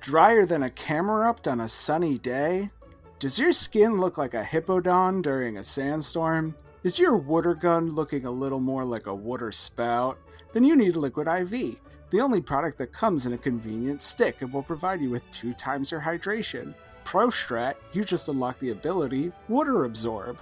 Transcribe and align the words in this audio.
Drier 0.00 0.46
than 0.46 0.62
a 0.62 0.70
camera 0.70 1.18
Camerupt 1.18 1.46
on 1.46 1.60
a 1.60 1.68
sunny 1.68 2.16
day? 2.16 2.70
Does 3.18 3.38
your 3.38 3.52
skin 3.52 4.00
look 4.00 4.16
like 4.16 4.32
a 4.32 4.42
Hippowdon 4.42 5.20
during 5.20 5.58
a 5.58 5.62
sandstorm? 5.62 6.56
Is 6.82 6.98
your 6.98 7.16
water 7.16 7.54
gun 7.54 7.90
looking 7.90 8.24
a 8.24 8.30
little 8.30 8.60
more 8.60 8.82
like 8.82 9.06
a 9.06 9.14
water 9.14 9.52
spout? 9.52 10.18
Then 10.54 10.64
you 10.64 10.74
need 10.74 10.96
Liquid 10.96 11.28
IV, 11.28 11.78
the 12.08 12.20
only 12.22 12.40
product 12.40 12.78
that 12.78 12.94
comes 12.94 13.26
in 13.26 13.34
a 13.34 13.38
convenient 13.38 14.00
stick 14.00 14.40
and 14.40 14.50
will 14.50 14.62
provide 14.62 15.02
you 15.02 15.10
with 15.10 15.30
two 15.30 15.52
times 15.52 15.90
your 15.90 16.00
hydration. 16.00 16.74
Pro 17.04 17.26
Strat, 17.26 17.74
you 17.92 18.02
just 18.02 18.30
unlock 18.30 18.58
the 18.58 18.70
ability 18.70 19.32
Water 19.48 19.84
Absorb. 19.84 20.38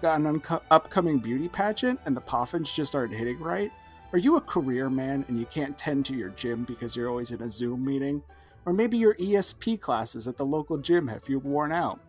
Got 0.00 0.20
an 0.20 0.26
unco- 0.28 0.62
upcoming 0.70 1.18
beauty 1.18 1.48
pageant 1.48 2.00
and 2.06 2.16
the 2.16 2.22
poffins 2.22 2.74
just 2.74 2.94
aren't 2.94 3.12
hitting 3.12 3.38
right? 3.38 3.70
Are 4.14 4.18
you 4.18 4.36
a 4.36 4.40
career 4.40 4.88
man 4.88 5.26
and 5.28 5.38
you 5.38 5.44
can't 5.44 5.76
tend 5.76 6.06
to 6.06 6.14
your 6.14 6.30
gym 6.30 6.64
because 6.64 6.96
you're 6.96 7.10
always 7.10 7.32
in 7.32 7.42
a 7.42 7.50
Zoom 7.50 7.84
meeting? 7.84 8.22
Or 8.66 8.72
maybe 8.72 8.96
your 8.96 9.14
ESP 9.14 9.80
classes 9.80 10.26
at 10.26 10.36
the 10.36 10.46
local 10.46 10.78
gym 10.78 11.08
have 11.08 11.28
you 11.28 11.38
worn 11.38 11.72
out? 11.72 12.00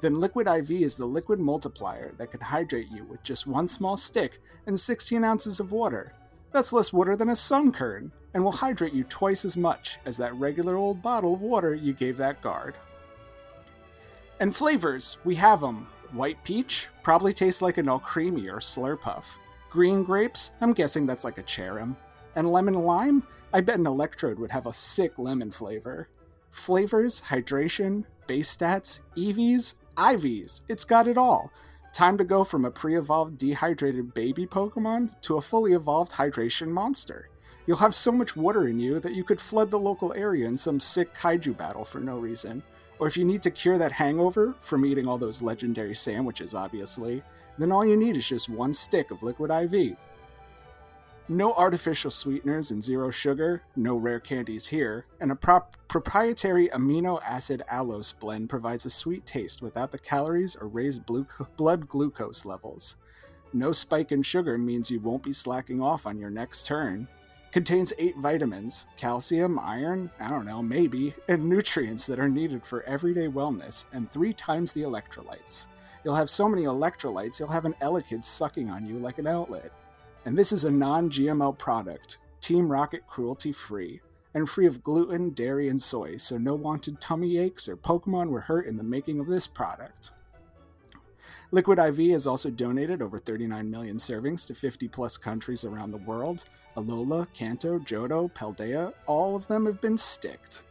Then 0.00 0.20
Liquid 0.20 0.46
IV 0.46 0.70
is 0.70 0.96
the 0.96 1.06
liquid 1.06 1.40
multiplier 1.40 2.12
that 2.18 2.30
can 2.30 2.40
hydrate 2.40 2.88
you 2.90 3.04
with 3.04 3.22
just 3.22 3.46
one 3.46 3.68
small 3.68 3.96
stick 3.96 4.40
and 4.66 4.78
16 4.78 5.24
ounces 5.24 5.60
of 5.60 5.72
water. 5.72 6.12
That's 6.52 6.72
less 6.72 6.92
water 6.92 7.16
than 7.16 7.30
a 7.30 7.32
Sunkern, 7.32 8.10
and 8.34 8.44
will 8.44 8.52
hydrate 8.52 8.92
you 8.92 9.04
twice 9.04 9.44
as 9.44 9.56
much 9.56 9.98
as 10.04 10.16
that 10.18 10.34
regular 10.34 10.76
old 10.76 11.00
bottle 11.00 11.34
of 11.34 11.40
water 11.40 11.74
you 11.74 11.92
gave 11.92 12.16
that 12.18 12.42
guard. 12.42 12.74
And 14.40 14.54
flavors, 14.54 15.16
we 15.24 15.36
have 15.36 15.60
them. 15.60 15.88
White 16.12 16.42
peach 16.44 16.88
probably 17.02 17.32
tastes 17.32 17.62
like 17.62 17.78
an 17.78 17.86
Alcremie 17.86 18.52
or 18.52 18.58
slurpuff. 18.58 19.38
Green 19.70 20.04
grapes, 20.04 20.52
I'm 20.60 20.72
guessing 20.72 21.06
that's 21.06 21.24
like 21.24 21.38
a 21.38 21.42
Cherrim. 21.42 21.96
And 22.36 22.52
lemon 22.52 22.74
lime, 22.74 23.26
I 23.54 23.60
bet 23.60 23.78
an 23.78 23.86
electrode 23.86 24.40
would 24.40 24.50
have 24.50 24.66
a 24.66 24.72
sick 24.72 25.16
lemon 25.16 25.52
flavor. 25.52 26.08
Flavors, 26.50 27.22
hydration, 27.22 28.04
base 28.26 28.54
stats, 28.56 29.02
EVs, 29.16 29.76
IVs, 29.96 30.62
it's 30.68 30.84
got 30.84 31.06
it 31.06 31.16
all. 31.16 31.52
Time 31.92 32.18
to 32.18 32.24
go 32.24 32.42
from 32.42 32.64
a 32.64 32.70
pre 32.72 32.96
evolved 32.98 33.38
dehydrated 33.38 34.12
baby 34.12 34.44
Pokemon 34.44 35.10
to 35.20 35.36
a 35.36 35.40
fully 35.40 35.72
evolved 35.72 36.10
hydration 36.10 36.66
monster. 36.66 37.28
You'll 37.64 37.76
have 37.76 37.94
so 37.94 38.10
much 38.10 38.34
water 38.34 38.66
in 38.66 38.80
you 38.80 38.98
that 38.98 39.14
you 39.14 39.22
could 39.22 39.40
flood 39.40 39.70
the 39.70 39.78
local 39.78 40.12
area 40.14 40.48
in 40.48 40.56
some 40.56 40.80
sick 40.80 41.14
kaiju 41.14 41.56
battle 41.56 41.84
for 41.84 42.00
no 42.00 42.18
reason. 42.18 42.60
Or 42.98 43.06
if 43.06 43.16
you 43.16 43.24
need 43.24 43.42
to 43.42 43.52
cure 43.52 43.78
that 43.78 43.92
hangover 43.92 44.56
from 44.62 44.84
eating 44.84 45.06
all 45.06 45.16
those 45.16 45.42
legendary 45.42 45.94
sandwiches, 45.94 46.56
obviously, 46.56 47.22
then 47.56 47.70
all 47.70 47.86
you 47.86 47.96
need 47.96 48.16
is 48.16 48.28
just 48.28 48.48
one 48.48 48.74
stick 48.74 49.12
of 49.12 49.22
liquid 49.22 49.52
IV. 49.52 49.96
No 51.28 51.54
artificial 51.54 52.10
sweeteners 52.10 52.70
and 52.70 52.84
zero 52.84 53.10
sugar, 53.10 53.62
no 53.76 53.96
rare 53.96 54.20
candies 54.20 54.66
here, 54.66 55.06
and 55.20 55.32
a 55.32 55.36
prop- 55.36 55.74
proprietary 55.88 56.68
amino 56.68 57.18
acid 57.24 57.62
allulose 57.72 58.12
blend 58.18 58.50
provides 58.50 58.84
a 58.84 58.90
sweet 58.90 59.24
taste 59.24 59.62
without 59.62 59.90
the 59.90 59.98
calories 59.98 60.54
or 60.54 60.68
raised 60.68 61.06
blu- 61.06 61.26
blood 61.56 61.88
glucose 61.88 62.44
levels. 62.44 62.96
No 63.54 63.72
spike 63.72 64.12
in 64.12 64.22
sugar 64.22 64.58
means 64.58 64.90
you 64.90 65.00
won't 65.00 65.22
be 65.22 65.32
slacking 65.32 65.80
off 65.80 66.06
on 66.06 66.18
your 66.18 66.28
next 66.28 66.66
turn. 66.66 67.08
Contains 67.52 67.94
eight 67.98 68.18
vitamins, 68.18 68.86
calcium, 68.98 69.58
iron, 69.58 70.10
I 70.20 70.28
don't 70.28 70.44
know, 70.44 70.62
maybe, 70.62 71.14
and 71.26 71.48
nutrients 71.48 72.06
that 72.06 72.18
are 72.18 72.28
needed 72.28 72.66
for 72.66 72.82
everyday 72.82 73.28
wellness, 73.28 73.86
and 73.94 74.12
three 74.12 74.34
times 74.34 74.74
the 74.74 74.82
electrolytes. 74.82 75.68
You'll 76.04 76.16
have 76.16 76.28
so 76.28 76.50
many 76.50 76.64
electrolytes, 76.64 77.38
you'll 77.38 77.48
have 77.48 77.64
an 77.64 77.76
Elekid 77.80 78.24
sucking 78.24 78.68
on 78.68 78.84
you 78.84 78.98
like 78.98 79.16
an 79.16 79.26
outlet. 79.26 79.72
And 80.24 80.38
this 80.38 80.52
is 80.52 80.64
a 80.64 80.72
non 80.72 81.10
GMO 81.10 81.56
product, 81.58 82.18
Team 82.40 82.70
Rocket 82.70 83.06
cruelty 83.06 83.52
free, 83.52 84.00
and 84.32 84.48
free 84.48 84.66
of 84.66 84.82
gluten, 84.82 85.30
dairy, 85.30 85.68
and 85.68 85.80
soy, 85.80 86.16
so 86.16 86.38
no 86.38 86.54
wanted 86.54 87.00
tummy 87.00 87.38
aches 87.38 87.68
or 87.68 87.76
Pokemon 87.76 88.30
were 88.30 88.40
hurt 88.40 88.66
in 88.66 88.76
the 88.76 88.82
making 88.82 89.20
of 89.20 89.26
this 89.26 89.46
product. 89.46 90.10
Liquid 91.50 91.78
IV 91.78 92.10
has 92.10 92.26
also 92.26 92.50
donated 92.50 93.00
over 93.00 93.18
39 93.18 93.70
million 93.70 93.96
servings 93.98 94.46
to 94.46 94.54
50 94.54 94.88
plus 94.88 95.16
countries 95.16 95.64
around 95.64 95.92
the 95.92 95.98
world. 95.98 96.44
Alola, 96.76 97.28
Kanto, 97.32 97.78
Johto, 97.78 98.32
Paldea, 98.32 98.92
all 99.06 99.36
of 99.36 99.46
them 99.46 99.66
have 99.66 99.80
been 99.80 99.96
sticked. 99.96 100.64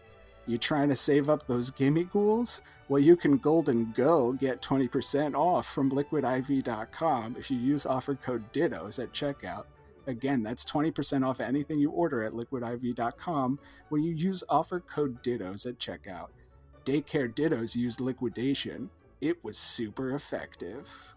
You 0.46 0.58
trying 0.58 0.90
to 0.90 0.96
save 0.96 1.30
up 1.30 1.48
those 1.48 1.72
Gimmighouls? 1.72 2.62
Well, 2.90 3.02
you 3.02 3.16
can 3.16 3.38
golden 3.38 3.92
go 3.92 4.34
get 4.34 4.62
20% 4.62 5.36
off 5.36 5.68
from 5.68 5.90
liquidiv.com 5.90 7.36
if 7.40 7.50
you 7.50 7.58
use 7.58 7.86
offer 7.86 8.16
code 8.16 8.52
DITTOS 8.52 9.02
at 9.02 9.14
checkout. 9.14 9.66
Again, 10.06 10.44
that's 10.44 10.66
20% 10.66 11.26
off 11.26 11.40
anything 11.40 11.80
you 11.80 11.90
order 11.92 12.24
at 12.24 12.34
liquidiv.com 12.34 13.60
when 13.88 14.04
you 14.04 14.14
use 14.14 14.44
offer 14.50 14.82
code 14.82 15.24
DITTOS 15.24 15.66
at 15.66 15.80
checkout. 15.80 16.28
Daycare 16.84 17.34
Dittos 17.34 17.76
used 17.76 18.02
liquidation. 18.02 18.90
It 19.22 19.42
was 19.44 19.58
super 19.58 20.14
effective. 20.14 21.13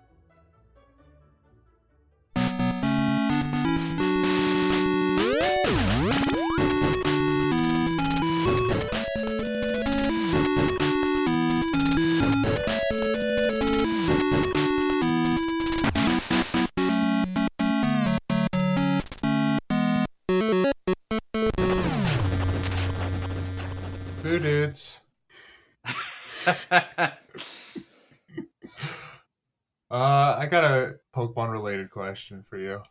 Uh, 29.91 30.37
I 30.39 30.47
got 30.47 30.65
a 30.65 30.99
Pokemon 31.15 31.53
related 31.53 31.91
question 31.91 32.45
for 32.49 32.59
you. 32.59 32.83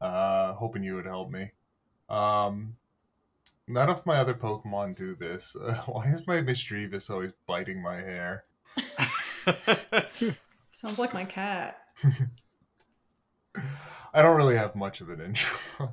Uh, 0.00 0.52
hoping 0.52 0.82
you 0.82 0.94
would 0.96 1.06
help 1.06 1.30
me. 1.30 1.52
Um, 2.10 2.76
none 3.66 3.88
of 3.88 4.04
my 4.04 4.16
other 4.16 4.34
Pokemon 4.34 4.96
do 4.96 5.14
this. 5.14 5.56
Uh, 5.56 5.74
why 5.86 6.08
is 6.08 6.26
my 6.26 6.42
Misdreavus 6.42 7.10
always 7.10 7.32
biting 7.46 7.82
my 7.82 7.96
hair? 7.96 8.44
Sounds 10.72 10.98
like 10.98 11.14
my 11.14 11.24
cat. 11.24 11.78
I 14.12 14.20
don't 14.22 14.36
really 14.36 14.56
have 14.56 14.76
much 14.76 15.00
of 15.00 15.08
an 15.08 15.20
intro. 15.20 15.92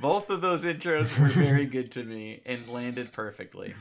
Both 0.00 0.30
of 0.30 0.40
those 0.40 0.64
intros 0.64 1.18
were 1.20 1.28
very 1.28 1.66
good 1.66 1.92
to 1.92 2.02
me 2.02 2.40
and 2.44 2.66
landed 2.68 3.12
perfectly. 3.12 3.74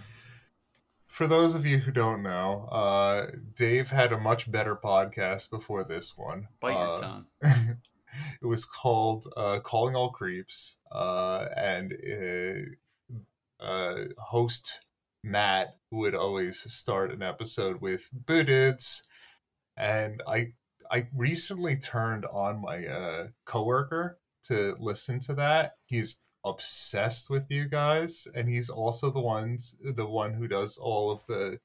For 1.15 1.27
those 1.27 1.55
of 1.55 1.65
you 1.65 1.77
who 1.77 1.93
don't 1.93 2.23
know, 2.23 2.67
uh, 2.69 3.27
Dave 3.55 3.89
had 3.89 4.11
a 4.11 4.19
much 4.19 4.51
better 4.51 4.75
podcast 4.75 5.49
before 5.49 5.85
this 5.85 6.17
one. 6.17 6.49
Bite 6.59 6.73
your 6.73 6.89
Uh, 6.89 6.99
tongue. 6.99 7.25
it 7.41 8.45
was 8.45 8.65
called 8.65 9.25
uh, 9.37 9.61
Calling 9.61 9.95
All 9.95 10.09
Creeps, 10.09 10.77
uh, 10.91 11.45
and 11.55 11.93
uh, 13.61 13.95
host 14.17 14.81
Matt 15.23 15.77
would 15.89 16.15
always 16.15 16.59
start 16.73 17.13
an 17.13 17.23
episode 17.23 17.79
with 17.79 18.09
"Boo 18.11 18.43
dudes," 18.43 19.07
and 19.77 20.21
I 20.27 20.51
I 20.91 21.07
recently 21.15 21.77
turned 21.77 22.25
on 22.25 22.59
my 22.59 22.85
uh, 22.87 23.27
coworker 23.45 24.19
to 24.47 24.75
listen 24.81 25.21
to 25.21 25.35
that. 25.35 25.77
He's 25.85 26.24
obsessed 26.45 27.29
with 27.29 27.49
you 27.49 27.65
guys, 27.65 28.27
and 28.35 28.47
he's 28.47 28.69
also 28.69 29.09
the 29.09 29.19
ones 29.19 29.75
the 29.83 30.05
one 30.05 30.33
who 30.33 30.47
does 30.47 30.77
all 30.77 31.11
of 31.11 31.25
the. 31.27 31.59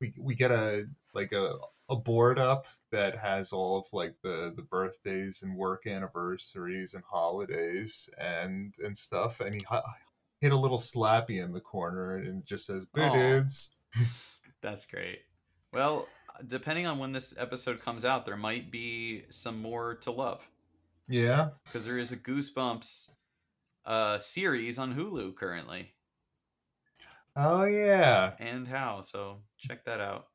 We 0.00 0.14
we 0.18 0.34
get 0.34 0.50
a 0.50 0.86
like 1.14 1.32
a 1.32 1.54
a 1.88 1.96
board 1.96 2.38
up 2.38 2.66
that 2.92 3.18
has 3.18 3.52
all 3.52 3.78
of 3.78 3.86
like 3.92 4.14
the 4.22 4.52
the 4.54 4.62
birthdays 4.62 5.42
and 5.42 5.56
work 5.56 5.86
anniversaries 5.86 6.94
and 6.94 7.02
holidays 7.04 8.08
and 8.16 8.74
and 8.82 8.96
stuff 8.96 9.40
and 9.40 9.56
he 9.56 9.62
uh, 9.68 9.80
hit 10.40 10.52
a 10.52 10.56
little 10.56 10.78
slappy 10.78 11.42
in 11.42 11.52
the 11.52 11.60
corner 11.60 12.16
and 12.16 12.46
just 12.46 12.66
says 12.66 12.86
boo 12.86 13.10
dudes 13.10 13.80
That's 14.62 14.86
great. 14.86 15.20
Well, 15.72 16.06
depending 16.46 16.86
on 16.86 16.98
when 16.98 17.12
this 17.12 17.34
episode 17.38 17.80
comes 17.80 18.04
out, 18.04 18.26
there 18.26 18.36
might 18.36 18.70
be 18.70 19.24
some 19.30 19.60
more 19.60 19.94
to 19.96 20.10
love 20.10 20.46
yeah 21.08 21.48
because 21.64 21.84
there 21.84 21.98
is 21.98 22.12
a 22.12 22.16
Goosebumps 22.16 23.10
uh, 23.84 24.18
series 24.18 24.78
on 24.78 24.94
Hulu 24.94 25.34
currently, 25.36 25.92
oh 27.36 27.64
yeah 27.64 28.34
and 28.38 28.66
how. 28.68 29.00
So 29.02 29.38
check 29.58 29.84
that 29.84 30.00
out. 30.00 30.26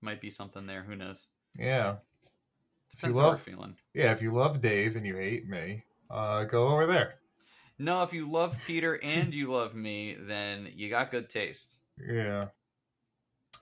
Might 0.00 0.20
be 0.20 0.30
something 0.30 0.66
there. 0.66 0.82
Who 0.82 0.96
knows? 0.96 1.26
yeah 1.58 1.96
If 2.94 3.02
you 3.02 3.08
Depends 3.12 3.18
how 3.18 3.24
we're 3.24 3.30
love- 3.32 3.40
feeling. 3.40 3.76
yeah 3.94 4.12
if 4.12 4.22
you 4.22 4.32
love 4.32 4.60
dave 4.60 4.94
and 4.96 5.04
you 5.06 5.16
hate 5.16 5.48
me 5.48 5.84
uh 6.10 6.44
go 6.44 6.68
over 6.68 6.86
there 6.86 7.16
No, 7.78 8.02
if 8.02 8.12
you 8.12 8.30
love 8.30 8.56
Peter 8.66 9.00
and 9.02 9.34
you 9.34 9.50
love 9.50 9.74
me, 9.74 10.16
then 10.20 10.68
you 10.74 10.90
got 10.90 11.10
good 11.10 11.28
taste. 11.28 11.76
yeah 11.98 12.48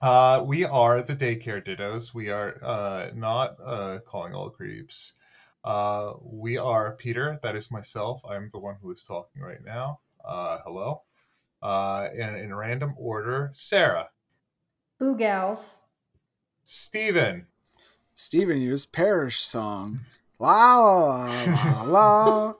uh 0.03 0.43
we 0.47 0.65
are 0.65 1.03
the 1.03 1.15
daycare 1.15 1.65
dittos 1.67 2.15
we 2.15 2.29
are 2.31 2.59
uh 2.63 3.11
not 3.15 3.57
uh 3.65 3.99
calling 4.07 4.35
all 4.35 4.51
creeps 4.51 5.15
uh 5.65 6.13
we 6.23 6.57
are 6.57 6.93
peter 6.93 7.39
that 7.43 7.57
is 7.57 7.71
myself 7.71 8.23
i'm 8.29 8.49
the 8.53 8.59
one 8.59 8.77
who 8.81 8.91
is 8.93 9.05
talking 9.05 9.43
right 9.43 9.65
now 9.65 9.99
uh 10.25 10.59
hello 10.65 11.03
Uh, 11.61 12.07
in, 12.15 12.37
in 12.37 12.55
random 12.55 12.95
order, 12.97 13.51
Sarah, 13.55 14.11
Boo 15.01 15.17
gals. 15.17 15.81
Steven, 16.63 17.47
Steven 18.15 18.61
used 18.61 18.93
Perish 18.93 19.41
Song. 19.41 20.01
La 20.39 20.79
la 20.79 21.27
la 21.65 21.83
la. 21.83 22.55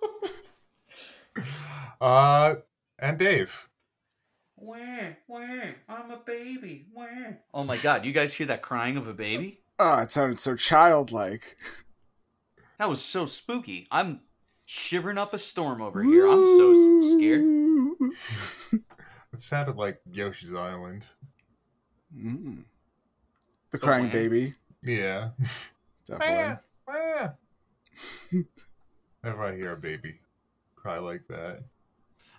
uh, 2.01 2.55
and 2.99 3.19
Dave. 3.19 3.69
Wah, 4.57 5.15
wah, 5.29 5.39
I'm 5.89 6.11
a 6.11 6.19
baby. 6.27 6.87
Wah. 6.93 7.07
Oh 7.55 7.63
my 7.63 7.77
god, 7.77 8.05
you 8.05 8.11
guys 8.13 8.35
hear 8.35 8.49
that 8.49 8.63
crying 8.63 8.97
of 8.97 9.07
a 9.07 9.15
baby? 9.15 9.61
Oh, 9.79 9.99
it 10.01 10.11
sounded 10.11 10.41
so 10.41 10.57
childlike. 10.57 11.57
That 12.79 12.89
was 12.89 13.05
so 13.05 13.27
spooky. 13.27 13.87
I'm 13.91 14.21
shivering 14.67 15.19
up 15.19 15.35
a 15.35 15.39
storm 15.39 15.83
over 15.83 16.03
here. 16.03 16.27
I'm 16.27 16.57
so 16.57 17.17
scared. 17.17 18.83
It 19.31 19.43
sounded 19.43 19.77
like 19.77 20.01
Yoshi's 20.11 20.55
Island. 20.55 21.07
Mm. 22.17 22.65
The 23.71 23.79
crying 23.79 24.07
wah. 24.07 24.13
baby. 24.13 24.55
Yeah. 24.83 25.31
Definitely. 26.07 26.57
Wah. 26.89 27.29
Whenever 29.21 29.45
I 29.45 29.55
hear 29.55 29.73
a 29.73 29.77
baby 29.77 30.19
cry 30.75 30.99
like 30.99 31.29
that. 31.29 31.63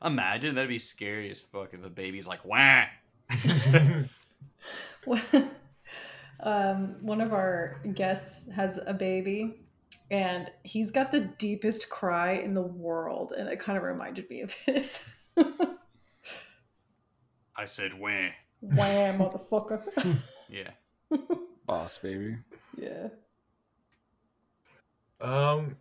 Imagine 0.04 0.56
that'd 0.56 0.68
be 0.68 0.80
scary 0.80 1.30
as 1.30 1.40
fuck 1.40 1.74
if 1.74 1.86
a 1.86 1.90
baby's 1.90 2.28
like 2.28 2.44
wah. 2.44 2.86
um, 6.42 6.96
one 7.02 7.22
of 7.22 7.32
our 7.32 7.80
guests 7.94 8.50
has 8.52 8.80
a 8.86 8.94
baby, 8.94 9.56
and 10.12 10.50
he's 10.64 10.92
got 10.92 11.12
the 11.12 11.22
deepest 11.22 11.90
cry 11.90 12.34
in 12.34 12.54
the 12.54 12.62
world, 12.62 13.34
and 13.38 13.48
it 13.50 13.60
kind 13.60 13.78
of 13.78 13.84
reminded 13.84 14.30
me 14.30 14.42
of 14.42 14.52
his. 14.52 15.08
I 17.56 17.66
said 17.66 17.94
wah. 18.00 18.30
Wham, 18.62 19.20
motherfucker. 19.20 20.20
Yeah. 20.52 20.72
Boss 21.68 22.00
baby. 22.00 22.38
yeah. 22.76 23.10
Um, 25.22 25.76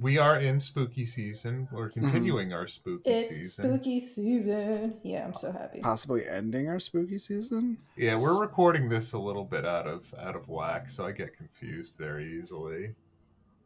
we 0.00 0.16
are 0.16 0.38
in 0.40 0.58
spooky 0.58 1.04
season. 1.04 1.68
We're 1.70 1.90
continuing 1.90 2.54
our 2.54 2.66
spooky 2.66 3.10
It's 3.10 3.28
season. 3.28 3.64
spooky 3.66 4.00
season. 4.00 4.94
Yeah, 5.02 5.26
I'm 5.26 5.34
so 5.34 5.52
happy. 5.52 5.80
Possibly 5.80 6.22
ending 6.26 6.68
our 6.68 6.78
spooky 6.78 7.18
season. 7.18 7.76
Yeah, 7.96 8.16
we're 8.18 8.40
recording 8.40 8.88
this 8.88 9.12
a 9.12 9.18
little 9.18 9.44
bit 9.44 9.66
out 9.66 9.86
of 9.86 10.14
out 10.18 10.34
of 10.36 10.48
whack, 10.48 10.88
so 10.88 11.04
I 11.04 11.12
get 11.12 11.36
confused 11.36 11.98
very 11.98 12.38
easily. 12.40 12.94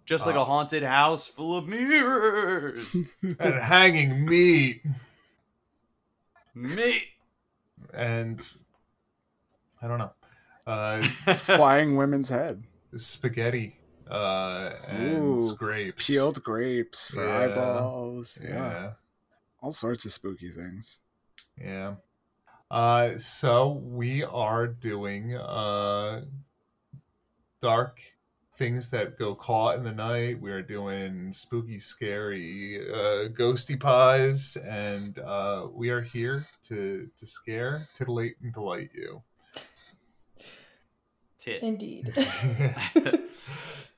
Just 0.08 0.24
like 0.24 0.36
Uh. 0.36 0.40
a 0.40 0.44
haunted 0.44 0.82
house 0.82 1.26
full 1.26 1.54
of 1.58 1.68
mirrors. 1.68 2.96
and 3.22 3.36
hanging 3.60 4.24
meat 4.24 4.80
Meat. 6.54 7.02
and 7.92 8.48
I 9.82 9.86
don't 9.86 9.98
know. 9.98 10.12
Uh, 10.66 11.02
Flying 11.34 11.96
women's 11.96 12.30
head. 12.30 12.64
spaghetti 12.96 13.76
uh, 14.10 14.70
and 14.88 15.40
Ooh, 15.40 15.54
grapes. 15.56 16.06
Peeled 16.06 16.42
grapes 16.42 17.08
for 17.08 17.24
Yeah. 17.26 17.38
eyeballs. 17.40 18.38
Yeah. 18.42 18.48
Yeah, 18.48 18.90
All 19.60 19.72
sorts 19.72 20.06
of 20.06 20.12
spooky 20.12 20.48
things. 20.48 21.00
yeah. 21.60 21.96
Uh, 22.70 23.16
so 23.18 23.72
we 23.72 24.24
are 24.24 24.66
doing 24.66 25.34
uh, 25.36 26.24
dark 27.60 27.98
things 28.58 28.90
that 28.90 29.16
go 29.16 29.34
caught 29.36 29.76
in 29.76 29.84
the 29.84 29.92
night. 29.92 30.40
We 30.40 30.50
are 30.50 30.62
doing 30.62 31.32
spooky, 31.32 31.78
scary, 31.78 32.80
uh, 32.92 33.28
ghosty 33.28 33.78
pies, 33.78 34.56
and 34.56 35.18
uh, 35.20 35.68
we 35.72 35.90
are 35.90 36.00
here 36.00 36.44
to 36.64 37.08
to 37.16 37.26
scare, 37.26 37.86
titillate, 37.94 38.34
and 38.42 38.52
delight 38.52 38.90
you. 38.92 39.22
Tit. 41.38 41.62
Indeed. 41.62 42.12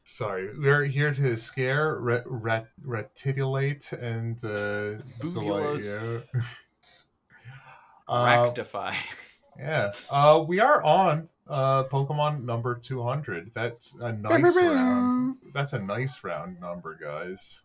Sorry, 0.04 0.50
we're 0.58 0.84
here 0.84 1.14
to 1.14 1.36
scare, 1.36 1.98
ret, 2.00 2.24
ret, 2.26 2.66
retitulate, 2.84 3.92
and 3.92 4.36
uh, 4.44 5.00
delight 5.20 5.80
you. 5.80 6.22
uh, 8.08 8.42
Rectify. 8.44 8.94
yeah, 9.58 9.92
uh, 10.10 10.44
we 10.46 10.60
are 10.60 10.82
on 10.82 11.28
uh, 11.50 11.84
Pokemon 11.84 12.44
number 12.44 12.76
two 12.76 13.02
hundred. 13.02 13.52
That's 13.52 14.00
a 14.00 14.12
nice 14.12 14.56
round. 14.56 15.36
That's 15.52 15.72
a 15.72 15.78
nice 15.78 16.22
round 16.24 16.60
number, 16.60 16.96
guys. 17.00 17.64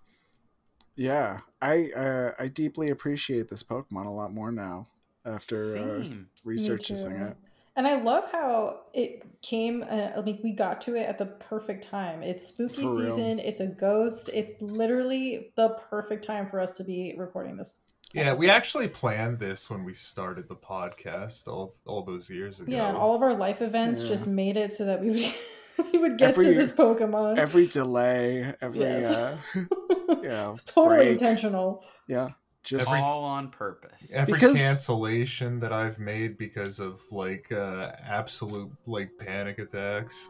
Yeah, 0.95 1.39
I 1.61 1.89
uh, 1.95 2.31
I 2.39 2.47
deeply 2.47 2.89
appreciate 2.89 3.49
this 3.49 3.63
Pokemon 3.63 4.05
a 4.05 4.09
lot 4.09 4.33
more 4.33 4.51
now 4.51 4.87
after 5.25 5.77
uh, 5.77 6.05
researching 6.43 6.97
it. 6.97 7.37
And 7.77 7.85
I 7.85 8.01
love 8.01 8.23
how 8.31 8.79
it 8.93 9.23
came. 9.41 9.83
Uh, 9.83 10.11
I 10.15 10.21
mean, 10.21 10.39
we 10.41 10.53
got 10.53 10.79
to 10.83 10.95
it 10.95 11.01
at 11.01 11.17
the 11.17 11.25
perfect 11.25 11.83
time. 11.83 12.23
It's 12.23 12.47
spooky 12.47 12.83
For 12.83 12.95
real. 12.95 13.11
season. 13.11 13.39
It's 13.39 13.59
a 13.59 13.67
ghost. 13.67 14.29
It's 14.33 14.53
literally 14.61 15.51
the 15.57 15.77
perfect 15.89 16.23
time 16.23 16.47
for 16.49 16.61
us 16.61 16.71
to 16.75 16.85
be 16.85 17.13
recording 17.17 17.57
this. 17.57 17.81
Yeah, 18.15 18.33
we 18.35 18.49
actually 18.49 18.87
planned 18.87 19.39
this 19.39 19.69
when 19.69 19.83
we 19.83 19.93
started 19.93 20.47
the 20.47 20.55
podcast 20.55 21.47
all 21.47 21.73
all 21.85 22.03
those 22.03 22.29
years 22.29 22.61
ago. 22.61 22.71
Yeah, 22.71 22.87
and 22.87 22.97
all 22.97 23.15
of 23.15 23.21
our 23.21 23.33
life 23.35 23.61
events 23.61 24.01
Yeah. 24.01 24.07
just 24.09 24.27
made 24.27 24.57
it 24.57 24.71
so 24.73 24.85
that 24.85 25.01
we 25.01 25.09
would 25.11 25.33
we 25.93 25.99
would 25.99 26.17
get 26.17 26.29
Every- 26.29 26.45
to 26.45 26.53
this 26.53 26.71
Pokemon. 26.71 27.37
Every 27.37 27.67
delay, 27.67 28.53
every 28.61 28.79
Yes. 28.81 29.05
uh, 29.05 29.37
yeah, 30.23 30.55
totally 30.65 30.97
break. 30.97 31.09
intentional. 31.11 31.83
yeah, 32.07 32.29
just 32.63 32.89
Every- 32.89 33.01
All 33.03 33.23
on 33.25 33.49
purpose. 33.49 34.11
Every 34.13 34.33
Because- 34.35 34.57
cancellation 34.57 35.59
that 35.59 35.73
I've 35.73 35.99
made 35.99 36.37
because 36.37 36.79
of 36.79 37.01
like 37.11 37.51
uh, 37.51 37.91
absolute 38.07 38.71
like 38.85 39.11
panic 39.19 39.59
attacks. 39.59 40.29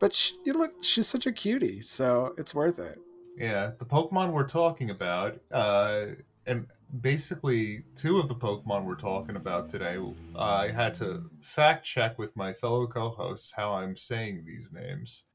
but 0.00 0.12
she, 0.12 0.34
you 0.44 0.52
look, 0.54 0.72
she's 0.82 1.06
such 1.06 1.26
a 1.26 1.32
cutie, 1.32 1.80
so 1.80 2.34
it's 2.36 2.54
worth 2.54 2.78
it. 2.80 2.98
Yeah, 3.38 3.70
the 3.78 3.84
Pokemon 3.86 4.32
we're 4.32 4.46
talking 4.48 4.90
about, 4.90 5.40
uh, 5.50 6.06
and 6.46 6.66
basically 7.00 7.84
two 7.94 8.18
of 8.18 8.28
the 8.28 8.34
Pokemon 8.34 8.84
we're 8.84 8.94
talking 8.96 9.36
about 9.36 9.68
today, 9.68 9.98
I 10.36 10.68
had 10.68 10.94
to 10.94 11.30
fact 11.40 11.84
check 11.84 12.18
with 12.18 12.36
my 12.36 12.52
fellow 12.52 12.86
co-hosts 12.86 13.52
how 13.56 13.74
I'm 13.74 13.96
saying 13.96 14.44
these 14.44 14.72
names. 14.72 15.26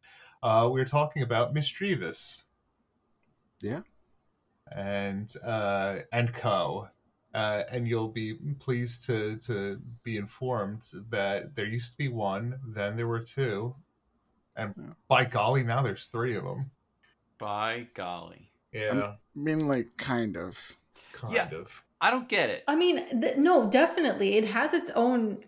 Uh, 0.44 0.70
we 0.72 0.80
are 0.82 0.86
talking 0.86 1.24
about 1.24 1.54
Misdreavus. 1.54 2.44
Yeah. 3.62 3.82
And 4.72 5.34
uh, 5.46 6.00
and 6.12 6.34
Co. 6.34 6.90
Uh, 7.34 7.64
and 7.72 7.88
you'll 7.88 8.08
be 8.10 8.36
pleased 8.60 9.06
to 9.06 9.38
to 9.38 9.80
be 10.04 10.18
informed 10.18 10.82
that 11.10 11.56
there 11.56 11.66
used 11.66 11.92
to 11.92 11.98
be 11.98 12.08
one, 12.08 12.60
then 12.68 12.96
there 12.96 13.08
were 13.08 13.20
two, 13.20 13.76
and 14.56 14.74
Yeah. 14.78 14.94
by 15.08 15.26
golly, 15.26 15.64
now 15.64 15.82
there's 15.84 16.08
three 16.08 16.36
of 16.36 16.44
them. 16.44 16.72
By 17.38 17.88
golly. 17.94 18.52
Yeah, 18.72 19.14
I 19.14 19.40
mean, 19.40 19.68
like, 19.68 19.98
kind 19.98 20.36
of. 20.36 20.58
Kind 21.20 21.34
Yeah. 21.34 21.50
of. 21.54 21.72
I 22.00 22.12
don't 22.12 22.30
get 22.30 22.50
it. 22.50 22.64
I 22.68 22.76
mean, 22.76 23.22
th- 23.22 23.38
no, 23.38 23.70
definitely, 23.70 24.36
it 24.38 24.46
has 24.46 24.74
its 24.74 24.92
own 24.92 25.44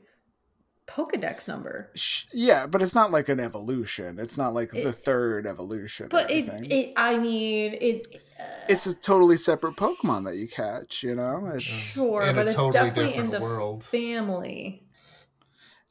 Pokedex 0.87 1.47
number. 1.47 1.91
Yeah, 2.33 2.65
but 2.65 2.81
it's 2.81 2.95
not 2.95 3.11
like 3.11 3.29
an 3.29 3.39
evolution. 3.39 4.17
It's 4.17 4.35
not 4.37 4.55
like 4.55 4.71
the 4.71 4.91
third 4.91 5.45
evolution. 5.45 6.07
or 6.07 6.09
But 6.09 6.31
it, 6.31 6.47
it, 6.71 6.93
I 6.97 7.19
mean, 7.19 7.77
it. 7.79 8.07
Uh, 8.39 8.43
it's 8.67 8.87
a 8.87 8.99
totally 8.99 9.37
separate 9.37 9.75
Pokemon 9.75 10.25
that 10.25 10.37
you 10.37 10.47
catch. 10.47 11.03
You 11.03 11.13
know, 11.13 11.47
it's 11.53 11.93
Sure, 11.93 12.33
but 12.33 12.47
it's 12.47 12.55
totally 12.55 12.89
definitely 12.89 13.13
in 13.15 13.29
the 13.29 13.39
world. 13.39 13.83
family. 13.83 14.87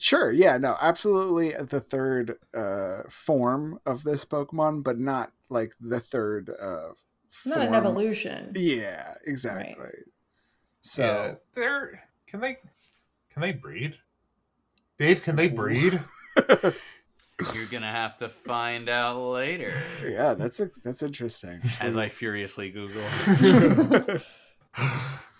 Sure, 0.00 0.30
yeah, 0.32 0.58
no, 0.58 0.76
absolutely 0.80 1.50
the 1.52 1.80
third 1.80 2.36
uh, 2.54 3.02
form 3.08 3.80
of 3.86 4.04
this 4.04 4.24
Pokemon, 4.24 4.82
but 4.84 4.98
not 4.98 5.32
like 5.48 5.74
the 5.80 5.98
third 6.00 6.50
uh, 6.60 6.90
It's 7.28 7.46
not 7.46 7.66
an 7.66 7.74
evolution. 7.74 8.52
Yeah, 8.54 9.14
exactly. 9.24 9.90
So 10.80 11.04
yeah, 11.04 11.34
they're 11.54 12.02
can 12.26 12.40
they 12.40 12.58
can 13.32 13.42
they 13.42 13.52
breed? 13.52 13.96
Dave, 14.98 15.22
can 15.22 15.36
they 15.36 15.48
breed? 15.48 16.00
You're 17.54 17.66
gonna 17.70 17.90
have 17.90 18.16
to 18.16 18.28
find 18.28 18.88
out 18.88 19.20
later. 19.20 19.72
yeah, 20.04 20.34
that's 20.34 20.58
that's 20.82 21.02
interesting. 21.02 21.58
As 21.80 21.96
I 21.96 22.08
furiously 22.08 22.70
Google. 22.70 23.02
you 23.40 24.20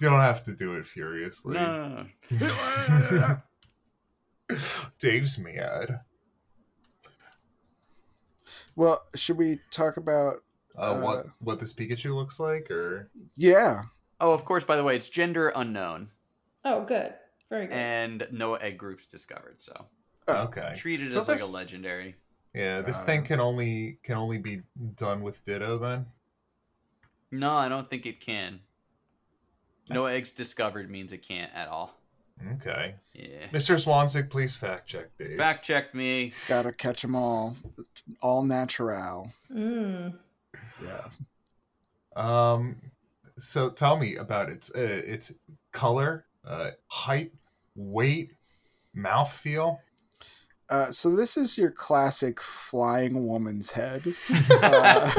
don't 0.01 0.21
have 0.21 0.45
to 0.45 0.55
do 0.55 0.75
it 0.75 0.85
furiously. 0.85 1.55
No, 1.55 2.07
no, 2.31 3.07
no. 3.11 4.57
Dave's 4.99 5.39
mad. 5.39 6.01
well, 8.77 9.03
should 9.15 9.37
we 9.37 9.59
talk 9.71 9.97
about? 9.97 10.45
Uh, 10.79 10.93
Uh, 10.93 11.01
what 11.01 11.27
what 11.41 11.61
this 11.61 11.75
Pikachu 11.75 12.15
looks 12.15 12.39
like, 12.41 12.71
or 12.71 13.11
Yeah, 13.35 13.83
Oh, 14.21 14.33
of 14.33 14.45
course. 14.45 14.65
By 14.65 14.77
the 14.77 14.85
way, 14.85 14.97
it's 14.97 15.09
gender 15.09 15.49
unknown, 15.55 16.11
Oh, 16.65 16.83
good. 16.85 17.15
Very 17.51 17.67
good. 17.67 17.75
and 17.77 18.29
no 18.31 18.55
egg 18.57 18.79
groups 18.79 19.07
discovered. 19.07 19.61
So 19.61 19.87
Oh, 20.29 20.43
okay, 20.45 20.75
treated 20.77 21.07
So 21.07 21.21
as 21.23 21.29
like 21.29 21.41
a 21.41 21.47
legendary. 21.47 22.17
Yeah, 22.55 22.81
this 22.83 23.03
Uh, 23.03 23.07
thing 23.07 23.25
can 23.25 23.41
only 23.41 23.99
can 24.03 24.17
only 24.17 24.39
be 24.39 24.63
done 24.97 25.23
with 25.23 25.45
Ditto 25.45 25.79
then. 25.79 26.07
No, 27.31 27.57
I 27.57 27.69
don't 27.69 27.87
think 27.87 28.07
it 28.07 28.21
can. 28.21 28.61
No 29.91 30.07
eggs 30.07 30.31
discovered 30.31 30.91
means 30.91 31.13
it 31.13 31.27
can't 31.27 31.53
at 31.55 31.69
all. 31.69 31.95
Okay. 32.55 32.95
Yeah. 33.15 33.49
Mr. 33.53 33.77
Swansick, 33.83 34.31
please 34.31 34.55
fact 34.55 34.87
check 34.89 35.17
Dave. 35.19 35.37
Fact 35.37 35.65
check 35.65 35.95
me. 35.95 36.33
Gotta 36.47 36.73
catch 36.73 37.03
them 37.03 37.15
all. 37.17 37.57
All 38.21 38.45
natural. 38.45 39.33
Mm. 39.53 40.15
Yeah. 40.83 41.09
Um, 42.17 42.77
so 43.39 43.71
tell 43.71 43.99
me 43.99 44.17
about 44.17 44.51
its 44.51 44.75
uh, 44.75 45.03
its 45.05 45.41
color, 45.73 46.27
uh, 46.47 46.71
height, 46.89 47.33
weight, 47.75 48.31
mouthfeel. 48.97 49.79
Uh, 50.71 50.91
so 50.91 51.17
this 51.17 51.39
is 51.39 51.57
your 51.57 51.71
classic 51.71 52.43
flying 52.43 53.27
woman's 53.27 53.73
head. 53.73 54.03
Uh, 54.51 55.11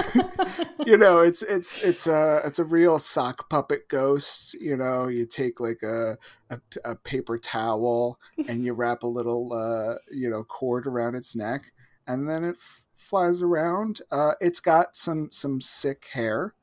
you 0.85 0.97
know, 0.97 1.19
it's 1.19 1.41
it's 1.43 1.81
it's 1.83 2.07
a 2.07 2.41
it's 2.43 2.59
a 2.59 2.63
real 2.63 2.99
sock 2.99 3.49
puppet 3.49 3.87
ghost. 3.87 4.53
You 4.55 4.75
know, 4.75 5.07
you 5.07 5.25
take 5.25 5.59
like 5.59 5.81
a 5.81 6.17
a, 6.49 6.59
a 6.83 6.95
paper 6.95 7.37
towel 7.37 8.19
and 8.47 8.65
you 8.65 8.73
wrap 8.73 9.03
a 9.03 9.07
little 9.07 9.53
uh, 9.53 9.95
you 10.11 10.29
know 10.29 10.43
cord 10.43 10.85
around 10.85 11.15
its 11.15 11.35
neck, 11.35 11.61
and 12.05 12.29
then 12.29 12.43
it 12.43 12.55
f- 12.57 12.81
flies 12.99 13.41
around. 13.41 14.01
Uh, 14.11 14.33
it's 14.39 14.59
got 14.59 14.95
some 14.95 15.29
some 15.31 15.61
sick 15.61 16.07
hair, 16.13 16.53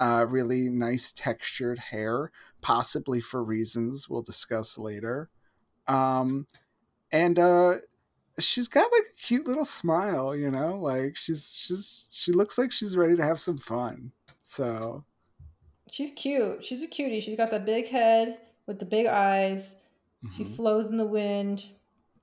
uh, 0.00 0.26
really 0.28 0.68
nice 0.68 1.12
textured 1.12 1.78
hair, 1.78 2.30
possibly 2.60 3.20
for 3.20 3.42
reasons 3.42 4.08
we'll 4.08 4.22
discuss 4.22 4.78
later. 4.78 5.30
Um, 5.86 6.46
and 7.12 7.38
uh, 7.38 7.76
she's 8.38 8.68
got 8.68 8.90
like 8.92 9.04
a 9.12 9.22
cute 9.22 9.46
little 9.46 9.64
smile, 9.64 10.34
you 10.34 10.50
know, 10.50 10.76
like 10.76 11.16
she's 11.16 11.54
she's 11.54 12.06
she 12.10 12.32
looks 12.32 12.58
like 12.58 12.72
she's 12.72 12.96
ready 12.96 13.16
to 13.16 13.24
have 13.24 13.40
some 13.40 13.58
fun. 13.58 14.12
So 14.40 15.04
She's 15.94 16.10
cute. 16.10 16.64
She's 16.64 16.82
a 16.82 16.88
cutie. 16.88 17.20
She's 17.20 17.36
got 17.36 17.52
that 17.52 17.64
big 17.64 17.86
head 17.86 18.38
with 18.66 18.80
the 18.80 18.84
big 18.84 19.06
eyes. 19.06 19.76
She 20.36 20.42
mhm. 20.42 20.56
flows 20.56 20.90
in 20.90 20.96
the 20.96 21.06
wind. 21.06 21.66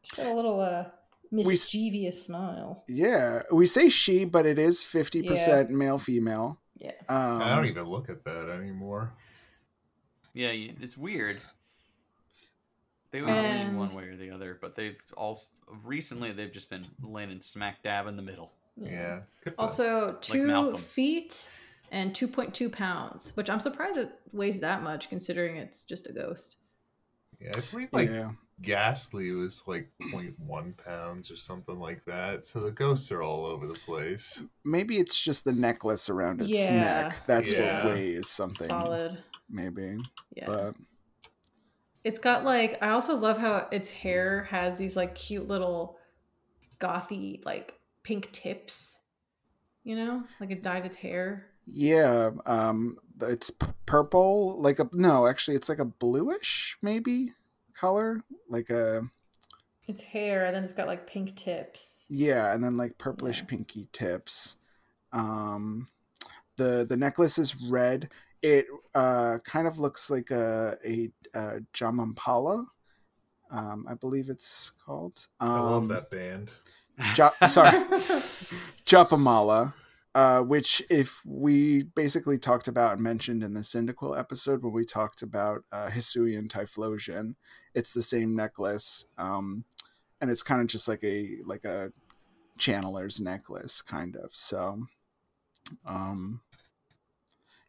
She's 0.02 0.18
got 0.18 0.34
a 0.34 0.36
little 0.36 0.60
uh 0.60 0.86
We 1.32 1.44
mischievous 1.44 2.26
smile. 2.26 2.84
yeah, 2.88 3.44
we 3.52 3.66
say 3.66 3.88
she, 3.90 4.26
but 4.26 4.46
it 4.46 4.60
is 4.60 4.84
fifty 4.84 5.24
percent 5.24 5.70
male 5.70 5.98
female. 5.98 6.60
Yeah. 6.78 6.92
Um, 7.08 7.42
I 7.42 7.56
don't 7.56 7.66
even 7.68 7.86
look 7.86 8.10
at 8.10 8.24
that 8.26 8.50
anymore. 8.50 9.14
Yeah, 10.34 10.50
it's 10.50 10.98
weird. 10.98 11.38
They 13.12 13.20
always 13.22 13.36
lean 13.36 13.78
one 13.78 13.94
way 13.94 14.06
or 14.06 14.16
the 14.16 14.32
other, 14.32 14.58
but 14.62 14.76
they've 14.76 14.98
all 15.18 15.38
recently 15.84 16.32
they've 16.32 16.52
just 16.52 16.70
been 16.70 16.86
landing 17.04 17.42
smack 17.42 17.84
dab 17.84 18.08
in 18.08 18.16
the 18.16 18.22
middle. 18.22 18.54
Yeah. 18.78 19.22
Good 19.44 19.56
for 19.56 19.62
Also, 19.62 20.18
two 20.22 20.48
Malcolm. 20.48 20.78
feet 20.78 21.50
and 21.92 22.14
2.2 22.14 22.72
pounds, 22.72 23.34
which 23.36 23.50
I'm 23.50 23.60
surprised 23.60 23.98
it 23.98 24.10
weighs 24.32 24.62
that 24.62 24.82
much 24.82 25.10
considering 25.10 25.58
it's 25.58 25.84
just 25.84 26.08
a 26.08 26.14
ghost. 26.14 26.56
yeah, 27.42 27.52
I 27.56 27.60
believe 27.70 27.90
like 27.92 28.10
yeah, 28.10 28.32
Gastly 28.62 29.32
was 29.32 29.68
like 29.68 29.90
0.1 30.14 30.78
pounds 30.86 31.32
or 31.32 31.38
something 31.38 31.80
like 31.80 32.04
that. 32.06 32.46
So 32.46 32.60
the 32.60 32.72
ghosts 32.72 33.12
are 33.12 33.24
all 33.24 33.46
over 33.46 33.66
the 33.68 33.80
place. 33.86 34.44
maybe 34.64 34.98
it's 34.98 35.20
just 35.20 35.46
the 35.46 35.52
necklace 35.54 36.10
around 36.10 36.42
its 36.42 36.50
Yeah. 36.70 36.80
neck. 36.80 37.22
That's 37.28 37.54
Yeah. 37.54 37.84
what 37.86 37.94
weighs 37.96 38.28
something. 38.30 38.68
Solid. 38.68 39.24
Maybe, 39.50 39.98
Yeah. 40.36 40.46
but 40.48 40.76
It's 42.04 42.20
got 42.20 42.44
like 42.44 42.82
I 42.82 42.90
also 42.90 43.16
love 43.16 43.38
how 43.38 43.68
its 43.72 43.92
hair 43.92 44.46
has 44.46 44.78
these 44.78 44.96
like 44.96 45.14
cute 45.16 45.48
little 45.48 45.98
gothy 46.80 47.44
like 47.46 47.80
pink 48.04 48.32
tips. 48.32 49.00
You 49.84 49.96
know, 49.96 50.24
like 50.40 50.52
it 50.52 50.62
dyed 50.64 50.86
its 50.86 50.98
hair. 50.98 51.48
yeah, 51.66 52.32
um, 52.46 52.98
it's 53.22 53.50
p- 53.52 53.68
purple. 53.86 54.60
Like 54.62 54.80
a 54.80 54.88
no, 54.94 55.28
actually, 55.28 55.56
it's 55.58 55.70
like 55.70 55.80
a 55.80 55.86
bluish 55.86 56.78
maybe 56.82 57.34
color, 57.82 58.24
like 58.50 58.70
a 58.70 59.02
Its 59.88 60.02
hair, 60.02 60.46
and 60.46 60.54
then 60.56 60.64
it's 60.64 60.74
got 60.74 60.88
like 60.88 61.08
pink 61.08 61.36
tips. 61.36 62.06
Yeah, 62.10 62.54
and 62.54 62.64
then 62.64 62.78
like 62.78 62.98
purplish 62.98 63.42
Yeah. 63.42 63.48
pinky 63.48 63.88
tips. 63.92 64.58
Um 65.12 65.90
the 66.58 66.86
the 66.88 66.98
necklace 66.98 67.38
is 67.40 67.56
red. 67.64 68.10
It 68.42 68.66
uh 68.96 69.40
kind 69.44 69.68
of 69.68 69.80
looks 69.80 70.10
like 70.10 70.32
a 70.32 70.78
a, 70.86 71.12
a 71.34 71.62
Jamampala. 71.74 72.66
Um 73.52 73.86
I 73.90 73.96
believe 73.96 74.30
it's 74.30 74.72
called. 74.86 75.28
Um, 75.40 75.52
I 75.52 75.60
love 75.62 75.88
that 75.90 76.10
band. 76.10 76.52
Ja- 77.18 77.46
sorry. 77.48 77.72
Japamala. 78.86 79.74
Uh, 80.14 80.42
which 80.42 80.84
if 80.90 81.22
we 81.26 81.84
basically 81.84 82.38
talked 82.38 82.68
about 82.68 82.94
and 82.94 83.02
mentioned 83.02 83.42
in 83.42 83.54
the 83.54 83.62
Cyndaquil 83.62 84.20
episode 84.20 84.62
when 84.62 84.74
we 84.74 84.84
talked 84.84 85.22
about 85.22 85.64
uh, 85.72 85.88
Hisuian 85.88 86.50
Typhlosion, 86.50 87.36
it's 87.74 87.94
the 87.94 88.02
same 88.02 88.36
necklace, 88.36 89.06
um, 89.18 89.64
and 90.20 90.30
it's 90.30 90.44
kind 90.44 90.60
of 90.60 90.68
just 90.68 90.90
like 90.90 91.02
a 91.04 91.38
like 91.46 91.64
a 91.64 91.94
channeler's 92.60 93.22
necklace, 93.22 93.82
kind 93.82 94.18
of. 94.18 94.36
So, 94.36 94.88
um, 95.86 96.42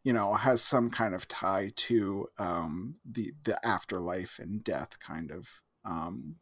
you 0.03 0.13
know, 0.13 0.35
has 0.35 0.63
some 0.63 0.91
kind 0.91 1.15
of 1.15 1.29
tie 1.29 1.71
to 1.77 2.29
um, 2.39 2.97
the 3.05 3.35
the 3.45 3.65
afterlife 3.65 4.41
and 4.41 4.65
death, 4.65 4.99
kind 4.99 5.31
of, 5.31 5.63
um, 5.85 6.37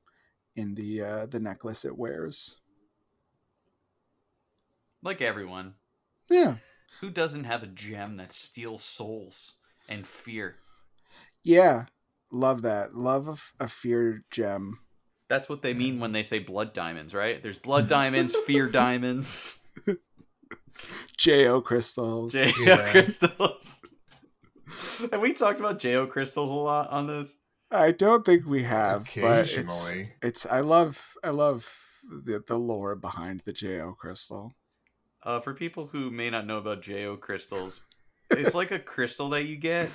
in 0.56 0.74
the 0.76 1.02
uh, 1.02 1.26
the 1.26 1.40
necklace 1.40 1.84
it 1.84 1.98
wears. 1.98 2.58
Like 5.02 5.22
everyone, 5.22 5.74
Yeah, 6.30 6.56
who 7.00 7.10
doesn't 7.10 7.44
have 7.44 7.62
a 7.62 7.66
gem 7.66 8.16
that 8.18 8.32
steals 8.32 8.82
souls 8.82 9.54
and 9.88 10.06
fear? 10.06 10.56
yeah, 11.42 11.86
love 12.30 12.62
that. 12.62 12.94
Love 12.94 13.28
a, 13.28 13.32
f- 13.32 13.52
a 13.60 13.66
fear 13.68 14.24
gem. 14.30 14.78
That's 15.28 15.48
what 15.48 15.62
they 15.62 15.74
mean 15.74 16.00
when 16.00 16.12
they 16.12 16.22
say 16.22 16.38
blood 16.40 16.72
diamonds, 16.72 17.14
right? 17.14 17.42
There's 17.42 17.58
blood 17.58 17.88
diamonds, 17.98 18.34
fear 18.46 18.66
diamonds, 18.68 19.62
Jo 21.16 21.60
crystals. 21.60 22.32
Jo 22.32 22.48
Yeah. 22.66 22.90
crystals. 22.92 23.80
Have 25.12 25.20
we 25.20 25.32
talked 25.32 25.60
about 25.60 25.78
Jo 25.78 26.06
crystals 26.06 26.50
a 26.50 26.54
lot 26.54 26.90
on 26.90 27.06
this? 27.06 27.34
I 27.70 27.92
don't 27.92 28.24
think 28.24 28.46
we 28.46 28.62
have, 28.64 29.04
but 29.16 29.40
it's 29.42 29.90
Occasionally. 29.90 30.12
it's. 30.22 30.46
I 30.46 30.60
love 30.60 31.16
I 31.22 31.30
love 31.30 31.72
the 32.08 32.42
the 32.46 32.58
lore 32.58 32.96
behind 32.96 33.40
the 33.40 33.52
Jo 33.52 33.94
crystal. 33.98 34.52
Uh, 35.22 35.40
for 35.40 35.52
people 35.54 35.86
who 35.86 36.10
may 36.10 36.30
not 36.30 36.46
know 36.46 36.58
about 36.58 36.82
Jo 36.82 37.16
crystals, 37.16 37.82
it's 38.30 38.54
like 38.54 38.70
a 38.70 38.78
crystal 38.78 39.28
that 39.30 39.44
you 39.44 39.56
get, 39.56 39.90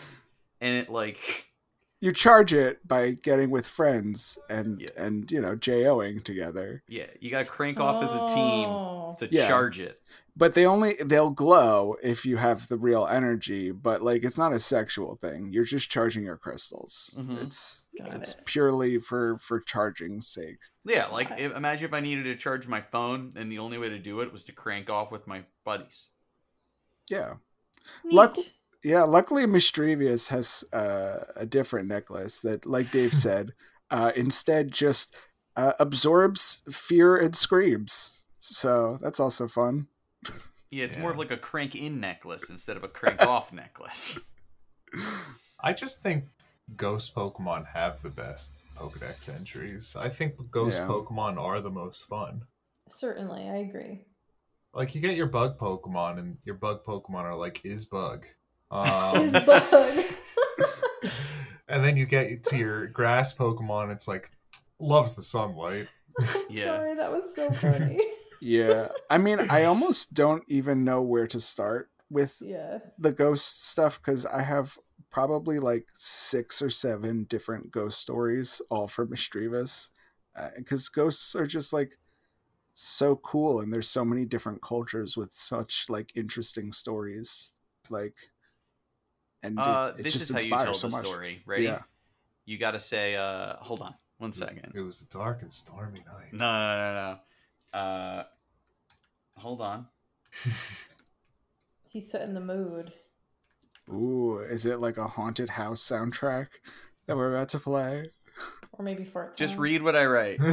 and 0.62 0.78
it 0.78 0.90
like 0.90 1.48
You 2.02 2.12
charge 2.12 2.54
it 2.54 2.86
by 2.88 3.12
getting 3.12 3.50
with 3.50 3.66
friends 3.66 4.38
and 4.50 4.80
Yeah. 4.82 4.90
and 4.98 5.32
you 5.32 5.42
know 5.42 5.56
joing 5.56 6.20
together. 6.20 6.84
yeah, 6.88 7.08
you 7.20 7.32
gotta 7.32 7.46
crank 7.46 7.80
off 7.80 8.04
as 8.04 8.14
a 8.14 8.28
team 8.36 8.68
Oh. 8.70 9.16
to 9.20 9.28
Yeah. 9.32 9.48
charge 9.48 9.80
it. 9.80 10.00
But 10.36 10.54
they 10.54 10.66
only 10.66 10.96
they'll 11.04 11.32
glow 11.32 11.96
if 12.04 12.26
you 12.26 12.36
have 12.38 12.68
the 12.68 12.78
real 12.78 13.08
energy. 13.08 13.72
But 13.72 14.04
like 14.04 14.24
it's 14.26 14.38
not 14.38 14.54
a 14.54 14.60
sexual 14.60 15.16
thing. 15.16 15.52
You're 15.54 15.64
just 15.64 15.90
charging 15.90 16.24
your 16.26 16.38
crystals. 16.38 17.16
Mhm. 17.18 17.42
It's 17.42 17.86
Got 17.98 18.14
it's 18.14 18.36
it. 18.36 18.46
purely 18.46 19.00
for 19.00 19.38
for 19.40 19.60
charging's 19.62 20.28
sake. 20.28 20.60
Yeah, 20.86 21.08
like 21.08 21.32
if, 21.38 21.56
imagine 21.56 21.88
if 21.88 21.94
I 21.94 22.00
needed 22.00 22.24
to 22.26 22.36
charge 22.36 22.68
my 22.68 22.82
phone, 22.82 23.34
and 23.36 23.52
the 23.52 23.60
only 23.60 23.78
way 23.78 23.90
to 23.90 23.98
do 24.00 24.20
it 24.22 24.32
was 24.32 24.44
to 24.44 24.52
crank 24.52 24.90
off 24.90 25.12
with 25.12 25.26
my 25.28 25.44
buddies. 25.64 26.08
Yeah. 27.10 27.36
Neat. 28.04 28.14
Luck- 28.14 28.38
Yeah, 28.84 29.02
luckily 29.04 29.46
Misdreavus 29.48 30.30
has 30.30 30.64
uh, 30.72 31.26
a 31.36 31.46
different 31.46 31.88
necklace 31.88 32.40
that, 32.42 32.66
like 32.68 32.92
Dave 32.92 33.14
said, 33.26 33.54
uh, 33.90 34.12
instead 34.16 34.72
just 34.72 35.18
uh, 35.56 35.74
absorbs 35.80 36.64
fear 36.70 37.16
and 37.18 37.36
screams. 37.36 38.26
So 38.38 39.00
that's 39.02 39.20
also 39.20 39.48
fun. 39.48 39.88
Yeah, 40.70 40.86
it's 40.86 40.98
more 40.98 41.12
of 41.12 41.18
like 41.18 41.32
a 41.32 41.38
crank 41.38 41.74
in 41.74 42.00
necklace 42.00 42.50
instead 42.50 42.78
of 42.78 42.84
a 42.84 42.88
crank 42.88 43.22
off 43.26 43.52
necklace. 43.54 44.20
I 45.60 45.74
just 45.74 46.04
think 46.04 46.26
ghost 46.76 47.16
Pokemon 47.16 47.68
have 47.74 48.02
the 48.02 48.10
best 48.10 48.56
Pokedex 48.76 49.34
entries. 49.34 49.96
I 49.96 50.10
think 50.10 50.36
ghost 50.52 50.80
Yeah. 50.80 50.88
Pokemon 50.88 51.38
are 51.38 51.62
the 51.62 51.70
most 51.70 52.06
fun. 52.06 52.44
Certainly, 52.88 53.50
I 53.50 53.58
agree. 53.58 54.06
Like 54.74 54.94
you 54.94 55.02
get 55.02 55.16
your 55.16 55.28
bug 55.28 55.58
Pokemon, 55.58 56.20
and 56.20 56.38
your 56.44 56.56
bug 56.56 56.84
Pokemon 56.86 57.24
are 57.24 57.36
like 57.36 57.64
is 57.66 57.86
bug. 57.86 58.26
Um, 58.72 59.22
His 59.22 59.32
bug. 59.32 60.06
and 61.70 61.86
then 61.86 61.96
you 61.96 62.08
get 62.08 62.44
to 62.46 62.58
your 62.58 62.88
grass 62.88 63.38
Pokemon, 63.38 63.92
it's 63.92 64.08
like 64.08 64.32
loves 64.80 65.16
the 65.16 65.24
sunlight. 65.24 65.88
Yeah. 66.50 66.68
Sorry, 66.68 66.96
that 66.96 67.12
was 67.12 67.36
so 67.36 67.50
funny. 67.52 68.00
Yeah. 68.42 68.90
I 69.10 69.18
mean, 69.18 69.40
I 69.50 69.66
almost 69.66 70.14
don't 70.14 70.44
even 70.48 70.84
know 70.84 71.02
where 71.02 71.28
to 71.28 71.40
start 71.40 71.90
with 72.10 72.38
yeah. 72.42 72.80
the 72.98 73.12
ghost 73.12 73.70
stuff 73.70 74.02
because 74.02 74.26
I 74.26 74.42
have 74.42 74.78
probably 75.16 75.60
like 75.60 75.88
six 75.94 76.62
or 76.62 76.70
seven 76.70 77.24
different 77.30 77.72
ghost 77.72 78.02
stories, 78.02 78.62
all 78.70 78.86
from 78.86 79.08
Misdreavus. 79.08 79.92
Because 80.58 80.90
ghosts 80.90 81.34
are 81.38 81.46
just 81.46 81.72
like 81.72 81.98
so 82.74 83.16
cool, 83.16 83.62
and 83.62 83.74
there's 83.74 83.88
so 83.90 84.04
many 84.04 84.26
different 84.26 84.62
cultures 84.62 85.16
with 85.16 85.34
such 85.34 85.86
like 85.88 86.12
interesting 86.16 86.74
stories. 86.74 87.54
Like, 87.90 88.16
and 89.42 89.58
Uh, 89.58 89.94
it, 89.96 90.02
it 90.02 90.04
this 90.04 90.14
just 90.14 90.26
is 90.26 90.32
how 90.32 90.40
you 90.40 90.44
inspires 90.44 90.66
tell 90.66 90.74
so 90.74 90.88
the 90.88 90.92
much. 90.98 91.06
story. 91.08 91.42
Ready? 91.46 91.64
Yeah. 91.64 91.84
You 92.46 92.58
got 92.58 92.72
to 92.72 92.80
say. 92.82 93.16
Uh, 93.16 93.56
hold 93.62 93.80
on, 93.80 93.96
one 94.18 94.34
second. 94.34 94.74
It 94.76 94.82
was 94.82 95.02
a 95.02 95.10
dark 95.10 95.44
and 95.44 95.54
stormy 95.54 96.04
night. 96.06 96.34
No, 96.34 96.40
no, 96.40 96.94
no, 96.94 96.94
no. 97.74 97.80
Uh, 97.80 98.24
hold 99.38 99.62
on. 99.62 99.88
He's 101.88 102.12
setting 102.12 102.34
the 102.34 102.42
mood. 102.42 102.92
Ooh, 103.90 104.40
is 104.40 104.66
it 104.66 104.80
like 104.80 104.98
a 104.98 105.08
haunted 105.08 105.50
house 105.52 105.82
soundtrack 105.88 106.48
that 107.06 107.16
we're 107.16 107.34
about 107.36 107.50
to 107.50 107.60
play? 107.60 108.06
Or 108.74 108.84
maybe 108.84 109.04
fart 109.06 109.38
Just 109.38 109.58
read 109.58 109.82
what 109.82 109.96
I 109.96 110.06
write. 110.06 110.40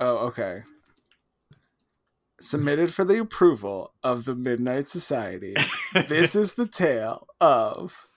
Oh, 0.00 0.16
okay. 0.26 0.62
Submitted 2.40 2.92
for 2.92 3.04
the 3.04 3.20
approval 3.20 3.92
of 4.02 4.24
the 4.24 4.34
Midnight 4.34 4.88
Society. 4.88 5.54
This 6.08 6.34
is 6.34 6.54
the 6.54 6.66
tale 6.66 7.28
of. 7.40 8.08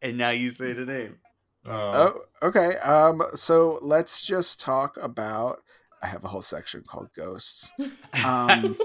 and 0.00 0.16
now 0.16 0.30
you 0.30 0.48
say 0.50 0.72
the 0.72 0.86
name. 0.86 1.18
Um, 1.66 1.74
Oh, 1.74 2.20
okay. 2.42 2.76
Um, 2.78 3.22
so 3.34 3.78
let's 3.82 4.26
just 4.26 4.58
talk 4.60 4.96
about. 4.96 5.58
I 6.02 6.06
have 6.06 6.24
a 6.24 6.28
whole 6.28 6.40
section 6.42 6.82
called 6.86 7.10
ghosts. 7.14 7.72
Um, 8.24 8.76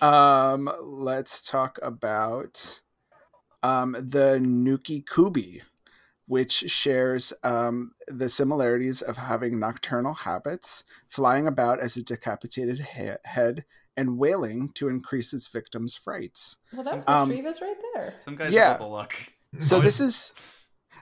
um, 0.00 0.70
let's 0.80 1.46
talk 1.46 1.78
about 1.82 2.80
um 3.62 3.92
the 3.92 4.38
Nukekubi, 4.40 5.62
which 6.26 6.52
shares 6.70 7.32
um 7.42 7.92
the 8.08 8.28
similarities 8.28 9.02
of 9.02 9.16
having 9.16 9.58
nocturnal 9.58 10.14
habits, 10.14 10.84
flying 11.08 11.46
about 11.46 11.80
as 11.80 11.96
a 11.96 12.02
decapitated 12.02 12.78
he- 12.94 13.10
head, 13.24 13.64
and 13.96 14.18
wailing 14.18 14.70
to 14.74 14.88
increase 14.88 15.32
its 15.32 15.48
victims' 15.48 15.96
frights. 15.96 16.58
well, 16.72 16.82
that's 16.82 17.04
Um, 17.06 17.30
Misdreavus 17.30 17.60
right 17.60 17.76
there. 17.94 18.14
Some 18.24 18.36
guys 18.36 18.52
Yeah. 18.52 18.70
have 18.70 18.78
the 18.80 18.86
luck. 18.86 19.14
So 19.58 19.80
this 19.80 20.00
is 20.00 20.32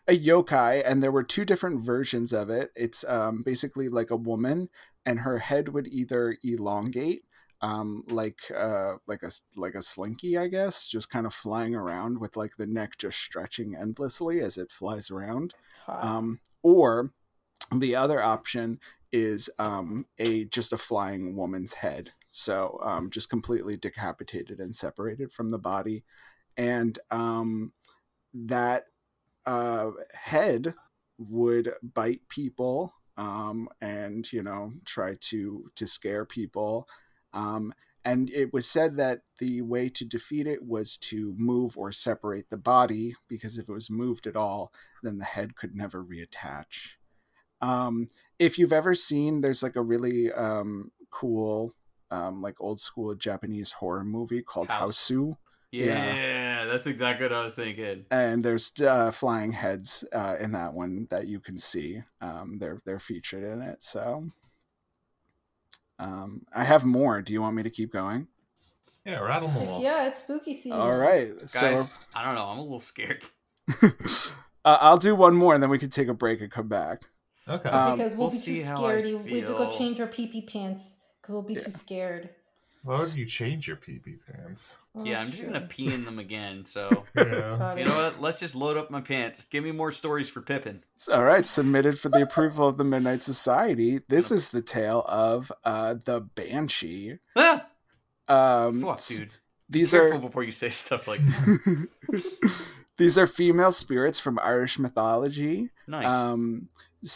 a 0.08 0.18
yokai, 0.18 0.82
and 0.84 1.00
there 1.02 1.12
were 1.12 1.22
two 1.22 1.44
different 1.44 1.80
versions 1.80 2.32
of 2.32 2.50
it. 2.50 2.72
It's 2.74 3.04
um, 3.04 3.42
basically 3.44 3.88
like 3.88 4.10
a 4.10 4.16
woman, 4.16 4.70
and 5.06 5.20
her 5.20 5.38
head 5.38 5.68
would 5.68 5.86
either 5.86 6.36
elongate, 6.42 7.22
um, 7.62 8.04
like 8.08 8.40
uh, 8.56 8.94
like 9.06 9.22
a 9.22 9.30
like 9.56 9.74
a 9.74 9.82
slinky, 9.82 10.38
I 10.38 10.48
guess, 10.48 10.88
just 10.88 11.10
kind 11.10 11.26
of 11.26 11.34
flying 11.34 11.74
around 11.74 12.18
with 12.18 12.36
like 12.36 12.56
the 12.56 12.66
neck 12.66 12.98
just 12.98 13.18
stretching 13.18 13.76
endlessly 13.76 14.40
as 14.40 14.56
it 14.56 14.70
flies 14.70 15.10
around, 15.10 15.54
Hot. 15.86 16.04
um, 16.04 16.40
or 16.62 17.12
the 17.74 17.96
other 17.96 18.22
option 18.22 18.80
is 19.12 19.50
um, 19.58 20.06
a 20.18 20.46
just 20.46 20.72
a 20.72 20.78
flying 20.78 21.36
woman's 21.36 21.74
head, 21.74 22.10
so 22.30 22.80
um, 22.82 23.10
just 23.10 23.28
completely 23.28 23.76
decapitated 23.76 24.58
and 24.58 24.74
separated 24.74 25.32
from 25.32 25.50
the 25.50 25.58
body, 25.58 26.04
and 26.56 26.98
um, 27.10 27.72
that 28.32 28.84
uh, 29.44 29.90
head 30.14 30.74
would 31.18 31.72
bite 31.82 32.22
people 32.30 32.94
um, 33.18 33.68
and 33.82 34.32
you 34.32 34.42
know 34.42 34.72
try 34.86 35.14
to 35.20 35.70
to 35.76 35.86
scare 35.86 36.24
people 36.24 36.88
um, 37.32 37.72
and 38.04 38.30
it 38.30 38.52
was 38.52 38.66
said 38.68 38.96
that 38.96 39.20
the 39.40 39.60
way 39.60 39.88
to 39.90 40.04
defeat 40.06 40.46
it 40.46 40.64
was 40.64 40.96
to 40.96 41.34
move 41.37 41.76
or 41.76 41.92
separate 41.92 42.49
the 42.49 42.56
body 42.56 43.14
because 43.28 43.58
if 43.58 43.68
it 43.68 43.72
was 43.72 43.90
moved 43.90 44.26
at 44.26 44.37
all 44.37 44.72
then 45.02 45.18
the 45.18 45.25
head 45.25 45.54
could 45.54 45.75
never 45.75 46.02
reattach 46.04 46.94
um, 47.60 48.08
if 48.38 48.58
you've 48.58 48.72
ever 48.72 48.94
seen 48.94 49.40
there's 49.40 49.62
like 49.62 49.76
a 49.76 49.82
really 49.82 50.32
um, 50.32 50.90
cool 51.10 51.72
um, 52.10 52.40
like 52.40 52.60
old 52.60 52.80
school 52.80 53.14
japanese 53.14 53.72
horror 53.72 54.04
movie 54.04 54.42
called 54.42 54.70
House. 54.70 55.10
Hausu 55.10 55.37
Yeah, 55.70 56.14
Yeah. 56.14 56.64
that's 56.64 56.87
exactly 56.87 57.26
what 57.26 57.32
I 57.32 57.44
was 57.44 57.54
thinking. 57.54 58.06
and 58.10 58.42
there's 58.44 58.72
uh, 58.80 59.10
flying 59.10 59.52
heads 59.52 60.04
uh, 60.12 60.37
in 60.40 60.52
that 60.52 60.72
one 60.75 61.06
that 61.10 61.26
you 61.26 61.38
can 61.40 61.56
see. 61.58 62.02
Um, 62.20 62.58
they're 62.58 62.80
they're 62.84 62.99
featured 62.99 63.44
in 63.44 63.60
it. 63.62 63.82
So 63.82 64.26
um, 66.00 66.43
I 66.54 66.65
have 66.65 66.84
more. 66.84 67.23
Do 67.23 67.32
you 67.32 67.41
want 67.41 67.54
me 67.54 67.63
to 67.63 67.71
keep 67.71 67.93
going? 67.93 68.26
yeah, 69.04 69.19
rattle 69.21 69.49
them 69.49 69.69
off. 69.69 69.82
yeah, 69.82 70.06
it's 70.06 70.21
spooky 70.21 70.54
season. 70.54 70.73
All 70.73 70.97
right. 70.97 71.36
Guys, 71.39 71.50
So 71.52 71.86
I 72.15 72.25
don't 72.25 72.34
know. 72.34 72.45
I'm 72.45 72.58
a 72.58 72.63
little 72.63 72.80
scared. 72.80 73.23
uh, 73.82 73.89
I'll 74.65 74.97
do 74.99 75.15
one 75.15 75.34
more, 75.34 75.54
and 75.54 75.63
then 75.63 75.71
we 75.71 75.78
can 75.78 75.91
take 75.91 76.08
a 76.08 76.15
break 76.15 76.41
and 76.41 76.50
come 76.50 76.69
back. 76.69 77.04
Okay. 77.49 77.69
Um, 77.69 77.97
because 77.97 78.13
we'll, 78.13 78.28
we'll 78.28 78.30
be 78.30 78.39
too 78.41 78.65
how 78.65 78.76
scared. 78.76 79.04
We 79.25 79.39
have 79.41 79.49
to 79.49 79.54
go 79.54 79.71
change 79.71 80.00
our 80.00 80.06
pee 80.06 80.26
pee 80.26 80.43
pants 80.43 80.97
because 81.21 81.32
we'll 81.32 81.43
be 81.43 81.54
Yeah. 81.54 81.65
too 81.65 81.73
scared. 81.73 82.30
Why 82.82 82.99
would 82.99 83.14
you 83.14 83.26
change 83.26 83.69
your 83.69 83.76
pee 83.76 83.99
pee 83.99 84.16
pants? 84.32 84.78
Well, 84.95 85.06
yeah, 85.06 85.21
I'm 85.21 85.26
just 85.26 85.43
true. 85.43 85.52
gonna 85.52 85.66
pee 85.66 85.93
in 85.93 86.04
them 86.04 86.19
again. 86.19 86.64
So 86.64 86.88
Yeah. 87.16 87.76
You 87.76 87.84
know 87.84 87.95
what? 87.97 88.21
Let's 88.21 88.40
just 88.40 88.54
load 88.54 88.76
up 88.76 88.90
my 88.90 89.00
pants. 89.02 89.45
Give 89.45 89.62
me 89.64 89.73
more 89.73 89.93
stories 89.93 90.28
for 90.30 90.40
Pippin. 90.40 90.82
All 91.12 91.25
right. 91.25 91.47
Submitted 91.47 91.99
for 91.99 92.08
the 92.08 92.23
approval 92.23 92.66
of 92.69 92.78
the 92.78 92.84
Midnight 92.84 93.23
Society. 93.23 94.00
This 94.08 94.32
is 94.32 94.49
the 94.49 94.62
tale 94.62 95.04
of 95.06 95.52
uh, 95.64 95.95
the 96.04 96.21
Banshee. 96.23 97.19
Ah, 97.36 97.66
Um, 98.28 98.80
fuck, 98.80 99.00
dude. 99.06 99.30
These 99.69 99.90
Careful 99.93 100.19
are 100.19 100.21
before 100.23 100.43
you 100.43 100.52
say 100.52 100.71
stuff 100.71 101.06
like 101.06 101.21
that. 101.21 101.88
these 102.97 103.16
are 103.19 103.26
female 103.26 103.73
spirits 103.73 104.19
from 104.19 104.38
Irish 104.43 104.78
mythology. 104.78 105.71
Nice. 105.86 106.06
Um, 106.06 106.69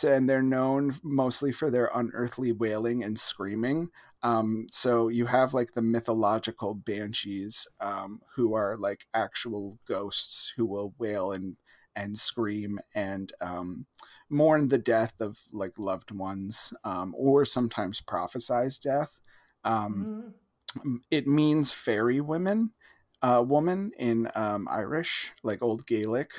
and 0.06 0.28
they're 0.30 0.40
known 0.42 0.94
mostly 1.02 1.52
for 1.52 1.70
their 1.70 1.90
unearthly 1.94 2.52
wailing 2.52 3.02
and 3.04 3.18
screaming. 3.18 3.90
Um, 4.24 4.66
so 4.72 5.08
you 5.08 5.26
have 5.26 5.54
like 5.54 5.74
the 5.74 5.82
mythological 5.82 6.74
banshees, 6.74 7.68
um, 7.80 8.22
who 8.36 8.54
are 8.54 8.76
like 8.78 9.06
actual 9.14 9.78
ghosts 9.86 10.52
who 10.56 10.66
will 10.66 10.94
wail 10.98 11.32
and 11.32 11.56
and 11.96 12.18
scream 12.18 12.80
and 12.96 13.32
um, 13.40 13.86
mourn 14.30 14.68
the 14.68 14.78
death 14.78 15.20
of 15.20 15.38
like 15.52 15.78
loved 15.78 16.10
ones, 16.12 16.74
um, 16.84 17.14
or 17.18 17.46
sometimes 17.46 18.00
prophesize 18.02 18.80
death. 18.80 19.20
Um, 19.64 20.08
Mhm. 20.08 20.34
it 21.10 21.26
means 21.26 21.72
fairy 21.72 22.20
women 22.20 22.70
uh, 23.22 23.42
woman 23.46 23.90
in 23.98 24.28
um, 24.34 24.68
irish 24.70 25.32
like 25.42 25.62
old 25.62 25.86
gaelic 25.86 26.30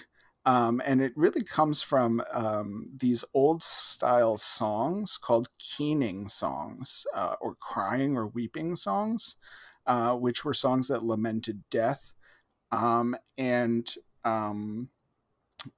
um, 0.45 0.81
and 0.85 1.01
it 1.01 1.13
really 1.15 1.43
comes 1.43 1.81
from 1.81 2.21
um, 2.31 2.89
these 2.95 3.25
old 3.33 3.63
style 3.63 4.37
songs 4.37 5.17
called 5.17 5.49
keening 5.57 6.29
songs 6.29 7.05
uh, 7.15 7.35
or 7.41 7.55
crying 7.55 8.17
or 8.17 8.27
weeping 8.27 8.75
songs 8.75 9.37
uh, 9.87 10.13
which 10.15 10.43
were 10.45 10.53
songs 10.53 10.87
that 10.87 11.03
lamented 11.03 11.63
death 11.69 12.13
um, 12.71 13.15
and 13.37 13.95
um, 14.23 14.89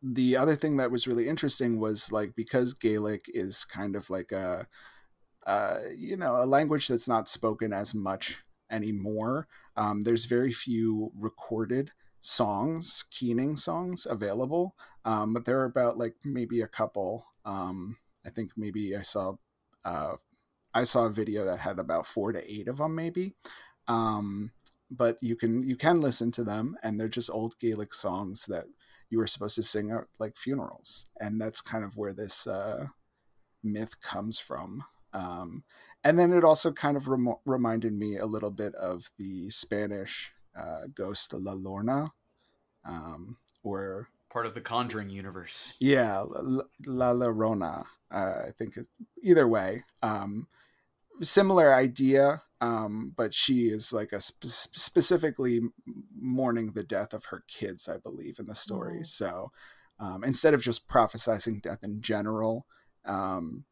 the 0.02 0.36
other 0.36 0.56
thing 0.56 0.78
that 0.78 0.92
was 0.92 1.08
really 1.08 1.28
interesting 1.28 1.80
was 1.80 2.12
like 2.12 2.36
because 2.36 2.74
gaelic 2.74 3.26
is 3.28 3.66
kind 3.66 3.96
of 3.96 4.10
like 4.10 4.32
a 4.32 4.68
uh, 5.46 5.78
you 5.96 6.18
know, 6.18 6.36
a 6.36 6.46
language 6.46 6.88
that's 6.88 7.08
not 7.08 7.30
spoken 7.30 7.72
as 7.72 7.96
much 7.96 8.44
anymore. 8.70 9.48
Um, 9.78 10.02
there's 10.02 10.26
very 10.26 10.52
few 10.52 11.12
recorded 11.18 11.92
songs, 12.28 13.06
keening 13.10 13.56
songs 13.56 14.06
available, 14.06 14.76
um, 15.06 15.34
but 15.34 15.46
there 15.46 15.62
are 15.62 15.66
about 15.66 15.98
like 15.98 16.14
maybe 16.26 16.60
a 16.60 16.68
couple. 16.68 17.26
Um, 17.46 17.96
I 18.26 18.30
think 18.30 18.52
maybe 18.58 18.98
I 18.98 19.02
saw, 19.02 19.36
uh, 19.86 20.16
I 20.74 20.84
saw 20.84 21.06
a 21.06 21.10
video 21.10 21.46
that 21.46 21.60
had 21.60 21.80
about 21.80 22.06
four 22.06 22.34
to 22.34 22.52
eight 22.54 22.68
of 22.68 22.80
them, 22.80 22.96
maybe. 22.96 23.36
Um, 23.88 24.52
but 24.92 25.18
you 25.22 25.38
can 25.38 25.64
you 25.64 25.78
can 25.78 26.02
listen 26.02 26.32
to 26.32 26.44
them, 26.44 26.76
and 26.84 27.00
they're 27.00 27.08
just 27.08 27.30
old 27.30 27.58
Gaelic 27.60 27.94
songs 27.94 28.46
that 28.48 28.66
you 29.10 29.20
were 29.20 29.28
supposed 29.28 29.56
to 29.56 29.64
sing 29.64 29.92
at 29.92 30.04
like 30.20 30.36
funerals, 30.36 31.06
and 31.22 31.40
that's 31.40 31.62
kind 31.62 31.86
of 31.86 31.96
where 31.96 32.14
this 32.14 32.46
uh, 32.46 32.88
myth 33.64 34.02
comes 34.02 34.38
from. 34.38 34.84
Um, 35.14 35.64
and 36.04 36.20
then 36.20 36.34
it 36.34 36.44
also 36.44 36.74
kind 36.74 36.98
of 36.98 37.08
rem- 37.08 37.36
reminded 37.46 37.94
me 37.94 38.18
a 38.18 38.26
little 38.26 38.52
bit 38.52 38.76
of 38.76 39.10
the 39.18 39.50
Spanish 39.50 40.34
uh, 40.58 40.88
ghost 40.94 41.34
La 41.34 41.54
Lorna, 41.54 42.12
um, 42.88 43.38
or 43.64 44.08
Part 44.30 44.46
of 44.46 44.54
the 44.54 44.62
Conjuring 44.62 45.10
universe. 45.10 45.74
yeah, 45.80 46.20
La, 46.22 46.64
La 46.86 47.14
Llorona. 47.14 47.86
Uh, 48.12 48.44
I 48.48 48.52
think 48.58 48.78
it, 48.78 48.88
either 49.22 49.48
way, 49.48 49.84
um, 50.02 50.48
similar 51.22 51.74
idea, 51.74 52.42
um, 52.62 53.14
but 53.16 53.34
she 53.34 53.68
is 53.70 53.92
like 53.94 54.12
a 54.14 54.22
sp- 54.22 54.46
specifically 54.48 55.62
mourning 56.16 56.72
the 56.72 56.84
death 56.84 57.14
of 57.14 57.26
her 57.26 57.44
kids, 57.48 57.88
I 57.90 57.98
believe, 57.98 58.40
in 58.40 58.46
the 58.46 58.56
story. 58.56 59.00
Mhm. 59.02 59.08
So 59.08 59.52
um, 60.00 60.24
instead 60.24 60.54
of 60.54 60.62
just 60.62 60.88
prophesizing 60.88 61.62
death 61.62 61.84
in 61.84 62.02
general, 62.02 62.66
um, 63.06 63.66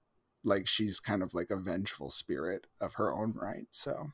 like 0.43 0.67
she's 0.67 0.99
kind 0.99 1.21
of 1.23 1.33
like 1.33 1.49
a 1.51 1.55
vengeful 1.55 2.09
spirit 2.09 2.65
of 2.81 2.95
her 2.95 3.13
own 3.13 3.33
right. 3.33 3.67
So, 3.71 4.07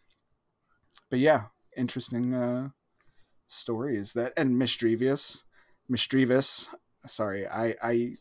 but 1.10 1.20
yeah, 1.20 1.46
interesting 1.78 2.34
uh, 2.34 2.70
stories 3.52 4.14
that 4.14 4.34
and 4.38 4.58
mischievous, 4.58 5.44
mischievous. 5.90 6.74
Sorry, 7.06 7.48
I 7.48 7.76
I 7.82 8.16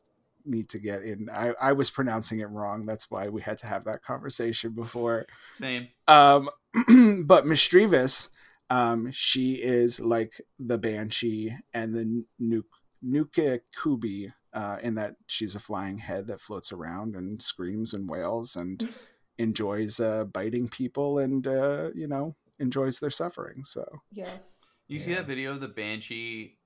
need 0.45 0.69
to 0.71 0.79
get 0.79 1.03
in. 1.03 1.29
I 1.31 1.55
I 1.61 1.73
was 1.73 1.91
pronouncing 1.91 2.41
it 2.41 2.51
wrong. 2.51 2.87
That's 2.87 3.11
why 3.11 3.29
we 3.29 3.43
had 3.43 3.59
to 3.59 3.67
have 3.67 3.85
that 3.85 4.03
conversation 4.03 4.73
before. 4.73 5.27
Same. 5.51 5.89
Um, 6.09 6.51
but 7.25 7.47
mischievous 7.47 8.31
Um, 8.71 9.11
she 9.11 9.55
is 9.55 10.01
like 10.01 10.41
the 10.59 10.79
banshee 10.79 11.53
and 11.75 11.93
the 11.95 12.25
nuke 12.41 12.65
Nuka 13.03 13.61
Kubi, 13.75 14.33
uh, 14.53 14.77
in 14.83 14.95
that 14.97 15.17
she's 15.27 15.55
a 15.55 15.59
flying 15.61 15.99
head 15.99 16.27
that 16.27 16.41
floats 16.41 16.71
around 16.71 17.17
and 17.17 17.41
screams 17.43 17.95
and 17.95 18.09
wails 18.09 18.57
and 18.57 18.89
enjoys 19.39 19.99
uh, 20.01 20.25
biting 20.25 20.69
people 20.69 21.19
and 21.19 21.47
uh, 21.47 21.91
you 21.95 22.07
know 22.07 22.35
enjoys 22.59 23.01
their 23.01 23.11
suffering. 23.11 23.65
So 23.65 23.85
Yes. 24.13 24.70
You 24.91 25.01
see 25.01 25.15
that 25.15 25.27
video 25.27 25.53
of 25.53 25.61
the 25.61 25.69
banshee? 25.69 26.59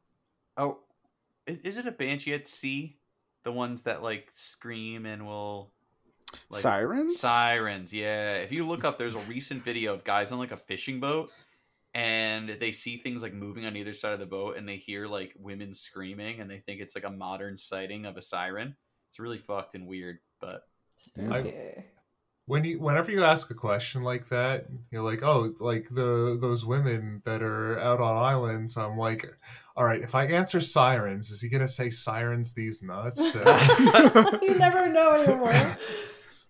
Oh, 0.57 0.79
i- 1.49 1.61
is 1.63 1.77
it 1.79 1.87
a 1.87 1.93
banshee 1.93 2.33
at 2.35 2.47
sea? 2.49 2.99
The 3.43 3.53
ones 3.53 3.83
that 3.83 4.03
like 4.03 4.31
scream 4.33 5.05
and 5.07 5.27
will. 5.27 5.71
Like, 6.51 6.61
sirens. 6.63 7.21
Sirens, 7.21 7.93
yeah. 7.93 8.37
If 8.37 8.51
you 8.51 8.67
look 8.67 8.83
up, 8.85 8.99
there's 8.99 9.15
a 9.15 9.19
recent 9.31 9.63
video 9.63 9.95
of 9.95 10.03
guys 10.05 10.33
on 10.33 10.39
like 10.39 10.51
a 10.53 10.57
fishing 10.57 10.99
boat, 11.01 11.31
and 11.93 12.49
they 12.49 12.73
see 12.73 12.97
things 12.97 13.23
like 13.23 13.35
moving 13.35 13.67
on 13.67 13.77
either 13.77 13.93
side 13.93 14.13
of 14.15 14.19
the 14.19 14.27
boat, 14.27 14.57
and 14.57 14.67
they 14.69 14.77
hear 14.79 15.07
like 15.07 15.35
women 15.39 15.75
screaming, 15.75 16.41
and 16.41 16.51
they 16.51 16.59
think 16.59 16.81
it's 16.81 16.95
like 16.95 17.05
a 17.05 17.11
modern 17.11 17.57
sighting 17.59 18.07
of 18.07 18.17
a 18.17 18.23
siren. 18.23 18.75
It's 19.11 19.21
really 19.21 19.39
fucked 19.39 19.75
and 19.75 19.87
weird, 19.87 20.19
but 20.41 20.67
Yeah. 21.17 21.35
Okay. 21.37 21.85
When 22.47 22.65
you 22.65 22.79
whenever 22.79 23.11
you 23.11 23.25
ask 23.25 23.51
a 23.51 23.55
question 23.55 24.03
like 24.03 24.29
that 24.29 24.67
you're 24.91 25.03
like 25.03 25.23
oh 25.23 25.53
like 25.61 25.89
the 25.91 26.37
those 26.41 26.65
women 26.65 27.23
that 27.25 27.43
are 27.43 27.79
out 27.81 28.01
on 28.01 28.17
islands 28.17 28.77
i'm 28.77 28.99
like 28.99 29.27
all 29.77 29.85
right 29.85 30.03
if 30.03 30.15
i 30.15 30.25
answer 30.25 30.61
sirens 30.61 31.31
is 31.31 31.41
he 31.41 31.49
gonna 31.49 31.69
say 31.69 31.91
sirens 31.91 32.55
these 32.55 32.83
nuts 32.83 33.35
you 34.43 34.59
never 34.59 34.93
know 34.93 35.13
anymore. 35.13 35.77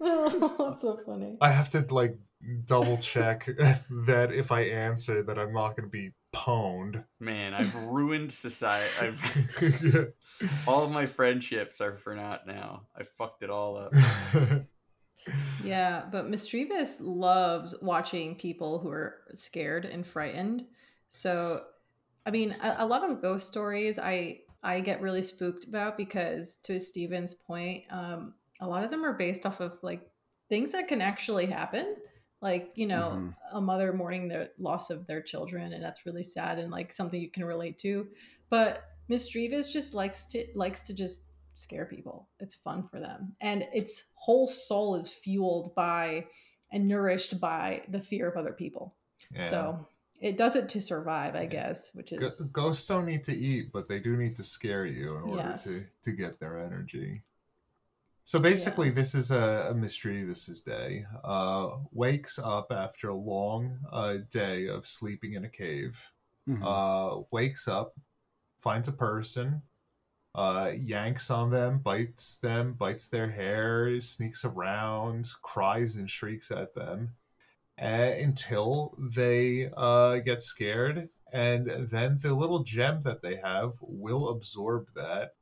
Oh, 0.01 0.55
that's 0.71 0.83
so 0.83 1.01
funny. 1.07 1.37
i 1.41 1.51
have 1.51 1.71
to 1.71 1.81
like 1.95 2.19
double 2.67 2.99
check 2.99 3.47
that 4.07 4.33
if 4.33 4.51
i 4.51 4.63
answer 4.63 5.23
that 5.23 5.39
i'm 5.39 5.53
not 5.53 5.77
gonna 5.77 5.89
be 5.89 6.11
pwned 6.35 7.05
man, 7.21 7.55
I've 7.55 7.75
ruined 7.77 8.33
society. 8.33 9.07
I've, 9.07 10.13
all 10.67 10.85
of 10.85 10.91
my 10.91 11.07
friendships 11.07 11.81
are 11.81 11.97
for 11.97 12.15
naught 12.15 12.45
now. 12.45 12.83
I 12.95 13.05
fucked 13.05 13.45
it 13.45 13.51
all 13.51 13.79
up. 13.79 13.93
Yeah, 15.65 16.05
but 16.11 16.31
Misdreavus 16.31 16.99
loves 17.01 17.75
watching 17.81 18.37
people 18.37 18.79
who 18.79 18.91
are 18.91 19.21
scared 19.35 19.85
and 19.85 20.07
frightened. 20.07 20.67
So, 21.09 21.63
I 22.27 22.31
mean, 22.31 22.55
a, 22.63 22.77
a 22.81 22.87
lot 22.87 23.09
of 23.09 23.23
ghost 23.23 23.47
stories 23.47 23.99
I 23.99 24.41
I 24.63 24.81
get 24.81 25.03
really 25.03 25.23
spooked 25.23 25.65
about 25.65 25.97
because, 25.97 26.57
to 26.65 26.81
Steven's 26.81 27.35
point, 27.35 27.85
um, 27.91 28.35
a 28.61 28.67
lot 28.67 28.85
of 28.85 28.91
them 28.91 29.05
are 29.05 29.13
based 29.13 29.45
off 29.47 29.61
of 29.61 29.79
like 29.83 30.11
things 30.49 30.73
that 30.73 30.89
can 30.89 31.01
actually 31.01 31.47
happen. 31.47 31.97
Like 32.41 32.73
you 32.75 32.87
know, 32.87 33.19
Mhm. 33.19 33.35
a 33.53 33.61
mother 33.61 33.93
mourning 33.93 34.29
the 34.29 34.51
loss 34.59 34.91
of 34.91 35.07
their 35.07 35.23
children, 35.23 35.73
and 35.73 35.83
that's 35.83 36.05
really 36.07 36.23
sad 36.23 36.59
and 36.59 36.71
like 36.71 36.93
something 36.93 37.21
you 37.21 37.31
can 37.31 37.45
relate 37.45 37.79
to. 37.79 38.09
But 38.51 38.85
Misdreavus 39.09 39.71
just 39.73 39.95
likes 39.95 40.27
to 40.29 40.47
likes 40.55 40.83
to 40.83 40.95
just 40.95 41.25
scare 41.55 41.87
people. 41.87 42.29
It's 42.41 42.55
fun 42.55 42.89
for 42.89 43.01
them. 43.01 43.37
And 43.41 43.67
its 43.73 44.05
whole 44.15 44.47
soul 44.47 44.97
is 44.97 45.09
fueled 45.09 45.75
by 45.75 46.27
and 46.73 46.89
nourished 46.89 47.39
by 47.41 47.83
the 47.89 48.01
fear 48.01 48.29
of 48.29 48.37
other 48.37 48.53
people. 48.53 48.95
Yeah. 49.31 49.45
So 49.51 49.89
it 50.21 50.37
does 50.37 50.57
it 50.57 50.69
to 50.71 50.81
survive, 50.81 51.35
I 51.37 51.43
Yeah. 51.43 51.47
guess, 51.49 51.95
which 51.95 52.13
is 52.13 52.51
ghosts 52.53 52.87
don't 52.89 53.07
need 53.07 53.25
to 53.25 53.33
eat, 53.35 53.71
but 53.73 53.89
they 53.89 54.01
do 54.01 54.17
need 54.17 54.37
to 54.37 54.45
scare 54.45 54.87
you 54.87 55.17
in 55.17 55.23
order 55.23 55.43
Yes. 55.51 55.65
to, 55.65 55.83
to 56.03 56.13
get 56.13 56.41
their 56.41 56.59
energy. 56.59 57.23
So 58.27 58.39
basically, 58.41 58.89
this 58.89 59.15
is 59.15 59.31
a, 59.31 59.69
a 59.71 59.75
Misdreavus's 59.75 60.63
day. 60.63 61.05
Uh, 61.23 61.77
wakes 61.93 62.39
up 62.39 62.73
after 62.73 63.11
a 63.11 63.15
long 63.15 63.79
uh, 63.93 64.19
day 64.31 64.67
of 64.67 64.87
sleeping 64.87 65.35
in 65.35 65.45
a 65.45 65.49
cave. 65.49 66.11
Mhm. 66.49 66.63
Uh, 66.63 67.25
wakes 67.31 67.69
up, 67.69 67.95
finds 68.57 68.89
a 68.89 68.93
person, 68.93 69.63
uh, 70.35 70.71
yanks 70.77 71.31
on 71.31 71.51
them, 71.51 71.79
bites 71.79 72.39
them, 72.39 72.73
bites 72.73 73.09
their 73.09 73.31
hair, 73.31 74.01
sneaks 74.01 74.45
around, 74.45 75.29
cries 75.43 75.97
and 75.97 76.11
shrieks 76.11 76.51
at 76.51 76.75
them 76.75 77.11
uh, 77.81 77.85
until 77.85 78.97
they 78.99 79.71
uh, 79.77 80.17
get 80.17 80.41
scared. 80.41 81.09
And 81.33 81.67
then 81.67 82.19
the 82.21 82.35
little 82.35 82.63
gem 82.63 83.01
that 83.03 83.23
they 83.23 83.37
have 83.37 83.73
will 83.81 84.29
absorb 84.29 84.89
that 84.95 85.33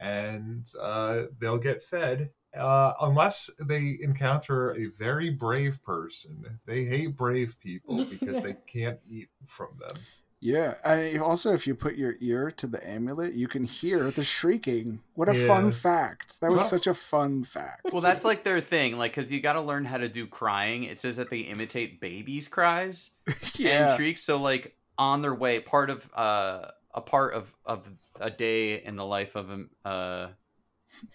and 0.00 0.66
uh, 0.80 1.24
they'll 1.38 1.58
get 1.58 1.82
fed. 1.82 2.30
Uh, 2.56 2.94
unless 3.00 3.48
they 3.60 3.96
encounter 4.00 4.74
a 4.74 4.86
very 4.98 5.30
brave 5.30 5.80
person, 5.84 6.58
they 6.66 6.84
hate 6.84 7.16
brave 7.16 7.56
people 7.60 8.04
because 8.06 8.42
they 8.42 8.54
can't 8.66 8.98
eat 9.08 9.28
from 9.46 9.68
them. 9.78 9.96
Yeah, 10.42 10.74
and 10.84 11.20
also 11.20 11.52
if 11.52 11.66
you 11.66 11.74
put 11.74 11.96
your 11.96 12.14
ear 12.20 12.50
to 12.52 12.66
the 12.66 12.86
amulet, 12.88 13.34
you 13.34 13.46
can 13.46 13.64
hear 13.64 14.10
the 14.10 14.24
shrieking. 14.24 15.00
What 15.14 15.28
a 15.28 15.36
Yeah. 15.36 15.46
fun 15.46 15.70
fact! 15.70 16.40
That 16.40 16.50
was 16.50 16.60
Well- 16.60 16.68
such 16.68 16.86
a 16.86 16.94
fun 16.94 17.44
fact. 17.44 17.90
Well, 17.92 18.00
that's 18.00 18.24
like 18.24 18.42
their 18.42 18.60
thing, 18.62 18.96
like 18.96 19.14
because 19.14 19.30
you 19.30 19.40
got 19.42 19.52
to 19.54 19.60
learn 19.60 19.84
how 19.84 19.98
to 19.98 20.08
do 20.08 20.26
crying. 20.26 20.84
It 20.84 20.98
says 20.98 21.16
that 21.16 21.28
they 21.28 21.40
imitate 21.40 22.00
babies' 22.00 22.48
cries 22.48 23.10
and 23.62 23.96
shrieks. 23.96 24.22
So, 24.22 24.38
like 24.38 24.76
on 24.96 25.20
their 25.20 25.34
way, 25.34 25.60
part 25.60 25.90
of 25.90 26.08
uh, 26.14 26.68
a 26.94 27.02
part 27.02 27.34
of 27.34 27.52
of 27.66 27.86
a 28.18 28.30
day 28.30 28.82
in 28.82 28.96
the 28.96 29.04
life 29.04 29.36
of 29.36 29.50
a 29.50 29.88
uh, 29.88 30.28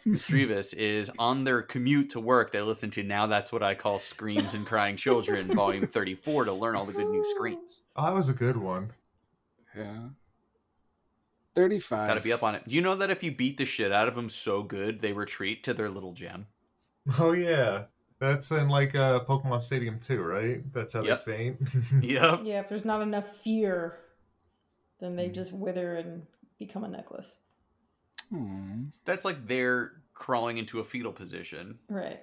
Misdreavus 0.06 0.74
is 0.78 1.10
on 1.18 1.44
their 1.46 1.62
commute 1.64 2.12
to 2.12 2.20
work. 2.20 2.52
They 2.52 2.62
listen 2.62 2.92
to 2.92 3.02
now. 3.04 3.26
That's 3.26 3.52
what 3.52 3.64
I 3.64 3.74
call 3.74 3.98
"Screams 3.98 4.54
and 4.54 4.66
Crying 4.68 4.98
Children," 4.98 5.48
Volume 5.48 5.88
Thirty 5.88 6.14
Four, 6.14 6.46
to 6.46 6.54
learn 6.54 6.76
all 6.76 6.86
the 6.86 6.94
good 6.94 7.08
new 7.10 7.26
screams. 7.36 7.84
Oh, 7.96 8.06
that 8.06 8.14
was 8.14 8.30
a 8.30 8.34
good 8.34 8.58
one. 8.58 8.92
Yeah. 9.76 10.08
Thirty-five. 11.54 12.08
Got 12.10 12.16
to 12.16 12.22
be 12.24 12.34
up 12.34 12.44
on 12.44 12.56
it. 12.56 12.68
Do 12.68 12.76
you 12.76 12.82
know 12.82 12.96
that 12.96 13.10
if 13.10 13.24
you 13.24 13.32
beat 13.32 13.58
the 13.58 13.66
shit 13.66 13.92
out 13.92 14.08
of 14.08 14.16
them 14.16 14.30
so 14.30 14.62
good, 14.64 15.00
they 15.00 15.14
retreat 15.14 15.64
to 15.64 15.74
their 15.74 15.90
little 15.90 16.14
gem? 16.14 16.48
Oh 17.20 17.34
yeah, 17.34 17.84
that's 18.20 18.50
in 18.52 18.68
like 18.68 18.96
uh, 18.96 19.20
Pokemon 19.26 19.62
Stadium 19.62 20.00
too, 20.00 20.22
right? 20.24 20.64
That's 20.74 20.94
how 20.94 21.04
Yep. 21.04 21.26
they 21.26 21.32
faint. 21.32 21.58
Yep. 22.04 22.40
yeah, 22.44 22.60
if 22.62 22.68
there's 22.68 22.84
not 22.84 23.02
enough 23.04 23.28
fear, 23.38 24.00
then 25.00 25.12
Hmm. 25.12 25.18
they 25.18 25.30
just 25.30 25.54
wither 25.54 25.98
and 25.98 26.26
become 26.58 26.84
a 26.84 26.88
necklace. 26.88 27.38
Hmm. 28.32 28.86
That's 29.06 29.24
like 29.24 29.48
they're 29.48 30.02
crawling 30.16 30.58
into 30.58 30.80
a 30.80 30.84
fetal 30.84 31.12
position, 31.14 31.78
Right. 31.90 32.22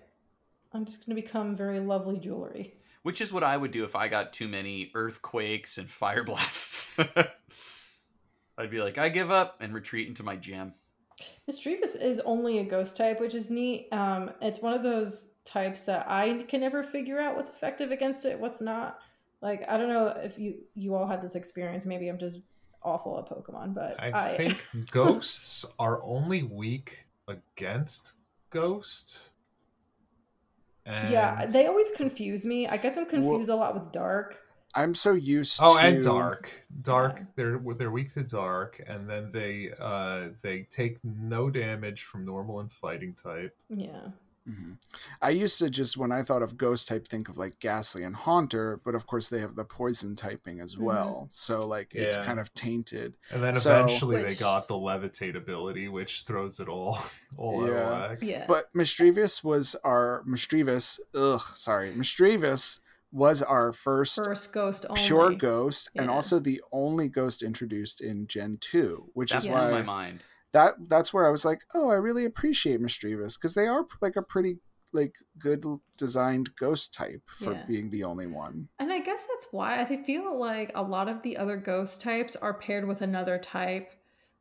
I'm 0.72 0.84
just 0.84 1.06
gonna 1.06 1.14
become 1.14 1.54
very 1.54 1.78
lovely 1.78 2.18
jewelry. 2.18 2.74
Which 3.02 3.20
is 3.20 3.32
what 3.32 3.42
I 3.42 3.56
would 3.56 3.72
do 3.72 3.84
if 3.84 3.96
I 3.96 4.08
got 4.08 4.32
too 4.32 4.46
many 4.48 4.90
earthquakes 4.94 5.78
and 5.78 5.90
fire 5.90 6.22
blasts. 6.22 6.96
I'd 8.58 8.70
be 8.70 8.80
like, 8.80 8.98
I 8.98 9.08
give 9.08 9.30
up 9.30 9.56
and 9.60 9.74
retreat 9.74 10.06
into 10.06 10.22
my 10.22 10.36
gem. 10.36 10.74
Misdreavus 11.50 12.00
is 12.00 12.20
only 12.20 12.58
a 12.58 12.64
ghost 12.64 12.96
type, 12.96 13.20
which 13.20 13.34
is 13.34 13.50
neat. 13.50 13.88
Um, 13.92 14.30
it's 14.40 14.60
one 14.60 14.74
of 14.74 14.82
those 14.82 15.34
types 15.44 15.84
that 15.86 16.06
I 16.08 16.44
can 16.48 16.60
never 16.60 16.82
figure 16.82 17.18
out 17.18 17.36
what's 17.36 17.50
effective 17.50 17.90
against 17.90 18.24
it, 18.24 18.38
what's 18.38 18.60
not. 18.60 19.00
Like 19.40 19.68
I 19.68 19.76
don't 19.76 19.88
know 19.88 20.06
if 20.08 20.38
you 20.38 20.54
you 20.74 20.94
all 20.94 21.06
had 21.06 21.20
this 21.20 21.34
experience. 21.34 21.84
Maybe 21.84 22.08
I'm 22.08 22.18
just 22.18 22.38
awful 22.82 23.18
at 23.18 23.28
Pokemon, 23.28 23.74
but 23.74 24.00
I 24.00 24.34
think 24.36 24.64
ghosts 24.90 25.66
are 25.78 26.02
only 26.02 26.44
weak 26.44 27.06
against 27.26 28.14
ghost. 28.50 29.31
And 30.92 31.10
yeah, 31.10 31.46
they 31.46 31.66
always 31.66 31.90
confuse 31.96 32.44
me. 32.44 32.66
I 32.66 32.76
get 32.76 32.94
them 32.94 33.06
confused 33.06 33.48
a 33.48 33.56
lot 33.56 33.74
with 33.74 33.92
dark. 33.92 34.38
I'm 34.74 34.94
so 34.94 35.12
used. 35.12 35.60
Oh, 35.62 35.76
to... 35.76 35.84
and 35.84 36.02
dark, 36.02 36.50
dark. 36.80 37.18
Yeah. 37.18 37.24
They're 37.36 37.60
they're 37.76 37.90
weak 37.90 38.14
to 38.14 38.22
dark, 38.22 38.80
and 38.86 39.08
then 39.08 39.30
they 39.32 39.70
uh 39.78 40.28
they 40.42 40.62
take 40.62 40.98
no 41.04 41.50
damage 41.50 42.04
from 42.04 42.24
normal 42.24 42.60
and 42.60 42.72
fighting 42.72 43.14
type. 43.14 43.54
Yeah. 43.68 44.08
Mhm. 44.48 44.76
I 45.20 45.30
used 45.30 45.58
to 45.60 45.70
just 45.70 45.96
when 45.96 46.10
I 46.10 46.22
thought 46.22 46.42
of 46.42 46.56
ghost 46.56 46.88
type 46.88 47.06
think 47.06 47.28
of 47.28 47.38
like 47.38 47.60
Gastly 47.60 48.02
and 48.02 48.16
Haunter, 48.16 48.80
but 48.84 48.94
of 48.96 49.06
course 49.06 49.28
they 49.28 49.38
have 49.38 49.54
the 49.54 49.64
poison 49.64 50.16
typing 50.16 50.60
as 50.60 50.74
Mhm. 50.74 50.80
well. 50.80 51.26
So 51.30 51.64
like 51.66 51.94
it's 51.94 52.16
Yeah. 52.16 52.24
kind 52.24 52.40
of 52.40 52.52
tainted. 52.54 53.14
And 53.30 53.42
then 53.42 53.54
So- 53.54 53.70
eventually 53.72 54.20
they 54.20 54.34
got 54.34 54.66
the 54.66 54.74
levitate 54.74 55.36
ability, 55.36 55.88
which 55.88 56.24
throws 56.24 56.58
it 56.58 56.68
all 56.68 56.98
all 57.38 57.66
Yeah. 57.68 57.74
out 57.74 57.92
of 58.04 58.10
whack. 58.10 58.18
Yeah. 58.22 58.46
But 58.48 58.74
Mischievous 58.74 59.44
was 59.44 59.76
our 59.84 60.22
Mischievous. 60.26 60.98
Ugh, 61.14 61.40
sorry, 61.54 61.94
Mischievous 61.94 62.80
was 63.12 63.42
our 63.42 63.72
first, 63.72 64.16
First 64.16 64.52
ghost 64.52 64.86
only. 64.88 65.02
pure 65.06 65.34
ghost, 65.34 65.90
and 65.94 66.08
also 66.10 66.38
the 66.38 66.62
only 66.72 67.08
ghost 67.08 67.42
introduced 67.42 68.00
in 68.00 68.26
Gen 68.26 68.56
two, 68.58 69.10
which 69.12 69.32
That 69.32 69.38
is 69.44 69.46
why 69.48 69.70
my 69.70 69.82
mind. 69.82 70.22
That 70.52 70.74
that's 70.88 71.12
where 71.14 71.26
I 71.26 71.30
was 71.30 71.44
like, 71.44 71.62
oh, 71.74 71.90
I 71.90 71.94
really 71.94 72.24
appreciate 72.24 72.80
Misdreavus 72.80 73.38
because 73.38 73.54
they 73.54 73.66
are 73.66 73.86
like 74.00 74.16
a 74.16 74.22
pretty 74.22 74.58
like 74.92 75.14
good 75.38 75.64
designed 75.96 76.54
ghost 76.56 76.92
type 76.92 77.22
for 77.38 77.54
Yeah. 77.54 77.64
being 77.66 77.88
the 77.90 78.04
only 78.04 78.26
one. 78.26 78.68
And 78.78 78.92
I 78.92 78.98
guess 79.00 79.26
that's 79.26 79.46
why 79.50 79.80
I 79.80 80.02
feel 80.02 80.38
like 80.38 80.70
a 80.74 80.82
lot 80.82 81.08
of 81.08 81.22
the 81.22 81.38
other 81.38 81.56
ghost 81.56 82.02
types 82.02 82.36
are 82.36 82.52
paired 82.52 82.86
with 82.86 83.00
another 83.00 83.38
type. 83.38 83.90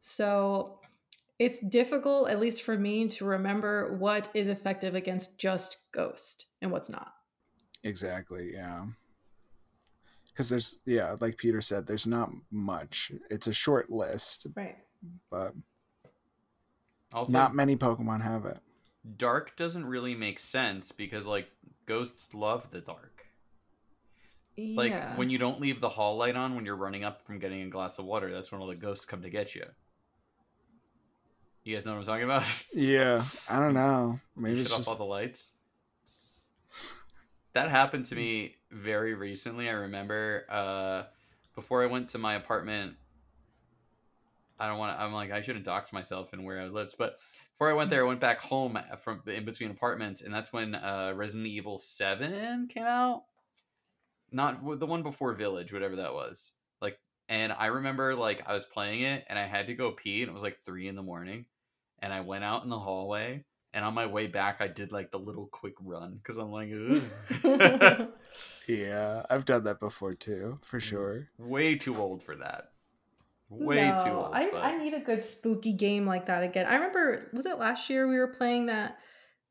So 0.01 0.81
it's 1.39 1.59
difficult, 1.61 2.29
at 2.29 2.41
least 2.41 2.63
for 2.63 2.77
me, 2.77 3.07
to 3.07 3.23
remember 3.25 3.95
what 3.97 4.27
is 4.33 4.49
effective 4.49 4.93
against 4.93 5.39
just 5.39 5.77
ghost 5.93 6.47
and 6.61 6.69
what's 6.71 6.89
not. 6.89 7.13
Exactly, 7.85 8.51
yeah. 8.53 8.85
because 10.27 10.49
there's 10.49 10.79
yeah, 10.85 11.15
like 11.21 11.37
Peter 11.37 11.61
said, 11.61 11.87
there's 11.87 12.07
not 12.07 12.29
much. 12.51 13.11
It's 13.29 13.47
a 13.47 13.53
short 13.53 13.89
list, 13.89 14.47
Right. 14.55 14.77
but 15.29 15.53
Also, 17.13 17.31
not 17.31 17.53
many 17.53 17.75
Pokemon 17.75 18.21
have 18.21 18.45
it. 18.45 18.57
dark 19.17 19.55
doesn't 19.55 19.85
really 19.85 20.15
make 20.15 20.39
sense 20.39 20.91
because 20.91 21.25
like 21.25 21.49
ghosts 21.85 22.33
love 22.33 22.67
the 22.71 22.79
dark. 22.81 23.25
Yeah. 24.55 24.77
Like 24.77 25.17
when 25.17 25.29
you 25.29 25.37
don't 25.37 25.59
leave 25.59 25.81
the 25.81 25.89
hall 25.89 26.17
light 26.17 26.35
on 26.35 26.55
when 26.55 26.65
you're 26.65 26.75
running 26.75 27.03
up 27.03 27.25
from 27.25 27.39
getting 27.39 27.61
a 27.63 27.69
glass 27.69 27.99
of 27.99 28.05
water, 28.05 28.31
that's 28.31 28.51
when 28.51 28.61
all 28.61 28.67
the 28.67 28.75
ghosts 28.75 29.05
come 29.05 29.21
to 29.23 29.29
get 29.29 29.55
you. 29.55 29.65
You 31.63 31.75
guys 31.75 31.85
know 31.85 31.93
what 31.93 31.99
I'm 31.99 32.05
talking 32.05 32.23
about? 32.23 32.45
Yeah, 32.73 33.23
I 33.49 33.59
don't 33.59 33.73
know. 33.73 34.19
Maybe 34.35 34.57
Shut 34.57 34.65
it's 34.65 34.71
off 34.73 34.79
just 34.79 34.89
all 34.89 34.95
the 34.95 35.03
lights. 35.03 35.51
That 37.53 37.69
happened 37.69 38.05
to 38.07 38.15
me 38.15 38.55
very 38.71 39.13
recently. 39.13 39.67
I 39.69 39.73
remember 39.73 40.45
uh, 40.49 41.03
before 41.53 41.83
I 41.83 41.87
went 41.87 42.07
to 42.09 42.17
my 42.17 42.35
apartment. 42.35 42.95
I 44.61 44.67
don't 44.67 44.77
want 44.77 44.95
to. 44.97 45.03
I'm 45.03 45.11
like 45.13 45.31
I 45.31 45.41
shouldn't 45.41 45.65
dox 45.65 45.91
myself 45.91 46.33
and 46.33 46.45
where 46.45 46.61
I 46.61 46.67
lived, 46.67 46.95
but 46.97 47.17
before 47.53 47.69
I 47.69 47.73
went 47.73 47.89
there, 47.89 48.03
I 48.05 48.07
went 48.07 48.19
back 48.19 48.39
home 48.39 48.77
from 49.01 49.21
in 49.27 49.43
between 49.43 49.71
apartments, 49.71 50.21
and 50.21 50.33
that's 50.33 50.53
when 50.53 50.75
uh, 50.75 51.13
Resident 51.15 51.47
Evil 51.47 51.77
Seven 51.77 52.67
came 52.67 52.85
out. 52.85 53.23
Not 54.31 54.79
the 54.79 54.85
one 54.87 55.03
before 55.03 55.33
Village, 55.33 55.73
whatever 55.73 55.97
that 55.97 56.13
was. 56.13 56.51
Like, 56.81 56.97
and 57.27 57.51
I 57.51 57.65
remember 57.67 58.15
like 58.15 58.43
I 58.47 58.53
was 58.53 58.65
playing 58.65 59.01
it, 59.01 59.25
and 59.27 59.37
I 59.37 59.47
had 59.47 59.67
to 59.67 59.73
go 59.73 59.91
pee, 59.91 60.21
and 60.21 60.29
it 60.29 60.33
was 60.33 60.43
like 60.43 60.59
three 60.61 60.87
in 60.87 60.95
the 60.95 61.03
morning, 61.03 61.45
and 61.99 62.13
I 62.13 62.21
went 62.21 62.43
out 62.43 62.63
in 62.63 62.69
the 62.69 62.79
hallway, 62.79 63.43
and 63.73 63.83
on 63.83 63.93
my 63.93 64.05
way 64.05 64.27
back, 64.27 64.57
I 64.61 64.67
did 64.67 64.91
like 64.91 65.11
the 65.11 65.19
little 65.19 65.47
quick 65.47 65.73
run 65.81 66.15
because 66.17 66.37
I'm 66.37 66.51
like, 66.51 66.69
yeah. 68.67 69.25
I've 69.29 69.45
done 69.45 69.63
that 69.65 69.79
before 69.79 70.13
too, 70.13 70.59
for 70.61 70.79
Mm. 70.79 70.83
sure. 70.83 71.29
way 71.37 71.75
too 71.75 71.95
old 71.97 72.23
for 72.23 72.35
that. 72.37 72.71
Way 73.51 73.91
No, 73.91 74.03
too 74.05 74.11
old. 74.11 74.29
I, 74.33 74.49
but- 74.49 74.63
I 74.63 74.77
need 74.77 74.93
a 74.93 74.99
good 74.99 75.23
spooky 75.25 75.73
game 75.73 76.07
like 76.07 76.27
that 76.27 76.41
again. 76.41 76.65
I 76.65 76.75
remember 76.75 77.29
was 77.33 77.45
it 77.45 77.59
last 77.59 77.89
year 77.89 78.07
we 78.07 78.17
were 78.17 78.29
playing 78.29 78.67
that 78.67 78.97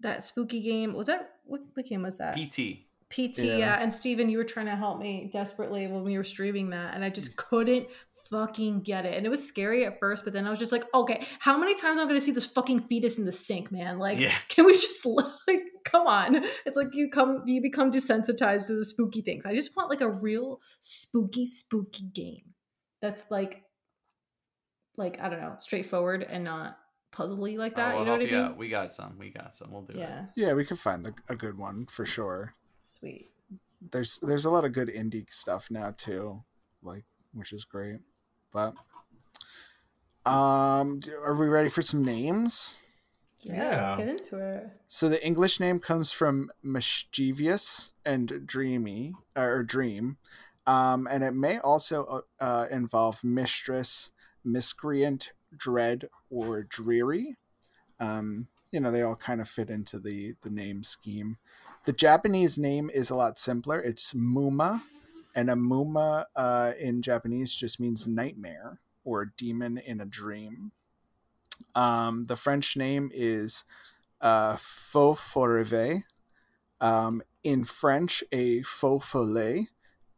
that 0.01 0.25
spooky 0.25 0.63
game? 0.63 0.95
Was 0.95 1.07
that 1.09 1.33
what, 1.45 1.61
what 1.75 1.87
game 1.87 2.03
was 2.03 2.19
that? 2.19 2.35
PT. 2.35 2.87
PT, 3.11 3.39
Yeah. 3.39 3.57
yeah. 3.57 3.83
And 3.83 3.93
Steven, 3.93 4.31
you 4.31 4.39
were 4.39 4.45
trying 4.45 4.67
to 4.67 4.77
help 4.77 4.99
me 5.01 5.29
desperately 5.33 5.87
when 5.87 6.05
we 6.05 6.17
were 6.17 6.25
streaming 6.25 6.71
that, 6.71 6.95
and 6.95 7.05
I 7.05 7.11
just 7.11 7.33
mm. 7.33 7.37
couldn't 7.37 7.89
fucking 8.31 8.83
get 8.83 9.05
it. 9.05 9.17
And 9.17 9.27
it 9.27 9.29
was 9.29 9.47
scary 9.47 9.85
at 9.85 9.99
first, 9.99 10.25
but 10.25 10.33
then 10.33 10.47
I 10.47 10.51
was 10.51 10.59
just 10.59 10.73
like, 10.73 10.85
okay, 10.95 11.27
how 11.41 11.59
many 11.59 11.75
times 11.75 11.99
am 11.99 12.07
I 12.07 12.09
gonna 12.09 12.21
see 12.21 12.31
this 12.31 12.47
fucking 12.47 12.83
fetus 12.83 13.19
in 13.19 13.27
the 13.27 13.33
sink, 13.33 13.71
man? 13.71 13.99
Like, 13.99 14.19
Yeah. 14.19 14.35
can 14.49 14.65
we 14.65 14.73
just 14.73 15.05
like 15.05 15.61
come 15.85 16.07
on? 16.07 16.45
It's 16.65 16.77
like 16.77 16.95
you 16.95 17.11
come 17.11 17.43
you 17.45 17.61
become 17.61 17.91
desensitized 17.91 18.69
to 18.69 18.75
the 18.77 18.85
spooky 18.85 19.21
things. 19.21 19.45
I 19.45 19.55
just 19.55 19.77
want 19.77 19.91
like 19.91 20.01
a 20.01 20.11
real 20.11 20.61
spooky, 20.79 21.47
spooky 21.47 22.05
game. 22.05 22.55
That's 23.03 23.25
like 23.31 23.65
like, 25.01 25.19
I 25.21 25.29
don't 25.29 25.41
know, 25.41 25.55
straightforward 25.59 26.23
and 26.23 26.45
not 26.45 26.79
puzzly 27.13 27.57
like 27.59 27.75
that. 27.75 27.95
Oh, 27.97 27.99
you 27.99 28.05
know 28.05 28.13
what 28.13 28.21
I 28.21 28.25
mean? 28.25 28.35
you 28.35 28.41
out. 28.41 28.57
We 28.57 28.69
got 28.69 28.93
some. 28.93 29.17
We 29.19 29.31
got 29.31 29.53
some. 29.55 29.73
We'll 29.73 29.83
do 29.83 29.95
it. 29.95 30.01
Yeah. 30.01 30.27
Yeah, 30.37 30.53
we 30.53 30.65
can 30.65 30.77
find 30.77 31.05
the, 31.05 31.15
a 31.29 31.35
good 31.35 31.59
one 31.59 31.87
for 31.87 32.07
sure. 32.07 32.55
Sweet. 32.85 33.31
There's 33.91 34.19
there's 34.19 34.45
a 34.45 34.51
lot 34.51 34.65
of 34.65 34.73
good 34.73 34.89
indie 34.89 35.25
stuff 35.33 35.71
now 35.71 35.93
too, 35.97 36.45
like 36.83 37.05
which 37.33 37.53
is 37.53 37.65
great. 37.65 37.99
But 38.53 38.75
um, 40.27 41.01
are 41.25 41.35
we 41.35 41.49
ready 41.49 41.69
for 41.71 41.83
some 41.83 42.05
names? 42.05 42.79
Yeah, 43.41 43.55
Yeah. 43.55 43.87
let's 43.97 43.99
get 43.99 44.09
into 44.09 44.39
it. 44.55 44.69
So 44.87 45.09
the 45.09 45.25
English 45.27 45.61
name 45.61 45.79
comes 45.81 46.13
from 46.13 46.51
mischievous 46.63 47.95
and 48.05 48.47
dreamy 48.47 49.15
or 49.35 49.63
dream, 49.63 50.19
um, 50.67 51.09
and 51.11 51.25
it 51.25 51.33
may 51.33 51.59
also 51.59 52.25
uh, 52.39 52.67
involve 52.71 53.25
mistress, 53.25 54.11
miscreant, 54.45 55.33
dread, 55.57 56.07
or 56.31 56.63
dreary. 56.63 57.37
Um, 57.99 58.49
you 58.71 58.81
know, 58.81 58.91
they 58.91 59.03
all 59.03 59.17
kind 59.17 59.41
of 59.41 59.49
fit 59.49 59.71
into 59.71 59.99
the 59.99 60.35
the 60.43 60.51
name 60.51 60.85
scheme. 60.85 61.39
The 61.87 61.93
Japanese 61.93 62.59
name 62.59 62.91
is 62.93 63.11
a 63.11 63.15
lot 63.15 63.39
simpler. 63.39 63.81
It's 63.81 64.13
Muma, 64.13 64.83
and 65.35 65.51
a 65.51 65.55
Muma 65.55 66.27
uh, 66.37 66.73
in 66.79 67.03
Japanese 67.03 67.55
just 67.55 67.81
means 67.81 68.07
nightmare 68.07 68.79
or 69.05 69.33
demon 69.37 69.79
in 69.79 70.01
a 70.01 70.07
dream. 70.07 70.73
Um, 71.75 72.27
the 72.27 72.37
French 72.37 72.77
name 72.77 73.11
is 73.13 73.65
uh, 74.21 74.55
Feuforêve. 74.55 76.03
Um, 76.81 77.23
in 77.43 77.65
French, 77.65 78.23
a 78.33 78.63
faux 78.63 79.11
follet 79.11 79.67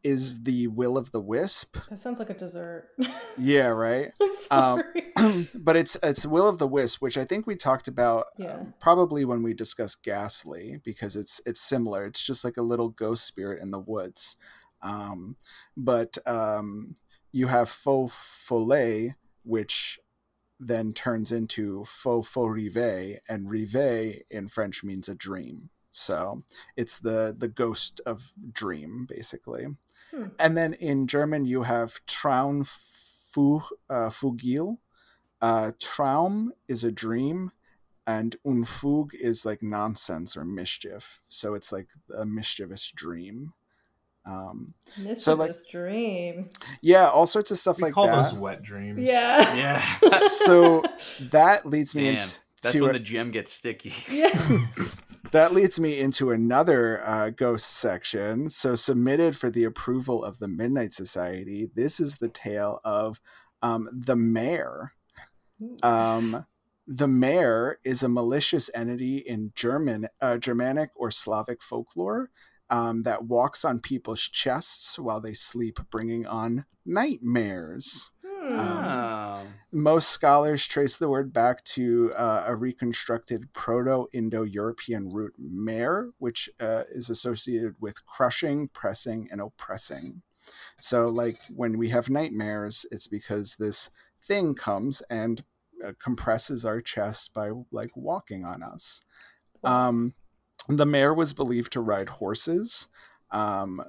is 0.05 0.43
the 0.43 0.67
will 0.69 0.97
of 0.99 1.12
the 1.12 1.21
wisp. 1.21 1.77
That 1.88 1.99
sounds 1.99 2.19
like 2.19 2.31
a 2.31 2.35
dessert. 2.35 2.88
Yeah, 3.38 3.69
right. 3.69 4.12
Um, 4.51 4.83
but 5.59 5.75
it's 5.75 5.97
it's 6.03 6.27
will 6.27 6.47
of 6.49 6.59
the 6.59 6.67
wisp, 6.67 7.01
which 7.01 7.17
I 7.17 7.25
think 7.25 7.47
we 7.47 7.57
talked 7.57 7.88
about 7.88 8.25
uh, 8.38 8.45
Yeah. 8.45 8.62
probably 8.79 9.25
when 9.25 9.43
we 9.43 9.55
discussed 9.55 10.03
Gastly 10.03 10.81
because 10.85 11.17
it's 11.17 11.41
it's 11.47 11.61
similar. 11.61 12.05
It's 12.05 12.25
just 12.25 12.45
like 12.45 12.59
a 12.59 12.62
little 12.62 12.91
ghost 12.91 13.25
spirit 13.27 13.62
in 13.62 13.71
the 13.71 13.79
woods. 13.81 14.37
Um, 14.83 15.37
but 15.77 16.19
um, 16.27 16.95
you 17.33 17.47
have 17.47 17.71
faux 17.71 18.12
follet, 18.15 19.15
which 19.45 19.99
then 20.61 20.93
turns 20.93 21.33
into 21.33 21.85
faux 21.85 22.29
faux 22.29 22.53
rive, 22.55 23.19
and 23.29 23.51
rive 23.51 24.23
in 24.31 24.49
French 24.49 24.85
means 24.85 25.09
a 25.09 25.15
dream. 25.15 25.71
So 25.91 26.43
it's 26.77 26.99
the 26.99 27.35
the 27.37 27.49
ghost 27.49 28.01
of 28.05 28.33
dream, 28.53 29.07
basically. 29.09 29.67
Hmm. 30.14 30.25
And 30.38 30.57
then 30.57 30.75
in 30.75 31.07
German, 31.07 31.46
you 31.46 31.62
have 31.62 32.01
Traum 32.07 32.64
fu, 32.64 33.62
uh, 33.88 34.09
Fugil. 34.11 34.79
Uh, 35.40 35.72
Traum 35.81 36.53
is 36.68 36.85
a 36.85 36.92
dream, 36.92 37.51
and 38.07 38.37
Unfug 38.46 39.09
is 39.14 39.44
like 39.46 39.62
nonsense 39.62 40.37
or 40.37 40.44
mischief. 40.44 41.22
So 41.29 41.55
it's 41.55 41.72
like 41.72 41.88
a 42.16 42.25
mischievous 42.27 42.90
dream. 42.90 43.55
Um, 44.25 44.75
Mischievous 44.98 45.25
so, 45.25 45.35
like- 45.35 45.55
dream. 45.70 46.48
yeah, 46.81 47.09
all 47.09 47.27
sorts 47.27 47.51
of 47.51 47.59
stuff 47.59 47.79
We 47.79 47.85
like 47.85 47.92
call 47.94 48.07
that. 48.07 48.14
those 48.16 48.35
wet 48.35 48.62
dreams. 48.62 49.09
Yeah. 49.09 49.55
Yeah. 49.57 49.98
so 50.09 50.85
that 51.20 51.66
leads 51.66 51.94
me 51.96 52.05
Damn. 52.05 52.12
into 52.12 52.38
That's 52.62 52.72
to 52.75 52.81
when 52.83 52.90
a- 52.90 52.92
the 52.94 52.98
gem 53.01 53.31
gets 53.33 53.53
sticky. 53.53 53.92
yeah. 54.09 54.31
that 55.30 55.52
leads 55.52 55.78
me 55.78 56.00
into 56.00 56.30
another 56.30 57.06
uh, 57.06 57.30
ghost 57.30 57.70
section. 57.70 58.48
So, 58.48 58.74
submitted 58.74 59.37
for 59.37 59.50
the 59.50 59.64
approval 59.64 60.24
of 60.24 60.38
the 60.38 60.48
Midnight 60.48 60.94
Society, 60.94 61.70
this 61.74 62.00
is 62.00 62.16
the 62.16 62.28
tale 62.28 62.80
of 62.85 63.20
um, 63.62 63.88
the 63.92 64.16
Mare. 64.16 64.92
Um, 65.82 66.46
the 66.87 67.06
Mare 67.06 67.78
is 67.85 68.02
a 68.02 68.08
malicious 68.08 68.68
entity 68.74 69.18
in 69.18 69.52
German, 69.54 70.08
uh, 70.20 70.38
Germanic 70.38 70.90
or 70.96 71.11
Slavic 71.11 71.62
folklore 71.62 72.30
um, 72.70 73.02
that 73.02 73.26
walks 73.26 73.64
on 73.64 73.80
people's 73.80 74.22
chests 74.22 74.98
while 74.98 75.20
they 75.20 75.35
sleep, 75.35 75.78
bringing 75.90 76.26
on 76.26 76.64
nightmares. 76.85 78.12
Hmm. 78.42 78.59
Oh. 78.59 79.46
Most 79.70 80.11
scholars 80.11 80.66
trace 80.66 80.98
the 80.98 81.09
word 81.09 81.33
back 81.33 81.64
to 81.64 82.12
uh, 82.14 82.44
a 82.46 82.57
reconstructed 82.57 83.52
Proto 83.52 84.09
Indo 84.12 84.42
European 84.42 85.11
root 85.11 85.35
mare, 85.38 86.11
which 86.18 86.50
uh, 86.61 86.85
is 86.90 87.09
associated 87.09 87.76
with 87.81 88.05
crushing, 88.05 88.68
pressing, 88.68 89.28
and 89.31 89.40
oppressing. 89.40 90.22
So, 90.78 91.09
like 91.09 91.38
when 91.55 91.78
we 91.78 91.90
have 91.90 92.11
nightmares, 92.11 92.85
it's 92.90 93.07
because 93.07 93.57
this 93.57 93.90
thing 94.20 94.55
comes 94.55 95.02
and 95.09 95.44
uh, 95.85 95.92
compresses 96.02 96.64
our 96.64 96.81
chest 96.81 97.33
by 97.33 97.50
like 97.70 97.96
walking 97.96 98.44
on 98.44 98.62
us. 98.62 99.02
Um, 99.64 100.14
the 100.68 100.87
mare 100.87 101.14
was 101.14 101.33
believed 101.33 101.72
to 101.72 101.81
ride 101.81 102.09
horses. 102.09 102.88
Um, 103.31 103.83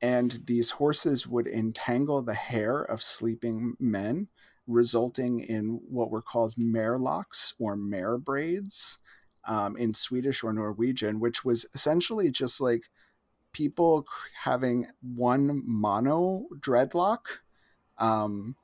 and 0.00 0.46
these 0.46 0.72
horses 0.72 1.26
would 1.26 1.46
entangle 1.46 2.22
the 2.22 2.34
hair 2.34 2.80
of 2.80 3.02
sleeping 3.02 3.74
men, 3.80 4.28
resulting 4.66 5.40
in 5.40 5.80
what 5.88 6.10
were 6.10 6.22
called 6.22 6.54
marelocks 6.56 7.54
or 7.58 7.74
mare 7.74 8.18
braids 8.18 8.98
um, 9.46 9.76
in 9.76 9.94
Swedish 9.94 10.44
or 10.44 10.52
Norwegian, 10.52 11.18
which 11.18 11.44
was 11.44 11.66
essentially 11.74 12.30
just 12.30 12.60
like 12.60 12.88
people 13.52 14.06
having 14.44 14.86
one 15.00 15.62
mono 15.66 16.46
dreadlock. 16.60 17.38
Um, 17.98 18.54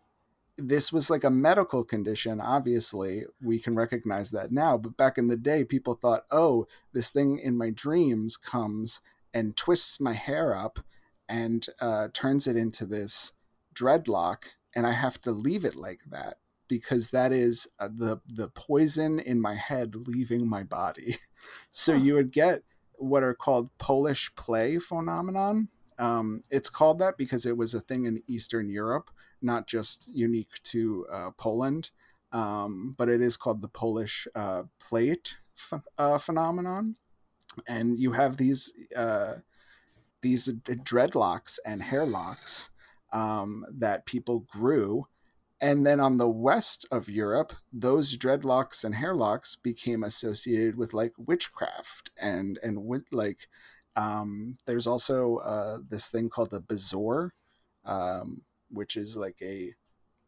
this 0.56 0.92
was 0.92 1.10
like 1.10 1.24
a 1.24 1.30
medical 1.30 1.82
condition. 1.82 2.40
Obviously, 2.40 3.24
we 3.42 3.58
can 3.58 3.74
recognize 3.74 4.30
that 4.30 4.52
now. 4.52 4.78
But 4.78 4.96
back 4.96 5.18
in 5.18 5.26
the 5.26 5.36
day, 5.36 5.64
people 5.64 5.94
thought, 5.94 6.26
oh, 6.30 6.68
this 6.92 7.10
thing 7.10 7.40
in 7.40 7.58
my 7.58 7.70
dreams 7.70 8.36
comes 8.36 9.00
and 9.32 9.56
twists 9.56 10.00
my 10.00 10.12
hair 10.12 10.54
up 10.54 10.78
and 11.28 11.66
uh, 11.80 12.08
turns 12.12 12.46
it 12.46 12.56
into 12.56 12.86
this 12.86 13.32
dreadlock, 13.74 14.44
and 14.74 14.86
I 14.86 14.92
have 14.92 15.20
to 15.22 15.32
leave 15.32 15.64
it 15.64 15.76
like 15.76 16.02
that 16.10 16.38
because 16.68 17.10
that 17.10 17.32
is 17.32 17.68
uh, 17.78 17.88
the 17.88 18.18
the 18.26 18.48
poison 18.48 19.18
in 19.18 19.40
my 19.40 19.54
head 19.54 19.94
leaving 19.94 20.48
my 20.48 20.62
body. 20.62 21.16
So 21.70 21.94
you 21.94 22.14
would 22.14 22.32
get 22.32 22.62
what 22.94 23.22
are 23.22 23.34
called 23.34 23.68
Polish 23.76 24.34
plait 24.34 24.82
phenomenon, 24.82 25.68
Um, 25.98 26.42
it's 26.50 26.70
called 26.70 26.98
that 27.00 27.16
because 27.18 27.46
it 27.46 27.56
was 27.56 27.74
a 27.74 27.80
thing 27.80 28.06
in 28.06 28.22
Eastern 28.26 28.68
Europe, 28.70 29.10
not 29.42 29.66
just 29.66 30.08
unique 30.08 30.60
to 30.64 31.06
uh, 31.12 31.30
Poland. 31.32 31.90
Um, 32.32 32.94
but 32.98 33.08
it 33.08 33.20
is 33.20 33.36
called 33.36 33.62
the 33.62 33.68
Polish 33.68 34.26
uh, 34.34 34.64
plait 34.80 35.36
ph- 35.70 35.82
uh, 35.98 36.18
phenomenon, 36.18 36.96
and 37.68 37.98
you 37.98 38.12
have 38.12 38.36
these 38.36 38.74
uh, 38.96 39.36
these 40.24 40.48
dreadlocks 40.48 41.58
and 41.64 41.82
hairlocks 41.82 42.70
um, 43.12 43.64
that 43.70 44.06
people 44.06 44.40
grew. 44.40 45.06
And 45.60 45.86
then 45.86 46.00
on 46.00 46.16
the 46.16 46.28
west 46.28 46.86
of 46.90 47.08
Europe, 47.08 47.52
those 47.72 48.18
dreadlocks 48.18 48.84
and 48.84 48.96
hairlocks 48.96 49.54
became 49.54 50.02
associated 50.02 50.76
with 50.76 50.92
like 50.92 51.12
witchcraft 51.16 52.10
and 52.20 52.58
and 52.62 52.84
with 52.84 53.04
like 53.12 53.48
um, 53.96 54.56
there's 54.66 54.86
also 54.86 55.36
uh, 55.36 55.78
this 55.88 56.08
thing 56.08 56.28
called 56.28 56.50
the 56.50 56.60
bezoar, 56.60 57.30
um, 57.84 58.42
which 58.70 58.96
is 58.96 59.16
like 59.16 59.36
a 59.40 59.74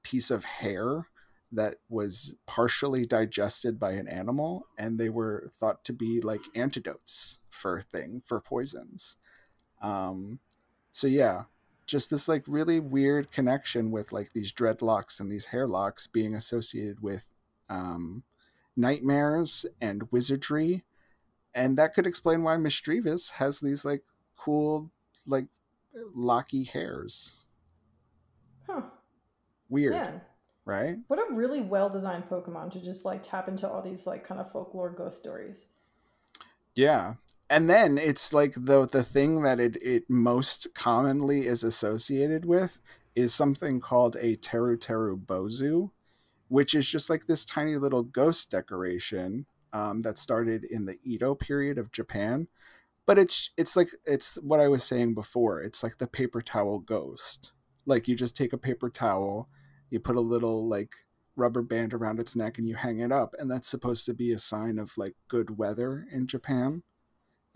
piece 0.04 0.30
of 0.30 0.44
hair 0.44 1.08
that 1.50 1.76
was 1.88 2.36
partially 2.46 3.06
digested 3.06 3.80
by 3.80 3.92
an 3.92 4.08
animal, 4.08 4.66
and 4.78 4.98
they 4.98 5.08
were 5.08 5.50
thought 5.58 5.84
to 5.84 5.92
be 5.92 6.20
like 6.20 6.42
antidotes 6.54 7.40
for 7.50 7.80
thing 7.80 8.22
for 8.24 8.40
poisons. 8.40 9.16
Um, 9.86 10.40
so 10.92 11.06
yeah, 11.06 11.44
just 11.86 12.10
this 12.10 12.28
like 12.28 12.44
really 12.46 12.80
weird 12.80 13.30
connection 13.30 13.90
with 13.90 14.12
like 14.12 14.32
these 14.32 14.52
dreadlocks 14.52 15.20
and 15.20 15.30
these 15.30 15.46
hairlocks 15.46 16.10
being 16.10 16.34
associated 16.34 17.00
with 17.00 17.26
um, 17.68 18.24
nightmares 18.76 19.66
and 19.80 20.10
wizardry 20.10 20.84
and 21.56 21.78
that 21.78 21.94
could 21.94 22.06
explain 22.06 22.42
why 22.42 22.56
Misdreavus 22.56 23.32
has 23.32 23.60
these 23.60 23.84
like 23.84 24.04
cool 24.36 24.90
like 25.26 25.46
locky 26.14 26.64
hairs. 26.64 27.46
Huh. 28.66 28.82
Weird. 29.68 29.94
Yeah. 29.94 30.10
Right? 30.66 30.98
What 31.06 31.18
a 31.18 31.32
really 31.32 31.62
well 31.62 31.88
designed 31.88 32.28
Pokemon 32.28 32.72
to 32.72 32.80
just 32.80 33.04
like 33.04 33.22
tap 33.22 33.48
into 33.48 33.68
all 33.68 33.82
these 33.82 34.06
like 34.06 34.26
kind 34.26 34.40
of 34.40 34.52
folklore 34.52 34.90
ghost 34.90 35.18
stories. 35.18 35.66
Yeah. 36.74 37.14
And 37.48 37.70
then 37.70 37.96
it's 37.96 38.32
like 38.32 38.54
the 38.56 38.86
the 38.86 39.04
thing 39.04 39.42
that 39.42 39.60
it, 39.60 39.76
it 39.82 40.10
most 40.10 40.74
commonly 40.74 41.46
is 41.46 41.62
associated 41.62 42.44
with 42.44 42.78
is 43.14 43.32
something 43.32 43.80
called 43.80 44.16
a 44.16 44.36
Teru 44.36 44.76
Teru 44.76 45.16
Bozu, 45.16 45.90
which 46.48 46.74
is 46.74 46.88
just 46.88 47.08
like 47.08 47.26
this 47.26 47.44
tiny 47.44 47.76
little 47.76 48.02
ghost 48.02 48.50
decoration 48.50 49.46
um, 49.72 50.02
that 50.02 50.18
started 50.18 50.64
in 50.64 50.86
the 50.86 50.98
Edo 51.04 51.34
period 51.34 51.78
of 51.78 51.92
Japan. 51.92 52.48
But 53.06 53.18
it's 53.18 53.50
it's 53.56 53.76
like 53.76 53.90
it's 54.04 54.36
what 54.36 54.60
I 54.60 54.68
was 54.68 54.82
saying 54.82 55.14
before. 55.14 55.60
It's 55.60 55.82
like 55.82 55.98
the 55.98 56.08
paper 56.08 56.42
towel 56.42 56.80
ghost. 56.80 57.52
Like 57.86 58.08
you 58.08 58.16
just 58.16 58.36
take 58.36 58.52
a 58.52 58.58
paper 58.58 58.90
towel, 58.90 59.48
you 59.90 60.00
put 60.00 60.16
a 60.16 60.20
little 60.20 60.68
like 60.68 60.94
rubber 61.36 61.62
band 61.62 61.94
around 61.94 62.18
its 62.18 62.34
neck 62.34 62.58
and 62.58 62.66
you 62.66 62.74
hang 62.74 62.98
it 62.98 63.12
up 63.12 63.34
and 63.38 63.50
that's 63.50 63.68
supposed 63.68 64.06
to 64.06 64.14
be 64.14 64.32
a 64.32 64.38
sign 64.38 64.78
of 64.78 64.96
like 64.96 65.14
good 65.28 65.58
weather 65.58 66.06
in 66.10 66.26
Japan. 66.26 66.82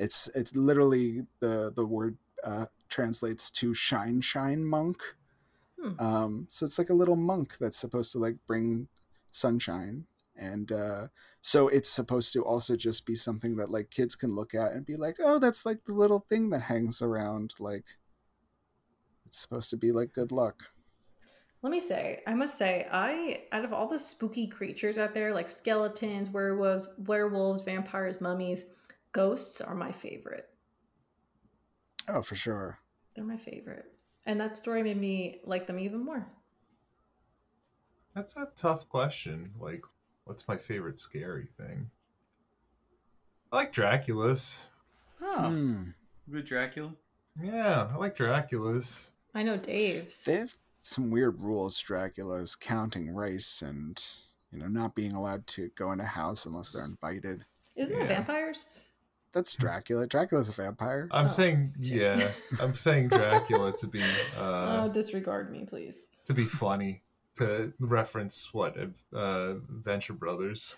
It's 0.00 0.28
it's 0.34 0.56
literally 0.56 1.26
the 1.40 1.72
the 1.74 1.86
word 1.86 2.16
uh, 2.42 2.66
translates 2.88 3.50
to 3.52 3.74
shine 3.74 4.20
shine 4.20 4.64
monk. 4.64 4.98
Hmm. 5.80 6.00
Um, 6.00 6.46
so 6.48 6.66
it's 6.66 6.78
like 6.78 6.90
a 6.90 6.94
little 6.94 7.16
monk 7.16 7.58
that's 7.58 7.76
supposed 7.76 8.12
to 8.12 8.18
like 8.18 8.36
bring 8.46 8.88
sunshine 9.30 10.06
and 10.40 10.72
uh, 10.72 11.08
so 11.40 11.68
it's 11.68 11.88
supposed 11.88 12.32
to 12.32 12.42
also 12.42 12.74
just 12.74 13.06
be 13.06 13.14
something 13.14 13.56
that 13.56 13.70
like 13.70 13.90
kids 13.90 14.16
can 14.16 14.34
look 14.34 14.54
at 14.54 14.72
and 14.72 14.86
be 14.86 14.96
like 14.96 15.16
oh 15.22 15.38
that's 15.38 15.64
like 15.64 15.84
the 15.84 15.92
little 15.92 16.18
thing 16.18 16.50
that 16.50 16.62
hangs 16.62 17.02
around 17.02 17.54
like 17.60 17.84
it's 19.26 19.38
supposed 19.38 19.70
to 19.70 19.76
be 19.76 19.92
like 19.92 20.12
good 20.12 20.32
luck 20.32 20.64
let 21.62 21.70
me 21.70 21.80
say 21.80 22.20
i 22.26 22.34
must 22.34 22.56
say 22.56 22.86
i 22.90 23.42
out 23.52 23.64
of 23.64 23.72
all 23.72 23.86
the 23.86 23.98
spooky 23.98 24.46
creatures 24.46 24.98
out 24.98 25.14
there 25.14 25.34
like 25.34 25.48
skeletons 25.48 26.30
werewolves 26.30 26.88
werewolves 26.98 27.62
vampires 27.62 28.20
mummies 28.20 28.64
ghosts 29.12 29.60
are 29.60 29.74
my 29.74 29.92
favorite 29.92 30.48
oh 32.08 32.22
for 32.22 32.34
sure 32.34 32.78
they're 33.14 33.24
my 33.24 33.36
favorite 33.36 33.86
and 34.26 34.40
that 34.40 34.56
story 34.56 34.82
made 34.82 35.00
me 35.00 35.40
like 35.44 35.66
them 35.66 35.78
even 35.78 36.04
more 36.04 36.26
that's 38.14 38.36
a 38.36 38.48
tough 38.56 38.88
question 38.88 39.50
like 39.58 39.82
What's 40.30 40.46
my 40.46 40.56
favorite 40.56 41.00
scary 41.00 41.48
thing? 41.56 41.90
I 43.50 43.56
like 43.56 43.72
Dracula's. 43.72 44.70
Oh, 45.20 45.50
mm. 45.52 45.92
good 46.30 46.44
Dracula. 46.44 46.92
Yeah, 47.42 47.88
I 47.92 47.96
like 47.96 48.14
Dracula's. 48.14 49.10
I 49.34 49.42
know 49.42 49.56
Dave's. 49.56 50.22
They 50.22 50.34
have 50.34 50.56
some 50.82 51.10
weird 51.10 51.40
rules. 51.40 51.80
Dracula's 51.80 52.54
counting 52.54 53.12
race 53.12 53.60
and 53.60 54.00
you 54.52 54.60
know 54.60 54.68
not 54.68 54.94
being 54.94 55.14
allowed 55.14 55.48
to 55.48 55.70
go 55.74 55.90
in 55.90 55.98
a 55.98 56.04
house 56.04 56.46
unless 56.46 56.70
they're 56.70 56.84
invited. 56.84 57.44
Isn't 57.74 57.96
yeah. 57.96 58.06
that 58.06 58.14
vampires? 58.14 58.66
That's 59.32 59.54
Dracula. 59.54 60.06
Dracula's 60.06 60.48
a 60.48 60.52
vampire. 60.52 61.08
I'm 61.12 61.26
oh, 61.26 61.28
saying 61.28 61.74
yeah. 61.78 62.30
I'm 62.60 62.74
saying 62.74 63.08
Dracula 63.08 63.72
to 63.72 63.86
be. 63.86 64.02
Uh, 64.36 64.82
oh, 64.82 64.90
disregard 64.92 65.52
me, 65.52 65.64
please. 65.68 66.06
To 66.24 66.34
be 66.34 66.44
funny 66.44 67.02
to 67.36 67.72
reference 67.78 68.52
what 68.52 68.76
uh, 69.14 69.54
Venture 69.68 70.12
Brothers. 70.14 70.76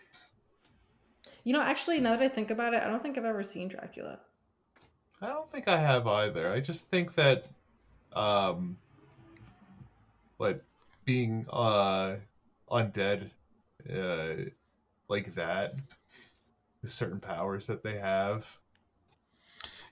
You 1.45 1.53
know, 1.53 1.63
actually, 1.63 2.01
now 2.01 2.11
that 2.13 2.23
I 2.23 2.29
think 2.29 2.51
about 2.51 2.75
it, 2.75 2.83
I 2.83 2.89
don't 2.89 3.03
think 3.03 3.19
I've 3.19 3.25
ever 3.25 3.43
seen 3.43 3.69
Dracula. 3.69 4.21
I 5.21 5.29
don't 5.29 5.51
think 5.51 5.67
I 5.69 5.79
have 5.79 6.07
either. 6.07 6.53
I 6.53 6.61
just 6.61 6.91
think 6.91 7.15
that, 7.15 7.49
um, 8.13 8.77
what 10.37 10.61
being 11.05 11.47
uh 11.51 12.17
undead, 12.71 13.31
uh, 13.93 14.51
like 15.09 15.35
that, 15.35 15.75
the 15.75 15.97
certain 16.91 17.21
powers 17.21 17.67
that 17.67 17.83
they 17.83 17.99
have. 17.99 18.59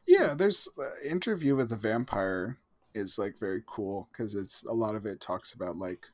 Yeah, 0.06 0.34
there's 0.34 0.68
uh, 0.78 1.08
interview 1.08 1.56
with 1.56 1.68
the 1.68 1.76
vampire 1.76 2.58
is 2.94 3.18
like 3.18 3.38
very 3.38 3.62
cool 3.66 4.08
because 4.10 4.34
it's 4.34 4.64
a 4.64 4.72
lot 4.72 4.96
of 4.96 5.06
it 5.06 5.20
talks 5.20 5.52
about 5.52 5.76
like 5.76 6.06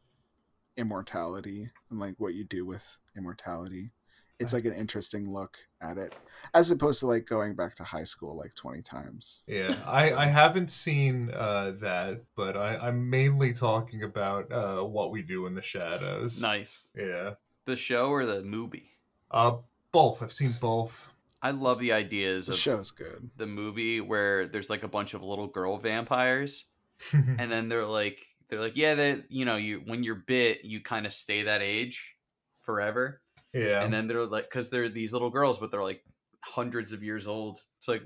immortality 0.76 1.70
and 1.90 1.98
like 1.98 2.14
what 2.18 2.34
you 2.34 2.44
do 2.44 2.66
with 2.66 2.98
immortality. 3.16 3.92
It's 4.38 4.52
like 4.52 4.66
an 4.66 4.74
interesting 4.74 5.30
look 5.32 5.56
at 5.80 5.96
it, 5.96 6.14
as 6.52 6.70
opposed 6.70 7.00
to 7.00 7.06
like 7.06 7.24
going 7.24 7.54
back 7.54 7.74
to 7.76 7.84
high 7.84 8.04
school 8.04 8.36
like 8.36 8.54
twenty 8.54 8.82
times. 8.82 9.44
Yeah, 9.46 9.76
I 9.86 10.12
I 10.12 10.26
haven't 10.26 10.70
seen 10.70 11.30
uh, 11.32 11.72
that, 11.80 12.22
but 12.36 12.54
I 12.54 12.76
I'm 12.76 13.08
mainly 13.08 13.54
talking 13.54 14.02
about 14.02 14.52
uh, 14.52 14.82
what 14.82 15.10
we 15.10 15.22
do 15.22 15.46
in 15.46 15.54
the 15.54 15.62
shadows. 15.62 16.42
Nice. 16.42 16.90
Yeah. 16.94 17.34
The 17.64 17.76
show 17.76 18.08
or 18.10 18.26
the 18.26 18.42
movie? 18.42 18.90
Uh, 19.30 19.56
both. 19.96 20.22
I've 20.22 20.32
seen 20.32 20.52
both. 20.60 21.14
I 21.40 21.52
love 21.52 21.78
the 21.78 21.92
ideas. 21.92 22.46
The 22.46 22.52
of 22.52 22.58
show's 22.58 22.90
good. 22.90 23.30
The 23.36 23.46
movie 23.46 24.00
where 24.00 24.46
there's 24.46 24.68
like 24.68 24.82
a 24.82 24.88
bunch 24.88 25.14
of 25.14 25.22
little 25.22 25.46
girl 25.46 25.78
vampires, 25.78 26.64
and 27.12 27.50
then 27.50 27.68
they're 27.68 27.86
like 27.86 28.18
they're 28.48 28.60
like, 28.60 28.76
yeah, 28.76 28.94
that 28.94 29.24
you 29.30 29.44
know, 29.44 29.56
you 29.56 29.82
when 29.86 30.02
you're 30.04 30.22
bit, 30.26 30.64
you 30.64 30.80
kind 30.80 31.06
of 31.06 31.12
stay 31.12 31.44
that 31.44 31.62
age 31.62 32.14
forever. 32.62 33.22
Yeah. 33.54 33.82
And 33.82 33.92
then 33.92 34.06
they're 34.06 34.26
like, 34.26 34.44
because 34.44 34.68
they're 34.68 34.90
these 34.90 35.14
little 35.14 35.30
girls, 35.30 35.58
but 35.58 35.70
they're 35.70 35.82
like 35.82 36.04
hundreds 36.42 36.92
of 36.92 37.02
years 37.02 37.26
old. 37.26 37.62
It's 37.78 37.88
like, 37.88 38.02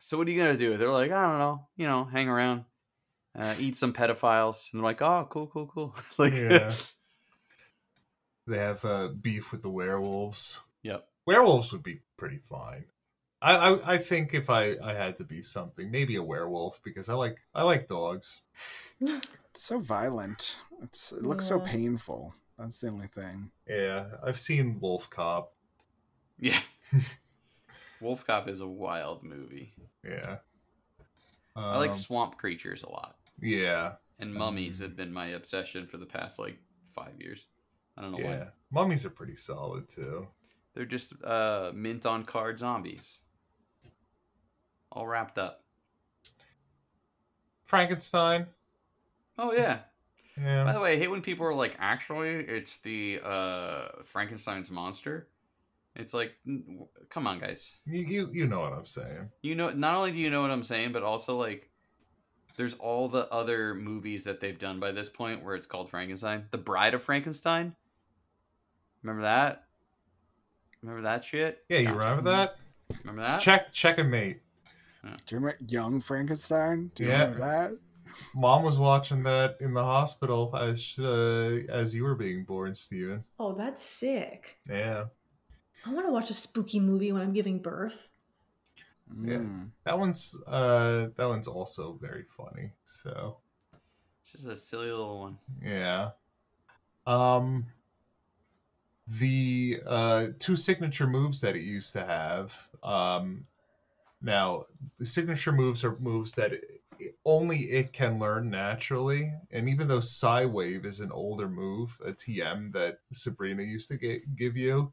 so 0.00 0.18
what 0.18 0.26
are 0.26 0.30
you 0.30 0.42
gonna 0.42 0.58
do? 0.58 0.76
They're 0.76 0.90
like, 0.90 1.12
I 1.12 1.26
don't 1.26 1.38
know, 1.38 1.68
you 1.76 1.86
know, 1.86 2.04
hang 2.04 2.28
around, 2.28 2.64
uh, 3.38 3.54
eat 3.60 3.76
some 3.76 3.92
pedophiles, 3.92 4.72
and 4.72 4.80
they're 4.80 4.86
like, 4.86 5.02
oh, 5.02 5.28
cool, 5.30 5.46
cool, 5.46 5.66
cool. 5.66 5.94
like, 6.18 6.32
yeah. 6.32 6.74
they 8.48 8.58
have 8.58 8.84
uh, 8.84 9.08
beef 9.08 9.52
with 9.52 9.62
the 9.62 9.70
werewolves. 9.70 10.60
Yep. 10.82 11.06
Werewolves 11.26 11.72
would 11.72 11.82
be 11.82 12.00
pretty 12.16 12.38
fine. 12.38 12.84
I, 13.40 13.56
I, 13.56 13.94
I 13.94 13.98
think 13.98 14.34
if 14.34 14.50
I, 14.50 14.76
I 14.82 14.94
had 14.94 15.16
to 15.16 15.24
be 15.24 15.42
something, 15.42 15.90
maybe 15.90 16.16
a 16.16 16.22
werewolf 16.22 16.80
because 16.82 17.08
I 17.08 17.14
like 17.14 17.38
I 17.54 17.62
like 17.62 17.88
dogs. 17.88 18.42
It's 19.50 19.66
so 19.66 19.80
violent. 19.80 20.58
It's 20.84 21.10
it 21.10 21.22
looks 21.22 21.44
yeah. 21.46 21.56
so 21.56 21.60
painful. 21.60 22.32
That's 22.58 22.80
the 22.80 22.88
only 22.90 23.08
thing. 23.08 23.50
Yeah, 23.68 24.04
I've 24.22 24.38
seen 24.38 24.78
Wolf 24.78 25.10
Cop. 25.10 25.52
Yeah. 26.38 26.60
Wolf 28.00 28.24
Cop 28.24 28.48
is 28.48 28.60
a 28.60 28.68
wild 28.68 29.24
movie. 29.24 29.72
Yeah. 30.04 30.36
Um, 31.56 31.64
I 31.64 31.78
like 31.78 31.90
um, 31.90 31.96
swamp 31.96 32.38
creatures 32.38 32.84
a 32.84 32.90
lot. 32.90 33.16
Yeah. 33.40 33.94
And 34.20 34.32
mummies 34.32 34.80
um, 34.80 34.88
have 34.88 34.96
been 34.96 35.12
my 35.12 35.28
obsession 35.28 35.88
for 35.88 35.96
the 35.96 36.06
past 36.06 36.38
like 36.38 36.58
five 36.94 37.20
years. 37.20 37.46
I 37.96 38.02
don't 38.02 38.12
know 38.12 38.18
why. 38.18 38.30
yeah. 38.30 38.38
why. 38.38 38.48
Mummies 38.70 39.06
are 39.06 39.10
pretty 39.10 39.34
solid 39.34 39.88
too. 39.88 40.28
They're 40.78 40.86
just 40.86 41.12
uh, 41.24 41.72
mint 41.74 42.06
on 42.06 42.22
card 42.22 42.60
zombies. 42.60 43.18
All 44.92 45.08
wrapped 45.08 45.36
up. 45.36 45.64
Frankenstein. 47.64 48.46
Oh 49.36 49.52
yeah. 49.52 49.80
Yeah. 50.40 50.62
By 50.62 50.72
the 50.72 50.78
way, 50.78 50.92
I 50.92 50.96
hate 50.96 51.10
when 51.10 51.20
people 51.20 51.44
are 51.46 51.52
like, 51.52 51.74
actually, 51.80 52.28
it's 52.28 52.76
the 52.84 53.18
uh, 53.24 53.88
Frankenstein's 54.04 54.70
monster. 54.70 55.26
It's 55.96 56.14
like, 56.14 56.34
come 57.08 57.26
on, 57.26 57.40
guys. 57.40 57.72
You, 57.84 58.02
you 58.02 58.30
you 58.32 58.46
know 58.46 58.60
what 58.60 58.72
I'm 58.72 58.86
saying. 58.86 59.30
You 59.42 59.56
know, 59.56 59.70
not 59.70 59.96
only 59.96 60.12
do 60.12 60.18
you 60.18 60.30
know 60.30 60.42
what 60.42 60.52
I'm 60.52 60.62
saying, 60.62 60.92
but 60.92 61.02
also 61.02 61.36
like, 61.36 61.68
there's 62.56 62.74
all 62.74 63.08
the 63.08 63.28
other 63.32 63.74
movies 63.74 64.22
that 64.22 64.40
they've 64.40 64.56
done 64.56 64.78
by 64.78 64.92
this 64.92 65.08
point 65.08 65.42
where 65.42 65.56
it's 65.56 65.66
called 65.66 65.90
Frankenstein. 65.90 66.44
The 66.52 66.58
Bride 66.58 66.94
of 66.94 67.02
Frankenstein. 67.02 67.74
Remember 69.02 69.22
that? 69.22 69.64
Remember 70.82 71.02
that 71.02 71.24
shit? 71.24 71.64
Yeah, 71.68 71.78
you 71.78 71.86
Gotcha. 71.86 71.98
remember 71.98 72.30
that? 72.30 72.56
Remember 73.04 73.22
that? 73.22 73.40
Check, 73.40 73.72
check 73.72 73.98
and 73.98 74.10
mate. 74.10 74.40
Do 75.02 75.08
you 75.34 75.38
remember 75.40 75.58
Young 75.66 76.00
Frankenstein? 76.00 76.90
Do 76.94 77.02
you 77.04 77.08
Yeah. 77.10 77.24
remember 77.24 77.38
that? 77.40 77.78
Mom 78.34 78.62
was 78.62 78.78
watching 78.78 79.22
that 79.22 79.56
in 79.60 79.72
the 79.74 79.82
hospital 79.84 80.54
as 80.56 80.98
uh, 80.98 81.60
as 81.68 81.94
you 81.94 82.02
were 82.04 82.14
being 82.14 82.44
born, 82.44 82.74
Steven. 82.74 83.24
Oh, 83.38 83.54
that's 83.54 83.82
sick. 83.82 84.58
Yeah, 84.68 85.06
I 85.86 85.92
want 85.94 86.06
to 86.06 86.12
watch 86.12 86.30
a 86.30 86.34
spooky 86.34 86.80
movie 86.80 87.12
when 87.12 87.22
I'm 87.22 87.32
giving 87.32 87.60
birth. 87.60 88.10
Yeah. 89.24 89.38
Mm. 89.38 89.70
that 89.84 89.98
one's 89.98 90.36
uh, 90.46 91.08
that 91.16 91.28
one's 91.28 91.48
also 91.48 91.98
very 92.00 92.24
funny. 92.24 92.72
So 92.84 93.38
It's 94.22 94.32
just 94.32 94.46
a 94.46 94.56
silly 94.56 94.90
little 94.90 95.20
one. 95.20 95.38
yeah, 95.62 96.10
um, 97.06 97.64
the 99.18 99.80
uh, 99.86 100.26
two 100.38 100.56
signature 100.56 101.06
moves 101.06 101.40
that 101.40 101.56
it 101.56 101.62
used 101.62 101.92
to 101.94 102.04
have. 102.04 102.68
Um, 102.82 103.46
now 104.20 104.64
the 104.98 105.06
signature 105.06 105.52
moves 105.52 105.84
are 105.84 105.96
moves 105.98 106.34
that 106.34 106.52
it, 106.52 106.64
only 107.24 107.58
it 107.58 107.92
can 107.92 108.18
learn 108.18 108.50
naturally, 108.50 109.32
and 109.50 109.68
even 109.68 109.86
though 109.88 109.98
Psywave 109.98 110.84
is 110.84 111.00
an 111.00 111.12
older 111.12 111.48
move, 111.48 111.96
a 112.04 112.10
TM 112.10 112.72
that 112.72 112.98
Sabrina 113.12 113.62
used 113.62 113.88
to 113.88 113.96
get, 113.96 114.34
give 114.36 114.56
you, 114.56 114.92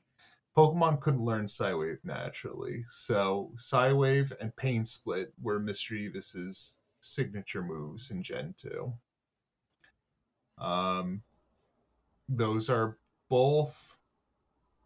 Pokemon 0.55 1.01
couldn't 1.01 1.25
learn 1.25 1.45
Psywave 1.45 1.99
naturally. 2.03 2.83
So 2.87 3.51
Psywave 3.55 4.31
and 4.39 4.55
Pain 4.55 4.85
Split 4.85 5.33
were 5.41 5.59
Mr. 5.59 5.65
Misdreavus's 5.65 6.79
signature 7.01 7.63
moves 7.63 8.11
in 8.11 8.23
Gen 8.23 8.53
2. 8.57 8.93
Um, 10.57 11.21
those 12.29 12.69
are 12.69 12.97
both. 13.29 13.97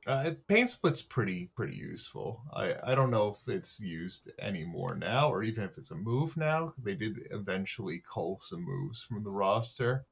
Uh, 0.08 0.32
Pain 0.48 0.68
Split's 0.68 1.02
pretty 1.02 1.52
pretty 1.56 1.76
useful. 1.76 2.42
I 2.54 2.76
I 2.84 2.96
don't 2.96 3.12
know 3.12 3.30
if 3.30 3.54
it's 3.54 3.82
used 3.82 4.32
anymore 4.40 4.96
now, 4.96 5.30
or 5.30 5.44
even 5.44 5.66
if 5.66 5.78
it's 5.78 5.92
a 5.92 5.96
move 5.96 6.38
now. 6.38 6.74
They 6.82 6.96
did 6.96 7.20
eventually 7.32 8.02
cull 8.12 8.40
some 8.42 8.64
moves 8.64 9.04
from 9.04 9.24
the 9.24 9.32
roster. 9.32 10.06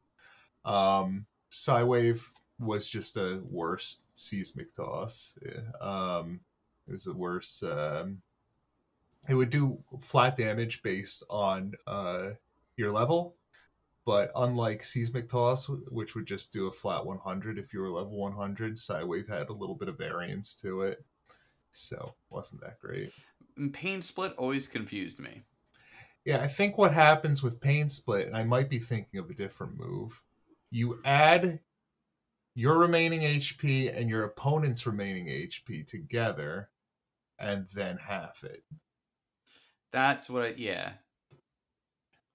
Um, 0.65 1.25
Psywave 1.51 2.21
was 2.59 2.89
just 2.89 3.15
a 3.15 3.41
worse 3.49 4.03
seismic 4.13 4.73
toss. 4.75 5.39
Um, 5.79 6.41
it 6.87 6.91
was 6.91 7.07
a 7.07 7.13
worse. 7.13 7.63
Um, 7.63 8.21
it 9.29 9.35
would 9.35 9.49
do 9.49 9.79
flat 10.01 10.35
damage 10.35 10.83
based 10.83 11.23
on 11.29 11.75
uh, 11.85 12.31
your 12.75 12.91
level, 12.91 13.36
but 14.07 14.31
unlike 14.37 14.85
seismic 14.85 15.27
toss, 15.27 15.67
which 15.67 16.15
would 16.15 16.25
just 16.25 16.53
do 16.53 16.67
a 16.67 16.71
flat 16.71 17.05
100 17.05 17.59
if 17.59 17.73
you 17.73 17.81
were 17.81 17.91
level 17.91 18.17
100, 18.17 18.75
Psywave 18.75 19.27
had 19.27 19.49
a 19.49 19.53
little 19.53 19.75
bit 19.75 19.89
of 19.89 19.97
variance 19.97 20.55
to 20.61 20.83
it, 20.83 21.03
so 21.71 22.15
wasn't 22.29 22.61
that 22.61 22.79
great. 22.79 23.11
Pain 23.73 24.01
Split 24.01 24.33
always 24.37 24.65
confused 24.65 25.19
me. 25.19 25.43
Yeah, 26.23 26.37
I 26.37 26.47
think 26.47 26.77
what 26.77 26.93
happens 26.93 27.43
with 27.43 27.59
Pain 27.59 27.89
Split, 27.89 28.27
and 28.27 28.37
I 28.37 28.45
might 28.45 28.69
be 28.69 28.79
thinking 28.79 29.19
of 29.19 29.29
a 29.29 29.33
different 29.33 29.77
move, 29.77 30.23
you 30.71 31.01
add 31.03 31.59
your 32.55 32.79
remaining 32.79 33.21
HP 33.21 33.93
and 33.93 34.09
your 34.09 34.23
opponent's 34.23 34.87
remaining 34.87 35.27
HP 35.27 35.85
together, 35.85 36.69
and 37.37 37.67
then 37.75 37.97
half 37.97 38.45
it. 38.45 38.63
That's 39.91 40.29
what 40.29 40.43
I 40.43 40.53
yeah. 40.55 40.91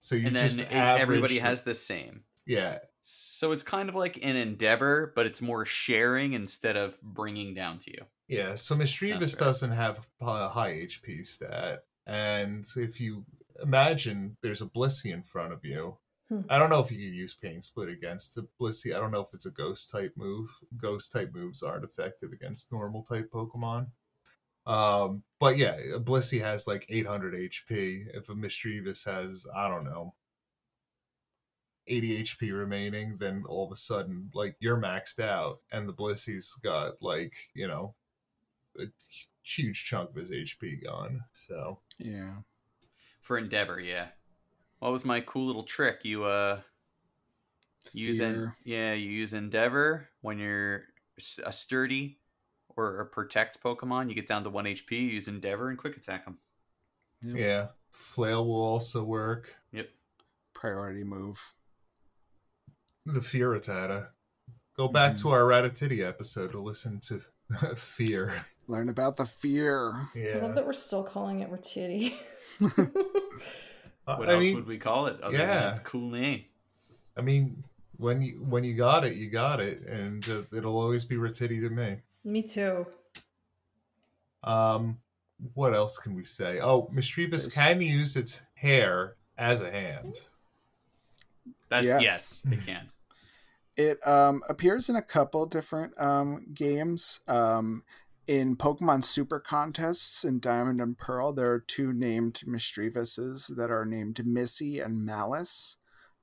So 0.04 0.16
you 0.16 0.26
and 0.26 0.34
then 0.36 0.42
just 0.48 0.58
it- 0.60 0.72
average 0.72 1.02
everybody 1.02 1.34
the- 1.38 1.44
has 1.44 1.62
the 1.62 1.74
same. 1.74 2.24
yeah 2.44 2.78
So 3.02 3.52
it's 3.52 3.62
kind 3.62 3.88
of 3.88 3.94
like 3.94 4.16
an 4.22 4.34
endeavor, 4.36 5.12
but 5.14 5.26
it's 5.26 5.40
more 5.40 5.64
sharing 5.64 6.32
instead 6.32 6.76
of 6.76 7.00
bringing 7.02 7.54
down 7.54 7.78
to 7.78 7.90
you. 7.92 8.04
yeah. 8.28 8.56
So 8.56 8.74
Misdreavus 8.74 9.20
right. 9.38 9.46
doesn't 9.46 9.70
have 9.70 10.08
a 10.20 10.48
high 10.48 10.72
HP 10.72 11.24
stat, 11.24 11.84
and 12.06 12.64
if 12.76 13.00
you 13.00 13.24
imagine 13.62 14.36
there's 14.42 14.62
a 14.62 14.66
Blissey 14.66 15.12
in 15.12 15.22
front 15.22 15.52
of 15.52 15.64
you. 15.64 15.98
Hmm. 16.28 16.40
I 16.48 16.58
don't 16.58 16.70
know 16.70 16.80
if 16.80 16.90
you 16.90 16.98
could 16.98 17.14
use 17.14 17.34
Pain 17.34 17.60
Split 17.62 17.88
against 17.90 18.34
the 18.34 18.48
Blissey. 18.60 18.94
I 18.96 18.98
don't 18.98 19.10
know 19.12 19.20
if 19.20 19.32
it's 19.34 19.46
a 19.46 19.50
Ghost 19.50 19.90
type 19.90 20.14
move. 20.16 20.48
Ghost 20.76 21.12
type 21.12 21.30
moves 21.34 21.62
aren't 21.62 21.84
effective 21.84 22.32
against 22.32 22.72
normal 22.72 23.02
type 23.04 23.30
Pokemon. 23.30 23.88
Um, 24.66 25.22
but 25.40 25.56
yeah, 25.56 25.76
a 25.94 26.00
Blissey 26.00 26.40
has 26.40 26.66
like 26.68 26.86
800 26.88 27.34
HP. 27.34 28.06
If 28.14 28.28
a 28.28 28.34
Misdreavus 28.34 29.04
has, 29.06 29.46
I 29.54 29.68
don't 29.68 29.84
know, 29.84 30.14
80 31.88 32.22
HP 32.22 32.56
remaining, 32.56 33.16
then 33.18 33.44
all 33.48 33.66
of 33.66 33.72
a 33.72 33.76
sudden, 33.76 34.30
like 34.34 34.56
you're 34.60 34.80
maxed 34.80 35.18
out, 35.18 35.58
and 35.72 35.88
the 35.88 35.92
Blissey's 35.92 36.52
got 36.62 37.02
like 37.02 37.34
you 37.54 37.66
know 37.66 37.94
a 38.78 38.84
huge 39.42 39.84
chunk 39.84 40.10
of 40.10 40.16
his 40.16 40.30
HP 40.30 40.84
gone. 40.84 41.22
So 41.32 41.80
Yeah. 41.98 42.34
For 43.20 43.38
endeavor, 43.38 43.80
yeah. 43.80 44.08
What 44.78 44.92
was 44.92 45.04
my 45.04 45.20
cool 45.20 45.46
little 45.46 45.62
trick? 45.62 46.04
You 46.04 46.24
uh 46.24 46.60
use 47.92 48.20
en- 48.20 48.52
yeah, 48.64 48.92
you 48.94 49.10
use 49.10 49.32
endeavor 49.32 50.08
when 50.20 50.38
you're 50.38 50.84
a 51.44 51.52
sturdy 51.52 52.18
or 52.76 53.00
a 53.00 53.06
protect 53.06 53.62
Pokemon. 53.62 54.08
You 54.08 54.14
get 54.14 54.26
down 54.26 54.44
to 54.44 54.50
one 54.50 54.64
HP. 54.64 54.92
Use 54.92 55.28
endeavor 55.28 55.68
and 55.68 55.78
quick 55.78 55.96
attack 55.96 56.24
them. 56.24 56.38
Yep. 57.22 57.36
yeah, 57.36 57.66
Flail 57.90 58.46
will 58.46 58.62
also 58.62 59.04
work. 59.04 59.54
Yep. 59.72 59.88
Priority 60.54 61.04
move. 61.04 61.52
The 63.06 63.22
Fear 63.22 63.50
Rattata. 63.50 64.08
Go 64.76 64.88
back 64.88 65.16
to 65.18 65.24
hmm. 65.24 65.34
our 65.34 65.42
Ratatouille 65.42 66.06
episode 66.06 66.52
to 66.52 66.60
listen 66.60 67.00
to 67.00 67.20
Fear. 67.76 68.34
Learn 68.68 68.88
about 68.88 69.16
the 69.16 69.26
fear. 69.26 69.92
I 70.16 70.38
love 70.38 70.54
that 70.54 70.64
we're 70.64 70.72
still 70.72 71.02
calling 71.02 71.40
it 71.40 71.50
Ratiti. 71.50 72.14
What 74.04 74.28
I 74.28 74.34
else 74.34 74.42
mean, 74.42 74.56
would 74.56 74.66
we 74.66 74.78
call 74.78 75.06
it? 75.06 75.20
Other 75.20 75.36
yeah. 75.36 75.60
than 75.60 75.70
its 75.70 75.80
cool 75.80 76.10
name. 76.10 76.44
I 77.16 77.20
mean, 77.20 77.62
when 77.96 78.22
you 78.22 78.42
when 78.44 78.64
you 78.64 78.74
got 78.74 79.04
it, 79.04 79.14
you 79.14 79.30
got 79.30 79.60
it, 79.60 79.80
and 79.82 80.28
uh, 80.28 80.42
it'll 80.56 80.78
always 80.78 81.04
be 81.04 81.16
Rattiti 81.16 81.60
to 81.60 81.70
me. 81.70 81.98
Me 82.24 82.42
too. 82.42 82.86
Um, 84.44 84.98
what 85.54 85.74
else 85.74 85.98
can 85.98 86.14
we 86.14 86.24
say? 86.24 86.60
Oh, 86.60 86.90
Misdreavus 86.94 87.30
There's- 87.30 87.54
can 87.54 87.80
use 87.80 88.16
its 88.16 88.42
hair 88.54 89.16
as 89.38 89.62
a 89.62 89.70
hand. 89.70 90.14
That's 91.68 91.86
Yeah. 91.86 91.98
yes, 92.00 92.42
it 92.50 92.60
can. 92.66 92.86
It 93.76 94.06
um, 94.06 94.42
appears 94.48 94.88
in 94.90 94.96
a 94.96 95.02
couple 95.02 95.46
different 95.46 95.94
um, 95.98 96.46
games. 96.52 97.20
Um, 97.26 97.84
in 98.28 98.56
Pokemon 98.56 99.02
Super 99.02 99.40
Contests 99.40 100.24
in 100.24 100.38
Diamond 100.38 100.80
and 100.80 100.96
Pearl, 100.96 101.32
there 101.32 101.50
are 101.52 101.58
two 101.58 101.92
named 101.92 102.40
Misdreavus's 102.46 103.48
that 103.56 103.70
are 103.70 103.84
named 103.84 104.24
Missy 104.24 104.78
and 104.78 105.04
Malice, 105.04 105.78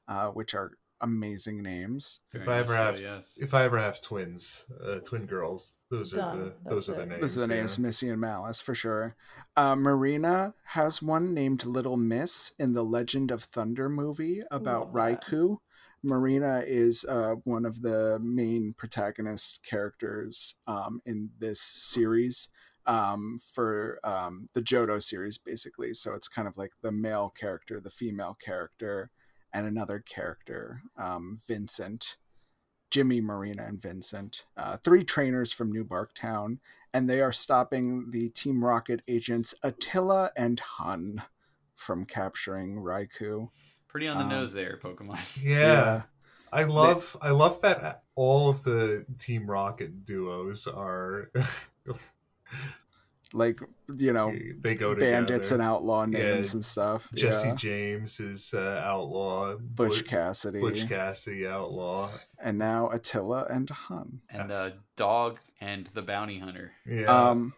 uh, 0.08 0.28
which 0.30 0.54
are 0.56 0.78
amazing 1.02 1.62
names. 1.62 2.20
If 2.34 2.48
I 2.48 2.58
much 2.58 2.60
ever 2.60 2.78
so, 2.78 2.84
have, 2.84 3.02
yes. 3.02 3.38
if 3.42 3.54
I 3.54 3.64
ever 3.64 3.80
have 3.80 4.02
twins, 4.02 4.66
uh, 4.86 5.00
twin 5.00 5.26
girls, 5.26 5.80
those 5.90 6.14
are 6.14 6.18
Done. 6.18 6.40
the 6.40 6.70
those 6.70 6.88
That's 6.88 6.98
are 6.98 7.02
the 7.02 7.08
names. 7.08 7.22
Those 7.22 7.38
are 7.38 7.48
the 7.48 7.54
yeah. 7.54 7.60
names, 7.62 7.80
Missy 7.80 8.10
and 8.10 8.22
Malice, 8.22 8.62
for 8.62 8.76
sure. 8.76 9.16
Uh, 9.56 9.76
Marina 9.76 10.54
has 10.68 11.02
one 11.02 11.34
named 11.34 11.66
Little 11.66 11.98
Miss 11.98 12.54
in 12.60 12.74
the 12.74 12.84
Legend 12.84 13.32
of 13.32 13.44
Thunder 13.44 13.90
movie 13.90 14.42
about 14.52 14.94
Love 14.94 15.20
that. 15.20 15.22
Raikou. 15.22 15.58
Marina 16.02 16.64
is 16.66 17.06
uh, 17.10 17.36
one 17.44 17.66
of 17.66 17.82
the 17.82 18.20
main 18.22 18.74
protagonist 18.78 19.66
characters 19.66 20.56
um, 20.66 21.02
in 21.06 21.32
this 21.40 21.60
series 21.60 22.50
um, 22.86 23.38
for 23.38 24.00
um, 24.04 24.50
the 24.54 24.62
Johto 24.62 25.02
series, 25.02 25.38
basically. 25.38 25.94
So 25.94 26.14
it's 26.14 26.28
kind 26.28 26.48
of 26.48 26.58
like 26.58 26.72
the 26.82 26.92
male 26.92 27.34
character, 27.38 27.80
the 27.80 27.90
female 27.90 28.38
character, 28.44 29.12
and 29.54 29.66
another 29.66 30.00
character, 30.00 30.82
um, 30.98 31.38
Vincent. 31.48 32.18
Jimmy, 32.92 33.22
Marina, 33.22 33.66
and 33.68 33.80
Vincent, 33.80 34.46
uh, 34.58 34.76
three 34.78 35.04
trainers 35.04 35.54
from 35.54 35.72
New 35.72 35.86
Barktown, 35.86 36.58
and 36.92 37.08
they 37.08 37.22
are 37.22 37.32
stopping 37.32 38.10
the 38.10 38.30
Team 38.30 38.66
Rocket 38.66 39.02
agents 39.08 39.54
Attila 39.62 40.32
and 40.36 40.60
Hun 40.60 41.22
from 41.76 42.06
capturing 42.06 42.78
Raikou. 42.78 43.50
Pretty 43.88 44.08
on 44.08 44.18
the 44.18 44.24
um, 44.24 44.30
nose 44.30 44.54
there, 44.54 44.80
Pokemon. 44.82 45.20
Yeah. 45.44 46.04
I 46.52 46.64
love 46.64 47.16
I 47.22 47.30
love 47.30 47.62
that 47.62 48.02
all 48.16 48.50
of 48.50 48.64
the 48.64 49.06
Team 49.20 49.50
Rocket 49.50 50.06
duos 50.06 50.66
are 50.66 51.32
like 53.34 53.60
you 53.96 54.12
know 54.14 54.34
they 54.60 54.76
go 54.76 54.94
together. 54.94 55.12
bandits 55.12 55.52
and 55.52 55.62
outlaw 55.62 56.06
Yeah, 56.08 56.20
names 56.36 56.54
and 56.54 56.66
stuff. 56.66 57.10
Jesse 57.14 57.50
yeah. 57.50 57.56
James 57.56 58.20
is 58.20 58.54
uh, 58.54 58.82
outlaw. 58.84 59.56
Butch 59.58 60.06
Cassidy, 60.06 60.60
Butch 60.62 60.88
Cassidy 60.88 61.48
outlaw. 61.48 62.10
and 62.42 62.58
now 62.58 62.90
Attila 62.90 63.46
and 63.50 63.70
Hun. 63.70 64.22
And 64.30 64.52
uh, 64.52 64.72
Dog 64.96 65.40
and 65.62 65.88
the 65.88 66.02
Bounty 66.02 66.40
Hunter. 66.40 66.72
Yeah. 66.86 67.06
Um, 67.30 67.54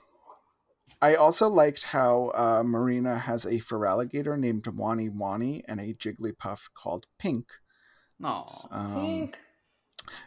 I 1.02 1.16
also 1.16 1.48
liked 1.50 1.84
how 1.84 2.32
uh, 2.36 2.64
Marina 2.64 3.18
has 3.18 3.46
a 3.46 3.54
Feraligatr 3.60 4.38
named 4.38 4.68
Wani 4.68 5.10
Wani 5.10 5.64
and 5.68 5.80
a 5.80 5.94
Jigglypuff 5.94 6.70
called 6.76 7.08
Pink. 7.18 7.48
No. 8.20 8.46
Um, 8.70 9.02
Pink. 9.02 9.40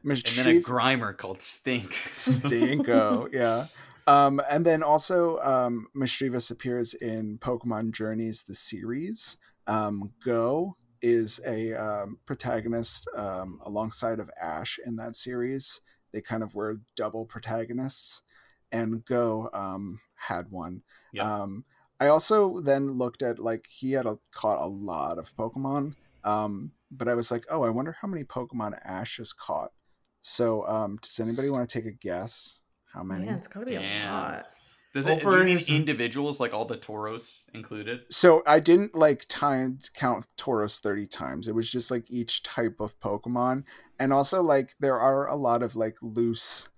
and 0.03 0.17
then 0.17 0.57
a 0.57 0.61
Grimer 0.61 1.17
called 1.17 1.43
Stink. 1.43 1.93
Stinko, 2.17 3.29
yeah. 3.33 3.67
Um, 4.07 4.41
and 4.51 4.67
then 4.67 4.83
also, 4.83 5.39
um, 5.41 5.87
Misdreavus 5.97 6.51
appears 6.51 6.95
in 6.95 7.39
Pokemon 7.39 7.93
Journeys, 7.93 8.43
the 8.43 8.55
series. 8.55 9.39
Um, 9.67 10.13
Go 10.25 10.77
is 11.01 11.41
a 11.47 11.75
um, 11.75 12.19
protagonist 12.27 13.09
um, 13.17 13.61
alongside 13.65 14.21
of 14.21 14.31
Ash 14.41 14.79
in 14.85 14.97
that 14.97 15.17
series. 15.17 15.81
They 16.13 16.21
kind 16.21 16.43
of 16.43 16.55
were 16.55 16.81
double 16.97 17.25
protagonists, 17.25 18.23
and 18.71 19.05
Go 19.05 19.51
um, 19.53 20.01
had 20.29 20.51
one. 20.51 20.83
Yep. 21.13 21.25
Um, 21.25 21.65
I 21.99 22.09
also 22.09 22.61
then 22.61 22.93
looked 22.93 23.23
at 23.23 23.39
like 23.39 23.67
he 23.69 23.93
had 23.93 24.07
a, 24.07 24.19
caught 24.33 24.59
a 24.59 24.67
lot 24.67 25.19
of 25.19 25.35
Pokemon, 25.37 25.95
um, 26.25 26.73
but 26.91 27.09
I 27.09 27.15
was 27.15 27.31
like, 27.31 27.47
oh, 27.51 27.63
I 27.63 27.71
wonder 27.71 27.97
how 28.01 28.09
many 28.09 28.25
Pokemon 28.25 28.79
Ash 28.85 29.17
has 29.17 29.33
caught. 29.33 29.73
So, 30.21 30.67
um, 30.67 30.99
does 31.01 31.21
anybody 31.21 31.51
want 31.51 31.69
to 31.69 31.79
take 31.79 31.87
a 31.87 31.97
guess? 31.97 32.61
How 32.95 33.03
many? 33.03 33.27
Man, 33.27 33.37
it's 33.39 33.49
gotta 33.49 33.67
be 33.67 33.73
Damn. 33.73 34.09
a 34.09 34.13
lot. 34.17 34.47
Does 34.95 35.07
Well, 35.07 35.17
it 35.17 35.23
for 35.23 35.31
do 35.43 35.51
you 35.51 35.57
mean 35.57 35.65
individuals 35.69 36.39
like 36.39 36.55
all 36.55 36.65
the 36.65 36.77
Tauros 36.79 37.47
included? 37.53 38.03
So 38.11 38.43
I 38.47 38.61
didn't 38.61 38.95
like 38.95 39.25
time 39.29 39.79
count 39.93 40.27
Tauros 40.39 40.81
30 40.81 41.09
times. 41.09 41.49
It 41.49 41.55
was 41.55 41.71
just 41.71 41.91
like 41.91 42.09
each 42.09 42.45
type 42.45 42.77
of 42.79 42.99
Pokemon. 43.01 43.65
And 43.99 44.13
also 44.13 44.41
like 44.41 44.75
there 44.79 44.99
are 44.99 45.27
a 45.27 45.35
lot 45.35 45.63
of 45.65 45.75
like 45.75 45.97
loose 46.01 46.69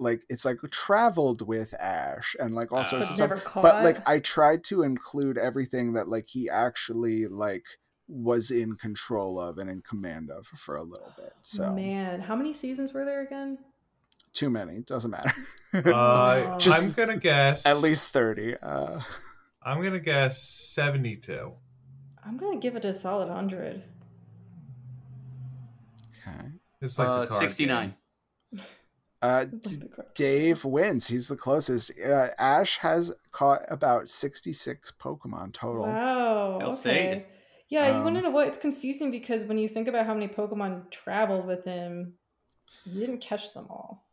like 0.00 0.22
it's 0.28 0.44
like 0.44 0.58
traveled 0.72 1.46
with 1.46 1.72
Ash 1.74 2.34
and 2.40 2.52
like 2.56 2.72
all 2.72 2.80
Ah. 2.80 2.82
sorts 2.82 3.16
But 3.16 3.30
of 3.30 3.38
stuff. 3.38 3.44
caught. 3.52 3.62
But 3.62 3.84
like 3.84 4.08
I 4.08 4.18
tried 4.18 4.64
to 4.64 4.82
include 4.82 5.38
everything 5.38 5.92
that 5.92 6.08
like 6.08 6.26
he 6.28 6.50
actually 6.50 7.28
like 7.28 7.64
was 8.08 8.50
in 8.50 8.74
control 8.74 9.38
of 9.40 9.58
and 9.58 9.70
in 9.70 9.80
command 9.80 10.28
of 10.30 10.46
for 10.48 10.74
a 10.76 10.82
little 10.82 11.12
bit. 11.16 11.32
So 11.42 11.72
Man, 11.72 12.20
how 12.22 12.34
many 12.34 12.52
seasons 12.52 12.92
were 12.92 13.04
there 13.04 13.22
again? 13.22 13.58
Too 14.44 14.50
many. 14.50 14.80
Doesn't 14.80 15.10
matter. 15.10 15.32
Uh, 15.74 16.58
Just 16.58 16.98
I'm 16.98 17.06
gonna 17.06 17.18
guess 17.18 17.66
At 17.66 17.78
least 17.78 18.10
30. 18.10 18.56
Uh 18.62 19.00
I'm 19.62 19.82
gonna 19.82 19.98
guess 20.00 20.42
seventy-two. 20.42 21.52
I'm 22.24 22.36
gonna 22.36 22.60
give 22.60 22.76
it 22.76 22.84
a 22.84 22.92
solid 22.92 23.28
hundred. 23.30 23.82
okay. 26.28 26.48
It's 26.80 26.98
like 26.98 27.08
Uh, 27.08 27.24
the 27.26 27.34
69. 27.34 27.94
Uh 29.22 29.44
D- 29.60 29.82
Dave 30.14 30.64
wins. 30.64 31.06
He's 31.08 31.28
the 31.28 31.36
closest. 31.36 31.92
Uh, 31.98 32.28
Ash 32.38 32.78
has 32.78 33.14
caught 33.32 33.60
about 33.70 34.08
66 34.08 34.92
Pokemon 35.00 35.52
total. 35.54 35.86
Wow. 35.86 36.58
I'll 36.60 36.72
say 36.72 36.90
Okay. 37.08 37.26
Yeah, 37.70 37.96
you 37.96 38.04
want 38.04 38.14
to 38.16 38.18
Um, 38.18 38.24
know 38.24 38.30
what? 38.30 38.46
It's 38.48 38.58
confusing 38.58 39.10
because 39.10 39.42
when 39.44 39.56
you 39.58 39.68
think 39.68 39.88
about 39.88 40.04
how 40.06 40.12
many 40.14 40.28
Pokemon 40.28 40.90
traveled 40.90 41.46
with 41.46 41.64
him, 41.64 42.12
he 42.84 43.00
didn't 43.00 43.18
catch 43.22 43.52
them 43.54 43.66
all. 43.70 44.03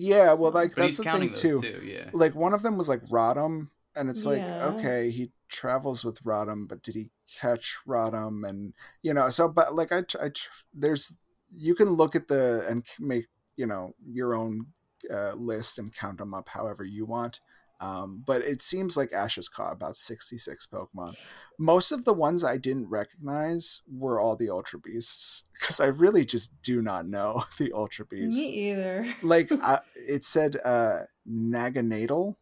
Yeah, 0.00 0.32
well, 0.32 0.52
like 0.52 0.74
But 0.74 0.82
that's 0.82 0.96
the 0.96 1.04
thing 1.04 1.32
too. 1.32 1.60
too. 1.60 1.82
Yeah. 1.84 2.10
Like 2.12 2.34
one 2.34 2.54
of 2.54 2.62
them 2.62 2.78
was 2.78 2.88
like 2.88 3.02
Rotom, 3.02 3.68
and 3.94 4.08
it's 4.08 4.24
like 4.24 4.38
Yeah. 4.38 4.66
okay, 4.68 5.10
he 5.10 5.30
travels 5.48 6.04
with 6.04 6.22
Rotom, 6.24 6.66
but 6.68 6.82
did 6.82 6.94
he 6.94 7.10
catch 7.40 7.76
Rotom? 7.86 8.48
And 8.48 8.72
you 9.02 9.12
know, 9.12 9.28
so 9.30 9.48
but 9.48 9.74
like 9.74 9.92
I, 9.92 10.04
I 10.20 10.30
there's 10.72 11.18
you 11.50 11.74
can 11.74 11.90
look 11.90 12.16
at 12.16 12.28
the 12.28 12.64
and 12.68 12.84
make 12.98 13.26
you 13.56 13.66
know 13.66 13.94
your 14.06 14.34
own 14.34 14.66
uh, 15.12 15.32
list 15.34 15.78
and 15.78 15.94
count 15.94 16.18
them 16.18 16.32
up 16.34 16.48
however 16.48 16.84
you 16.84 17.04
want. 17.04 17.40
Um, 17.80 18.22
but 18.26 18.42
it 18.42 18.60
seems 18.60 18.96
like 18.96 19.12
Ash 19.12 19.36
has 19.36 19.48
caught 19.48 19.72
about 19.72 19.96
66 19.96 20.66
Pokemon. 20.66 21.16
Most 21.58 21.92
of 21.92 22.04
the 22.04 22.12
ones 22.12 22.44
I 22.44 22.58
didn't 22.58 22.90
recognize 22.90 23.80
were 23.90 24.20
all 24.20 24.36
the 24.36 24.50
Ultra 24.50 24.78
Beasts 24.80 25.48
because 25.58 25.80
I 25.80 25.86
really 25.86 26.24
just 26.26 26.60
do 26.62 26.82
not 26.82 27.08
know 27.08 27.44
the 27.58 27.72
Ultra 27.72 28.04
Beasts. 28.04 28.38
Me 28.38 28.70
either. 28.70 29.06
Like 29.22 29.50
uh, 29.62 29.78
it 29.94 30.24
said, 30.24 30.58
uh, 30.62 31.04
Naganadel. 31.28 32.36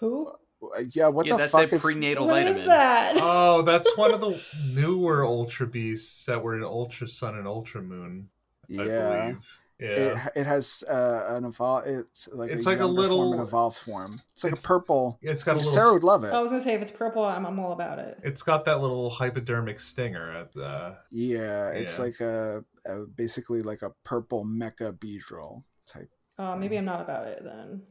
Who? 0.00 0.28
Uh, 0.28 0.82
Yeah, 0.92 1.08
what 1.08 1.26
yeah, 1.26 1.32
the 1.34 1.38
that's 1.38 1.52
fuck 1.52 1.72
a 1.72 1.76
is? 1.76 1.82
prenatal 1.82 2.26
What 2.26 2.42
vitamin. 2.42 2.60
is 2.60 2.66
that? 2.66 3.14
Oh, 3.16 3.62
that's 3.62 3.96
one 3.96 4.12
of 4.12 4.20
the 4.20 4.42
newer 4.74 5.24
Ultra 5.24 5.66
Beasts 5.66 6.26
that 6.26 6.42
were 6.42 6.56
in 6.56 6.62
Ultra 6.64 7.08
Sun 7.08 7.36
and 7.38 7.46
Ultra 7.46 7.80
Moon. 7.80 8.28
I 8.70 8.82
yeah, 8.84 9.26
believe. 9.30 9.60
Yeah. 9.80 10.28
it, 10.34 10.40
it 10.40 10.46
has 10.46 10.82
uh, 10.88 11.26
an 11.36 11.44
evolve. 11.44 11.84
It's 11.86 12.28
like 12.32 12.50
It's 12.50 12.66
a 12.66 12.70
like 12.70 12.78
a 12.78 12.82
younger 12.82 13.02
form, 13.08 13.20
an 13.20 13.28
little- 13.30 13.46
evolved 13.46 13.76
form. 13.76 14.18
It's 14.32 14.42
like 14.44 14.52
a 14.52 14.56
purple. 14.56 15.18
It's 15.22 15.44
got 15.44 15.52
a 15.52 15.58
little. 15.58 15.70
Sarah 15.72 15.92
would 15.92 16.02
love 16.02 16.24
it. 16.24 16.32
I 16.32 16.40
was 16.40 16.50
gonna 16.50 16.62
say 16.62 16.74
if 16.74 16.82
it's 16.82 16.90
purple, 16.90 17.24
I'm, 17.24 17.46
I'm 17.46 17.58
all 17.60 17.72
about 17.72 17.98
it. 18.00 18.18
It's 18.24 18.42
got 18.42 18.64
that 18.64 18.80
little 18.80 19.08
hypodermic 19.10 19.78
stinger 19.80 20.32
at 20.32 20.52
the. 20.52 20.96
Yeah, 21.10 21.68
it's 21.70 21.98
Yeah. 21.98 22.04
like 22.04 22.20
a, 22.20 22.64
a 22.86 22.96
basically 23.06 23.62
like 23.62 23.82
a 23.82 23.90
purple 24.04 24.44
mecha 24.44 24.92
beedrill 24.98 25.62
type. 25.86 26.10
Uh, 26.38 26.56
maybe 26.56 26.76
I'm 26.76 26.84
not 26.84 27.00
about 27.00 27.26
it 27.28 27.42
then. 27.44 27.82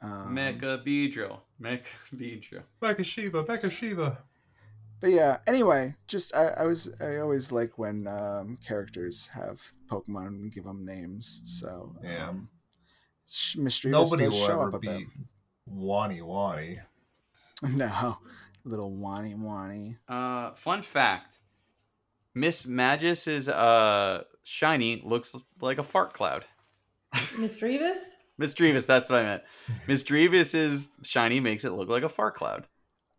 Um, 0.00 0.36
Mecha 0.36 0.84
Beedrill. 0.86 1.40
Mecha 1.60 1.82
Beedrill. 2.14 2.62
Mecha 2.80 3.04
Shiva, 3.04 3.42
Mecha 3.42 3.68
Shiva. 3.68 4.18
But 5.00 5.10
yeah, 5.10 5.38
anyway, 5.46 5.94
just 6.08 6.34
I, 6.34 6.48
I 6.48 6.62
was 6.64 6.92
I 7.00 7.18
always 7.18 7.52
like 7.52 7.78
when 7.78 8.06
um, 8.08 8.58
characters 8.66 9.26
have 9.28 9.60
Pokemon 9.88 10.26
and 10.28 10.52
give 10.52 10.64
them 10.64 10.84
names. 10.84 11.40
So 11.44 11.94
Yeah. 12.02 12.30
um, 12.30 12.48
Sh- 13.26 13.56
Misdreavus 13.56 13.90
Nobody 13.90 14.24
will 14.24 14.32
show 14.32 14.52
ever 14.60 14.68
up 14.68 14.74
a 14.74 14.78
bit. 14.80 15.02
Wani 15.66 16.22
Wani. 16.22 16.78
No, 17.74 18.18
little 18.64 18.90
Wani 18.96 19.34
Wani. 19.34 19.96
Uh, 20.08 20.52
fun 20.52 20.80
fact: 20.82 21.38
Miss 22.34 22.64
Magis's 22.66 23.48
uh 23.48 24.22
shiny 24.44 25.02
looks 25.04 25.34
like 25.60 25.78
a 25.78 25.82
fart 25.82 26.12
cloud. 26.12 26.44
Miss 27.38 27.56
Drevis? 27.56 27.98
Miss 28.38 28.54
Drevis, 28.54 28.86
that's 28.86 29.10
what 29.10 29.18
I 29.18 29.22
meant. 29.24 29.42
Miss 29.88 30.04
Drevis's 30.04 30.88
shiny 31.02 31.40
makes 31.40 31.64
it 31.64 31.72
look 31.72 31.88
like 31.88 32.04
a 32.04 32.08
fart 32.08 32.36
cloud. 32.36 32.66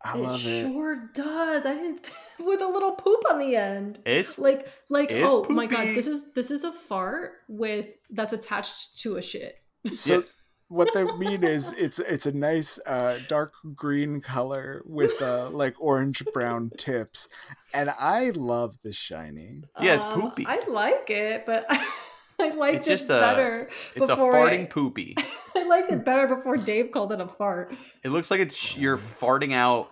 I 0.03 0.15
love 0.17 0.45
it. 0.45 0.65
sure 0.67 1.09
does. 1.13 1.65
I 1.65 1.73
didn't 1.73 2.09
with 2.39 2.61
a 2.61 2.67
little 2.67 2.93
poop 2.93 3.21
on 3.29 3.39
the 3.39 3.55
end. 3.55 3.99
It's 4.05 4.39
Like 4.39 4.67
like 4.89 5.11
It's 5.11 5.25
oh 5.27 5.45
my 5.49 5.65
god, 5.65 5.87
this 5.95 6.07
is 6.07 6.31
this 6.33 6.51
is 6.51 6.63
a 6.63 6.71
fart 6.71 7.33
with 7.47 7.87
that's 8.09 8.33
attached 8.33 8.99
to 8.99 9.17
a 9.17 9.21
shit. 9.21 9.57
So 9.93 10.13
Yeah. 10.15 10.21
what 10.69 10.93
they 10.93 11.03
mean 11.17 11.43
is 11.43 11.73
it's 11.73 11.99
it's 11.99 12.25
a 12.25 12.31
nice 12.31 12.79
uh, 12.85 13.19
dark 13.27 13.53
green 13.75 14.21
color 14.21 14.83
with 14.85 15.21
uh, 15.21 15.49
like 15.49 15.75
orange 15.81 16.23
brown 16.33 16.71
tips, 16.77 17.27
and 17.73 17.89
I 17.99 18.29
love 18.35 18.75
the 18.83 18.93
shiny. 18.93 19.63
Yeah, 19.81 19.95
it's 19.95 20.03
Um, 20.05 20.11
poopy. 20.21 20.45
I 20.47 20.63
like 20.69 21.09
it, 21.09 21.45
but 21.45 21.65
I 21.69 21.85
liked 22.57 22.77
It's 22.77 22.87
it 22.87 22.91
just 22.91 23.05
a- 23.05 23.19
better 23.19 23.69
it's 23.95 24.05
a 24.09 24.15
before 24.15 24.33
farting 24.33 24.61
I, 24.63 24.65
poopy. 24.65 25.15
I 25.55 25.63
liked 25.67 25.91
it 25.91 26.03
better 26.05 26.27
before 26.35 26.57
Dave 26.57 26.91
called 26.91 27.11
it 27.11 27.21
a 27.21 27.27
fart. 27.27 27.73
It 28.03 28.09
looks 28.09 28.29
like 28.31 28.39
it's 28.39 28.77
you're 28.77 28.97
farting 28.97 29.53
out 29.53 29.89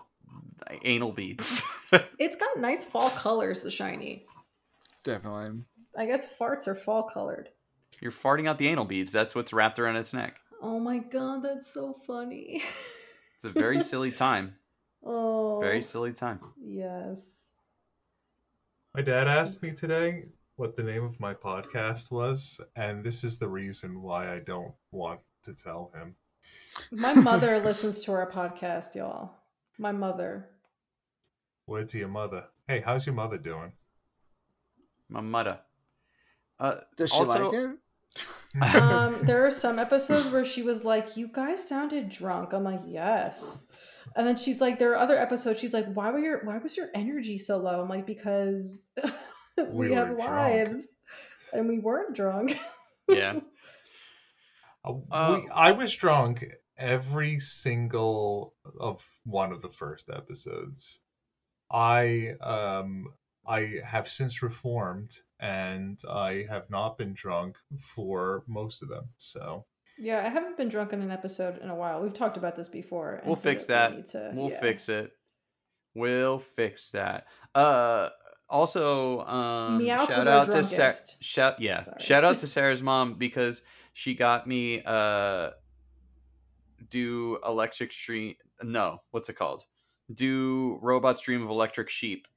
anal 0.84 1.12
beads. 1.12 1.62
It's 2.20 2.36
got 2.36 2.60
nice 2.60 2.84
fall 2.84 3.10
colors, 3.12 3.62
the 3.62 3.72
shiny. 3.72 4.26
Definitely. 5.06 5.62
I 5.98 6.06
guess 6.06 6.28
farts 6.38 6.68
are 6.68 6.76
fall 6.76 7.04
colored. 7.04 7.48
you're 8.02 8.12
farting 8.12 8.45
out 8.50 8.58
the 8.58 8.68
anal 8.68 8.84
beads. 8.84 9.14
That's 9.14 9.34
what's 9.34 9.54
wrapped 9.54 9.80
around 9.80 9.95
its 9.95 10.12
neck. 10.12 10.36
Oh 10.62 10.80
my 10.82 10.98
god, 10.98 11.43
that's 11.43 11.72
so 11.74 11.95
funny. 12.06 12.62
It's 13.36 13.45
a 13.45 13.52
very 13.52 13.80
silly 13.80 14.12
time. 14.12 14.56
oh, 15.06 15.60
Very 15.62 15.82
silly 15.82 16.12
time. 16.12 16.39
yes. 16.62 17.43
My 18.93 19.02
dad 19.02 19.28
asked 19.30 19.62
me 19.64 19.72
today 19.74 20.26
what 20.58 20.76
the 20.76 20.84
name 20.84 21.03
of 21.03 21.20
my 21.20 21.34
podcast 21.34 22.12
was, 22.12 22.60
and 22.76 23.03
this 23.03 23.24
is 23.24 23.38
the 23.39 23.47
reason 23.47 24.01
why 24.01 24.34
I 24.34 24.39
don't 24.39 24.74
want 24.91 25.22
to 25.43 25.53
tell 25.53 25.91
him. 25.95 26.16
My 26.91 27.14
mother 27.14 27.60
listens 27.60 28.03
to 28.03 28.12
our 28.12 28.30
podcast, 28.30 28.95
y'all. 28.95 29.32
My 29.78 29.91
mother. 29.91 30.49
Word 31.68 31.89
to 31.89 31.99
your 31.99 32.08
mother. 32.08 32.45
Hey, 32.68 32.82
how's 32.84 33.05
your 33.05 33.16
mother 33.16 33.38
doing? 33.38 33.74
My 35.10 35.22
mother. 35.22 35.60
Uh, 36.60 36.78
Does 36.95 37.12
she 37.14 37.20
Also- 37.20 37.51
like 37.51 37.53
it? 37.53 37.78
Um, 38.82 39.18
there 39.24 39.45
are 39.45 39.51
some 39.51 39.78
episodes 39.78 40.32
where 40.32 40.45
she 40.45 40.64
was 40.64 40.84
like, 40.84 41.16
"You 41.18 41.28
guys 41.28 41.68
sounded 41.68 42.10
drunk." 42.10 42.53
I'm 42.53 42.64
like, 42.64 42.82
"Yes." 42.86 43.68
And 44.16 44.26
then 44.26 44.38
she's 44.38 44.60
like, 44.60 44.80
"There 44.80 44.91
are 44.93 44.97
other 44.97 45.18
episodes." 45.20 45.60
She's 45.60 45.74
like, 45.74 45.93
"Why 45.93 46.10
were 46.10 46.18
your 46.18 46.43
Why 46.43 46.58
was 46.58 46.76
your 46.76 46.88
energy 46.95 47.38
so 47.38 47.58
low?" 47.58 47.82
I'm 47.82 47.89
like, 47.89 48.08
"Because 48.08 48.88
we, 49.72 49.89
We 49.89 49.93
have 49.95 50.10
were 50.10 50.16
drunk." 50.16 50.30
lives, 50.70 50.95
and 51.53 51.68
we 51.68 51.80
weren't 51.80 52.16
drunk." 52.16 52.58
yeah. 53.10 53.39
Uh, 54.84 54.93
Uh, 55.12 55.39
we, 55.43 55.49
I 55.53 55.72
was 55.72 55.95
drunk 55.95 56.45
every 56.78 57.39
single 57.39 58.53
of 58.80 59.05
one 59.26 59.51
of 59.51 59.62
the 59.62 59.70
first 59.70 60.10
episodes. 60.10 61.01
I 61.72 62.36
um 62.41 63.08
I 63.45 63.80
have 63.86 64.08
since 64.08 64.41
reformed 64.43 65.12
and 65.39 65.99
I 66.10 66.45
have 66.49 66.70
not 66.70 66.97
been 66.97 67.14
drunk 67.14 67.58
for 67.80 68.43
most 68.47 68.82
of 68.84 68.89
them. 68.89 69.05
So 69.18 69.66
Yeah, 69.97 70.20
I 70.26 70.30
haven't 70.30 70.58
been 70.58 70.70
drunk 70.70 70.93
in 70.93 71.01
an 71.01 71.12
episode 71.12 71.58
in 71.58 71.70
a 71.70 71.76
while. 71.76 72.01
We've 72.01 72.14
talked 72.14 72.38
about 72.38 72.55
this 72.55 72.70
before. 72.70 73.16
and 73.16 73.28
We'll 73.28 73.36
so 73.38 73.49
fix 73.49 73.64
we 73.64 73.68
that. 73.74 73.95
need 73.95 74.05
to- 74.08 74.32
We'll 74.34 74.51
yeah. 74.51 74.60
fix 74.62 74.88
it. 74.89 75.12
We'll 75.95 76.39
fix 76.39 76.91
that. 76.91 77.26
Uh 77.55 78.10
also 78.50 79.22
um 79.26 79.80
Meowth 79.82 80.08
shout 80.08 80.28
out 80.28 80.52
to 80.52 80.64
Sarah 80.64 80.95
shout 81.20 81.60
yeah. 81.60 81.82
Sorry. 81.82 81.98
Shout 82.00 82.24
out 82.24 82.39
to 82.39 82.48
Sarah's 82.56 82.82
mom 82.82 83.16
because 83.16 83.62
she 83.93 84.14
got 84.14 84.48
me 84.48 84.82
uh 84.86 85.52
do 86.89 87.39
electric 87.45 87.91
stream 87.91 88.36
no, 88.64 89.02
what's 89.12 89.30
it 89.30 89.34
called? 89.34 89.64
Do 90.12 90.80
Robot 90.82 91.18
Stream 91.18 91.43
of 91.43 91.50
Electric 91.50 91.89
Sheep. 91.89 92.28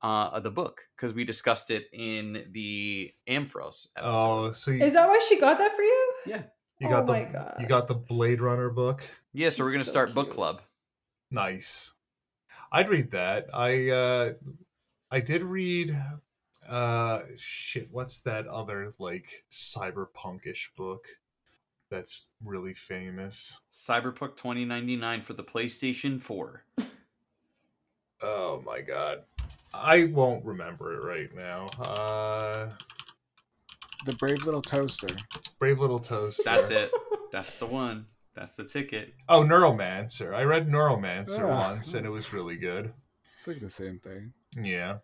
Uh 0.00 0.38
the 0.38 0.50
book 0.50 0.82
because 0.96 1.12
we 1.12 1.24
discussed 1.24 1.70
it 1.70 1.86
in 1.92 2.46
the 2.52 3.12
Ampharos 3.28 3.88
episode. 3.96 4.14
Oh, 4.14 4.52
so 4.52 4.70
you, 4.70 4.84
Is 4.84 4.94
that 4.94 5.08
why 5.08 5.18
she 5.28 5.40
got 5.40 5.58
that 5.58 5.74
for 5.74 5.82
you? 5.82 6.12
Yeah. 6.24 6.42
you 6.78 6.88
got 6.88 7.02
oh 7.02 7.06
the 7.06 7.12
my 7.12 7.24
God. 7.24 7.56
you 7.58 7.66
got 7.66 7.88
the 7.88 7.96
Blade 7.96 8.40
Runner 8.40 8.70
book. 8.70 9.02
Yeah, 9.32 9.50
so 9.50 9.64
we're 9.64 9.72
gonna 9.72 9.84
so 9.84 9.90
start 9.90 10.14
book 10.14 10.30
club. 10.30 10.62
Nice. 11.32 11.94
I'd 12.70 12.88
read 12.88 13.10
that. 13.10 13.46
I 13.52 13.90
uh 13.90 14.32
I 15.10 15.20
did 15.20 15.42
read 15.42 15.96
uh 16.68 17.20
shit, 17.38 17.88
what's 17.90 18.20
that 18.22 18.46
other 18.46 18.92
like 18.98 19.26
cyberpunkish 19.50 20.74
book 20.76 21.06
that's 21.90 22.30
really 22.44 22.74
famous? 22.74 23.58
Cyberpunk 23.72 24.36
2099 24.36 25.22
for 25.22 25.32
the 25.32 25.44
PlayStation 25.44 26.20
4. 26.20 26.64
Oh 28.22 28.62
my 28.66 28.80
god. 28.82 29.22
I 29.72 30.04
won't 30.06 30.44
remember 30.44 30.94
it 30.94 31.04
right 31.04 31.34
now. 31.34 31.66
Uh 31.82 32.68
The 34.04 34.12
Brave 34.14 34.44
Little 34.44 34.62
Toaster. 34.62 35.14
Brave 35.58 35.80
Little 35.80 35.98
Toast. 36.00 36.42
That's 36.44 36.70
it. 36.70 36.90
That's 37.32 37.54
the 37.56 37.66
one. 37.66 38.06
That's 38.34 38.52
the 38.56 38.64
ticket. 38.64 39.14
Oh, 39.28 39.42
Neuromancer. 39.42 40.32
I 40.34 40.42
read 40.44 40.68
Neuromancer 40.68 41.48
Ah. 41.50 41.70
once 41.70 41.94
and 41.94 42.04
it 42.06 42.10
was 42.10 42.32
really 42.32 42.56
good. 42.56 42.92
It's 43.32 43.48
like 43.48 43.60
the 43.60 43.70
same 43.70 43.98
thing. 43.98 44.32
Yeah. 44.56 44.98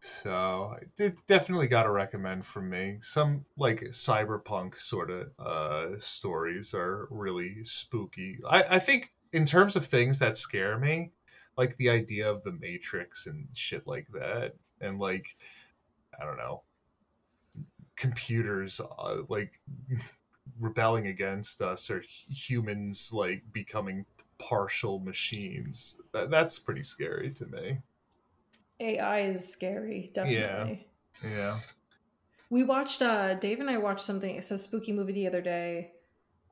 So 0.00 0.76
it 0.98 1.14
definitely 1.28 1.68
got 1.68 1.84
to 1.84 1.90
recommend 1.90 2.44
from 2.44 2.68
me. 2.68 2.98
Some 3.02 3.44
like 3.56 3.80
cyberpunk 3.92 4.74
sort 4.74 5.10
of 5.10 5.28
uh, 5.38 5.98
stories 5.98 6.74
are 6.74 7.06
really 7.10 7.64
spooky. 7.64 8.38
I, 8.48 8.64
I 8.70 8.78
think 8.80 9.12
in 9.32 9.46
terms 9.46 9.76
of 9.76 9.86
things 9.86 10.18
that 10.18 10.36
scare 10.36 10.76
me, 10.78 11.12
like 11.56 11.76
the 11.76 11.88
idea 11.90 12.28
of 12.28 12.42
the 12.42 12.50
Matrix 12.52 13.28
and 13.28 13.46
shit 13.52 13.86
like 13.86 14.08
that, 14.12 14.54
and 14.80 14.98
like 14.98 15.36
I 16.20 16.24
don't 16.24 16.36
know, 16.36 16.62
computers 17.94 18.80
uh, 18.80 19.18
like 19.28 19.60
rebelling 20.58 21.06
against 21.06 21.62
us 21.62 21.90
or 21.90 22.02
humans 22.28 23.12
like 23.14 23.44
becoming 23.52 24.04
partial 24.42 24.98
machines. 24.98 26.00
That, 26.12 26.30
that's 26.30 26.58
pretty 26.58 26.84
scary 26.84 27.30
to 27.30 27.46
me. 27.46 27.78
AI 28.80 29.20
is 29.20 29.50
scary, 29.50 30.10
definitely. 30.14 30.86
Yeah. 31.24 31.58
We 32.50 32.64
watched 32.64 33.00
uh 33.00 33.34
Dave 33.34 33.60
and 33.60 33.70
I 33.70 33.78
watched 33.78 34.04
something 34.04 34.34
it's 34.36 34.50
a 34.50 34.58
spooky 34.58 34.92
movie 34.92 35.12
the 35.12 35.26
other 35.26 35.40
day. 35.40 35.92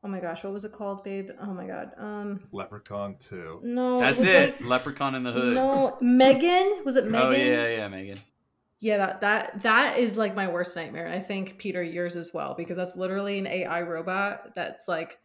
Oh 0.02 0.08
my 0.08 0.20
gosh, 0.20 0.44
what 0.44 0.52
was 0.52 0.64
it 0.64 0.72
called, 0.72 1.04
babe? 1.04 1.30
Oh 1.40 1.52
my 1.52 1.66
god. 1.66 1.90
Um 1.98 2.40
Leprechaun 2.52 3.16
2. 3.18 3.60
no 3.64 3.98
That's 3.98 4.18
was 4.18 4.28
it. 4.28 4.64
Leprechaun 4.64 5.14
in 5.14 5.24
the 5.24 5.32
Hood. 5.32 5.54
No, 5.54 5.98
Megan? 6.00 6.82
Was 6.84 6.96
it 6.96 7.06
Megan? 7.06 7.26
Oh 7.26 7.30
yeah, 7.32 7.68
yeah, 7.68 7.88
Megan. 7.88 8.18
Yeah, 8.78 8.96
that 8.96 9.20
that 9.20 9.62
that 9.62 9.98
is 9.98 10.16
like 10.16 10.34
my 10.34 10.48
worst 10.48 10.74
nightmare. 10.74 11.06
And 11.06 11.14
I 11.14 11.20
think 11.20 11.58
Peter 11.58 11.82
yours 11.82 12.16
as 12.16 12.30
well 12.32 12.54
because 12.54 12.76
that's 12.78 12.96
literally 12.96 13.38
an 13.38 13.46
AI 13.46 13.82
robot 13.82 14.54
that's 14.54 14.88
like 14.88 15.18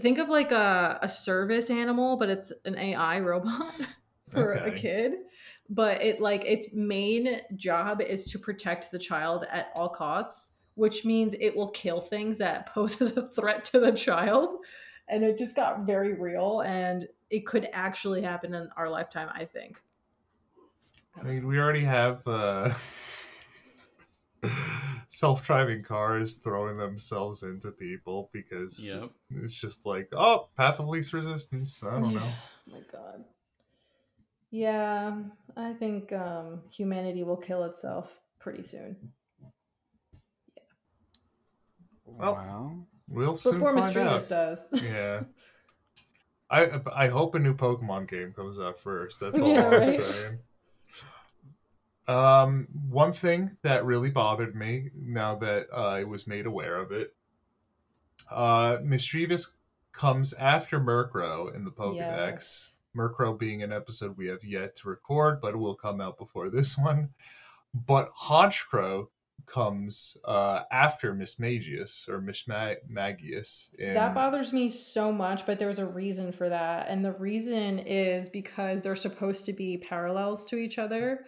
think 0.00 0.18
of 0.18 0.28
like 0.28 0.52
a, 0.52 0.98
a 1.02 1.08
service 1.08 1.70
animal, 1.70 2.16
but 2.16 2.28
it's 2.28 2.52
an 2.64 2.76
AI 2.76 3.20
robot 3.20 3.74
for 4.30 4.52
a 4.52 4.70
kid. 4.70 5.14
But 5.68 6.02
it 6.02 6.20
like 6.20 6.44
its 6.44 6.72
main 6.72 7.40
job 7.56 8.00
is 8.00 8.24
to 8.26 8.38
protect 8.38 8.90
the 8.90 8.98
child 8.98 9.46
at 9.50 9.70
all 9.74 9.88
costs, 9.88 10.58
which 10.74 11.04
means 11.04 11.34
it 11.40 11.56
will 11.56 11.70
kill 11.70 12.00
things 12.00 12.38
that 12.38 12.66
poses 12.74 13.16
a 13.16 13.26
threat 13.26 13.64
to 13.66 13.80
the 13.80 13.92
child. 13.92 14.54
And 15.08 15.24
it 15.24 15.38
just 15.38 15.56
got 15.56 15.86
very 15.86 16.14
real 16.14 16.60
and 16.60 17.08
it 17.30 17.46
could 17.46 17.68
actually 17.72 18.22
happen 18.22 18.54
in 18.54 18.68
our 18.76 18.88
lifetime, 18.88 19.28
I 19.32 19.44
think. 19.44 19.80
I 21.18 21.22
mean, 21.22 21.46
we 21.46 21.58
already 21.58 21.80
have 21.80 22.26
uh, 22.26 22.70
self-driving 25.08 25.82
cars 25.82 26.36
throwing 26.36 26.76
themselves 26.76 27.42
into 27.42 27.70
people 27.70 28.30
because 28.32 28.78
Yep. 28.84 29.10
it's 29.42 29.54
just 29.54 29.86
like, 29.86 30.08
oh, 30.12 30.48
path 30.56 30.80
of 30.80 30.88
least 30.88 31.12
resistance. 31.12 31.82
I 31.84 31.98
don't 32.00 32.14
know. 32.14 32.22
Oh 32.22 32.72
my 32.72 32.80
god. 32.92 33.24
Yeah, 34.50 35.16
I 35.56 35.72
think 35.74 36.12
um, 36.12 36.62
humanity 36.70 37.22
will 37.24 37.36
kill 37.36 37.64
itself 37.64 38.20
pretty 38.38 38.62
soon. 38.62 38.96
Well, 42.04 42.34
wow. 42.34 42.78
We'll 43.08 43.34
soon 43.36 43.54
Before 43.54 43.74
find 43.78 43.94
Misdreavus 43.94 44.22
out. 44.24 44.28
does. 44.28 44.68
Yeah. 44.82 45.24
I 46.48 46.80
I 46.94 47.08
hope 47.08 47.34
a 47.34 47.40
new 47.40 47.54
Pokemon 47.56 48.08
game 48.08 48.32
comes 48.32 48.58
out 48.60 48.78
first. 48.78 49.18
That's 49.20 49.40
all 49.42 49.48
Yeah, 49.52 49.66
I'm 49.66 49.72
right. 49.80 49.86
saying. 49.88 50.38
Um, 52.08 52.68
one 52.90 53.12
thing 53.12 53.56
that 53.62 53.84
really 53.84 54.10
bothered 54.10 54.54
me 54.54 54.90
now 54.94 55.34
that 55.36 55.66
uh, 55.72 55.88
I 55.88 56.04
was 56.04 56.26
made 56.26 56.46
aware 56.46 56.76
of 56.76 56.92
it, 56.92 57.14
uh, 58.30 58.78
Misdreavus 58.82 59.52
comes 59.92 60.32
after 60.34 60.78
Murkrow 60.78 61.54
in 61.54 61.64
the 61.64 61.70
Pokedex. 61.70 62.30
Yes. 62.30 62.76
Murkrow 62.96 63.38
being 63.38 63.62
an 63.62 63.72
episode 63.72 64.16
we 64.16 64.26
have 64.26 64.44
yet 64.44 64.74
to 64.76 64.88
record, 64.88 65.40
but 65.40 65.54
it 65.54 65.58
will 65.58 65.74
come 65.74 66.00
out 66.00 66.18
before 66.18 66.48
this 66.48 66.78
one. 66.78 67.10
But 67.74 68.10
Honchkrow 68.14 69.08
comes 69.44 70.16
uh, 70.24 70.62
after 70.70 71.14
Miss 71.14 71.38
Magius 71.38 72.08
or 72.08 72.20
Miss 72.20 72.46
Magius. 72.48 73.74
In... 73.78 73.94
That 73.94 74.14
bothers 74.14 74.52
me 74.52 74.70
so 74.70 75.12
much, 75.12 75.46
but 75.46 75.58
there's 75.58 75.78
a 75.78 75.86
reason 75.86 76.32
for 76.32 76.48
that. 76.48 76.88
And 76.88 77.04
the 77.04 77.12
reason 77.12 77.78
is 77.80 78.28
because 78.28 78.82
they're 78.82 78.96
supposed 78.96 79.46
to 79.46 79.52
be 79.52 79.78
parallels 79.78 80.44
to 80.46 80.56
each 80.56 80.78
other. 80.78 81.26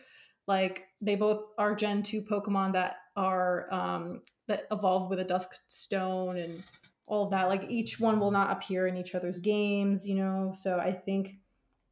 Like 0.49 0.89
they 1.01 1.15
both 1.15 1.45
are 1.59 1.77
Gen 1.77 2.03
2 2.03 2.23
Pokemon 2.23 2.73
that 2.73 2.97
are 3.15 3.73
um 3.73 4.23
that 4.49 4.67
evolved 4.73 5.11
with 5.11 5.21
a 5.21 5.25
dusk 5.25 5.51
stone 5.69 6.39
and 6.39 6.63
all 7.07 7.25
of 7.25 7.31
that. 7.31 7.49
Like 7.49 7.65
each 7.69 8.01
one 8.01 8.19
will 8.19 8.31
not 8.31 8.51
appear 8.51 8.87
in 8.87 8.97
each 8.97 9.15
other's 9.15 9.39
games, 9.39 10.09
you 10.09 10.15
know. 10.17 10.53
So 10.55 10.79
I 10.79 10.93
think 10.93 11.37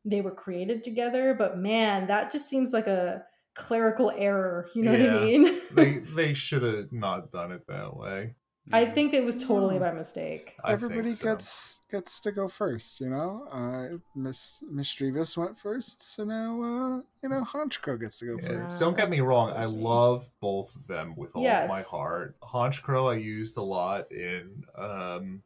they 0.04 0.22
were 0.22 0.30
created 0.30 0.82
together, 0.82 1.34
but 1.34 1.58
man, 1.58 2.06
that 2.06 2.32
just 2.32 2.48
seems 2.48 2.72
like 2.72 2.86
a 2.86 3.24
clerical 3.54 4.10
error. 4.16 4.68
You 4.74 4.82
know 4.82 4.92
what 4.92 5.00
I 5.02 5.24
mean? 5.24 5.60
they 5.72 5.98
they 6.14 6.34
should 6.34 6.62
have 6.62 6.92
not 6.92 7.30
done 7.30 7.52
it 7.52 7.66
that 7.68 7.96
way. 7.96 8.34
I 8.72 8.84
think 8.86 9.14
it 9.14 9.24
was 9.24 9.36
totally 9.36 9.74
No. 9.74 9.80
by 9.86 9.92
mistake. 9.92 10.56
I 10.64 10.72
Everybody 10.72 11.12
so. 11.12 11.24
gets 11.30 11.80
gets 11.90 12.18
to 12.20 12.32
go 12.32 12.48
first, 12.48 13.00
you 13.00 13.08
know. 13.08 13.46
Uh, 13.50 13.98
Miss 14.16 14.62
Mischievous 14.68 15.36
went 15.36 15.56
first, 15.56 16.02
so 16.02 16.24
now 16.24 16.62
uh, 16.62 16.96
you 17.22 17.28
know 17.28 17.44
Honchkrow 17.44 18.00
gets 18.00 18.18
to 18.18 18.26
go 18.26 18.38
Yeah, 18.42 18.48
first. 18.66 18.80
Don't 18.80 18.96
get 18.96 19.08
me 19.08 19.20
wrong, 19.20 19.52
I 19.56 19.66
love 19.66 20.28
both 20.40 20.74
of 20.74 20.86
them 20.88 21.14
with 21.16 21.36
all 21.36 21.46
of 21.46 21.68
my 21.68 21.76
Yes. 21.78 21.86
heart. 21.88 22.34
Honchkrow 22.42 23.12
I 23.12 23.18
used 23.18 23.56
a 23.56 23.62
lot 23.62 24.10
in 24.10 24.64
um 24.76 25.42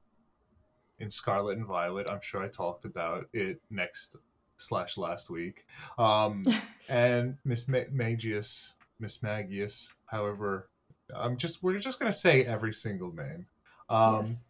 in 0.98 1.10
Scarlet 1.10 1.58
and 1.58 1.66
Violet. 1.66 2.10
I'm 2.10 2.20
sure 2.22 2.42
I 2.42 2.48
talked 2.48 2.86
about 2.86 3.26
it 3.34 3.60
next 3.70 4.16
slash 4.56 4.96
last 4.96 5.28
week. 5.28 5.66
Um 5.98 6.42
and 6.88 7.36
Miss 7.44 7.68
Ma- 7.68 7.90
Magius, 7.92 8.76
Miss 8.98 9.22
Magius, 9.22 9.92
however 10.06 10.69
I'm 11.16 11.36
just 11.36 11.62
we're 11.62 11.78
just 11.78 11.98
gonna 11.98 12.12
say 12.12 12.44
every 12.44 12.72
single 12.72 13.12
name. 13.12 13.46
Um 13.88 14.26
yes. 14.26 14.44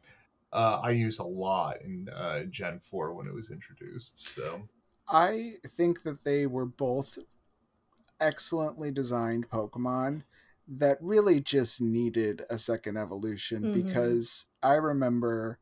uh, 0.52 0.80
I 0.82 0.90
use 0.90 1.18
a 1.20 1.24
lot 1.24 1.80
in 1.82 2.08
uh, 2.08 2.42
Gen 2.44 2.80
4 2.80 3.14
when 3.14 3.26
it 3.28 3.34
was 3.34 3.50
introduced. 3.52 4.18
So 4.18 4.68
I 5.08 5.54
think 5.64 6.02
that 6.02 6.24
they 6.24 6.46
were 6.46 6.66
both 6.66 7.18
excellently 8.20 8.90
designed 8.90 9.48
Pokemon 9.48 10.22
that 10.68 10.98
really 11.00 11.40
just 11.40 11.80
needed 11.80 12.42
a 12.50 12.58
second 12.58 12.96
evolution 12.96 13.64
Mhm. 13.64 13.72
because 13.72 14.46
I 14.62 14.74
remember 14.74 15.58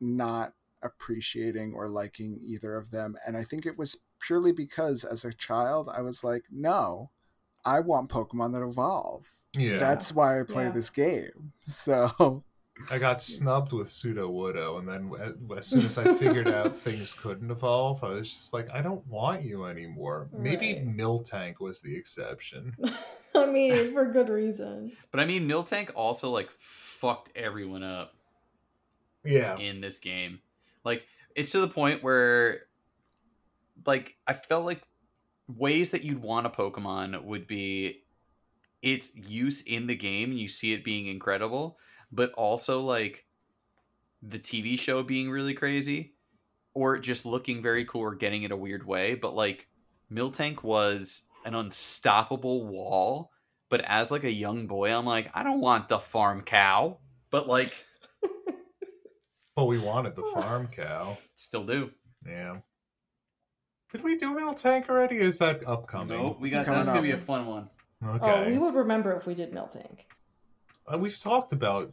not 0.00 0.54
appreciating 0.82 1.74
or 1.74 1.88
liking 1.88 2.40
either 2.42 2.76
of 2.76 2.90
them. 2.90 3.16
And 3.26 3.36
I 3.36 3.44
think 3.44 3.66
it 3.66 3.78
was 3.78 4.02
purely 4.18 4.52
because 4.52 5.04
as 5.04 5.24
a 5.24 5.32
child, 5.32 5.88
I 5.88 6.00
was 6.00 6.24
like, 6.24 6.44
no, 6.50 7.10
I 7.64 7.80
want 7.80 8.08
Pokemon 8.10 8.52
that 8.54 8.62
evolve. 8.62 9.28
yeah, 9.56 9.78
That's 9.78 10.12
why 10.14 10.40
I 10.40 10.44
play 10.44 10.64
Yeah. 10.64 10.70
this 10.70 10.90
game. 10.90 11.52
So, 11.62 12.42
I 12.90 12.98
got 12.98 13.20
snubbed 13.22 13.72
with 13.72 13.86
Sudowoodo, 13.88 14.78
and 14.80 14.88
then 14.88 15.12
as 15.56 15.66
soon 15.68 15.86
as 15.86 15.98
I 15.98 16.12
figured 16.14 16.48
out 16.58 16.74
things 16.74 17.14
couldn't 17.14 17.50
evolve, 17.50 18.02
I 18.02 18.08
was 18.08 18.28
just 18.32 18.52
like, 18.52 18.68
I 18.70 18.82
don't 18.82 19.06
want 19.06 19.42
you 19.44 19.66
anymore. 19.66 20.28
Maybe 20.32 20.72
Right. 20.74 20.84
Miltank 20.96 21.60
was 21.60 21.80
the 21.80 21.94
exception. 21.94 22.74
I 23.36 23.46
mean, 23.46 23.92
for 23.92 24.06
good 24.06 24.28
reason. 24.28 24.92
But 25.12 25.20
I 25.20 25.24
mean, 25.26 25.48
Miltank 25.48 25.90
also 25.94 26.30
like 26.30 26.48
fucked 26.58 27.30
everyone 27.36 27.82
up 27.84 28.14
Yeah. 29.24 29.56
in 29.58 29.80
this 29.80 30.00
game. 30.00 30.40
Like 30.84 31.06
it's 31.36 31.52
to 31.52 31.60
the 31.60 31.68
point 31.68 32.02
where 32.02 32.62
like 33.86 34.16
I 34.26 34.32
felt 34.34 34.64
like 34.64 34.82
ways 35.56 35.90
that 35.90 36.04
you'd 36.04 36.22
want 36.22 36.46
a 36.46 36.50
Pokemon 36.50 37.22
would 37.24 37.46
be 37.46 38.04
its 38.82 39.14
use 39.14 39.62
in 39.62 39.86
the 39.86 39.94
game, 39.94 40.32
you 40.32 40.48
see 40.48 40.72
it 40.72 40.84
being 40.84 41.06
incredible, 41.06 41.78
but 42.10 42.32
also 42.32 42.80
like 42.80 43.26
the 44.22 44.38
TV 44.38 44.78
show 44.78 45.02
being 45.02 45.30
really 45.30 45.54
crazy 45.54 46.14
or 46.74 46.98
just 46.98 47.26
looking 47.26 47.62
very 47.62 47.84
cool 47.84 48.02
or 48.02 48.14
getting 48.14 48.42
it 48.42 48.52
a 48.52 48.56
weird 48.56 48.86
way, 48.86 49.14
but 49.14 49.34
like 49.34 49.68
Miltank 50.10 50.62
was 50.62 51.22
an 51.44 51.54
unstoppable 51.54 52.66
wall, 52.66 53.30
but 53.68 53.80
as 53.82 54.10
like 54.10 54.24
a 54.24 54.32
young 54.32 54.66
boy, 54.66 54.94
I'm 54.94 55.06
like, 55.06 55.30
I 55.34 55.42
don't 55.42 55.60
want 55.60 55.88
the 55.88 55.98
farm 55.98 56.42
cow, 56.42 56.98
but 57.30 57.48
like 57.48 57.74
But 59.54 59.64
we 59.66 59.78
wanted 59.78 60.14
the 60.14 60.22
farm 60.34 60.68
cow. 60.68 61.16
still 61.34 61.64
do. 61.64 61.90
Yeah. 62.26 62.58
Did 63.92 64.02
we 64.02 64.16
do 64.16 64.34
Miltank 64.34 64.88
already? 64.88 65.16
Is 65.18 65.38
that 65.38 65.66
upcoming? 65.66 66.22
Nope, 66.22 66.40
we 66.40 66.50
got 66.50 66.64
coming 66.64 66.78
that's 66.80 66.88
gonna 66.88 67.02
be 67.02 67.10
a 67.10 67.18
fun 67.18 67.46
one. 67.46 67.68
Okay. 68.04 68.30
Oh, 68.30 68.46
we 68.48 68.58
would 68.58 68.74
remember 68.74 69.12
if 69.12 69.26
we 69.26 69.34
did 69.34 69.52
Miltank. 69.52 69.98
Uh, 70.92 70.98
we've 70.98 71.18
talked 71.18 71.52
about 71.52 71.92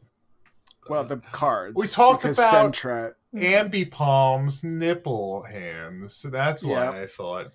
Well, 0.89 1.03
the 1.03 1.17
cards. 1.17 1.75
We 1.75 1.87
talked 1.87 2.23
about- 2.23 2.35
Sentret. 2.35 3.13
Ambipom's 3.35 4.63
nipple 4.63 5.43
hands. 5.43 6.15
So 6.15 6.29
that's 6.29 6.63
why 6.63 6.85
Yep. 6.85 6.93
I 6.95 7.05
thought. 7.07 7.53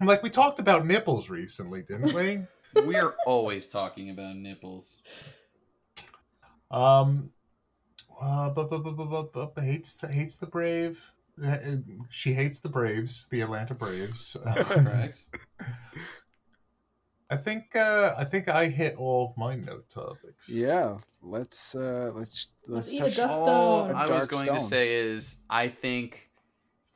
Like, 0.00 0.22
we 0.24 0.30
talked 0.30 0.58
about 0.58 0.84
nipples 0.84 1.30
recently, 1.30 1.82
didn't 1.82 2.12
we? 2.12 2.40
we 2.82 2.96
are 2.96 3.14
always 3.24 3.68
talking 3.68 4.10
about 4.10 4.34
nipples. 4.34 5.00
um, 6.72 7.30
uh, 8.20 8.50
but, 8.50 8.68
but, 8.68 8.78
but, 8.82 8.96
but, 8.96 9.32
but, 9.32 9.54
but 9.54 9.62
hates 9.64 9.98
the, 9.98 10.08
hates 10.08 10.38
the 10.38 10.46
brave. 10.46 11.12
She 12.10 12.34
hates 12.34 12.60
the 12.60 12.68
Braves, 12.68 13.28
the 13.28 13.40
Atlanta 13.40 13.74
Braves. 13.74 14.36
Correct. 14.64 15.18
I 17.30 17.36
think 17.36 17.74
uh, 17.74 18.14
I 18.18 18.24
think 18.24 18.48
I 18.48 18.68
hit 18.68 18.96
all 18.96 19.26
of 19.30 19.36
my 19.38 19.56
note 19.56 19.88
topics. 19.88 20.50
Yeah, 20.50 20.98
let's 21.22 21.74
uh 21.74 22.10
let's 22.14 22.48
let's, 22.68 22.88
Let's 22.88 22.92
eat 22.92 23.00
a 23.00 23.04
touch 23.04 23.16
dust 23.16 23.40
All 23.40 23.86
stone. 23.88 24.08
was 24.10 24.26
going 24.26 24.44
stone. 24.44 24.58
to 24.58 24.64
say 24.64 24.94
is 24.96 25.40
I 25.48 25.68
think 25.68 26.28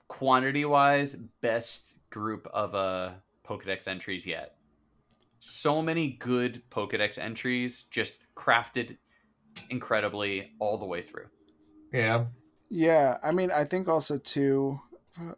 quantity 0.09 0.67
wise, 0.67 1.17
best 1.41 1.97
group 2.11 2.47
of 2.53 2.75
uh 2.75 3.13
Pokedex 3.49 3.89
entries 3.89 4.27
yet. 4.27 4.57
So 5.39 5.81
many 5.81 6.09
good 6.11 6.63
Pokedex 6.71 7.19
entries, 7.19 7.85
just 7.91 8.27
crafted 8.37 8.99
incredibly 9.71 10.51
all 10.59 10.77
the 10.77 10.87
way 10.87 11.01
through. 11.01 11.29
Yeah. 11.93 12.27
Yeah, 12.69 13.19
I 13.23 13.33
mean, 13.33 13.51
I 13.51 13.65
think 13.65 13.89
also 13.89 14.19
too, 14.19 14.81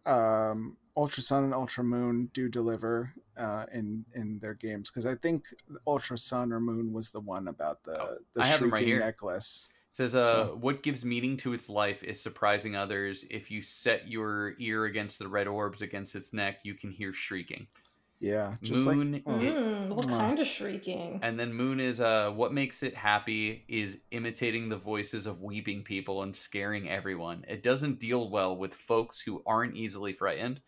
um, 0.07 0.77
Ultra 0.97 1.23
Sun 1.23 1.45
and 1.45 1.55
Ultra 1.55 1.85
Moon 1.85 2.31
do 2.33 2.49
deliver 2.49 3.13
uh, 3.37 3.67
in 3.73 4.05
in 4.15 4.39
their 4.41 4.55
games 4.55 4.91
because 4.91 5.07
I 5.07 5.15
think 5.15 5.45
Ultra 5.87 6.19
Sun 6.19 6.53
or 6.53 6.59
Moon 6.61 6.93
was 6.93 7.11
the 7.11 7.21
one 7.21 7.47
about 7.49 7.85
the 7.85 8.01
Oh, 8.01 8.17
the 8.35 8.41
right 8.41 8.49
shrieking 8.59 8.89
here. 8.89 8.99
necklace. 8.99 9.69
It 9.93 9.97
says, 9.97 10.15
uh, 10.15 10.21
So- 10.31 10.59
what 10.61 10.83
gives 10.83 11.05
meaning 11.05 11.37
to 11.39 11.53
its 11.53 11.69
life 11.69 12.03
is 12.03 12.21
surprising 12.21 12.75
others. 12.77 13.25
If 13.31 13.51
you 13.51 13.63
set 13.63 14.09
your 14.09 14.55
ear 14.59 14.85
against 14.87 15.19
the 15.19 15.29
red 15.29 15.47
orbs 15.47 15.83
against 15.83 16.15
its 16.17 16.33
neck, 16.33 16.61
you 16.65 16.75
can 16.75 16.91
hear 16.91 17.13
shrieking. 17.13 17.67
Yeah, 18.21 18.57
just 18.63 18.87
Moon 18.87 19.13
like 19.13 19.23
oh, 19.27 19.39
Mm, 19.39 19.95
what 19.95 20.07
Mwah. 20.07 20.19
kind 20.19 20.39
of 20.41 20.47
shrieking? 20.47 21.21
And 21.23 21.39
then 21.39 21.53
Moon 21.53 21.81
is 21.81 22.01
uh 22.01 22.31
what 22.31 22.53
makes 22.53 22.83
it 22.83 22.95
happy 22.97 23.65
is 23.69 24.01
imitating 24.11 24.69
the 24.69 24.77
voices 24.77 25.27
of 25.27 25.41
weeping 25.43 25.83
people 25.85 26.23
and 26.23 26.35
scaring 26.35 26.89
everyone. 26.89 27.45
It 27.49 27.63
doesn't 27.63 28.01
deal 28.01 28.29
well 28.31 28.57
with 28.57 28.75
folks 28.75 29.21
who 29.21 29.43
aren't 29.47 29.77
easily 29.77 30.13
frightened. 30.13 30.61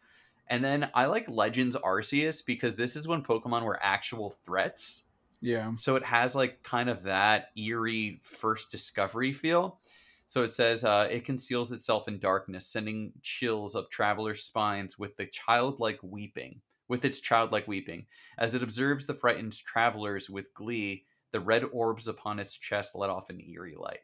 And 0.49 0.65
then 0.65 0.91
I 0.95 1.07
like 1.07 1.29
Legends 1.29 1.77
Arceus 1.77 2.45
because 2.45 2.75
this 2.77 2.97
is 2.97 3.07
when 3.07 3.23
Pokemon 3.23 3.63
were 3.65 3.79
actual 3.83 4.31
threats. 4.45 5.05
yeah, 5.41 5.73
So 5.77 5.97
it 5.97 6.05
has 6.05 6.35
like 6.35 6.63
kind 6.63 6.89
of 6.91 7.05
that 7.05 7.51
eerie 7.57 8.21
first 8.25 8.71
discovery 8.71 9.33
feel. 9.33 9.79
So 10.27 10.43
it 10.45 10.53
says 10.53 10.85
uh, 10.85 11.09
it 11.11 11.25
conceals 11.25 11.73
itself 11.73 12.07
in 12.09 12.19
darkness, 12.19 12.67
sending 12.67 13.13
chills 13.23 13.75
up 13.75 13.91
travelers' 13.91 14.43
spines 14.45 14.99
with 14.99 15.17
the 15.17 15.27
childlike 15.27 15.99
weeping, 16.03 16.61
with 16.91 17.05
its 17.07 17.21
childlike 17.21 17.69
weeping. 17.69 18.05
As 18.37 18.55
it 18.55 18.63
observes 18.63 19.07
the 19.07 19.15
frightened 19.15 19.57
travelers 19.57 20.29
with 20.29 20.53
glee, 20.53 21.07
the 21.31 21.41
red 21.41 21.63
orbs 21.73 22.09
upon 22.09 22.41
its 22.41 22.59
chest 22.59 22.97
let 22.97 23.09
off 23.09 23.31
an 23.31 23.41
eerie 23.41 23.77
light. 23.79 24.01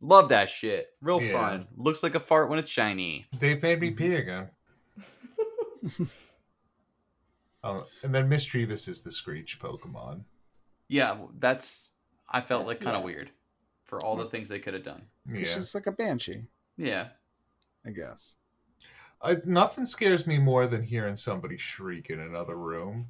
Love 0.00 0.28
that 0.30 0.50
shit. 0.50 0.88
Real 1.00 1.22
Yeah. 1.22 1.32
fun. 1.32 1.68
Looks 1.76 2.02
like 2.02 2.16
a 2.16 2.20
fart 2.20 2.50
when 2.50 2.58
it's 2.58 2.68
shiny. 2.68 3.26
They've 3.38 3.62
made 3.62 3.80
me 3.80 3.92
pee 3.92 4.08
mm-hmm. 4.08 4.44
again. 5.86 6.10
Oh, 7.64 7.86
and 8.02 8.12
then 8.12 8.28
Misdreavus 8.28 8.88
is 8.88 9.04
the 9.04 9.12
Screech 9.12 9.60
Pokemon. 9.60 10.24
Yeah, 10.88 11.16
that's. 11.38 11.92
I 12.28 12.40
felt 12.40 12.66
like 12.66 12.80
kind 12.80 12.96
of 12.96 13.02
Yeah. 13.02 13.06
weird 13.06 13.30
for 13.84 14.04
all 14.04 14.16
the 14.16 14.26
things 14.26 14.48
they 14.48 14.58
could 14.58 14.74
have 14.74 14.82
done. 14.82 15.06
it's 15.26 15.50
Yeah. 15.50 15.54
just 15.54 15.72
like 15.72 15.86
a 15.86 15.92
banshee, 15.92 16.48
Yeah. 16.76 17.10
I 17.86 17.90
guess. 17.90 18.34
I, 19.22 19.36
nothing 19.44 19.86
scares 19.86 20.26
me 20.26 20.38
more 20.38 20.66
than 20.66 20.82
hearing 20.82 21.16
somebody 21.16 21.56
shriek 21.56 22.10
in 22.10 22.20
another 22.20 22.56
room. 22.56 23.08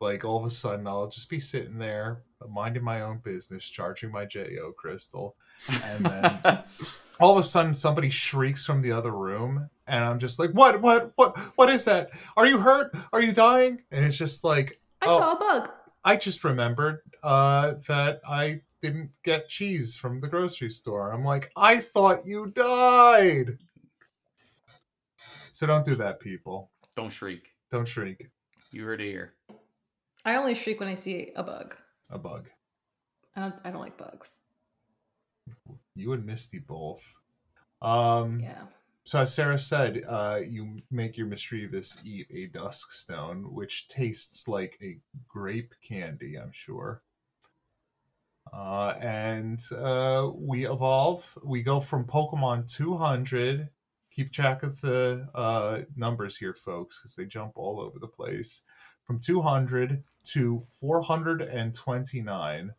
Like 0.00 0.24
all 0.24 0.38
of 0.38 0.44
a 0.44 0.50
sudden, 0.50 0.86
I'll 0.86 1.08
just 1.08 1.28
be 1.28 1.40
sitting 1.40 1.78
there, 1.78 2.22
minding 2.48 2.84
my 2.84 3.00
own 3.00 3.18
business, 3.18 3.68
charging 3.68 4.12
my 4.12 4.26
Jo 4.26 4.72
crystal, 4.76 5.34
and 5.82 6.06
then 6.06 6.38
all 7.20 7.32
of 7.32 7.38
a 7.38 7.42
sudden, 7.42 7.74
somebody 7.74 8.08
shrieks 8.08 8.64
from 8.64 8.80
the 8.80 8.92
other 8.92 9.10
room, 9.10 9.68
and 9.88 10.04
I'm 10.04 10.20
just 10.20 10.38
like, 10.38 10.50
"What? 10.50 10.82
What? 10.82 11.12
What? 11.16 11.36
What 11.56 11.68
is 11.68 11.84
that? 11.86 12.10
Are 12.36 12.46
you 12.46 12.58
hurt? 12.58 12.94
Are 13.12 13.20
you 13.20 13.32
dying?" 13.32 13.82
And 13.90 14.04
it's 14.04 14.16
just 14.16 14.44
like, 14.44 14.80
I 15.02 15.06
oh. 15.06 15.18
saw 15.18 15.32
a 15.32 15.36
bug. 15.36 15.70
I 16.04 16.16
just 16.16 16.44
remembered 16.44 17.00
uh, 17.24 17.74
that 17.88 18.20
I 18.26 18.62
didn't 18.80 19.10
get 19.24 19.48
cheese 19.48 19.96
from 19.96 20.20
the 20.20 20.28
grocery 20.28 20.70
store. 20.70 21.10
I'm 21.10 21.24
like, 21.24 21.50
I 21.56 21.78
thought 21.78 22.24
you 22.24 22.52
died. 22.54 23.58
So 25.58 25.66
don't 25.66 25.84
do 25.84 25.96
that, 25.96 26.20
people. 26.20 26.70
Don't 26.94 27.10
shriek. 27.10 27.50
Don't 27.68 27.88
shriek. 27.88 28.28
You 28.70 28.84
heard 28.84 29.00
it 29.00 29.06
here. 29.06 29.34
I 30.24 30.36
only 30.36 30.54
shriek 30.54 30.78
when 30.78 30.88
I 30.88 30.94
see 30.94 31.32
a 31.34 31.42
bug. 31.42 31.74
A 32.12 32.16
bug. 32.16 32.48
I 33.34 33.40
don't, 33.40 33.54
I 33.64 33.70
don't 33.72 33.80
like 33.80 33.98
bugs. 33.98 34.36
You 35.96 36.12
and 36.12 36.24
Misty 36.24 36.60
both. 36.60 37.02
Um, 37.82 38.38
Yeah. 38.38 38.66
So 39.02 39.22
as 39.22 39.34
Sarah 39.34 39.58
said, 39.58 40.04
uh, 40.08 40.38
you 40.48 40.80
make 40.92 41.18
your 41.18 41.26
Misdreavus 41.26 42.06
eat 42.06 42.28
a 42.30 42.56
dusk 42.56 42.92
stone, 42.92 43.52
which 43.52 43.88
tastes 43.88 44.46
like 44.46 44.78
a 44.80 45.00
grape 45.26 45.74
candy, 45.82 46.36
I'm 46.36 46.52
sure. 46.52 47.02
Uh, 48.52 48.94
and 49.00 49.58
uh, 49.76 50.30
we 50.36 50.68
evolve. 50.68 51.36
We 51.44 51.64
go 51.64 51.80
from 51.80 52.04
Pokemon 52.04 52.72
200. 52.72 53.70
Keep 54.18 54.32
track 54.32 54.64
of 54.64 54.80
the 54.80 55.28
uh, 55.32 55.82
numbers 55.94 56.36
here, 56.36 56.52
folks, 56.52 56.98
because 56.98 57.14
they 57.14 57.24
jump 57.24 57.52
all 57.54 57.78
over 57.78 58.00
the 58.00 58.08
place. 58.08 58.64
From 59.04 59.20
200 59.20 60.02
to 60.32 60.64
429. 60.66 62.70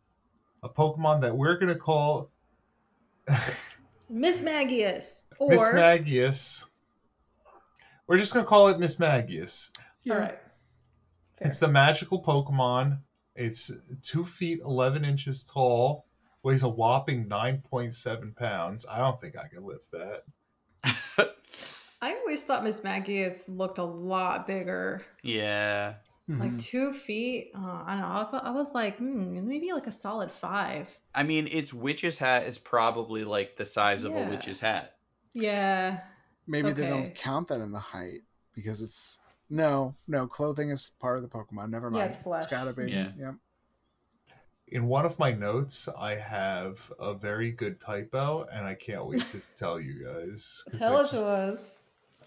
A 0.62 0.70
Pokemon 0.70 1.22
that 1.22 1.38
we're 1.38 1.58
going 1.58 1.74
to 1.74 1.80
call 1.80 2.30
Miss 4.10 4.42
Magius. 4.42 5.24
Or, 5.38 5.48
Miss 5.48 5.66
Magius. 5.74 6.70
We're 8.06 8.18
just 8.18 8.34
gonna 8.34 8.46
call 8.46 8.68
it 8.68 8.78
Miss 8.78 9.00
Magius. 9.00 9.72
Yeah. 10.04 10.16
all 10.16 10.20
right. 10.20 10.32
Fair. 10.32 11.48
It's 11.48 11.60
the 11.60 11.70
magical 11.70 12.22
Pokemon. 12.22 13.00
It's 13.34 13.72
two 14.02 14.26
feet 14.26 14.60
eleven 14.66 15.06
inches 15.06 15.46
tall, 15.46 16.06
weighs 16.44 16.64
a 16.64 16.70
whopping 16.70 17.30
nine 17.30 17.62
point 17.62 17.94
seven 17.94 18.34
pounds. 18.34 18.86
I 18.92 18.98
don't 18.98 19.16
think 19.16 19.38
I 19.38 19.48
can 19.48 19.64
lift 19.64 19.90
that. 19.92 20.24
I 22.02 22.14
always 22.16 22.43
thought 22.43 22.64
Miss 22.64 22.84
Magius 22.84 23.50
looked 23.50 23.78
a 23.78 23.84
lot 23.84 24.47
bigger. 24.47 25.02
yeah. 25.24 25.95
Like 26.32 26.52
Mhm. 26.52 26.62
two 26.62 26.93
feet. 26.93 27.52
Oh, 27.56 27.60
I 27.88 27.93
don't 27.93 28.02
know. 28.02 28.08
I 28.22 28.24
thought 28.30 28.45
I 28.45 28.52
was 28.52 28.72
like, 28.76 28.97
hmm, 28.97 29.47
maybe 29.47 29.74
like 29.74 29.88
a 29.88 29.91
solid 29.91 30.32
five. 30.32 31.00
I 31.16 31.24
mean, 31.24 31.47
its 31.47 31.74
witch's 31.74 32.20
hat 32.20 32.43
is 32.43 32.60
probably 32.60 33.24
like 33.24 33.58
the 33.58 33.66
size 33.66 34.04
of 34.04 34.16
a 34.16 34.30
witch's 34.30 34.60
hat. 34.60 34.97
Yeah. 35.34 36.02
Maybe 36.45 36.72
they 36.72 36.88
don't 36.88 37.16
count 37.16 37.47
that 37.47 37.62
in 37.62 37.72
the 37.72 37.80
height 37.80 38.22
because 38.54 38.84
it's 38.84 39.20
no, 39.50 39.95
no. 40.08 40.28
Clothing 40.28 40.70
is 40.70 40.91
part 41.00 41.18
of 41.18 41.24
the 41.24 41.36
Pokemon. 41.36 41.72
Never 41.72 41.89
mind. 41.89 42.02
Yeah, 42.02 42.06
it's 42.06 42.18
flesh. 42.18 42.43
It's 42.43 42.52
gotta 42.52 42.74
be. 42.74 42.91
Yeah. 42.91 43.12
Yeah. 43.18 43.34
In 44.68 44.86
one 44.88 45.08
of 45.08 45.18
my 45.18 45.32
notes, 45.32 45.89
I 45.97 46.12
have 46.14 46.91
a 47.00 47.16
very 47.16 47.52
good 47.52 47.80
typo, 47.80 48.43
and 48.54 48.68
I 48.68 48.76
can't 48.76 49.08
wait 49.08 49.24
to 49.32 49.41
tell 49.56 49.80
you 49.80 50.06
guys. 50.06 50.64
Tell 50.78 50.95
I 50.97 51.00
it 51.00 51.04
just- 51.06 51.14
to 51.14 51.28
us. 51.28 51.79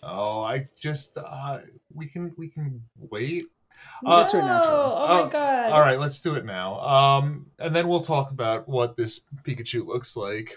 Oh, 0.03 0.42
I 0.42 0.68
just 0.80 1.16
uh, 1.18 1.59
we 1.94 2.07
can 2.07 2.34
we 2.36 2.48
can 2.48 2.82
wait. 2.98 3.46
Uh, 4.05 4.28
to 4.28 4.38
a 4.38 4.42
natural. 4.42 4.76
Oh, 4.76 5.07
Oh, 5.09 5.24
my 5.24 5.30
god. 5.32 5.72
All 5.72 5.80
right, 5.80 5.98
let's 5.98 6.20
do 6.22 6.34
it 6.34 6.44
now. 6.44 6.78
Um, 6.80 7.46
and 7.59 7.74
then 7.74 7.88
we'll 7.88 8.00
talk 8.03 8.30
about 8.30 8.68
what 8.68 8.96
this 8.96 9.28
Pikachu 9.46 9.84
looks 9.86 10.16
like. 10.16 10.53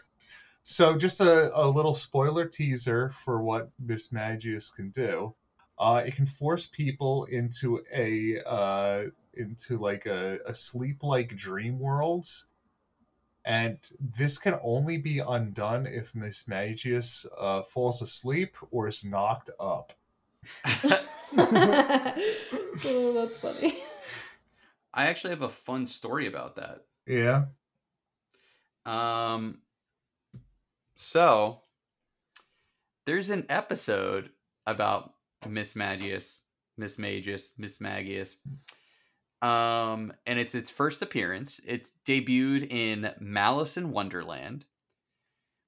So, 0.63 0.97
just 0.97 1.21
a, 1.21 1.51
a 1.55 1.67
little 1.67 1.93
spoiler 1.95 2.45
teaser 2.45 3.09
for 3.09 3.41
what 3.41 3.69
Miss 3.79 4.11
Magius 4.11 4.69
can 4.69 4.89
do. 4.89 5.33
Uh, 5.79 6.03
it 6.05 6.15
can 6.15 6.25
force 6.25 6.67
people 6.67 7.25
into 7.25 7.81
a 7.95 8.39
uh, 8.45 9.03
into 9.35 9.77
like 9.77 10.05
a, 10.05 10.39
a 10.45 10.53
sleep 10.53 11.01
like 11.03 11.35
dream 11.35 11.79
world, 11.79 12.25
and 13.45 13.77
this 13.99 14.39
can 14.39 14.57
only 14.63 14.97
be 14.97 15.19
undone 15.19 15.85
if 15.85 16.15
Miss 16.15 16.47
Magius 16.47 17.27
uh, 17.39 17.61
falls 17.61 18.01
asleep 18.01 18.55
or 18.71 18.87
is 18.87 19.05
knocked 19.05 19.51
up. 19.59 19.93
oh, 20.65 22.13
that's 23.13 23.37
funny. 23.37 23.77
I 24.93 25.05
actually 25.07 25.29
have 25.31 25.43
a 25.43 25.49
fun 25.49 25.85
story 25.85 26.25
about 26.25 26.55
that. 26.55 26.85
Yeah. 27.05 27.45
Um, 28.85 29.59
so 30.95 31.61
there's 33.05 33.29
an 33.29 33.45
episode 33.49 34.31
about 34.65 35.13
Miss 35.47 35.75
Magius, 35.75 36.41
Miss 36.77 36.97
Magus, 36.97 37.53
Miss 37.59 37.79
Magius. 37.79 38.37
Um, 39.41 40.13
and 40.25 40.39
it's 40.39 40.55
its 40.55 40.69
first 40.69 41.01
appearance. 41.01 41.61
It's 41.67 41.93
debuted 42.07 42.71
in 42.71 43.11
Malice 43.19 43.77
in 43.77 43.91
Wonderland, 43.91 44.65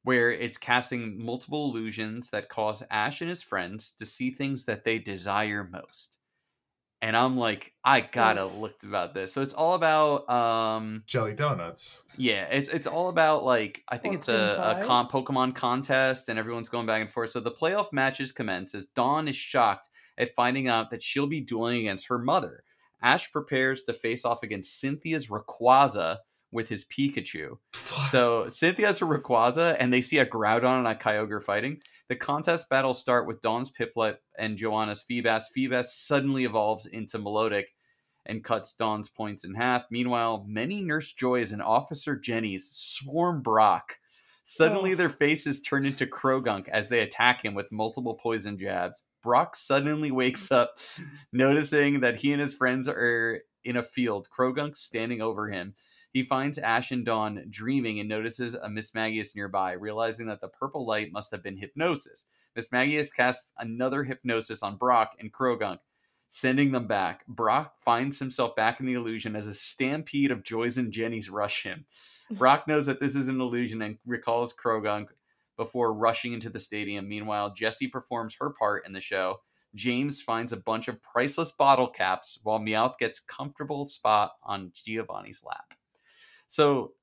where 0.04 0.32
it's 0.32 0.58
casting 0.58 1.24
multiple 1.24 1.70
illusions 1.70 2.30
that 2.32 2.50
cause 2.50 2.82
Ash 2.90 3.22
and 3.22 3.30
his 3.30 3.44
friends 3.44 3.92
to 4.00 4.06
see 4.06 4.32
things 4.32 4.66
that 4.66 4.84
they 4.84 5.00
desire 5.00 5.68
most. 5.70 6.18
And 7.00 7.16
I'm 7.16 7.38
like, 7.38 7.74
I 7.84 8.02
gotta 8.02 8.46
Oof. 8.46 8.58
look 8.58 8.84
about 8.84 9.14
this. 9.14 9.32
So 9.32 9.44
it's 9.44 9.54
all 9.54 9.76
about 9.76 10.28
um 10.30 11.04
Jelly 11.06 11.36
donuts. 11.36 12.04
yeah, 12.18 12.46
it's 12.46 12.70
it's 12.70 12.88
all 12.88 13.10
about 13.10 13.44
like 13.44 13.84
I 13.88 13.98
think 13.98 14.16
it's 14.16 14.30
a, 14.30 14.80
a 14.80 14.84
con- 14.84 15.06
Pokemon 15.06 15.54
contest 15.54 16.28
and 16.28 16.40
everyone's 16.40 16.70
going 16.70 16.88
back 16.88 17.02
and 17.02 17.12
forth. 17.12 17.30
So 17.30 17.40
the 17.40 17.52
playoff 17.52 17.94
matches 17.94 18.32
commence 18.32 18.74
as 18.74 18.88
Dawn 18.88 19.28
is 19.28 19.36
shocked 19.36 19.90
at 20.18 20.34
finding 20.34 20.68
out 20.68 20.90
that 20.90 21.04
she'll 21.04 21.28
be 21.28 21.42
dueling 21.42 21.78
against 21.82 22.08
her 22.08 22.18
mother. 22.18 22.64
Ash 23.02 23.32
prepares 23.32 23.84
to 23.84 23.94
face 23.94 24.26
off 24.26 24.44
against 24.44 24.80
Cynthia's 24.80 25.28
Rayquaza 25.28 26.18
with 26.52 26.70
his 26.70 26.86
Pikachu. 26.86 27.58
So 27.74 28.50
Cynthia's 28.52 29.02
a 29.02 29.06
Rayquaza, 29.06 29.76
and 29.80 29.92
they 29.94 30.02
see 30.02 30.18
a 30.18 30.26
Groudon 30.26 30.80
and 30.80 30.88
a 30.88 30.96
Kyogre 30.96 31.44
fighting. 31.44 31.82
The 32.10 32.16
contest 32.16 32.70
battles 32.70 33.00
start 33.00 33.28
with 33.28 33.42
Dawn's 33.42 33.70
Piplup 33.72 34.16
and 34.40 34.58
Johanna's 34.58 35.04
Feebas. 35.10 35.44
Feebas 35.56 35.88
suddenly 35.88 36.46
evolves 36.46 36.86
into 36.86 37.20
Milotic 37.20 37.66
and 38.26 38.44
cuts 38.44 38.74
Dawn's 38.74 39.10
points 39.10 39.44
in 39.44 39.56
half. 39.56 39.86
Meanwhile, 39.92 40.46
many 40.48 40.82
Nurse 40.82 41.12
Joys 41.12 41.52
and 41.52 41.62
Officer 41.62 42.16
Jennies 42.16 42.70
swarm 42.72 43.42
Brock. 43.42 43.98
Suddenly, 44.46 44.94
Oh. 44.94 44.96
their 44.96 45.10
faces 45.10 45.62
turn 45.62 45.86
into 45.86 46.06
Croagunk 46.08 46.70
as 46.70 46.88
they 46.88 47.02
attack 47.02 47.44
him 47.44 47.54
with 47.54 47.70
multiple 47.72 48.16
poison 48.16 48.58
jabs. 48.58 49.04
Brock 49.28 49.58
suddenly 49.58 50.10
wakes 50.10 50.48
mm. 50.48 50.56
up, 50.56 50.80
noticing 51.34 52.00
that 52.00 52.18
he 52.18 52.32
and 52.32 52.42
his 52.42 52.54
friends 52.54 52.88
are 52.88 53.42
in 53.66 53.76
a 53.76 53.84
field. 53.84 54.30
Croagunk 54.30 54.78
standing 54.78 55.22
over 55.22 55.50
him. 55.50 55.76
He 56.14 56.24
finds 56.24 56.58
Ash 56.58 56.92
and 56.92 57.04
Dawn 57.04 57.44
dreaming 57.50 58.00
and 58.00 58.08
notices 58.08 58.54
a 58.54 58.70
Miss 58.70 58.96
Magius 58.96 59.36
nearby, 59.36 59.74
realizing 59.74 60.28
that 60.28 60.40
the 60.40 60.48
purple 60.48 60.88
light 60.88 61.12
must 61.12 61.32
have 61.32 61.44
been 61.44 61.58
hypnosis. 61.58 62.26
Miss 62.56 62.72
Magius 62.72 63.12
casts 63.12 63.52
another 63.60 64.06
hypnosis 64.06 64.64
on 64.64 64.78
Brock 64.78 65.12
and 65.20 65.34
Croagunk, 65.34 65.80
sending 66.28 66.72
them 66.72 66.88
back. 66.88 67.28
Brock 67.28 67.74
finds 67.82 68.20
himself 68.20 68.56
back 68.56 68.80
in 68.80 68.86
the 68.86 68.94
illusion 68.94 69.36
as 69.36 69.46
a 69.46 69.54
stampede 69.54 70.32
of 70.32 70.46
Joys 70.46 70.78
and 70.78 70.94
Jennies 70.94 71.30
rush 71.30 71.64
him. 71.64 71.86
Brock 72.32 72.66
knows 72.66 72.86
that 72.86 73.02
this 73.02 73.18
is 73.18 73.28
an 73.28 73.42
illusion 73.42 73.82
and 73.82 73.98
recalls 74.06 74.54
Croagunk 74.54 75.08
before 75.58 75.94
rushing 75.94 76.34
into 76.34 76.50
the 76.50 76.60
stadium. 76.60 77.08
Meanwhile, 77.10 77.54
Jessie 77.54 77.88
performs 77.88 78.36
her 78.40 78.52
part 78.52 78.86
in 78.86 78.94
the 78.94 79.02
show. 79.02 79.38
James 79.76 80.22
finds 80.22 80.54
a 80.54 80.58
bunch 80.58 80.88
of 80.88 81.02
priceless 81.04 81.52
bottle 81.52 81.88
caps 81.88 82.40
while 82.44 82.60
Meowth 82.60 82.98
gets 82.98 83.20
comfortable 83.20 83.86
spot 83.86 84.32
on 84.44 84.72
Giovanni's 84.74 85.42
lap. 85.46 85.74
So 86.48 86.94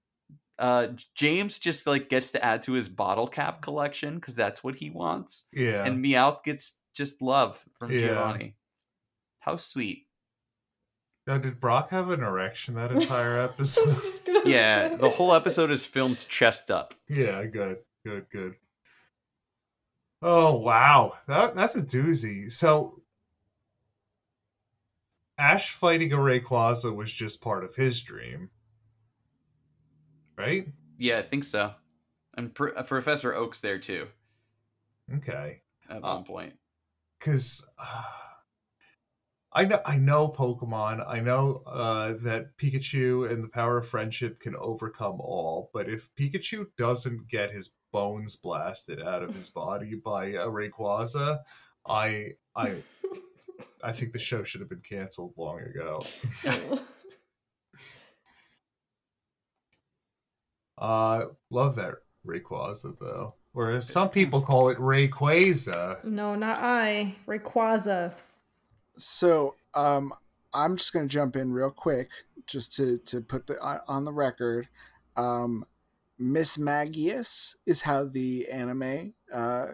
uh 0.58 0.88
James 1.16 1.58
just 1.58 1.86
like 1.86 2.08
gets 2.08 2.30
to 2.30 2.44
add 2.44 2.62
to 2.62 2.72
his 2.72 2.88
bottle 2.88 3.26
cap 3.26 3.60
collection 3.60 4.14
because 4.14 4.34
that's 4.36 4.62
what 4.64 4.76
he 4.76 4.88
wants. 4.88 5.44
Yeah. 5.52 5.84
And 5.84 6.02
Meowth 6.04 6.42
gets 6.44 6.78
just 6.94 7.20
love 7.20 7.62
from 7.78 7.90
Yeah. 7.90 7.98
Giovanni. 8.00 8.56
How 9.40 9.56
sweet. 9.56 10.06
Now, 11.26 11.38
did 11.38 11.58
Brock 11.58 11.88
have 11.90 12.10
an 12.10 12.22
erection 12.22 12.74
that 12.74 12.92
entire 12.92 13.40
episode? 13.40 13.96
Yeah, 14.44 14.90
say. 14.90 14.96
the 14.96 15.10
whole 15.10 15.32
episode 15.34 15.70
is 15.70 15.84
filmed 15.84 16.18
chest 16.28 16.70
up. 16.70 16.94
yeah, 17.08 17.44
good, 17.46 17.78
good, 18.04 18.26
good. 18.30 18.54
Oh 20.22 20.58
wow, 20.58 21.18
that 21.28 21.54
that's 21.54 21.76
a 21.76 21.82
doozy. 21.82 22.50
So, 22.50 23.02
Ash 25.38 25.70
fighting 25.70 26.12
a 26.12 26.16
Rayquaza 26.16 26.92
was 26.92 27.12
just 27.14 27.40
part 27.40 27.62
of 27.62 27.76
his 27.76 28.02
dream, 28.02 28.50
right? 30.36 30.66
Yeah, 30.98 31.18
I 31.18 31.22
think 31.22 31.44
so. 31.44 31.74
And 32.36 32.54
Pro- 32.54 32.72
uh, 32.72 32.82
Professor 32.82 33.34
Oak's 33.34 33.60
there 33.60 33.78
too 33.78 34.08
Okay, 35.12 35.62
at 35.88 36.02
Uh, 36.02 36.16
one 36.16 36.24
point. 36.24 36.58
because 37.18 37.66
I 39.56 39.64
know 39.64 39.78
I 39.86 39.98
know 39.98 40.28
Pokemon. 40.28 41.04
I 41.06 41.20
know 41.20 41.62
uh, 41.66 42.14
that 42.22 42.56
Pikachu 42.58 43.30
and 43.30 43.42
the 43.44 43.48
power 43.48 43.78
of 43.78 43.86
friendship 43.86 44.40
can 44.40 44.56
overcome 44.56 45.20
all. 45.20 45.70
But 45.72 45.88
if 45.88 46.08
Pikachu 46.16 46.66
doesn't 46.76 47.28
get 47.28 47.52
his 47.52 47.74
bones 47.92 48.34
blasted 48.34 49.00
out 49.00 49.22
of 49.22 49.34
his 49.34 49.50
body 49.54 49.94
by 49.94 50.26
a 50.26 50.46
Rayquaza, 50.48 51.38
I 51.86 52.32
I 52.56 52.74
I 53.82 53.92
think 53.92 54.12
the 54.12 54.18
show 54.18 54.42
should 54.42 54.60
have 54.60 54.70
been 54.70 54.80
canceled 54.80 55.34
long 55.36 55.60
ago. 55.60 56.04
Uh, 60.76 61.26
love 61.50 61.76
that 61.76 61.94
Rayquaza 62.26 62.98
though, 62.98 63.34
or 63.54 63.70
as 63.70 63.88
some 63.88 64.08
people 64.10 64.40
call 64.42 64.68
it 64.70 64.78
Rayquaza. 64.78 66.02
no, 66.04 66.34
not 66.34 66.58
I. 66.58 67.14
Rayquaza. 67.28 68.12
So, 68.96 69.56
um, 69.74 70.12
I'm 70.52 70.76
just 70.76 70.92
gonna 70.92 71.08
jump 71.08 71.36
in 71.36 71.52
real 71.52 71.70
quick, 71.70 72.10
just 72.46 72.74
to 72.74 72.98
to 72.98 73.20
put 73.20 73.46
the 73.46 73.60
uh, 73.60 73.80
on 73.88 74.04
the 74.04 74.12
record. 74.12 74.68
Um, 75.16 75.64
Miss 76.18 76.58
Magius 76.58 77.56
is 77.66 77.82
how 77.82 78.04
the 78.04 78.48
anime 78.48 79.14
uh, 79.32 79.66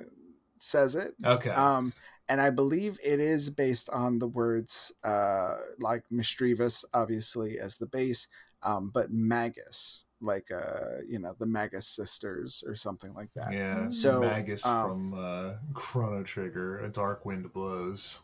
says 0.57 0.97
it. 0.97 1.15
Okay. 1.25 1.51
Um, 1.51 1.93
and 2.29 2.41
I 2.41 2.51
believe 2.51 2.99
it 3.05 3.21
is 3.21 3.51
based 3.51 3.91
on 3.91 4.21
the 4.21 4.29
words 4.29 4.93
uh, 5.03 5.57
like 5.81 6.05
mischievous, 6.11 6.85
obviously 6.95 7.59
as 7.59 7.77
the 7.77 7.87
base, 7.87 8.29
um, 8.63 8.91
but 8.95 9.11
magus, 9.11 10.05
like 10.21 10.51
uh, 10.51 11.03
you 11.09 11.19
know 11.19 11.35
the 11.39 11.47
Magus 11.47 11.89
sisters 11.89 12.63
or 12.67 12.75
something 12.75 13.13
like 13.15 13.31
that. 13.35 13.53
Yeah, 13.53 13.89
So, 13.89 14.21
Magus 14.21 14.65
um, 14.67 14.89
from 14.89 15.15
uh, 15.15 15.53
Chrono 15.75 16.23
Trigger, 16.23 16.79
A 16.81 16.89
Dark 16.89 17.27
Wind 17.27 17.53
Blows. 17.53 18.23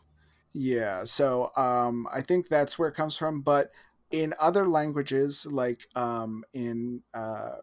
Yeah, 0.59 1.03
so 1.03 1.51
um, 1.55 2.07
I 2.11 2.21
think 2.21 2.47
that's 2.47 2.79
where 2.79 2.89
it 2.89 2.95
comes 2.95 3.15
from. 3.15 3.41
But 3.41 3.71
in 4.09 4.33
other 4.39 4.67
languages, 4.67 5.45
like 5.45 5.87
um, 5.95 6.43
in 6.51 7.03
uh, 7.13 7.57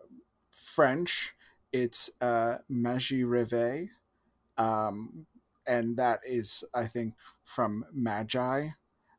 French, 0.53 1.35
it's 1.73 2.11
uh, 2.21 2.59
magie 2.69 3.25
rêvée, 3.25 3.89
um, 4.59 5.27
and 5.67 5.97
that 5.97 6.21
is, 6.25 6.63
I 6.75 6.85
think, 6.87 7.15
from 7.43 7.85
magi. 7.93 8.69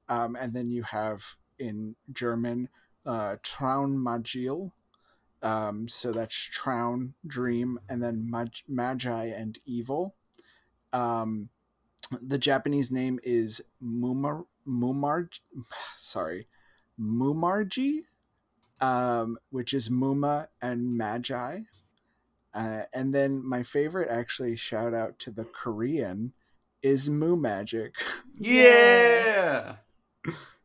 Um, 0.07 0.38
and 0.39 0.53
then 0.53 0.69
you 0.71 0.84
have 0.84 1.36
in 1.59 1.97
German 2.13 2.69
uh, 3.05 3.36
Traunmagil. 3.43 4.71
Um, 5.43 5.88
so 5.89 6.13
that's 6.13 6.49
Traun, 6.49 7.13
dream, 7.28 7.80
and 7.89 8.01
then 8.01 8.30
mag- 8.30 8.63
magi 8.67 9.26
and 9.26 9.59
evil. 9.65 10.15
Um, 10.93 11.49
the 12.22 12.38
Japanese 12.38 12.91
name 12.91 13.20
is 13.24 13.62
Mumar 13.82 14.45
Mumar 14.68 15.30
sorry 15.97 16.47
Mumarji, 16.99 18.01
um, 18.82 19.38
which 19.49 19.74
is 19.74 19.89
Muma 19.89 20.47
and 20.62 20.97
Magi. 20.97 21.60
Uh, 22.53 22.84
and 22.93 23.14
then 23.14 23.45
my 23.45 23.64
favorite, 23.64 24.10
actually, 24.10 24.56
shout 24.56 24.93
out 24.93 25.20
to 25.20 25.32
the 25.32 25.43
Korean, 25.43 26.34
is 26.82 27.10
Moo 27.10 27.36
Magic. 27.36 27.95
Yeah. 28.38 29.78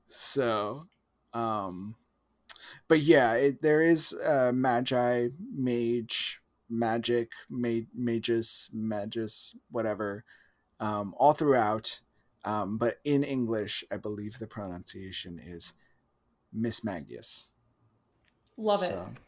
so, 0.06 0.88
um, 1.32 1.94
but 2.88 2.98
yeah, 2.98 3.34
it, 3.34 3.62
there 3.62 3.80
is 3.80 4.12
uh, 4.12 4.50
Magi, 4.52 5.28
Mage, 5.54 6.40
Magic, 6.68 7.30
ma- 7.48 7.86
Magus, 7.94 8.70
Magus, 8.72 9.54
whatever, 9.70 10.24
um, 10.80 11.14
all 11.16 11.32
throughout. 11.32 12.00
Um, 12.44 12.78
but 12.78 12.96
in 13.04 13.22
English, 13.22 13.84
I 13.92 13.98
believe 13.98 14.38
the 14.38 14.46
pronunciation 14.46 15.38
is 15.38 15.74
Miss 16.52 16.82
Magius. 16.82 17.50
Love 18.56 18.80
So, 18.80 19.08
it. 19.12 19.20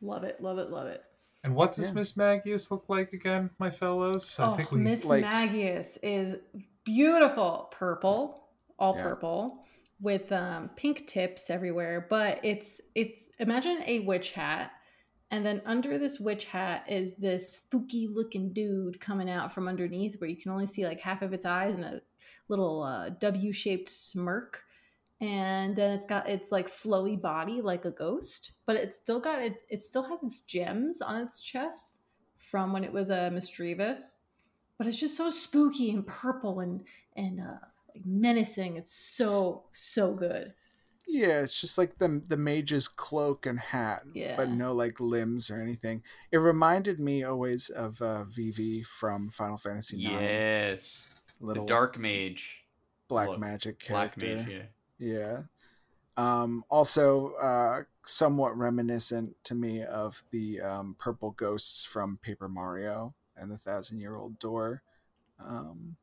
Love 0.00 0.24
it. 0.24 0.40
Love 0.40 0.58
it. 0.58 0.70
Love 0.70 0.86
it. 0.88 1.04
And 1.44 1.54
what 1.54 1.74
does 1.74 1.88
Yeah. 1.88 1.94
Miss 1.94 2.16
Magius 2.16 2.70
look 2.70 2.88
like 2.88 3.12
again, 3.12 3.50
my 3.58 3.70
fellows? 3.70 4.38
I 4.40 4.46
oh, 4.46 4.54
think 4.54 4.72
we 4.72 4.80
Miss 4.80 5.04
like- 5.04 5.22
Magius 5.22 5.98
is 6.02 6.36
beautiful. 6.84 7.68
Purple, 7.70 8.48
all 8.78 8.96
Yeah. 8.96 9.02
purple, 9.02 9.64
with 10.00 10.32
um, 10.32 10.70
pink 10.74 11.06
tips 11.06 11.50
everywhere. 11.50 12.06
But 12.08 12.40
it's 12.42 12.80
it's 12.94 13.28
imagine 13.38 13.82
a 13.86 14.00
witch 14.00 14.32
hat, 14.32 14.72
and 15.34 15.44
then 15.44 15.62
under 15.66 15.98
this 15.98 16.20
witch 16.20 16.46
hat 16.46 16.84
is 16.88 17.16
this 17.16 17.58
spooky 17.58 18.06
looking 18.06 18.52
dude 18.52 19.00
coming 19.00 19.28
out 19.28 19.52
from 19.52 19.68
underneath, 19.68 20.20
where 20.20 20.30
you 20.30 20.36
can 20.36 20.52
only 20.52 20.66
see 20.66 20.86
like 20.86 21.00
half 21.00 21.22
of 21.22 21.32
its 21.32 21.44
eyes 21.44 21.76
and 21.76 21.84
a 21.84 22.00
little 22.48 22.82
uh, 22.82 23.08
W 23.08 23.52
shaped 23.52 23.88
smirk. 23.88 24.62
And 25.20 25.74
then 25.74 25.92
it's 25.92 26.06
got 26.06 26.28
its 26.28 26.52
like 26.52 26.68
flowy 26.68 27.20
body 27.20 27.62
like 27.62 27.84
a 27.84 27.90
ghost, 27.90 28.52
but 28.66 28.76
it's 28.76 28.96
still 28.96 29.20
got 29.20 29.40
its 29.40 29.62
it 29.68 29.82
still 29.82 30.02
has 30.02 30.22
its 30.22 30.42
gems 30.42 31.00
on 31.00 31.20
its 31.20 31.42
chest 31.42 31.98
from 32.38 32.72
when 32.72 32.84
it 32.84 32.92
was 32.92 33.10
a 33.10 33.30
Misdreavus 33.32 34.18
but 34.78 34.86
it's 34.86 34.98
just 34.98 35.16
so 35.16 35.30
spooky 35.30 35.90
and 35.90 36.06
purple 36.06 36.60
and 36.60 36.82
and 37.16 37.40
uh, 37.40 37.58
like 37.94 38.04
menacing. 38.04 38.76
It's 38.76 38.94
so 38.94 39.64
so 39.72 40.14
good. 40.14 40.54
Yeah, 41.06 41.40
it's 41.42 41.60
just 41.60 41.78
like 41.78 41.98
the 41.98 42.22
the 42.28 42.36
mage's 42.36 42.88
cloak 42.88 43.46
and 43.46 43.58
hat, 43.60 44.02
Yeah. 44.14 44.36
but 44.36 44.48
no 44.50 44.72
like 44.72 45.00
limbs 45.00 45.50
or 45.50 45.60
anything. 45.60 46.02
It 46.32 46.38
reminded 46.38 46.98
me 47.00 47.22
always 47.24 47.68
of 47.70 48.00
uh, 48.02 48.24
Vivi 48.24 48.82
from 48.82 49.28
Final 49.30 49.56
Fantasy 49.58 50.04
IX. 50.04 50.12
Yes. 50.12 51.06
little 51.40 51.64
the 51.64 51.68
dark 51.68 51.98
mage. 51.98 52.64
black 53.08 53.28
look, 53.28 53.38
magic 53.38 53.86
Black 53.88 54.16
character. 54.18 54.36
mage, 54.44 54.48
yeah. 54.48 54.62
Yeah. 54.98 55.42
Um, 56.16 56.64
also, 56.70 57.32
uh, 57.34 57.82
somewhat 58.06 58.56
reminiscent 58.56 59.34
to 59.44 59.54
me 59.54 59.82
of 59.82 60.22
the 60.30 60.60
um, 60.60 60.94
purple 60.98 61.32
ghosts 61.32 61.84
from 61.84 62.18
Paper 62.22 62.48
Mario 62.48 63.14
and 63.36 63.50
the 63.50 63.58
Thousand 63.58 63.98
Year 63.98 64.14
Old 64.14 64.38
Door. 64.38 64.82
Um, 65.44 65.96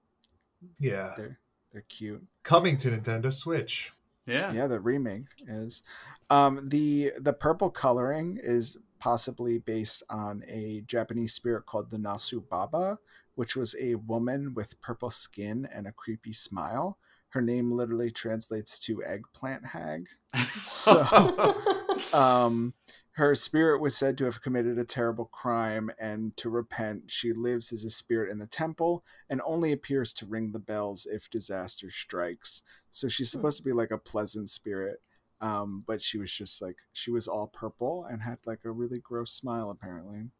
yeah. 0.79 1.13
they're 1.17 1.39
they're 1.71 1.85
cute. 1.87 2.21
Coming 2.43 2.75
to 2.79 2.91
Nintendo 2.91 3.31
Switch. 3.31 3.93
Yeah. 4.25 4.51
Yeah, 4.53 4.67
the 4.67 4.79
remake 4.79 5.25
is. 5.47 5.83
Um, 6.29 6.69
the 6.69 7.11
the 7.19 7.33
purple 7.33 7.69
coloring 7.69 8.39
is 8.41 8.77
possibly 8.99 9.57
based 9.57 10.03
on 10.09 10.43
a 10.47 10.83
Japanese 10.85 11.33
spirit 11.33 11.65
called 11.65 11.89
the 11.89 11.97
Nasu 11.97 12.47
Baba, 12.47 12.99
which 13.35 13.55
was 13.55 13.75
a 13.79 13.95
woman 13.95 14.53
with 14.53 14.79
purple 14.81 15.09
skin 15.09 15.67
and 15.73 15.87
a 15.87 15.91
creepy 15.91 16.33
smile. 16.33 16.97
Her 17.29 17.41
name 17.41 17.71
literally 17.71 18.11
translates 18.11 18.77
to 18.79 19.03
eggplant 19.03 19.65
hag. 19.67 20.07
So, 20.63 21.57
um, 22.13 22.73
her 23.21 23.35
spirit 23.35 23.79
was 23.79 23.95
said 23.95 24.17
to 24.17 24.25
have 24.25 24.41
committed 24.41 24.79
a 24.79 24.83
terrible 24.83 25.25
crime 25.25 25.91
and 25.99 26.35
to 26.37 26.49
repent. 26.49 27.11
She 27.11 27.33
lives 27.33 27.71
as 27.71 27.83
a 27.83 27.91
spirit 27.91 28.31
in 28.31 28.39
the 28.39 28.47
temple 28.47 29.05
and 29.29 29.41
only 29.45 29.71
appears 29.71 30.11
to 30.15 30.25
ring 30.25 30.51
the 30.51 30.59
bells 30.59 31.05
if 31.05 31.29
disaster 31.29 31.91
strikes. 31.91 32.63
So 32.89 33.07
she's 33.07 33.31
Hmm. 33.31 33.37
supposed 33.37 33.57
to 33.57 33.63
be 33.63 33.73
like 33.73 33.91
a 33.91 33.99
pleasant 33.99 34.49
spirit, 34.49 35.03
um, 35.39 35.83
but 35.85 36.01
she 36.01 36.17
was 36.17 36.33
just 36.33 36.63
like 36.63 36.77
she 36.93 37.11
was 37.11 37.27
all 37.27 37.45
purple 37.45 38.05
and 38.05 38.23
had 38.23 38.39
like 38.47 38.65
a 38.65 38.71
really 38.71 38.97
gross 38.97 39.31
smile 39.31 39.69
apparently. 39.69 40.31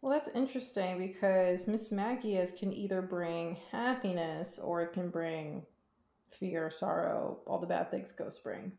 Well, 0.00 0.12
that's 0.12 0.28
interesting 0.28 0.98
because 0.98 1.66
Mismagius 1.66 2.56
can 2.56 2.72
either 2.72 3.02
bring 3.02 3.56
happiness 3.72 4.58
or 4.58 4.82
it 4.82 4.92
can 4.92 5.10
bring 5.10 5.66
fear, 6.30 6.70
sorrow, 6.70 7.40
all 7.46 7.58
the 7.58 7.66
bad 7.66 7.90
things 7.90 8.12
ghosts 8.12 8.40
bring. 8.40 8.72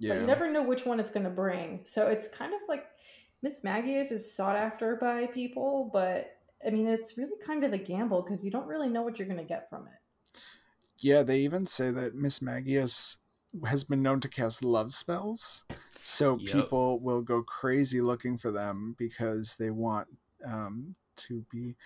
But 0.00 0.08
Yeah, 0.08 0.20
you 0.20 0.26
never 0.26 0.50
know 0.50 0.62
which 0.62 0.84
one 0.86 1.00
it's 1.00 1.10
going 1.10 1.24
to 1.24 1.30
bring. 1.30 1.80
So 1.84 2.08
it's 2.08 2.28
kind 2.28 2.52
of 2.54 2.60
like 2.68 2.86
Mismagius 3.44 4.12
is 4.12 4.34
sought 4.34 4.56
after 4.56 4.96
by 4.96 5.26
people, 5.26 5.90
but 5.92 6.36
I 6.66 6.70
mean, 6.70 6.86
it's 6.86 7.18
really 7.18 7.36
kind 7.44 7.64
of 7.64 7.72
a 7.72 7.78
gamble 7.78 8.22
because 8.22 8.44
you 8.44 8.50
don't 8.50 8.66
really 8.66 8.88
know 8.88 9.02
what 9.02 9.18
you're 9.18 9.28
going 9.28 9.38
to 9.38 9.44
get 9.44 9.68
from 9.68 9.86
it. 9.86 10.38
yeah. 11.00 11.22
They 11.22 11.38
even 11.40 11.66
say 11.66 11.90
that 11.90 12.14
Mismagius 12.14 13.18
has 13.66 13.84
been 13.84 14.02
known 14.02 14.20
to 14.20 14.28
cast 14.28 14.64
love 14.64 14.92
spells, 14.92 15.64
so 16.02 16.36
Yep. 16.36 16.52
people 16.52 17.00
will 17.00 17.22
go 17.22 17.42
crazy 17.42 18.00
looking 18.00 18.38
for 18.38 18.50
them 18.50 18.94
because 18.98 19.56
they 19.56 19.70
want 19.70 20.08
um, 20.44 20.94
to 21.16 21.44
be 21.50 21.76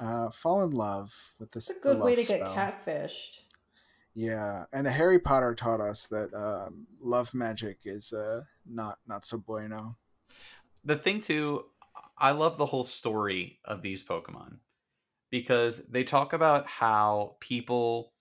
uh, 0.00 0.30
fall 0.30 0.62
in 0.64 0.70
love 0.70 1.34
with 1.38 1.52
this. 1.52 1.70
It's 1.70 1.78
a 1.78 1.82
good 1.82 1.98
way 2.02 2.14
love 2.14 2.18
to 2.18 2.32
get 2.32 2.40
catfished. 2.42 3.38
Yeah, 4.14 4.64
and 4.72 4.86
Harry 4.86 5.18
Potter 5.18 5.54
taught 5.54 5.80
us 5.80 6.06
that 6.08 6.32
um, 6.34 6.86
love 7.00 7.34
magic 7.34 7.78
is 7.84 8.12
uh, 8.12 8.42
not 8.64 8.98
not 9.06 9.24
so 9.24 9.38
bueno. 9.38 9.96
the 10.84 10.96
thing 10.96 11.20
too 11.20 11.64
i 12.18 12.30
love 12.30 12.56
the 12.58 12.66
whole 12.66 12.84
story 12.84 13.58
of 13.64 13.82
these 13.82 14.04
pokemon 14.04 14.58
because 15.30 15.82
they 15.88 16.04
talk 16.04 16.32
about 16.32 16.68
how 16.68 17.36
people 17.40 18.12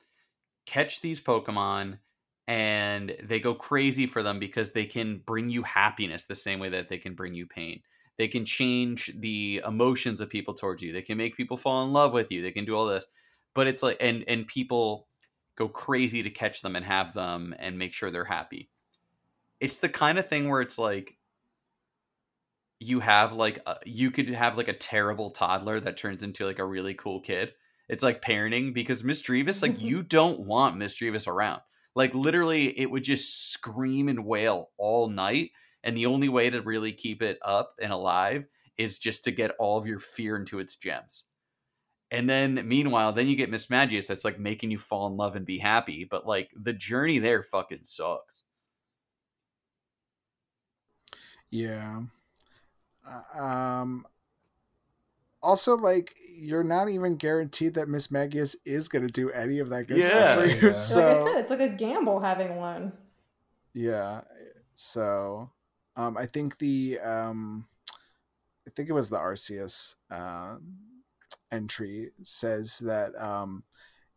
catch 0.66 1.02
these 1.02 1.22
pokemon 1.22 2.00
and 2.48 3.16
they 3.24 3.40
go 3.40 3.54
crazy 3.54 4.08
for 4.08 4.24
them 4.24 4.40
because 4.40 4.72
they 4.72 4.86
can 4.86 5.22
bring 5.26 5.50
you 5.50 5.64
happiness 5.64 6.26
the 6.26 6.36
same 6.36 6.60
way 6.60 6.70
that 6.70 6.90
they 6.90 6.98
can 6.98 7.14
bring 7.14 7.34
you 7.34 7.46
pain. 7.46 7.82
They 8.18 8.28
can 8.28 8.46
change 8.46 9.14
the 9.18 9.62
emotions 9.66 10.22
of 10.22 10.30
people 10.30 10.54
towards 10.54 10.84
you. 10.84 10.92
They 10.92 11.02
can 11.02 11.18
make 11.18 11.38
people 11.38 11.58
fall 11.58 11.86
in 11.86 11.94
love 11.94 12.14
with 12.14 12.32
you. 12.32 12.42
They 12.42 12.52
can 12.52 12.66
do 12.66 12.76
all 12.76 12.86
this. 12.86 13.06
But 13.56 13.68
it's 13.68 13.84
like 13.84 13.98
and 14.00 14.24
and 14.28 14.48
people 14.48 15.08
go 15.56 15.68
crazy 15.68 16.24
to 16.24 16.30
catch 16.30 16.62
them 16.62 16.76
and 16.76 16.86
have 16.86 17.14
them 17.14 17.54
and 17.60 17.78
make 17.78 17.94
sure 17.94 18.12
they're 18.12 18.26
happy 18.26 18.70
it's 19.60 19.78
the 19.78 19.88
kind 19.88 20.20
of 20.20 20.28
thing 20.28 20.50
where 20.50 20.60
it's 20.60 20.78
like 20.78 21.16
you 22.84 23.00
have 23.00 23.34
like 23.34 23.60
a, 23.66 23.78
you 23.86 24.12
could 24.12 24.28
have 24.30 24.58
like 24.58 24.68
a 24.68 24.74
terrible 24.74 25.30
toddler 25.30 25.80
that 25.80 25.96
turns 25.98 26.22
into 26.22 26.46
like 26.46 26.60
a 26.60 26.66
really 26.66 26.94
cool 26.94 27.22
kid. 27.22 27.54
It's 27.88 28.04
like 28.04 28.22
parenting 28.22 28.74
because 28.74 29.04
Misdreavus, 29.04 29.62
like 29.62 29.80
you 29.82 30.04
don't 30.04 30.42
want 30.42 30.76
Misdreavus 30.76 31.28
around. 31.28 31.62
Like 31.96 32.14
literally, 32.14 32.78
it 32.78 32.90
would 32.90 33.04
just 33.04 33.52
scream 33.54 34.10
and 34.10 34.26
wail 34.26 34.72
all 34.78 35.10
night, 35.10 35.52
and 35.84 35.96
the 35.96 36.08
only 36.08 36.28
way 36.28 36.50
to 36.50 36.62
really 36.62 36.92
keep 36.92 37.22
it 37.22 37.40
up 37.44 37.76
and 37.82 37.94
alive 37.94 38.46
is 38.78 38.98
just 38.98 39.24
to 39.24 39.32
get 39.32 39.52
all 39.60 39.78
of 39.78 39.86
your 39.86 40.00
fear 40.00 40.36
into 40.36 40.60
its 40.60 40.76
gems. 40.76 41.26
And 42.14 42.30
then 42.30 42.66
meanwhile, 42.68 43.12
then 43.12 43.28
you 43.28 43.36
get 43.36 43.52
Mismagius 43.52 44.08
that's 44.08 44.24
like 44.24 44.40
making 44.40 44.72
you 44.72 44.78
fall 44.78 45.08
in 45.08 45.18
love 45.18 45.36
and 45.36 45.46
be 45.46 45.58
happy, 45.58 46.06
but 46.10 46.26
like 46.28 46.52
the 46.56 46.74
journey 46.74 47.20
there 47.20 47.44
fucking 47.44 47.84
sucks. 47.84 48.44
Yeah. 51.50 52.04
Uh, 53.08 53.40
Um. 53.42 54.08
Also, 55.42 55.76
like 55.76 56.16
you're 56.38 56.64
not 56.64 56.90
even 56.90 57.16
guaranteed 57.18 57.74
that 57.74 57.88
Mismagius 57.90 58.56
is 58.66 58.88
gonna 58.88 59.10
do 59.10 59.30
any 59.32 59.60
of 59.60 59.70
that 59.70 59.88
good 59.88 60.04
stuff 60.04 60.32
for 60.32 60.46
you. 60.46 60.56
yeah. 60.62 60.72
like 60.96 61.10
I 61.10 61.12
So 61.12 61.14
said, 61.16 61.38
it's 61.38 61.50
like 61.52 61.60
a 61.60 61.70
gamble 61.70 62.22
having 62.22 62.56
one. 62.56 62.94
yeah. 63.74 64.22
So, 64.76 65.52
um, 65.96 66.18
I 66.18 66.26
think 66.26 66.58
the 66.58 67.00
um, 67.00 67.68
I 68.68 68.72
think 68.72 68.90
it 68.90 68.94
was 68.94 69.10
the 69.10 69.18
Arceus 69.18 69.96
um 70.10 70.78
entry 71.52 72.12
says 72.22 72.80
that 72.80 73.16
um, 73.22 73.64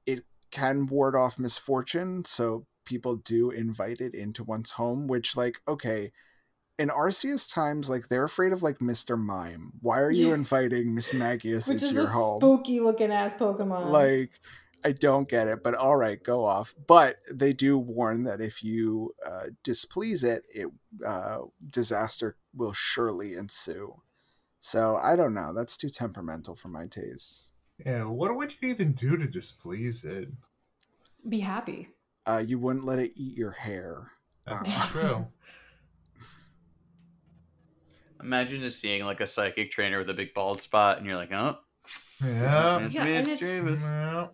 it 0.06 0.24
can 0.50 0.86
ward 0.86 1.14
off 1.16 1.38
misfortune, 1.38 2.24
so 2.24 2.66
people 2.84 3.16
do 3.16 3.50
invite 3.50 4.00
it 4.00 4.14
into 4.14 4.44
one's 4.44 4.72
home. 4.72 5.06
Which, 5.08 5.36
like, 5.36 5.58
okay, 5.68 6.12
in 6.78 6.88
Arceus 6.88 7.52
times, 7.52 7.88
like 7.90 8.08
they're 8.08 8.24
afraid 8.24 8.52
of 8.52 8.62
like 8.62 8.80
Mister 8.80 9.16
Mime. 9.16 9.72
Why 9.80 10.00
are 10.00 10.10
you 10.10 10.28
Yeah. 10.28 10.34
inviting 10.34 10.94
Mismagius 10.94 11.70
into 11.70 11.86
is 11.86 11.92
your 11.92 12.04
a 12.04 12.10
home? 12.12 12.38
spooky 12.40 12.80
looking 12.80 13.10
ass 13.12 13.34
Pokemon. 13.34 13.90
like 13.90 14.30
i 14.84 14.92
don't 14.92 15.28
get 15.28 15.48
it 15.48 15.62
but 15.64 15.74
all 15.74 15.96
right 15.96 16.22
go 16.22 16.44
off 16.44 16.74
but 16.86 17.16
they 17.32 17.52
do 17.52 17.76
warn 17.78 18.24
that 18.24 18.40
if 18.40 18.62
you 18.62 19.12
uh, 19.24 19.46
displease 19.64 20.22
it 20.22 20.44
it 20.54 20.68
uh, 21.04 21.38
disaster 21.70 22.36
will 22.54 22.72
surely 22.72 23.34
ensue 23.34 23.94
so 24.60 24.96
i 25.02 25.14
don't 25.16 25.34
know 25.34 25.52
that's 25.54 25.76
too 25.76 25.88
temperamental 25.88 26.54
for 26.54 26.68
my 26.68 26.86
taste 26.86 27.52
Yeah, 27.84 28.04
what 28.04 28.34
would 28.36 28.52
you 28.60 28.68
even 28.70 28.92
do 28.92 29.16
to 29.16 29.26
displease 29.28 30.04
it? 30.04 30.28
be 31.28 31.40
happy. 31.40 31.88
uh, 32.26 32.42
you 32.46 32.58
wouldn't 32.58 32.84
let 32.86 32.98
it 32.98 33.12
eat 33.16 33.36
your 33.36 33.52
hair 33.52 34.12
That's 34.46 34.68
Uh, 34.68 34.86
true. 34.86 35.26
Imagine 38.22 38.60
just 38.60 38.80
seeing 38.80 39.04
like 39.04 39.20
a 39.20 39.26
psychic 39.26 39.70
trainer 39.70 39.98
with 39.98 40.08
a 40.08 40.14
big 40.14 40.32
bald 40.34 40.60
spot, 40.60 40.96
and 40.98 41.06
you're 41.06 41.16
like, 41.16 41.32
oh, 41.32 41.58
Yeah. 42.24 42.78
Miss 42.82 42.94
Yeah, 42.94 43.02
and 43.02 43.10
it's- 43.10 43.40
Misdreavus. 43.40 44.30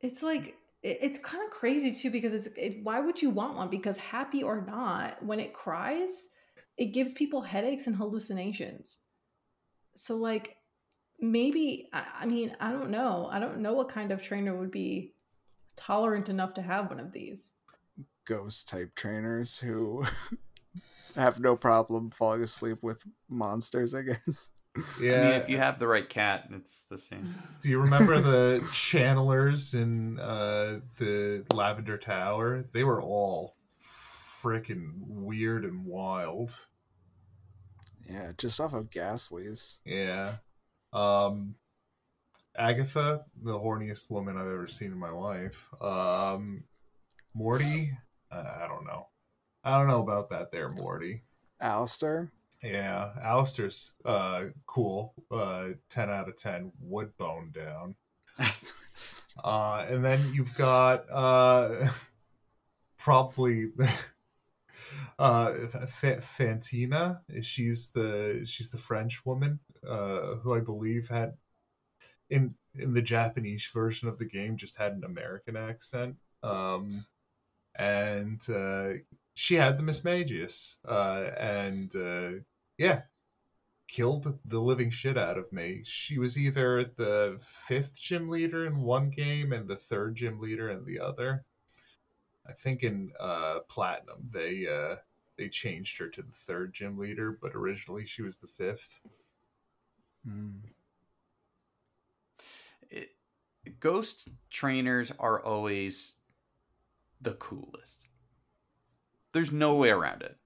It's 0.00 0.22
like 0.22 0.54
it- 0.82 0.98
it's 1.00 1.18
kind 1.18 1.42
of 1.44 1.50
crazy 1.50 1.92
too 1.94 2.10
because 2.10 2.34
it's 2.34 2.46
it, 2.56 2.84
why 2.84 3.00
would 3.00 3.20
you 3.22 3.30
want 3.30 3.56
one? 3.56 3.68
Because 3.70 3.96
happy 3.96 4.42
or 4.42 4.60
not, 4.64 5.20
when 5.24 5.40
it 5.40 5.52
cries, 5.54 6.28
it 6.78 6.92
gives 6.92 7.12
people 7.12 7.42
headaches 7.42 7.86
and 7.86 7.96
hallucinations. 7.96 9.00
So 9.94 10.16
like 10.16 10.56
maybe 11.20 11.90
I, 11.92 12.04
I 12.20 12.26
mean 12.26 12.56
I 12.60 12.70
don't 12.72 12.90
know 12.90 13.28
I 13.30 13.40
don't 13.40 13.58
know 13.58 13.74
what 13.74 13.88
kind 13.88 14.12
of 14.12 14.22
trainer 14.22 14.56
would 14.56 14.70
be 14.70 15.14
tolerant 15.76 16.28
enough 16.28 16.54
to 16.54 16.62
have 16.62 16.88
one 16.88 17.00
of 17.00 17.12
these. 17.12 17.52
Ghost 18.24 18.68
type 18.68 18.94
trainers 18.94 19.58
who 19.58 20.04
have 21.16 21.40
no 21.40 21.56
problem 21.56 22.10
falling 22.10 22.42
asleep 22.42 22.78
with 22.82 23.04
monsters, 23.28 23.94
I 23.94 24.02
guess. 24.02 24.50
Yeah. 25.00 25.12
I 25.12 25.24
mean, 25.24 25.40
if 25.40 25.48
you 25.48 25.58
have 25.58 25.80
the 25.80 25.88
right 25.88 26.08
cat, 26.08 26.48
it's 26.52 26.84
the 26.84 26.98
same. 26.98 27.34
Do 27.60 27.68
you 27.68 27.80
remember 27.80 28.20
the 28.20 28.60
channelers 28.72 29.74
in 29.74 30.20
uh, 30.20 30.80
the 30.98 31.44
Lavender 31.52 31.96
Tower? 31.96 32.62
They 32.72 32.84
were 32.84 33.02
all 33.02 33.56
freaking 34.42 34.92
weird 34.96 35.64
and 35.64 35.84
wild. 35.84 36.54
Yeah, 38.08 38.32
just 38.38 38.60
off 38.60 38.74
of 38.74 38.90
Gastly's. 38.90 39.80
Yeah. 39.84 40.32
Um, 40.92 41.56
Agatha, 42.56 43.24
the 43.42 43.58
horniest 43.58 44.10
woman 44.10 44.36
I've 44.36 44.46
ever 44.46 44.66
seen 44.66 44.92
in 44.92 44.98
my 44.98 45.10
life. 45.10 45.68
Um, 45.80 46.64
Morty, 47.34 47.92
uh, 48.32 48.44
I 48.62 48.66
don't 48.66 48.86
know. 48.86 49.08
I 49.62 49.78
don't 49.78 49.88
know 49.88 50.02
about 50.02 50.30
that 50.30 50.50
there, 50.50 50.68
Morty. 50.70 51.22
Allister. 51.60 52.32
Yeah, 52.62 53.10
Allister's 53.22 53.94
uh, 54.04 54.44
cool. 54.66 55.14
Uh, 55.30 55.70
10 55.90 56.10
out 56.10 56.28
of 56.28 56.36
10. 56.36 56.72
Wood 56.80 57.16
bone 57.18 57.52
down. 57.52 57.94
uh, 59.44 59.86
and 59.88 60.04
then 60.04 60.20
you've 60.32 60.56
got 60.56 61.04
uh, 61.12 61.86
probably 62.98 63.68
uh, 65.18 65.52
F- 65.74 66.02
Fantina. 66.02 67.20
She's 67.42 67.92
the 67.92 68.44
she's 68.46 68.70
the 68.70 68.78
French 68.78 69.24
woman 69.24 69.60
uh, 69.86 70.36
who 70.36 70.54
I 70.54 70.60
believe 70.60 71.08
had 71.08 71.34
in 72.30 72.54
in 72.74 72.92
the 72.92 73.02
Japanese 73.02 73.68
version 73.72 74.08
of 74.08 74.18
the 74.18 74.26
game 74.26 74.56
just 74.56 74.78
had 74.78 74.92
an 74.92 75.04
American 75.04 75.56
accent. 75.56 76.16
Um, 76.42 77.04
and 77.74 78.40
uh, 78.50 79.00
she 79.34 79.54
had 79.54 79.78
the 79.78 79.82
Mismagius, 79.82 80.76
uh, 80.84 81.30
and 81.38 81.94
uh, 81.94 82.40
yeah, 82.76 83.02
killed 83.88 84.38
the 84.44 84.60
living 84.60 84.90
shit 84.90 85.16
out 85.16 85.38
of 85.38 85.52
me. 85.52 85.82
She 85.84 86.18
was 86.18 86.38
either 86.38 86.84
the 86.84 87.38
fifth 87.40 88.00
gym 88.00 88.28
leader 88.28 88.66
in 88.66 88.82
one 88.82 89.10
game 89.10 89.52
and 89.52 89.66
the 89.66 89.76
third 89.76 90.16
gym 90.16 90.40
leader 90.40 90.68
in 90.68 90.84
the 90.84 91.00
other. 91.00 91.44
I 92.48 92.52
think 92.52 92.82
in 92.82 93.12
uh, 93.20 93.60
Platinum 93.68 94.26
they 94.32 94.66
uh, 94.66 94.96
they 95.36 95.48
changed 95.48 95.98
her 95.98 96.08
to 96.08 96.22
the 96.22 96.32
third 96.32 96.72
gym 96.74 96.98
leader, 96.98 97.38
but 97.40 97.54
originally 97.54 98.06
she 98.06 98.22
was 98.22 98.38
the 98.38 98.46
fifth. 98.46 99.02
Mm. 100.26 100.60
It, 102.90 103.10
ghost 103.80 104.28
trainers 104.50 105.12
are 105.18 105.42
always 105.42 106.16
the 107.20 107.34
coolest. 107.34 108.08
There's 109.32 109.52
no 109.52 109.76
way 109.76 109.90
around 109.90 110.22
it. 110.22 110.36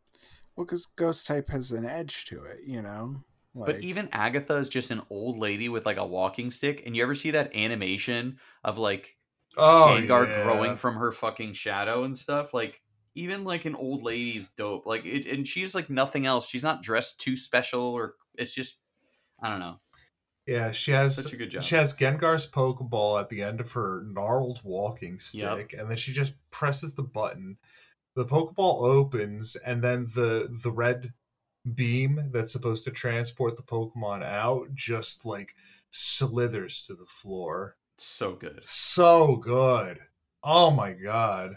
Well, 0.57 0.67
because 0.67 0.87
Ghost 0.87 1.27
type 1.27 1.49
has 1.51 1.73
an 1.73 1.87
edge 1.87 2.27
to 2.27 2.45
it, 2.45 2.61
you 2.67 2.83
know? 2.83 3.23
But 3.55 3.81
even 3.81 4.09
Agatha 4.13 4.55
is 4.57 4.69
just 4.69 4.91
an 4.91 5.03
old 5.11 5.39
lady 5.39 5.69
with 5.69 5.85
like 5.85 5.99
a 5.99 6.07
walking 6.07 6.51
stick. 6.51 6.83
And 6.87 6.97
you 6.97 7.03
ever 7.03 7.15
see 7.15 7.31
that 7.33 7.55
animation 7.55 8.39
of 8.65 8.79
like 8.79 9.17
Oh, 9.57 9.97
Gengar 9.99 10.27
yeah. 10.29 10.43
growing 10.45 10.77
from 10.77 10.95
her 10.95 11.13
fucking 11.13 11.53
shadow 11.55 12.05
and 12.05 12.17
stuff? 12.17 12.55
Like 12.55 12.81
even 13.15 13.45
like 13.45 13.65
an 13.65 13.75
old 13.75 14.03
lady's 14.03 14.49
dope. 14.57 14.87
Like 14.87 15.05
it, 15.05 15.27
and 15.27 15.47
she's 15.47 15.75
like 15.75 15.91
nothing 15.91 16.27
else. 16.27 16.49
She's 16.49 16.63
not 16.63 16.83
dressed 16.83 17.21
too 17.21 17.37
special 17.37 17.83
or 17.83 18.15
it's 18.35 18.55
just 18.55 18.79
I 19.43 19.49
don't 19.51 19.61
know. 19.61 19.81
Yeah, 20.47 20.73
she 20.73 20.91
has 20.91 21.23
Such 21.23 21.35
a 21.35 21.37
good 21.37 21.51
job. 21.51 21.63
She 21.63 21.77
has 21.77 21.97
Gengar's 21.97 22.51
Pokeball 22.51 23.21
at 23.21 23.29
the 23.29 23.43
end 23.43 23.61
of 23.61 23.71
her 23.73 24.03
gnarled 24.09 24.61
walking 24.65 25.13
Yep. 25.13 25.21
stick, 25.21 25.75
and 25.79 25.89
then 25.89 25.97
she 25.97 26.13
just 26.13 26.35
presses 26.51 26.95
the 26.95 27.05
button. 27.05 27.59
The 28.17 28.25
Pokeball 28.25 28.83
opens, 28.83 29.57
and 29.57 29.83
then 29.83 30.07
the 30.15 30.49
the 30.63 30.73
red 30.73 31.13
beam 31.75 32.31
that's 32.33 32.53
supposed 32.53 32.85
to 32.85 32.91
transport 32.91 33.57
the 33.57 33.63
Pokemon 33.63 34.25
out 34.25 34.75
just 34.75 35.25
like 35.25 35.55
slithers 35.91 36.87
to 36.87 36.95
the 36.95 37.07
floor. 37.07 37.77
So 38.05 38.35
good. 38.35 38.67
So 38.67 39.37
good. 39.37 40.01
Oh 40.43 40.73
my 40.73 40.93
god. 40.93 41.55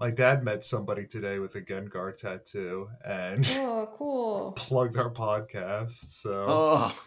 My 0.00 0.10
dad 0.10 0.42
met 0.42 0.64
somebody 0.64 1.06
today 1.06 1.38
with 1.40 1.54
a 1.56 1.60
Gengar 1.60 2.16
tattoo 2.16 2.88
and 3.04 3.46
Oh, 3.50 3.86
cool. 3.92 4.52
plugged 4.56 4.96
our 4.96 5.12
podcast. 5.12 5.90
So 5.90 6.46
Oh, 6.48 6.98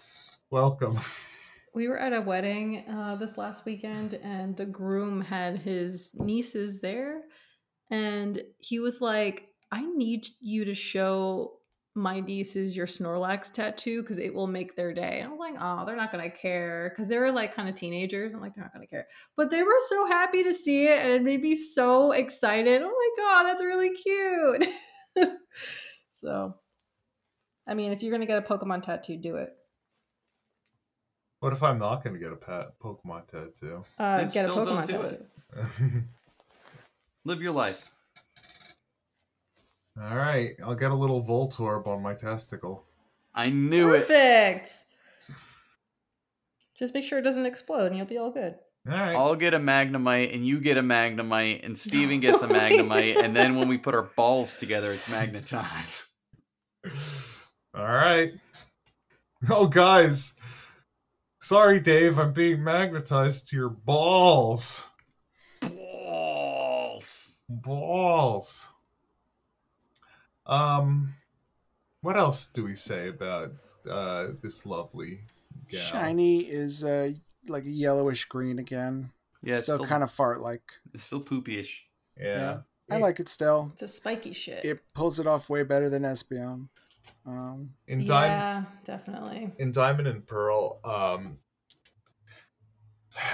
welcome. 0.52 0.98
We 1.74 1.88
were 1.88 1.98
at 1.98 2.14
a 2.14 2.22
wedding 2.22 2.86
uh, 2.88 3.16
this 3.16 3.36
last 3.38 3.66
weekend, 3.66 4.14
and 4.14 4.56
the 4.56 4.66
groom 4.66 5.22
had 5.22 5.58
his 5.60 6.12
nieces 6.16 6.82
there, 6.82 7.22
and 7.92 8.42
he 8.58 8.80
was 8.80 9.02
like, 9.02 9.48
"I 9.72 9.82
need 9.86 10.26
you 10.40 10.66
to 10.66 10.74
show 10.74 11.59
my 11.96 12.20
nieces 12.20 12.76
your 12.76 12.88
Snorlax 12.88 13.52
tattoo 13.52 14.02
because 14.02 14.18
it 14.18 14.34
will 14.34 14.48
make 14.48 14.76
their 14.76 14.94
day." 14.94 15.20
And 15.20 15.28
I 15.28 15.32
was 15.32 15.40
like, 15.40 15.56
"Oh, 15.60 15.86
they're 15.86 15.96
not 15.96 16.12
gonna 16.12 16.30
care," 16.30 16.90
because 16.90 17.10
they 17.10 17.18
were 17.18 17.32
like 17.32 17.56
kind 17.56 17.70
of 17.70 17.76
teenagers. 17.76 18.34
I'm 18.34 18.42
like, 18.42 18.56
they're 18.56 18.64
not 18.64 18.74
gonna 18.74 18.88
care, 18.88 19.08
but 19.36 19.50
they 19.50 19.64
were 19.64 19.80
so 19.88 20.06
happy 20.08 20.44
to 20.44 20.54
see 20.54 20.86
it, 20.86 21.00
and 21.00 21.12
it 21.12 21.24
made 21.24 21.42
me 21.42 21.56
so 21.56 22.12
excited. 22.12 22.82
Oh 22.84 23.14
my 23.18 23.24
god, 23.24 23.44
that's 23.44 23.64
really 23.64 23.92
cute. 23.96 24.66
so, 26.12 26.56
I 27.68 27.74
mean, 27.74 27.92
if 27.92 28.02
you're 28.02 28.12
gonna 28.12 28.26
get 28.26 28.38
a 28.38 28.42
Pokemon 28.42 28.84
tattoo, 28.84 29.18
do 29.18 29.36
it. 29.38 29.56
What 31.40 31.54
if 31.54 31.64
I'm 31.64 31.78
not 31.78 32.04
going 32.04 32.14
to 32.14 32.20
get 32.20 32.34
a 32.34 32.36
pet 32.36 32.78
Pokemon 32.84 33.28
tattoo? 33.28 33.84
Uh, 33.98 34.18
Then 34.18 34.28
get 34.28 34.46
a 34.46 34.52
still 34.52 34.66
Pokemon 34.66 34.88
don't 34.88 35.06
do 35.06 35.18
tattoo. 35.56 36.04
live 37.26 37.42
your 37.42 37.54
life. 37.54 37.94
All 40.02 40.16
right, 40.16 40.52
I'll 40.64 40.76
get 40.76 40.92
a 40.92 40.96
little 40.96 41.22
Voltorb 41.22 41.88
on 41.88 42.02
my 42.02 42.14
testicle. 42.14 42.86
I 43.36 43.50
knew 43.50 43.94
it. 43.94 44.08
Perfect. 44.08 44.72
Just 46.78 46.94
make 46.94 47.04
sure 47.04 47.20
it 47.20 47.24
doesn't 47.24 47.46
explode, 47.46 47.88
and 47.88 47.98
you'll 47.98 48.06
be 48.06 48.18
all 48.18 48.32
good. 48.32 48.56
All 48.88 48.94
right. 48.94 49.16
I'll 49.16 49.36
get 49.36 49.54
a 49.54 49.60
Magnemite, 49.60 50.34
and 50.34 50.48
you 50.48 50.62
get 50.62 50.78
a 50.78 50.82
Magnemite, 50.82 51.66
and 51.66 51.78
Steven 51.78 52.22
gets 52.22 52.42
a 52.42 52.48
Magnemite, 52.48 53.22
and 53.22 53.36
then 53.36 53.58
when 53.58 53.68
we 53.68 53.78
put 53.78 53.94
our 53.94 54.10
balls 54.16 54.56
together, 54.56 54.94
it's 54.94 55.10
Magnet 55.10 55.46
time. 55.46 55.86
All 57.74 57.86
right. 57.86 58.32
Oh, 59.50 59.68
guys. 59.68 60.36
Sorry, 61.42 61.82
Dave. 61.82 62.18
I'm 62.18 62.32
being 62.32 62.64
magnetized 62.64 63.50
to 63.50 63.56
your 63.58 63.70
balls. 63.70 64.88
Balls. 65.62 67.38
Balls. 67.50 68.70
Um, 70.50 71.14
what 72.02 72.18
else 72.18 72.48
do 72.48 72.64
we 72.64 72.76
say 72.76 73.10
about 73.10 73.52
uh 73.90 74.30
this 74.42 74.66
lovely 74.66 75.22
gal? 75.70 75.80
Shiny 75.80 76.40
is 76.40 76.84
uh, 76.84 77.12
like 77.48 77.66
a 77.66 77.70
yellowish 77.70 78.26
green 78.26 78.60
again. 78.60 79.12
Yeah, 79.44 79.54
it's 79.54 79.64
still, 79.64 79.78
still, 79.78 79.88
kind 79.88 80.04
of 80.04 80.12
fart 80.12 80.42
like. 80.42 80.64
it's 80.94 81.06
still 81.06 81.22
poopyish. 81.22 81.84
Yeah. 82.20 82.62
I 82.92 82.98
like 82.98 83.20
it 83.20 83.30
still. 83.30 83.70
It's 83.74 83.84
a 83.84 83.88
spiky 83.88 84.34
shit. 84.34 84.66
It 84.66 84.80
pulls 84.94 85.20
it 85.20 85.28
off 85.28 85.48
way 85.48 85.64
better 85.64 85.90
than 85.90 86.02
Espeon. 86.02 86.70
Um, 87.26 87.72
In 87.88 88.04
Diamond, 88.04 88.32
yeah, 88.32 88.64
definitely. 88.84 89.52
in 89.60 89.72
Diamond 89.72 90.08
and 90.08 90.26
Pearl, 90.26 90.80
um, 90.84 91.38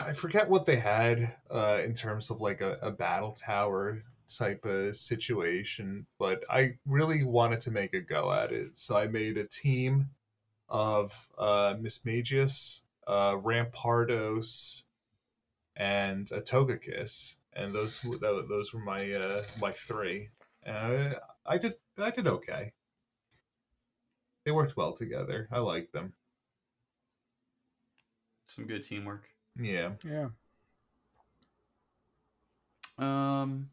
I 0.06 0.14
forget 0.14 0.50
what 0.50 0.66
they 0.66 0.76
had 0.76 1.36
uh, 1.50 1.82
in 1.84 1.94
terms 1.94 2.30
of 2.30 2.42
like 2.42 2.62
a, 2.62 2.78
a 2.82 2.92
battle 2.92 3.32
tower 3.32 4.04
type 4.28 4.66
of 4.66 4.96
situation, 4.96 6.06
but 6.20 6.44
I 6.50 6.78
really 6.86 7.24
wanted 7.24 7.62
to 7.62 7.72
make 7.72 7.94
a 7.94 8.02
go 8.02 8.32
at 8.32 8.52
it. 8.52 8.78
So 8.78 8.98
I 8.98 9.08
made 9.08 9.38
a 9.38 9.48
team 9.48 10.10
of 10.70 11.30
uh, 11.38 11.76
Mismagius, 11.80 12.82
uh, 13.08 13.34
Rampardos, 13.34 14.84
and 15.76 16.30
a 16.32 16.42
Togekiss, 16.42 17.38
and 17.54 17.74
those 17.74 18.00
w- 18.02 18.20
tho- 18.20 18.46
those 18.48 18.74
were 18.74 18.80
my 18.80 19.12
uh, 19.12 19.44
my 19.62 19.72
three. 19.72 20.30
Uh, 20.66 21.12
I 21.46 21.58
did 21.58 21.76
I 21.98 22.12
did 22.12 22.28
okay. 22.28 22.74
They 24.46 24.52
worked 24.52 24.78
well 24.78 24.94
together. 24.94 25.48
I 25.52 25.60
liked 25.60 25.92
them. 25.94 26.14
Some 28.48 28.68
good 28.68 28.84
teamwork. 28.86 29.28
Yeah. 29.60 29.92
yeah, 30.04 30.30
Um, 32.98 33.70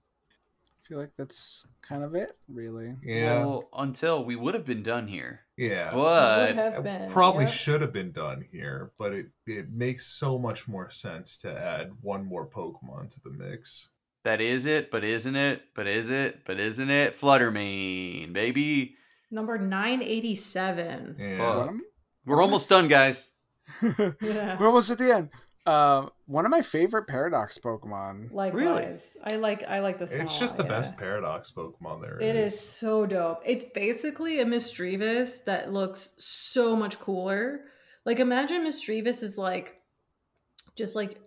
I 0.83 0.89
feel 0.89 0.99
like 0.99 1.13
that's 1.17 1.65
kind 1.81 2.03
of 2.03 2.15
it, 2.17 2.37
really. 2.49 2.97
Yeah. 3.05 3.45
Well, 3.45 3.69
until 3.77 4.25
we 4.25 4.35
would 4.35 4.55
have 4.55 4.65
been 4.67 4.83
done 4.83 5.07
here, 5.07 5.43
yeah. 5.57 5.91
but 5.93 6.49
Would 6.49 6.57
have 6.57 6.83
been, 6.83 7.09
probably 7.09 7.45
yep. 7.45 7.53
should 7.53 7.81
have 7.83 7.93
been 7.93 8.11
done 8.11 8.43
here, 8.51 8.91
but 8.99 9.13
it, 9.13 9.27
it 9.47 9.71
makes 9.71 10.07
so 10.07 10.39
much 10.39 10.67
more 10.67 10.91
sense 10.91 11.39
to 11.43 11.57
add 11.57 11.93
one 12.01 12.27
more 12.27 12.49
Pokemon 12.49 13.11
to 13.15 13.21
the 13.23 13.31
mix. 13.31 13.93
that 14.25 14.41
is 14.41 14.67
it. 14.67 14.91
But 14.91 15.05
isn't 15.05 15.37
it? 15.37 15.63
But 15.77 15.87
is 15.87 16.11
it? 16.11 16.41
But 16.45 16.59
isn't 16.59 16.91
it? 16.91 17.17
Fluttermane, 17.19 18.33
baby. 18.33 18.97
Number 19.31 19.59
987. 19.59 21.17
Yeah. 21.19 21.39
Fuck. 21.39 21.57
What 21.59 21.69
am- 21.69 21.83
We're 22.27 22.43
almost 22.43 22.69
done, 22.69 22.89
guys. 22.89 23.29
Yeah. 24.21 24.57
We're 24.59 24.67
almost 24.67 24.91
at 24.91 24.99
the 24.99 25.15
end. 25.15 25.29
Um, 25.65 26.11
one 26.27 26.45
of 26.45 26.51
my 26.51 26.63
favorite 26.63 27.07
Paradox 27.07 27.57
Pokemon. 27.59 28.33
Like, 28.33 28.53
Likewise, 28.53 29.17
I 29.23 29.37
like 29.37 29.63
I 29.63 29.79
like 29.79 29.99
this 29.99 30.13
one. 30.13 30.23
It's 30.23 30.37
a 30.37 30.41
just 30.41 30.57
the 30.57 30.65
yeah. 30.65 30.71
best 30.71 30.99
Paradox 30.99 31.53
Pokemon 31.53 32.01
there 32.01 32.21
It 32.21 32.35
is 32.35 32.59
so 32.59 33.07
dope. 33.07 33.43
It's 33.47 33.65
basically 33.67 34.41
a 34.41 34.45
Misdreavus 34.45 35.45
that 35.45 35.73
looks 35.73 36.15
so 36.19 36.75
much 36.75 36.99
cooler. 36.99 37.61
Like 38.05 38.19
imagine 38.19 38.65
Misdreavus 38.65 39.23
is 39.23 39.39
like 39.39 39.81
just 40.75 40.97
like 40.97 41.21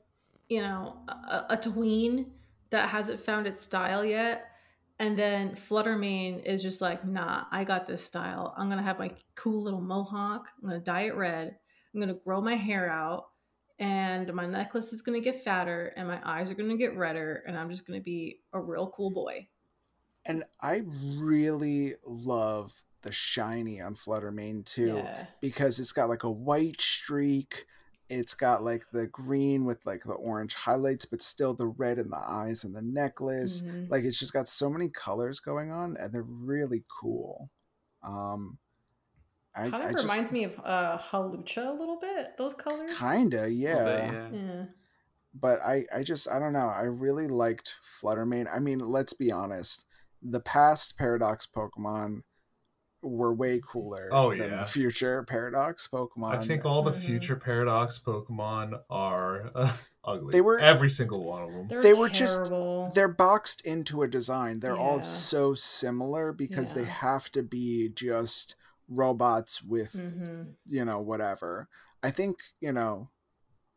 you 0.50 0.62
know 0.62 0.98
a, 1.08 1.46
a 1.52 1.58
tween 1.58 2.32
that 2.72 2.90
hasn't 2.90 3.22
found 3.22 3.48
its 3.48 3.62
style 3.62 4.04
yet, 4.04 4.48
and 5.00 5.18
then 5.18 5.56
Fluttermane 5.56 6.44
is 6.44 6.62
just 6.62 6.82
like, 6.82 7.06
nah, 7.06 7.46
I 7.52 7.64
got 7.64 7.88
this 7.88 8.04
style. 8.04 8.54
I'm 8.58 8.68
gonna 8.68 8.84
have 8.84 9.00
my 9.00 9.12
cool 9.36 9.64
little 9.64 9.80
mohawk. 9.80 10.52
I'm 10.62 10.68
gonna 10.68 10.82
dye 10.82 11.04
it 11.04 11.16
red. 11.16 11.56
I'm 11.94 12.02
gonna 12.02 12.16
grow 12.16 12.42
my 12.42 12.56
hair 12.56 12.90
out. 12.90 13.28
And 13.78 14.34
my 14.34 14.46
necklace 14.46 14.94
is 14.94 15.02
gonna 15.02 15.20
get 15.20 15.44
fatter, 15.44 15.88
and 15.98 16.08
my 16.08 16.20
eyes 16.24 16.50
are 16.50 16.56
gonna 16.56 16.78
get 16.78 16.96
redder, 16.96 17.44
and 17.48 17.58
I'm 17.58 17.70
just 17.70 17.86
gonna 17.86 18.00
be 18.00 18.42
a 18.54 18.60
real 18.60 18.90
cool 18.92 19.12
boy. 19.12 19.48
And 20.26 20.44
I 20.62 20.82
really 21.18 21.94
love 22.06 22.74
the 23.02 23.12
shiny 23.12 23.80
on 23.82 23.94
Fluttermane 23.96 24.66
too. 24.66 24.96
Yeah. 24.96 25.28
because 25.42 25.80
it's 25.80 25.92
got 25.92 26.10
like 26.10 26.24
a 26.24 26.32
white 26.32 26.82
streak. 26.82 27.66
It's 28.10 28.34
got 28.34 28.64
like 28.64 28.86
the 28.92 29.08
green 29.08 29.66
with 29.66 29.86
like 29.86 30.04
the 30.04 30.14
orange 30.14 30.56
highlights, 30.56 31.06
but 31.06 31.22
still 31.22 31.54
the 31.54 31.68
red 31.68 32.00
in 32.00 32.10
the 32.10 32.18
eyes 32.18 32.64
and 32.64 32.76
the 32.76 32.82
necklace. 32.82 33.62
Mhm. 33.62 33.90
Like 33.90 34.04
it's 34.06 34.18
just 34.20 34.34
got 34.34 34.48
so 34.48 34.70
many 34.70 34.90
colors 34.90 35.40
going 35.40 35.72
on, 35.72 35.98
and 35.98 36.14
they're 36.14 36.24
really 36.24 36.84
cool. 36.88 37.50
Um, 38.04 38.58
I, 39.56 39.70
kind 39.70 39.76
I 39.84 39.86
of 39.88 39.92
just 39.94 40.04
reminds 40.12 40.32
me 40.32 40.44
of 40.46 40.60
uh, 40.64 40.98
Hawlucha 40.98 41.68
a 41.68 41.72
little 41.80 41.98
bit. 42.00 42.38
Those 42.38 42.54
colors. 42.54 42.98
kinda 43.00 43.50
yeah. 43.50 43.84
bit, 43.84 44.14
yeah. 44.14 44.30
Yeah. 44.32 44.64
But 45.34 45.60
I 45.62 45.86
I 45.94 46.04
just 46.04 46.30
I 46.30 46.40
don't 46.40 46.54
know. 46.54 46.68
I 46.68 46.84
really 46.84 47.28
liked 47.28 47.76
Fluttermane. 47.84 48.48
I 48.54 48.60
mean, 48.60 48.80
let's 48.80 49.14
be 49.14 49.32
honest. 49.32 49.86
The 50.22 50.40
past 50.40 50.98
Paradox 50.98 51.46
Pokemon 51.46 52.24
were 53.02 53.34
way 53.34 53.62
cooler 53.64 54.10
Oh, 54.12 54.32
than 54.32 54.50
yeah. 54.50 54.60
the 54.62 54.66
future 54.66 55.22
Paradox 55.24 55.88
Pokemon. 55.88 56.36
I 56.36 56.38
think 56.44 56.66
all 56.66 56.82
the 56.82 56.92
future 56.94 57.36
Paradox 57.36 58.00
Pokemon 58.00 58.80
are 58.90 59.52
uh, 59.54 59.72
ugly. 60.04 60.32
They 60.32 60.42
were- 60.42 60.58
every 60.58 60.90
single 60.90 61.24
one 61.24 61.44
of 61.44 61.52
them. 61.54 61.68
They're 61.68 61.84
They 61.84 61.94
were 61.94 62.10
just- 62.10 62.52
they're 62.96 63.08
boxed 63.08 63.64
into 63.64 64.02
a 64.02 64.08
design. 64.08 64.60
They're 64.60 64.78
all 64.78 65.04
so 65.04 65.54
similar 65.54 66.34
because 66.34 66.74
they 66.74 66.86
have 66.86 67.32
to 67.34 67.44
be 67.44 67.90
just 67.90 68.56
robots 68.90 69.62
with 69.64 69.94
Mhm. 69.94 70.54
you 70.66 70.86
know 70.86 71.00
whatever. 71.00 71.68
I 72.04 72.12
think 72.12 72.38
you 72.62 72.72
know 72.72 73.10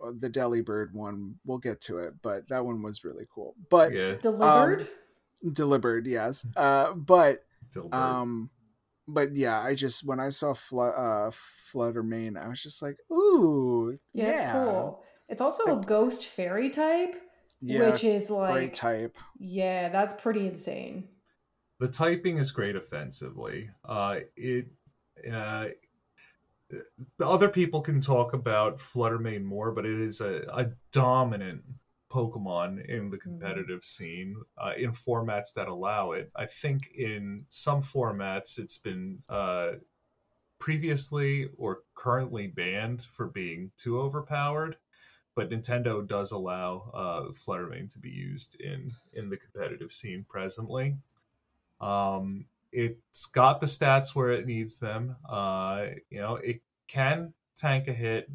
uh, 0.05 0.13
the 0.17 0.31
Delibird 0.31 0.93
one. 0.93 1.37
We'll 1.45 1.59
get 1.59 1.81
to 1.83 1.99
it, 1.99 2.15
but 2.23 2.49
that 2.49 2.65
one 2.65 2.83
was 2.83 3.05
really 3.05 3.27
cool. 3.35 3.55
But 3.71 3.93
yeah, 3.93 4.15
Delivered. 4.23 4.89
Delibird, 5.45 6.07
yes. 6.07 6.47
Uh, 6.57 6.93
but 6.95 7.45
Dilbert. 7.73 7.95
um, 7.95 8.51
but 9.07 9.35
yeah, 9.35 9.61
I 9.61 9.75
just 9.75 10.07
when 10.07 10.21
I 10.21 10.29
saw 10.31 10.53
Flu- 10.55 10.81
uh, 10.83 11.31
Fluttermane, 11.31 12.37
I 12.43 12.49
was 12.49 12.63
just 12.63 12.83
like, 12.83 12.99
ooh, 13.13 13.99
yeah, 14.13 14.25
yeah, 14.27 14.43
it's 14.43 14.53
cool. 14.71 15.05
It's 15.29 15.41
also 15.43 15.79
a 15.79 15.83
ghost 15.85 16.27
fairy 16.27 16.71
type, 16.71 17.17
yeah, 17.61 17.91
which 17.91 18.05
is 18.05 18.31
like, 18.31 18.53
great 18.55 18.75
type. 18.75 19.17
yeah, 19.39 19.89
that's 19.91 20.15
pretty 20.21 20.47
insane. 20.47 21.09
the 21.81 21.89
typing 21.89 22.39
is 22.39 22.51
great 22.51 22.75
offensively. 22.77 23.71
Uh, 23.85 24.21
it 24.37 24.67
uh, 25.31 25.69
other 27.21 27.49
people 27.49 27.81
can 27.81 28.01
talk 28.01 28.33
about 28.33 28.79
Fluttermane 28.79 29.45
more, 29.45 29.73
but 29.73 29.87
it 29.87 30.01
is 30.01 30.21
a, 30.21 30.43
a 30.53 30.71
dominant 30.93 31.63
Pokemon 32.11 32.85
in 32.87 33.11
the 33.11 33.19
competitive 33.19 33.85
scene 33.85 34.37
uh, 34.57 34.73
in 34.77 34.91
formats 34.93 35.53
that 35.55 35.69
allow 35.69 36.13
it. 36.13 36.31
I 36.35 36.47
think 36.47 36.91
in 36.95 37.45
some 37.49 37.83
formats 37.83 38.59
it's 38.59 38.79
been 38.79 39.19
uh, 39.29 39.73
previously 40.59 41.51
or 41.57 41.83
currently 41.95 42.47
banned 42.47 43.03
for 43.03 43.27
being 43.27 43.71
too 43.77 44.01
overpowered. 44.01 44.77
But 45.35 45.51
Nintendo 45.51 46.07
does 46.07 46.33
allow 46.33 46.91
uh, 46.93 47.33
Fluttermane 47.33 47.93
to 47.93 48.01
be 48.01 48.11
used 48.11 48.61
in 48.61 48.91
in 49.13 49.29
the 49.29 49.37
competitive 49.37 49.93
scene 49.93 50.27
presently. 50.29 50.97
Um, 51.81 52.47
it's 52.79 53.27
got 53.27 53.61
the 53.61 53.67
stats 53.67 54.15
where 54.15 54.31
it 54.31 54.47
needs 54.47 54.79
them. 54.79 55.17
Uh, 55.29 55.87
you 56.11 56.21
know, 56.21 56.37
it 56.37 56.61
can 56.87 57.35
tank 57.57 57.89
a 57.89 57.93
hit 57.93 58.31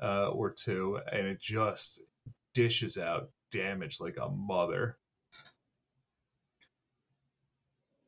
uh, 0.00 0.28
or 0.28 0.52
two, 0.52 1.00
and 1.10 1.26
it 1.26 1.40
just 1.40 2.00
dishes 2.54 2.96
out 2.96 3.30
damage 3.50 4.00
like 4.00 4.16
a 4.16 4.28
mother. 4.28 4.98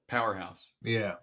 Powerhouse. 0.09 0.73
Yeah. 0.83 1.15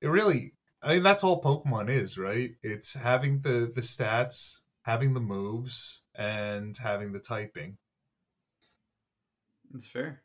It 0.00 0.08
really 0.08 0.52
I 0.82 0.94
mean 0.94 1.02
that's 1.02 1.24
all 1.24 1.42
Pokemon 1.42 1.88
is, 1.88 2.18
right? 2.18 2.50
It's 2.62 2.92
having 2.94 3.40
the 3.40 3.70
the 3.74 3.80
stats, 3.80 4.60
having 4.82 5.14
the 5.14 5.20
moves, 5.20 6.02
and 6.14 6.76
having 6.76 7.12
the 7.12 7.20
typing. 7.20 7.78
That's 9.70 9.86
fair. 9.86 10.23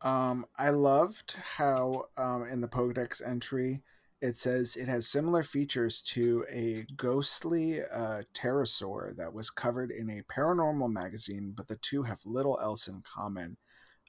Um, 0.00 0.46
I 0.56 0.70
loved 0.70 1.36
how 1.56 2.04
um, 2.16 2.44
in 2.50 2.60
the 2.60 2.68
Pokedex 2.68 3.20
entry 3.26 3.82
it 4.20 4.36
says 4.36 4.76
it 4.76 4.88
has 4.88 5.06
similar 5.08 5.42
features 5.42 6.02
to 6.02 6.44
a 6.52 6.84
ghostly 6.96 7.82
uh, 7.82 8.22
pterosaur 8.34 9.16
that 9.16 9.32
was 9.32 9.50
covered 9.50 9.90
in 9.92 10.10
a 10.10 10.22
paranormal 10.22 10.92
magazine, 10.92 11.52
but 11.56 11.68
the 11.68 11.76
two 11.76 12.02
have 12.02 12.20
little 12.24 12.58
else 12.60 12.88
in 12.88 13.02
common. 13.02 13.56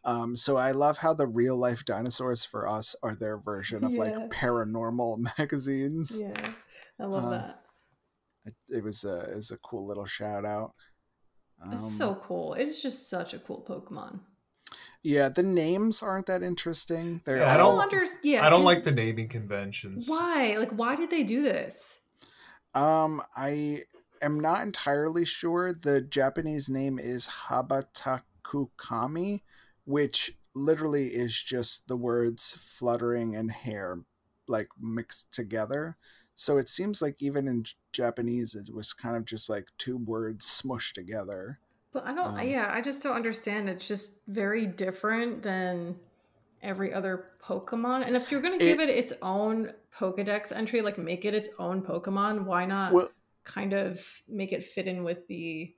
Um, 0.06 0.36
so 0.36 0.58
I 0.58 0.72
love 0.72 1.00
how 1.00 1.14
the 1.14 1.28
real 1.28 1.58
life 1.58 1.86
dinosaurs 1.86 2.46
for 2.46 2.68
us 2.70 2.96
are 3.04 3.16
their 3.16 3.38
version 3.38 3.84
of 3.84 3.98
Yeah. 3.98 3.98
like 3.98 4.20
paranormal 4.32 5.20
magazines. 5.40 6.26
Yeah, 6.26 6.54
I 7.00 7.06
love 7.06 7.30
Um, 7.30 7.30
that. 7.30 7.62
It, 8.46 8.54
it 8.70 8.84
was 8.84 9.04
a 9.06 9.20
it 9.32 9.36
was 9.36 9.52
a 9.52 9.58
cool 9.58 9.86
little 9.88 10.06
shout 10.06 10.46
out. 10.46 10.74
It's 11.72 11.82
Um, 11.82 11.96
so 11.98 12.14
cool. 12.16 12.54
It's 12.54 12.80
just 12.80 13.10
such 13.10 13.34
a 13.34 13.40
cool 13.40 13.66
Pokemon. 13.68 14.20
Yeah, 15.02 15.30
the 15.30 15.44
names 15.44 16.02
aren't 16.04 16.26
that 16.28 16.44
interesting. 16.44 17.22
They're 17.26 17.38
Yeah, 17.38 17.52
I 17.52 17.56
I 17.56 17.58
don't 17.58 17.80
understand. 17.80 18.24
Yeah, 18.24 18.46
I 18.46 18.50
don't 18.50 18.64
like 18.64 18.84
the 18.84 18.92
naming 18.92 19.30
conventions. 19.30 20.10
why. 20.10 20.58
Like, 20.58 20.72
why 20.72 20.96
did 20.96 21.10
they 21.10 21.24
do 21.24 21.42
this? 21.42 22.00
Um, 22.74 23.22
I 23.36 23.84
am 24.22 24.40
not 24.40 24.62
entirely 24.62 25.26
sure. 25.26 25.74
The 25.74 26.02
Japanese 26.02 26.70
name 26.70 27.00
is 27.00 27.28
Habatakukami, 27.48 29.42
which 29.86 30.38
literally 30.54 31.08
is 31.08 31.42
just 31.42 31.88
the 31.88 31.98
words 31.98 32.58
fluttering 32.60 33.36
and 33.36 33.52
hair 33.52 34.00
like 34.48 34.70
mixed 34.80 35.32
together. 35.32 35.96
So 36.36 36.58
it 36.58 36.70
seems 36.70 37.02
like 37.02 37.22
even 37.22 37.48
in 37.48 37.66
Japanese, 37.94 38.56
it 38.56 38.74
was 38.74 38.94
kind 38.94 39.16
of 39.16 39.26
just 39.26 39.50
like 39.50 39.68
two 39.78 39.98
words 39.98 40.46
smushed 40.46 40.94
together. 40.94 41.60
But 41.92 42.06
I 42.06 42.14
don't. 42.14 42.40
Um, 42.40 42.48
yeah, 42.48 42.70
I 42.72 42.82
just 42.82 43.02
don't 43.02 43.16
understand. 43.16 43.70
It's 43.70 43.88
just 43.88 44.20
very 44.28 44.66
different 44.66 45.42
than 45.42 45.96
every 46.62 46.94
other 46.94 47.28
Pokemon. 47.44 48.06
And 48.06 48.16
if 48.16 48.32
you're 48.32 48.42
gonna 48.42 48.58
give 48.58 48.80
it, 48.80 48.90
its 48.90 49.14
own 49.22 49.74
Pokedex 49.98 50.56
entry, 50.56 50.82
like 50.82 50.98
make 50.98 51.26
it 51.26 51.34
its 51.34 51.50
own 51.58 51.82
Pokemon, 51.82 52.46
why 52.46 52.66
not 52.66 52.94
Well, 52.94 53.10
kind 53.44 53.74
of 53.74 54.22
make 54.28 54.52
it 54.52 54.64
fit 54.64 54.88
in 54.88 55.04
with 55.04 55.28
the 55.28 55.74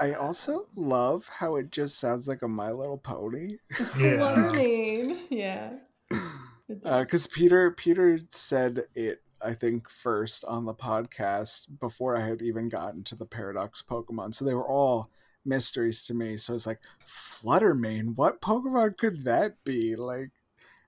I 0.00 0.14
also 0.14 0.64
love 0.74 1.28
how 1.38 1.54
it 1.56 1.70
just 1.70 1.98
sounds 1.98 2.26
like 2.26 2.42
a 2.42 2.48
My 2.48 2.70
Little 2.70 2.98
Pony. 2.98 3.58
Yeah. 3.98 4.16
Fluttermane? 4.18 5.18
Yeah. 5.30 5.74
It 6.66 6.82
does. 6.82 7.04
because 7.04 7.26
Peter 7.26 7.70
Peter 7.72 8.20
said 8.30 8.84
it 8.94 9.20
I 9.44 9.52
think 9.52 9.90
first 9.90 10.46
on 10.46 10.64
the 10.64 10.72
podcast 10.72 11.78
before 11.78 12.16
I 12.16 12.26
had 12.26 12.40
even 12.40 12.70
gotten 12.70 13.04
to 13.04 13.14
the 13.14 13.26
Paradox 13.26 13.82
Pokemon. 13.82 14.32
So 14.32 14.46
they 14.46 14.54
were 14.54 14.66
all 14.66 15.10
mysteries 15.44 16.06
to 16.06 16.14
me. 16.14 16.36
So 16.36 16.54
it's 16.54 16.66
like 16.66 16.80
Fluttermane, 17.06 18.16
what 18.16 18.40
Pokemon 18.40 18.96
could 18.98 19.24
that 19.24 19.62
be? 19.64 19.96
Like, 19.96 20.30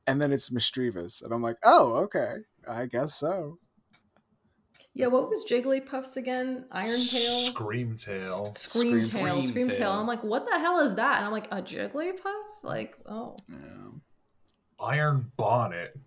and 0.07 0.21
then 0.23 0.33
it's 0.33 0.51
Misdreavus, 0.51 1.23
and 1.25 1.33
I'm 1.33 1.43
like, 1.43 1.57
oh, 1.65 1.95
okay, 2.05 2.37
I 2.69 2.87
guess 2.87 3.15
so. 3.15 3.59
yeah, 4.95 5.09
what 5.09 5.29
was 5.29 5.45
Jigglypuff's 5.45 6.17
again? 6.17 6.65
Iron 6.71 6.87
Tail? 6.87 6.95
Scream 7.51 7.97
tail. 7.97 8.55
Scream 8.57 8.95
Scream- 8.95 9.11
Tail. 9.11 9.19
Scream 9.19 9.43
Scream 9.51 9.69
Tail. 9.69 9.79
Tail. 9.79 9.91
I'm 9.93 10.07
like, 10.07 10.23
what 10.25 10.47
the 10.51 10.59
hell 10.59 10.79
is 10.81 10.95
that? 10.97 11.17
And 11.19 11.27
I'm 11.27 11.33
like, 11.33 11.49
a 11.51 11.61
Jigglypuff? 11.61 12.43
Like, 12.63 12.97
oh. 13.07 13.37
Yeah. 13.49 13.91
Iron 14.81 15.33
Bonnet. 15.37 15.99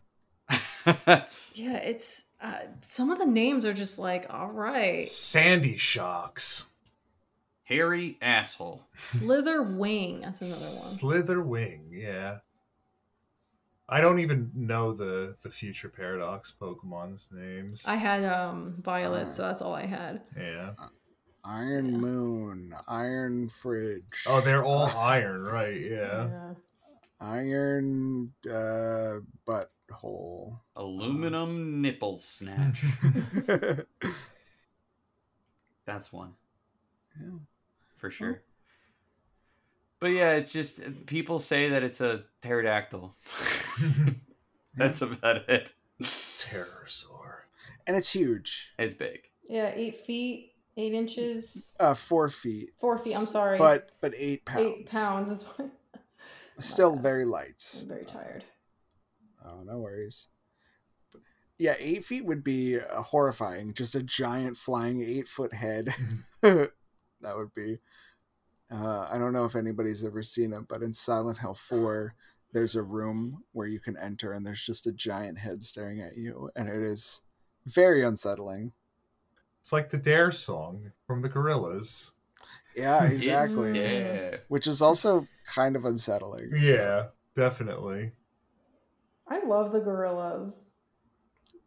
Yeah, 1.54 1.76
it's 1.78 2.24
uh, 2.42 2.60
some 2.90 3.12
of 3.12 3.20
the 3.20 3.26
names 3.26 3.66
are 3.66 3.74
just 3.74 4.00
like, 4.00 4.28
all 4.30 4.48
right. 4.48 5.06
Sandy 5.06 5.76
Shocks. 5.78 6.69
Hairy 7.70 8.18
asshole. 8.22 8.84
Slither 8.94 9.62
Wing. 9.62 10.22
That's 10.22 10.42
another 10.42 10.52
one. 10.52 10.60
Slither 10.60 11.42
Wing, 11.42 11.90
yeah. 11.94 12.40
I 13.88 14.02
don't 14.02 14.20
even 14.20 14.52
know 14.56 14.94
the 14.94 15.36
the 15.44 15.50
future 15.50 15.88
paradox 15.90 16.54
Pokemon's 16.60 17.32
names. 17.32 17.86
I 17.88 17.96
had 17.96 18.24
um 18.26 18.76
Violet, 18.80 19.28
Uh. 19.28 19.32
so 19.32 19.42
that's 19.44 19.62
all 19.62 19.74
I 19.76 19.86
had. 19.86 20.22
yeah. 20.36 20.72
Iron 21.46 21.92
Yeah. 21.94 21.98
Moon, 21.98 22.74
Iron 22.88 23.48
Fridge. 23.50 24.26
Oh, 24.28 24.42
they're 24.42 24.66
all 24.66 24.88
iron, 24.88 25.44
right? 25.44 25.80
Yeah. 25.80 26.28
Yeah. 26.28 26.54
Iron 27.22 28.34
uh, 28.46 29.20
Butthole. 29.48 30.60
Aluminum 30.76 31.82
nipple 31.82 32.18
snatch. 32.18 32.84
That's 35.86 36.12
one 36.14 36.34
Yeah. 37.20 37.30
For 38.00 38.10
sure. 38.10 38.42
But 40.00 40.08
yeah, 40.12 40.32
it's 40.32 40.54
just 40.54 41.06
people 41.06 41.40
say 41.40 41.70
that 41.70 41.84
it's 41.84 42.00
a 42.02 42.24
pterodactyl. 42.42 43.16
That's 44.76 45.02
about 45.02 45.50
it. 45.50 45.72
Pterosaur. 46.02 47.40
And 47.86 47.98
it's 47.98 48.14
huge. 48.14 48.74
It's 48.80 48.94
big. 48.96 49.20
Yeah, 49.48 49.72
eight 49.76 49.98
feet, 49.98 50.54
eight 50.78 50.94
inches, 50.94 51.74
Uh, 51.80 51.94
four 51.94 52.30
feet. 52.30 52.70
four 52.80 52.98
feet. 52.98 53.16
I'm 53.18 53.26
sorry, 53.26 53.58
But 53.58 53.90
but 54.00 54.14
eight 54.16 54.46
pounds. 54.46 54.64
eight 54.66 54.92
pounds 54.92 55.30
is 55.30 55.44
what. 55.44 55.70
Still 56.60 56.94
bad. 56.94 57.02
very 57.04 57.26
light. 57.26 57.62
I'm 57.82 57.88
very 57.90 58.06
tired. 58.06 58.46
Oh, 59.46 59.64
no 59.66 59.80
worries. 59.80 60.28
But, 61.12 61.22
yeah, 61.58 61.76
eight 61.80 62.04
feet 62.06 62.24
would 62.26 62.44
be 62.44 62.80
uh, 62.80 63.02
horrifying. 63.02 63.74
Just 63.74 63.96
a 63.96 64.04
giant 64.04 64.56
flying 64.58 65.02
eight 65.02 65.28
foot 65.28 65.54
head. 65.54 65.94
That 67.22 67.38
would 67.38 67.54
be. 67.54 67.80
Uh, 68.72 69.08
I 69.12 69.18
don't 69.18 69.34
know 69.34 69.46
if 69.46 69.56
anybody's 69.56 70.04
ever 70.06 70.22
seen 70.22 70.54
it, 70.54 70.68
but 70.68 70.84
in 70.84 70.94
Silent 70.94 71.40
Hill 71.40 71.56
4, 71.56 72.14
there's 72.54 72.76
a 72.76 72.84
room 72.84 73.44
where 73.52 73.68
you 73.68 73.80
can 73.80 73.98
enter 73.98 74.32
and 74.32 74.46
there's 74.46 74.64
just 74.66 74.86
a 74.88 74.92
giant 74.92 75.38
head 75.40 75.64
staring 75.64 76.02
at 76.02 76.18
you, 76.18 76.50
and 76.56 76.70
it 76.70 76.76
is 76.82 77.22
very 77.66 78.04
unsettling. 78.04 78.72
It's 79.62 79.74
like 79.74 79.90
the 79.90 79.98
Dare 79.98 80.32
song 80.32 80.92
from 81.06 81.22
the 81.22 81.30
Gorillaz. 81.30 82.12
Yeah, 82.76 83.04
exactly. 83.12 83.72
there. 83.74 84.42
Which 84.48 84.68
is 84.68 84.82
also 84.82 85.28
kind 85.54 85.76
of 85.76 85.84
unsettling. 85.86 86.50
so- 86.56 86.74
Yeah, 86.74 87.06
definitely. 87.36 88.14
I 89.28 89.44
love 89.44 89.72
the 89.72 89.80
Gorillaz. 89.80 90.69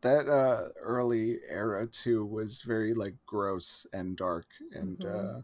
That 0.03 0.29
uh 0.29 0.69
early 0.81 1.39
era 1.49 1.87
too 1.87 2.24
was 2.27 2.61
very 2.62 2.93
like 2.95 3.15
gross 3.27 3.87
and 3.93 4.16
dark 4.16 4.47
and 4.73 4.99
Mhm. 4.99 5.39
uh 5.39 5.43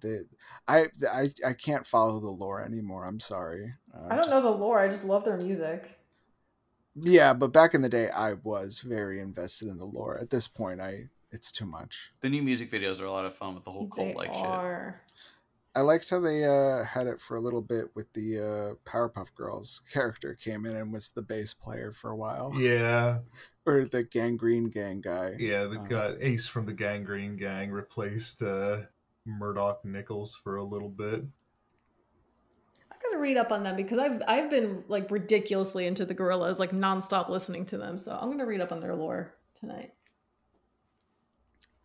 the 0.00 0.24
I, 0.68 0.86
I 1.10 1.30
i 1.44 1.52
can't 1.52 1.84
follow 1.86 2.20
the 2.20 2.30
lore 2.30 2.62
anymore 2.62 3.04
i'm 3.06 3.18
sorry 3.18 3.74
uh, 3.92 4.06
I 4.06 4.14
don't 4.14 4.24
just- 4.24 4.30
know 4.30 4.42
the 4.42 4.50
lore. 4.56 4.78
I 4.78 4.86
just 4.88 5.04
love 5.04 5.24
their 5.24 5.36
music. 5.36 5.98
yeah 6.96 7.32
but 7.32 7.52
back 7.52 7.74
in 7.74 7.82
the 7.82 7.88
day 7.88 8.08
i 8.10 8.34
was 8.34 8.80
very 8.80 9.18
invested 9.20 9.68
in 9.68 9.78
the 9.78 9.86
lore 9.86 10.18
at 10.18 10.30
this 10.30 10.46
point 10.46 10.80
i 10.80 11.08
it's 11.32 11.50
too 11.52 11.66
much 11.66 12.12
The 12.20 12.28
new 12.28 12.42
music 12.42 12.70
videos 12.70 13.00
are 13.00 13.04
a 13.06 13.10
lot 13.12 13.24
of 13.24 13.34
fun 13.34 13.54
with 13.54 13.64
the 13.64 13.70
whole 13.72 13.88
they 13.96 14.12
cult 14.12 14.16
like 14.16 14.34
shit. 14.34 14.94
Are. 15.74 15.80
i 15.82 15.84
liked 15.84 16.08
how 16.10 16.20
they 16.20 16.44
uh 16.44 16.84
had 16.84 17.06
it 17.06 17.20
for 17.20 17.36
a 17.36 17.40
little 17.40 17.62
bit 17.62 17.86
with 17.94 18.12
the 18.12 18.38
uh 18.38 18.90
powerpuff 18.90 19.34
girls 19.34 19.82
character 19.92 20.34
came 20.34 20.66
in 20.66 20.76
and 20.76 20.92
was 20.92 21.10
the 21.10 21.22
bass 21.22 21.54
player 21.54 21.92
for 21.92 22.10
a 22.10 22.16
while 22.16 22.52
Yeah, 22.58 23.18
or 23.66 23.84
the 23.86 24.02
gangrene 24.02 24.70
gang 24.70 25.00
guy 25.00 25.36
yeah. 25.38 25.64
The 25.64 25.80
Uh, 25.80 25.86
guy, 25.88 26.14
Ace 26.20 26.48
from 26.48 26.66
the 26.66 26.72
Gangrene 26.72 27.36
Gang 27.36 27.70
replaced 27.70 28.42
uh, 28.42 28.82
Murdoc 29.26 29.84
Niccals 29.84 30.30
for 30.42 30.56
a 30.56 30.64
little 30.64 30.88
bit. 30.88 31.24
I 32.90 32.96
gotta 33.02 33.18
read 33.18 33.36
up 33.36 33.52
on 33.52 33.62
them 33.62 33.76
because 33.76 33.98
I've 33.98 34.22
I've 34.26 34.50
been 34.50 34.84
like 34.88 35.10
ridiculously 35.10 35.86
into 35.86 36.04
the 36.04 36.14
Gorillaz, 36.14 36.58
like 36.58 36.70
nonstop 36.72 37.28
listening 37.28 37.64
to 37.66 37.78
them. 37.78 37.98
So 37.98 38.16
I'm 38.18 38.30
gonna 38.30 38.46
read 38.46 38.60
up 38.60 38.72
on 38.72 38.80
their 38.80 38.94
lore 38.94 39.34
tonight. 39.58 39.92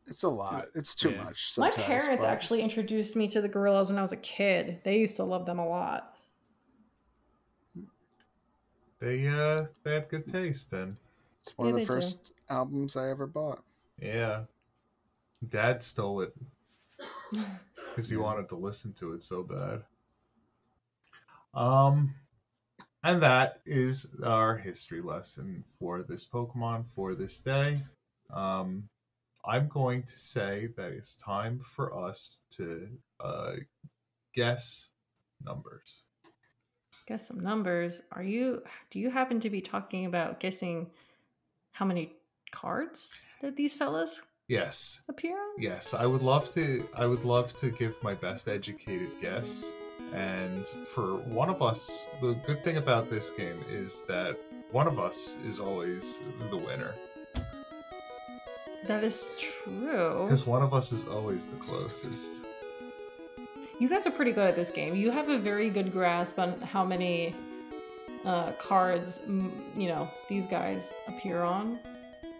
It's 0.07 0.23
a 0.23 0.29
lot 0.29 0.67
it's 0.75 0.93
too 0.95 1.11
Yeah. 1.11 1.23
much 1.23 1.57
My 1.57 1.71
parents 1.71 2.07
but- 2.07 2.23
actually 2.27 2.61
introduced 2.61 3.15
me 3.15 3.27
to 3.29 3.41
the 3.41 3.49
Gorillaz 3.49 3.89
when 3.89 3.97
I 3.97 4.01
was 4.01 4.11
a 4.11 4.17
kid. 4.17 4.81
They 4.83 4.99
used 4.99 5.15
to 5.17 5.23
love 5.23 5.45
them 5.45 5.59
a 5.59 5.67
lot. 5.67 6.15
They 8.99 9.27
uh, 9.27 9.65
they 9.83 9.95
had 9.95 10.09
good 10.09 10.27
taste 10.27 10.71
then. 10.71 10.93
It's 11.41 11.57
one 11.57 11.67
Yeah, 11.67 11.73
of 11.73 11.75
the 11.75 11.79
they 11.81 11.85
do. 11.85 11.93
first 11.93 12.33
albums 12.49 12.95
I 12.95 13.09
ever 13.09 13.27
bought. 13.27 13.63
Yeah, 14.01 14.43
Dad 15.47 15.83
stole 15.83 16.21
it 16.21 16.33
because 17.89 18.09
he 18.09 18.17
wanted 18.17 18.49
to 18.49 18.55
listen 18.55 18.93
to 18.93 19.13
it 19.13 19.21
so 19.23 19.43
bad. 19.43 19.83
Um, 21.53 22.13
and 23.03 23.21
that 23.21 23.61
is 23.65 24.19
our 24.23 24.57
history 24.57 25.01
lesson 25.01 25.63
for 25.67 26.01
this 26.03 26.25
Pokemon 26.25 26.89
for 26.93 27.15
this 27.15 27.39
day. 27.39 27.81
Um, 28.31 28.89
I'm 29.47 29.67
going 29.67 30.03
to 30.03 30.17
say 30.17 30.69
that 30.75 30.91
it's 30.91 31.17
time 31.17 31.59
for 31.59 32.07
us 32.07 32.41
to 32.51 32.87
uh, 33.19 33.53
guess 34.33 34.91
numbers. 35.43 36.05
Guess 37.07 37.27
some 37.27 37.39
numbers. 37.39 38.01
Are 38.11 38.23
you? 38.23 38.63
Do 38.89 38.99
you 38.99 39.11
happen 39.11 39.39
to 39.41 39.49
be 39.49 39.61
talking 39.61 40.05
about 40.05 40.39
guessing 40.39 40.89
how 41.73 41.85
many 41.85 42.13
cards 42.51 43.13
that 43.41 43.55
these 43.55 43.73
fellas 43.73 44.21
Yes, 44.47 45.01
appear 45.09 45.35
on? 45.35 45.53
Yes, 45.57 45.95
I 45.95 46.05
would 46.05 46.21
love 46.21 46.51
to. 46.53 46.87
I 46.95 47.07
would 47.07 47.25
love 47.25 47.55
to 47.57 47.71
give 47.71 48.01
my 48.03 48.13
best 48.13 48.47
educated 48.47 49.09
guess. 49.19 49.71
And 50.13 50.67
for 50.67 51.15
one 51.15 51.49
of 51.49 51.63
us, 51.63 52.07
the 52.21 52.33
good 52.45 52.63
thing 52.63 52.77
about 52.77 53.09
this 53.09 53.31
game 53.31 53.59
is 53.69 54.03
that 54.03 54.37
one 54.71 54.87
of 54.87 54.99
us 54.99 55.37
is 55.45 55.59
always 55.59 56.21
the 56.51 56.57
winner 56.57 56.93
That 58.87 59.03
is 59.03 59.27
true. 59.39 60.23
because 60.23 60.45
one 60.45 60.61
of 60.61 60.73
us 60.73 60.91
is 60.91 61.07
always 61.07 61.49
the 61.49 61.57
closest. 61.57 62.45
You 63.79 63.89
guys 63.89 64.05
are 64.07 64.11
pretty 64.11 64.31
good 64.31 64.47
at 64.47 64.55
this 64.55 64.71
game. 64.71 64.95
You 64.95 65.11
have 65.11 65.27
a 65.29 65.37
very 65.37 65.69
good 65.69 65.91
grasp 65.91 66.39
on 66.39 66.59
how 66.61 66.85
many 66.85 67.35
uh, 68.23 68.51
cards, 68.53 69.19
you 69.27 69.87
know, 69.87 70.07
these 70.29 70.45
guys 70.45 70.93
appear 71.07 71.41
on. 71.43 71.77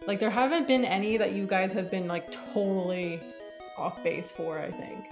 Like, 0.08 0.20
there 0.20 0.30
haven't 0.30 0.68
been 0.68 0.86
any 0.86 1.18
that 1.18 1.34
you 1.34 1.46
guys 1.48 1.74
have 1.74 1.90
been 1.92 2.08
like 2.08 2.32
totally 2.32 3.20
off 3.78 4.02
base 4.04 4.32
for. 4.32 4.60
I 4.60 4.72
think 4.72 5.06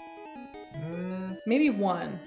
Mm, 0.75 1.37
maybe 1.45 1.69
one. 1.69 2.19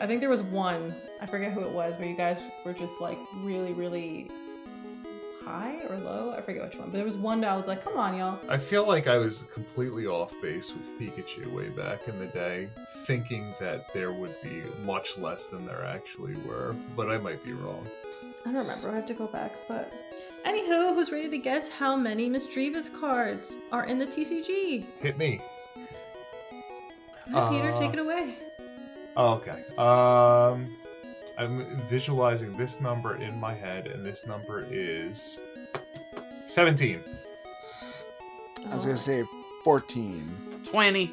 I 0.00 0.06
think 0.06 0.20
there 0.20 0.30
was 0.30 0.42
one. 0.42 0.94
I 1.20 1.26
forget 1.26 1.52
who 1.52 1.62
it 1.62 1.72
was, 1.72 1.96
where 1.96 2.06
you 2.08 2.16
guys 2.16 2.40
were 2.64 2.72
just 2.72 3.00
like 3.00 3.18
really, 3.42 3.72
really 3.72 4.30
high 5.44 5.80
or 5.88 5.96
low. 5.98 6.32
I 6.36 6.40
forget 6.40 6.62
which 6.64 6.76
one, 6.76 6.90
but 6.90 6.96
there 6.96 7.04
was 7.04 7.16
one 7.16 7.40
that 7.42 7.50
I 7.50 7.56
was 7.56 7.66
like, 7.66 7.82
"Come 7.84 7.96
on, 7.96 8.16
y'all." 8.16 8.38
I 8.48 8.58
feel 8.58 8.86
like 8.86 9.06
I 9.06 9.18
was 9.18 9.44
completely 9.52 10.06
off 10.06 10.34
base 10.42 10.72
with 10.74 10.98
Pikachu 10.98 11.50
way 11.52 11.68
back 11.68 12.06
in 12.08 12.18
the 12.18 12.26
day, 12.26 12.68
thinking 13.04 13.54
that 13.60 13.92
there 13.92 14.12
would 14.12 14.34
be 14.42 14.62
much 14.84 15.18
less 15.18 15.48
than 15.48 15.66
there 15.66 15.84
actually 15.84 16.34
were, 16.46 16.74
but 16.96 17.10
I 17.10 17.18
might 17.18 17.42
be 17.44 17.52
wrong. 17.52 17.86
I 18.46 18.52
don't 18.52 18.56
remember. 18.66 18.90
I 18.90 18.94
have 18.96 19.06
to 19.06 19.14
go 19.14 19.26
back. 19.26 19.52
But 19.68 19.92
anywho, 20.46 20.94
who's 20.94 21.10
ready 21.12 21.28
to 21.28 21.38
guess 21.38 21.68
how 21.68 21.96
many 21.96 22.28
Misdreavus 22.30 22.88
cards 23.00 23.56
are 23.72 23.84
in 23.84 23.98
the 23.98 24.06
TCG? 24.06 24.86
Hit 25.00 25.18
me. 25.18 25.40
Hi, 27.32 27.48
Peter, 27.50 27.72
Uh, 27.72 27.76
take 27.76 27.92
it 27.92 27.98
away. 27.98 28.36
Okay. 29.16 29.62
Um, 29.76 30.72
I'm 31.40 31.64
visualizing 31.88 32.54
this 32.58 32.82
number 32.82 33.16
in 33.16 33.40
my 33.40 33.54
head, 33.54 33.86
and 33.86 34.04
this 34.04 34.26
number 34.26 34.66
is 34.70 35.38
17. 36.44 37.00
I 38.68 38.74
was 38.74 38.84
gonna 38.84 38.98
say 38.98 39.24
fourteen. 39.64 40.28
20. 40.64 41.10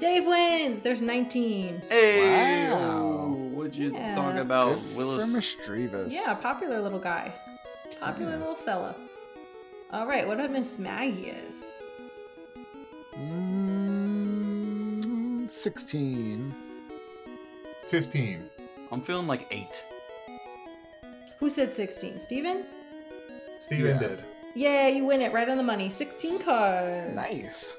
Dave 0.00 0.24
wins. 0.26 0.82
There's 0.82 1.00
19. 1.00 1.80
Hey! 1.88 2.68
Wow. 2.68 3.28
What'd 3.52 3.76
you 3.76 3.92
Yeah. 3.92 4.16
talk 4.16 4.34
about, 4.34 4.74
Good 4.74 4.82
for 4.82 4.98
Willis? 4.98 5.32
Misdreavus. 5.32 6.10
Yeah, 6.12 6.34
popular 6.34 6.82
little 6.82 6.98
guy. 6.98 7.32
Popular 8.00 8.32
Yeah. 8.32 8.38
little 8.38 8.56
fella. 8.56 8.96
All 9.92 10.08
right, 10.08 10.26
what 10.26 10.40
about 10.40 10.50
Mismagius? 10.50 11.62
Mm, 13.16 14.28
Sixteen. 15.48 16.52
15. 17.88 18.50
I'm 18.94 19.00
feeling 19.02 19.26
like 19.26 19.46
8. 19.50 19.82
Who 21.38 21.50
said 21.50 21.74
16? 21.74 22.18
Steven? 22.20 22.64
Steven 23.58 23.86
Yeah. 24.00 24.08
did. 24.08 24.24
Yeah, 24.54 24.86
you 24.88 25.04
win 25.04 25.20
it 25.20 25.32
right 25.32 25.48
on 25.48 25.56
the 25.56 25.62
money. 25.64 25.90
16 25.90 26.38
cards. 26.38 27.14
Nice. 27.14 27.76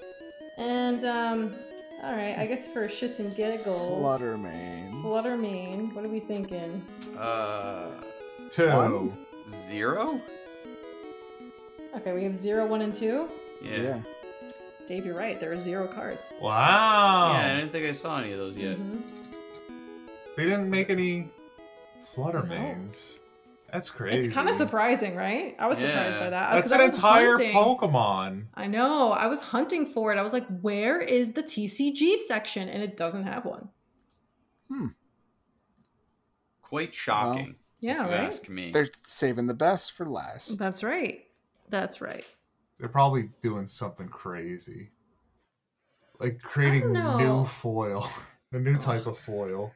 And, 0.58 1.04
um, 1.06 1.56
all 2.04 2.12
right, 2.14 2.38
I 2.38 2.46
guess 2.48 2.68
for 2.68 2.88
shits 2.88 3.20
and 3.20 3.34
giggles. 3.36 3.92
Fluttermane. 3.92 4.92
Fluttermane. 5.02 5.94
What 5.94 6.04
are 6.06 6.10
we 6.10 6.20
thinking? 6.20 6.86
Uh, 7.18 7.88
Two. 8.52 8.68
One? 8.68 9.18
zero? 9.50 10.20
Okay, 11.96 12.12
we 12.14 12.24
have 12.26 12.36
zero, 12.36 12.66
one, 12.66 12.82
and 12.82 12.94
two. 12.94 13.30
Yeah. 13.64 13.78
Yeah. 13.78 14.00
Dave, 14.86 15.06
you're 15.06 15.16
right. 15.18 15.40
There 15.40 15.52
are 15.54 15.58
zero 15.60 15.88
cards. 15.88 16.22
Wow. 16.42 17.32
Yeah, 17.34 17.54
I 17.54 17.56
didn't 17.56 17.72
think 17.72 17.86
I 17.88 17.92
saw 17.94 18.20
any 18.20 18.32
of 18.34 18.38
those 18.38 18.58
yet. 18.58 18.78
Mhm. 18.78 19.02
They 20.36 20.46
didn't 20.46 20.70
make 20.70 20.90
any 20.90 21.30
Fluttermanes. 22.00 23.20
That's 23.72 23.90
crazy. 23.90 24.28
It's 24.28 24.34
kind 24.34 24.48
of 24.48 24.56
surprising, 24.56 25.16
right? 25.16 25.56
I 25.60 25.68
was 25.68 25.80
surprised 25.80 26.18
by 26.18 26.30
that. 26.30 26.54
That's 26.54 26.72
an 26.72 26.82
I 26.82 26.86
was 26.86 26.96
entire 26.96 27.32
hunting- 27.32 27.54
Pokemon. 27.54 28.46
I 28.54 28.68
know. 28.68 29.12
I 29.12 29.28
was 29.28 29.42
hunting 29.42 29.86
for 29.86 30.14
it. 30.14 30.18
I 30.18 30.22
was 30.22 30.34
like, 30.34 30.46
where 30.62 31.02
is 31.02 31.34
the 31.34 31.44
TCG 31.44 32.18
section? 32.28 32.70
And 32.70 32.82
it 32.82 32.96
doesn't 32.96 33.24
have 33.24 33.44
one. 33.44 33.70
Hmm. 34.70 34.88
Quite 36.62 36.94
shocking. 36.94 37.56
Yeah, 37.82 38.06
if 38.06 38.10
you 38.10 38.16
right? 38.16 38.28
ask 38.28 38.50
me. 38.50 38.72
They're 38.72 38.88
saving 39.04 39.48
the 39.48 39.54
best 39.54 39.92
for 39.92 40.06
last. 40.06 40.58
That's 40.58 40.84
right. 40.84 41.26
That's 41.70 42.02
right. 42.02 42.26
They're 42.78 42.90
probably 42.90 43.30
doing 43.42 43.66
something 43.66 44.08
crazy. 44.08 44.90
Like 46.20 46.40
creating 46.42 46.94
know. 46.94 47.18
new 47.18 47.46
foil. 47.46 48.06
a 48.54 48.60
new 48.60 48.78
type 48.78 49.06
of 49.06 49.18
foil. 49.18 49.74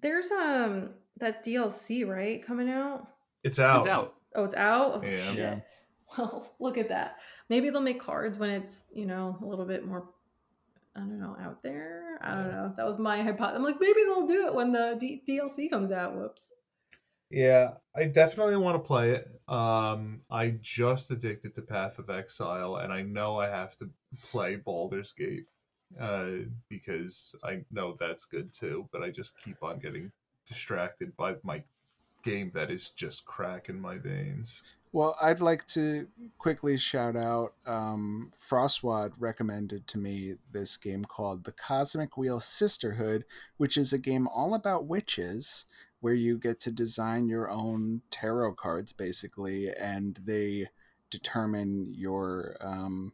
There's 0.00 0.30
um 0.30 0.90
that 1.18 1.44
DLC, 1.44 2.06
right, 2.06 2.44
coming 2.44 2.68
out? 2.68 3.06
It's 3.42 3.58
out. 3.58 3.80
It's 3.80 3.88
out. 3.88 4.14
Oh, 4.34 4.44
it's 4.44 4.54
out? 4.54 5.00
Oh, 5.02 5.06
Yeah. 5.06 5.32
shit. 5.32 5.62
Well, 6.18 6.52
look 6.60 6.76
at 6.78 6.88
that. 6.90 7.16
Maybe 7.48 7.70
they'll 7.70 7.80
make 7.80 8.00
cards 8.00 8.38
when 8.38 8.50
it's, 8.50 8.84
you 8.92 9.06
know, 9.06 9.38
a 9.42 9.46
little 9.46 9.64
bit 9.64 9.86
more 9.86 10.08
I 10.94 11.00
don't 11.00 11.20
know, 11.20 11.36
out 11.38 11.62
there. 11.62 12.18
I 12.22 12.34
don't 12.34 12.46
Yeah. 12.46 12.52
know. 12.52 12.74
That 12.76 12.86
was 12.86 12.98
my 12.98 13.22
hypothesis. 13.22 13.56
I'm 13.58 13.64
like, 13.64 13.80
maybe 13.80 14.00
they'll 14.06 14.26
do 14.26 14.46
it 14.46 14.54
when 14.54 14.72
the 14.72 14.96
D- 14.98 15.22
DLC 15.28 15.68
comes 15.68 15.92
out. 15.92 16.16
Whoops. 16.16 16.52
Yeah, 17.30 17.72
I 17.94 18.04
definitely 18.06 18.56
want 18.56 18.76
to 18.82 18.86
play 18.86 19.10
it. 19.10 19.26
Um, 19.48 20.22
I 20.30 20.52
just 20.62 21.10
addicted 21.10 21.54
to 21.56 21.62
Path 21.62 21.98
of 21.98 22.08
Exile, 22.08 22.76
and 22.76 22.92
I 22.92 23.02
know 23.02 23.38
I 23.38 23.48
have 23.48 23.76
to 23.78 23.90
play 24.30 24.56
Baldur's 24.56 25.12
Gate 25.12 25.46
uh, 26.00 26.30
because 26.68 27.34
I 27.44 27.64
know 27.70 27.96
that's 27.98 28.24
good 28.24 28.52
too. 28.52 28.88
But 28.92 29.02
I 29.02 29.10
just 29.10 29.42
keep 29.42 29.62
on 29.62 29.78
getting 29.78 30.12
distracted 30.46 31.16
by 31.16 31.36
my 31.42 31.62
game 32.22 32.50
that 32.50 32.70
is 32.70 32.90
just 32.90 33.24
cracking 33.24 33.80
my 33.80 33.98
veins. 33.98 34.62
Well, 34.92 35.16
I'd 35.20 35.40
like 35.40 35.66
to 35.68 36.08
quickly 36.38 36.76
shout 36.76 37.16
out 37.16 37.52
um, 37.66 38.30
Frostwad 38.34 39.12
recommended 39.18 39.86
to 39.88 39.98
me 39.98 40.36
this 40.52 40.76
game 40.76 41.04
called 41.04 41.44
The 41.44 41.52
Cosmic 41.52 42.16
Wheel 42.16 42.40
Sisterhood, 42.40 43.24
which 43.58 43.76
is 43.76 43.92
a 43.92 43.98
game 43.98 44.26
all 44.26 44.54
about 44.54 44.86
witches 44.86 45.66
where 46.00 46.14
you 46.14 46.38
get 46.38 46.60
to 46.60 46.70
design 46.70 47.28
your 47.28 47.50
own 47.50 48.02
tarot 48.10 48.54
cards 48.54 48.92
basically, 48.92 49.70
and 49.70 50.18
they 50.24 50.68
determine 51.10 51.86
your 51.94 52.56
um, 52.60 53.12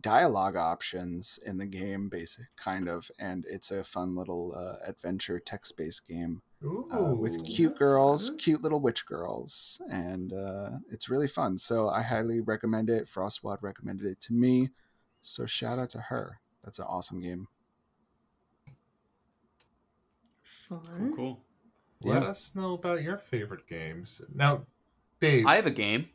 dialogue 0.00 0.56
options 0.56 1.38
in 1.44 1.58
the 1.58 1.66
game, 1.66 2.08
basic 2.08 2.46
kind 2.56 2.88
of, 2.88 3.10
and 3.18 3.44
it's 3.48 3.70
a 3.70 3.82
fun 3.82 4.14
little 4.14 4.54
uh, 4.54 4.88
adventure 4.88 5.38
text 5.38 5.76
based 5.76 6.06
game 6.06 6.42
Ooh, 6.62 6.88
uh, 6.92 7.14
with 7.14 7.44
cute 7.46 7.76
girls, 7.76 8.28
fun. 8.28 8.38
cute 8.38 8.62
little 8.62 8.80
witch 8.80 9.06
girls, 9.06 9.80
and 9.90 10.32
uh, 10.32 10.70
it's 10.90 11.08
really 11.08 11.28
fun. 11.28 11.56
So 11.58 11.88
I 11.88 12.02
highly 12.02 12.40
recommend 12.40 12.90
it. 12.90 13.06
Frostwad 13.06 13.58
recommended 13.62 14.06
it 14.06 14.20
to 14.20 14.32
me, 14.32 14.70
so 15.22 15.46
shout 15.46 15.78
out 15.78 15.90
to 15.90 16.00
her. 16.00 16.40
That's 16.64 16.78
an 16.78 16.86
awesome 16.88 17.20
game. 17.20 17.48
Fun. 20.42 21.12
Cool, 21.16 21.16
cool. 21.16 21.42
Let 22.02 22.22
us 22.24 22.54
know 22.54 22.74
about 22.74 23.02
your 23.02 23.16
favorite 23.16 23.66
games 23.66 24.20
now, 24.34 24.66
Dave. 25.20 25.46
I 25.46 25.54
have 25.56 25.66
a 25.66 25.70
game. 25.70 26.08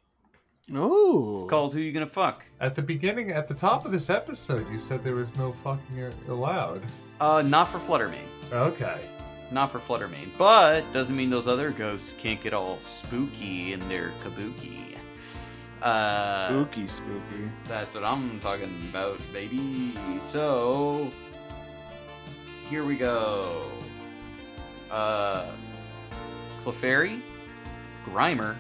Ooh, 0.74 1.36
It's 1.42 1.50
called 1.50 1.74
Who 1.74 1.80
You 1.80 1.92
Gonna 1.92 2.06
Fuck? 2.06 2.46
At 2.60 2.76
the 2.76 2.82
beginning, 2.82 3.32
at 3.32 3.48
the 3.48 3.54
top 3.54 3.86
of 3.86 3.92
this 3.92 4.10
episode, 4.10 4.70
you 4.72 4.78
said 4.78 5.04
there 5.04 5.16
was 5.16 5.38
no 5.38 5.52
fucking 5.52 6.14
allowed. 6.30 6.82
Uh, 7.20 7.42
not 7.42 7.68
for 7.68 7.80
Fluttermane. 7.80 8.28
Okay. 8.54 9.02
Not 9.52 9.72
for 9.72 9.80
Fluttermane. 9.80 10.30
But 10.38 10.84
doesn't 10.94 11.16
mean 11.16 11.30
those 11.30 11.48
other 11.48 11.72
ghosts 11.72 12.14
can't 12.14 12.42
get 12.42 12.54
all 12.54 12.80
spooky 12.80 13.74
in 13.74 13.80
their 13.90 14.12
kabuki. 14.24 14.96
Uh, 15.82 16.48
spooky, 16.50 16.86
spooky. 16.88 17.52
That's 17.66 17.96
what 17.96 18.04
I'm 18.04 18.40
talking 18.40 18.88
about, 18.90 19.20
baby. 19.34 19.94
So, 20.22 21.12
here 22.70 22.84
we 22.86 22.96
go. 22.96 23.64
Uh, 24.92 25.48
Clefairy, 26.64 27.22
Grimer, 28.06 28.56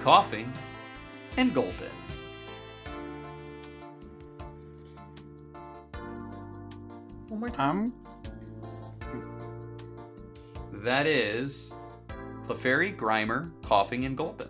Koffing, 0.00 0.48
and 1.36 1.54
Gulpin. 1.54 1.90
One 7.28 7.40
more 7.40 7.48
time. 7.48 7.92
I'm 10.72 10.82
That 10.84 11.06
is 11.06 11.72
Clefairy, 12.46 12.96
Grimer, 12.96 13.50
Koffing, 13.62 14.04
and 14.06 14.16
Gulpin. 14.16 14.48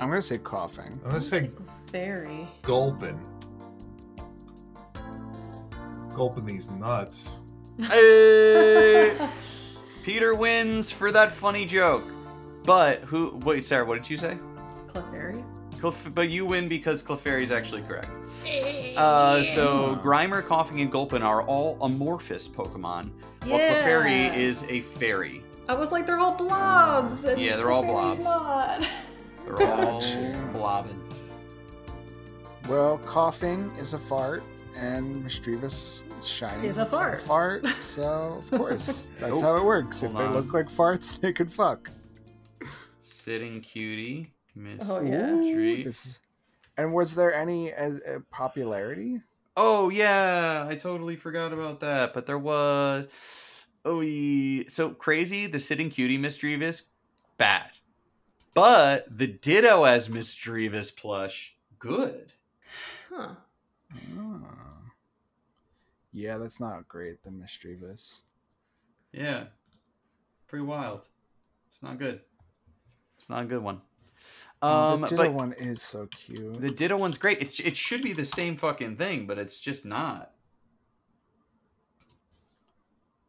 I'm 0.00 0.08
gonna 0.08 0.22
say 0.22 0.38
Koffing. 0.38 0.94
I'm 1.04 1.10
gonna 1.10 1.20
say 1.20 1.50
Fairy. 1.86 2.46
gulping. 2.62 3.18
Gulping 6.14 6.46
these 6.46 6.70
nuts. 6.70 7.40
Hey! 7.78 9.16
Eh, 9.20 9.28
Peter 10.02 10.34
wins 10.34 10.90
for 10.90 11.12
that 11.12 11.30
funny 11.30 11.64
joke. 11.66 12.02
But 12.64 13.00
who? 13.02 13.36
Wait, 13.44 13.64
Sarah, 13.64 13.84
what 13.84 13.98
did 13.98 14.08
you 14.10 14.16
say? 14.16 14.36
Clefairy. 15.80 16.02
Clef- 16.02 16.14
but 16.14 16.28
you 16.30 16.46
win 16.46 16.68
because 16.68 17.02
Clefairy 17.02 17.42
is 17.42 17.50
actually 17.50 17.82
correct. 17.82 18.08
Uh, 18.96 19.42
so 19.42 19.98
Grimer, 20.02 20.42
Koffing, 20.42 20.80
and 20.82 20.90
Gulpin 20.90 21.22
are 21.22 21.42
all 21.42 21.76
amorphous 21.82 22.48
Pokemon, 22.48 23.10
while 23.44 23.58
Clefairy 23.58 24.34
is 24.36 24.64
a 24.68 24.80
fairy. 24.80 25.42
I 25.68 25.74
was 25.74 25.92
like, 25.92 26.06
they're 26.06 26.18
all 26.18 26.34
blobs. 26.34 27.24
and 27.24 27.40
Yeah, 27.40 27.56
they're 27.56 27.70
all 27.70 27.84
Clefairy's 27.84 28.18
blobs. 28.18 28.80
Not. 28.82 28.88
They're 29.56 29.68
all 29.68 29.94
Gotcha. 30.00 30.50
blobbing. 30.52 31.02
Well, 32.68 32.98
Koffing 32.98 33.76
is 33.78 33.94
a 33.94 33.98
fart, 33.98 34.42
and 34.76 35.24
Misdreavus 35.24 36.04
shiny 36.24 36.66
Is 36.68 36.76
a 36.76 36.80
looks 36.80 36.92
like 36.94 37.18
fart. 37.18 37.62
fart. 37.64 37.66
So 37.78 38.36
of 38.38 38.50
course, 38.50 39.10
that's 39.18 39.40
how 39.40 39.56
it 39.56 39.64
works. 39.64 40.02
If 40.02 40.12
hold 40.12 40.24
they 40.24 40.28
on. 40.28 40.34
look 40.34 40.52
like 40.52 40.68
farts, 40.68 41.18
they 41.20 41.32
could 41.32 41.50
fuck. 41.50 41.90
Sitting 43.02 43.60
cutie, 43.60 44.30
Miss. 44.30 44.39
Oh, 44.88 45.00
yeah. 45.02 45.82
This- 45.84 46.20
and 46.76 46.94
was 46.94 47.14
there 47.14 47.34
any 47.34 47.72
uh, 47.74 47.90
uh, 48.08 48.18
popularity? 48.30 49.20
Oh 49.56 49.90
yeah, 49.90 50.66
I 50.68 50.76
totally 50.76 51.16
forgot 51.16 51.52
about 51.52 51.80
that. 51.80 52.14
But 52.14 52.24
there 52.26 52.38
was. 52.38 53.06
Oh, 53.84 54.00
ye- 54.00 54.66
so 54.68 54.90
crazy. 54.90 55.46
The 55.46 55.58
sitting 55.58 55.90
cutie 55.90 56.16
Misdreavus, 56.18 56.82
bad. 57.36 57.70
But 58.54 59.06
the 59.16 59.26
Ditto 59.26 59.84
as 59.84 60.08
Misdreavus 60.08 60.96
plush, 60.96 61.54
good. 61.78 62.32
Huh. 63.10 63.34
Oh. 64.18 64.40
Yeah, 66.12 66.38
that's 66.38 66.60
not 66.60 66.88
great. 66.88 67.22
The 67.22 67.30
Misdreavus. 67.30 68.22
Yeah, 69.12 69.44
pretty 70.46 70.64
wild. 70.64 71.08
It's 71.68 71.82
not 71.82 71.98
good. 71.98 72.20
It's 73.18 73.28
not 73.28 73.42
a 73.42 73.46
good 73.46 73.62
one. 73.62 73.82
Oh, 74.62 74.94
Um, 74.94 75.00
the 75.02 75.06
Ditto 75.06 75.22
but 75.24 75.32
one 75.34 75.52
is 75.54 75.80
so 75.80 76.06
cute. 76.06 76.60
the 76.60 76.70
Ditto 76.70 76.96
one's 76.96 77.16
great. 77.18 77.40
It's 77.40 77.58
it 77.60 77.76
should 77.76 78.02
be 78.02 78.12
the 78.12 78.24
same 78.24 78.56
fucking 78.56 78.96
thing, 78.96 79.26
but 79.26 79.38
it's 79.38 79.58
just 79.58 79.84
not. 79.84 80.32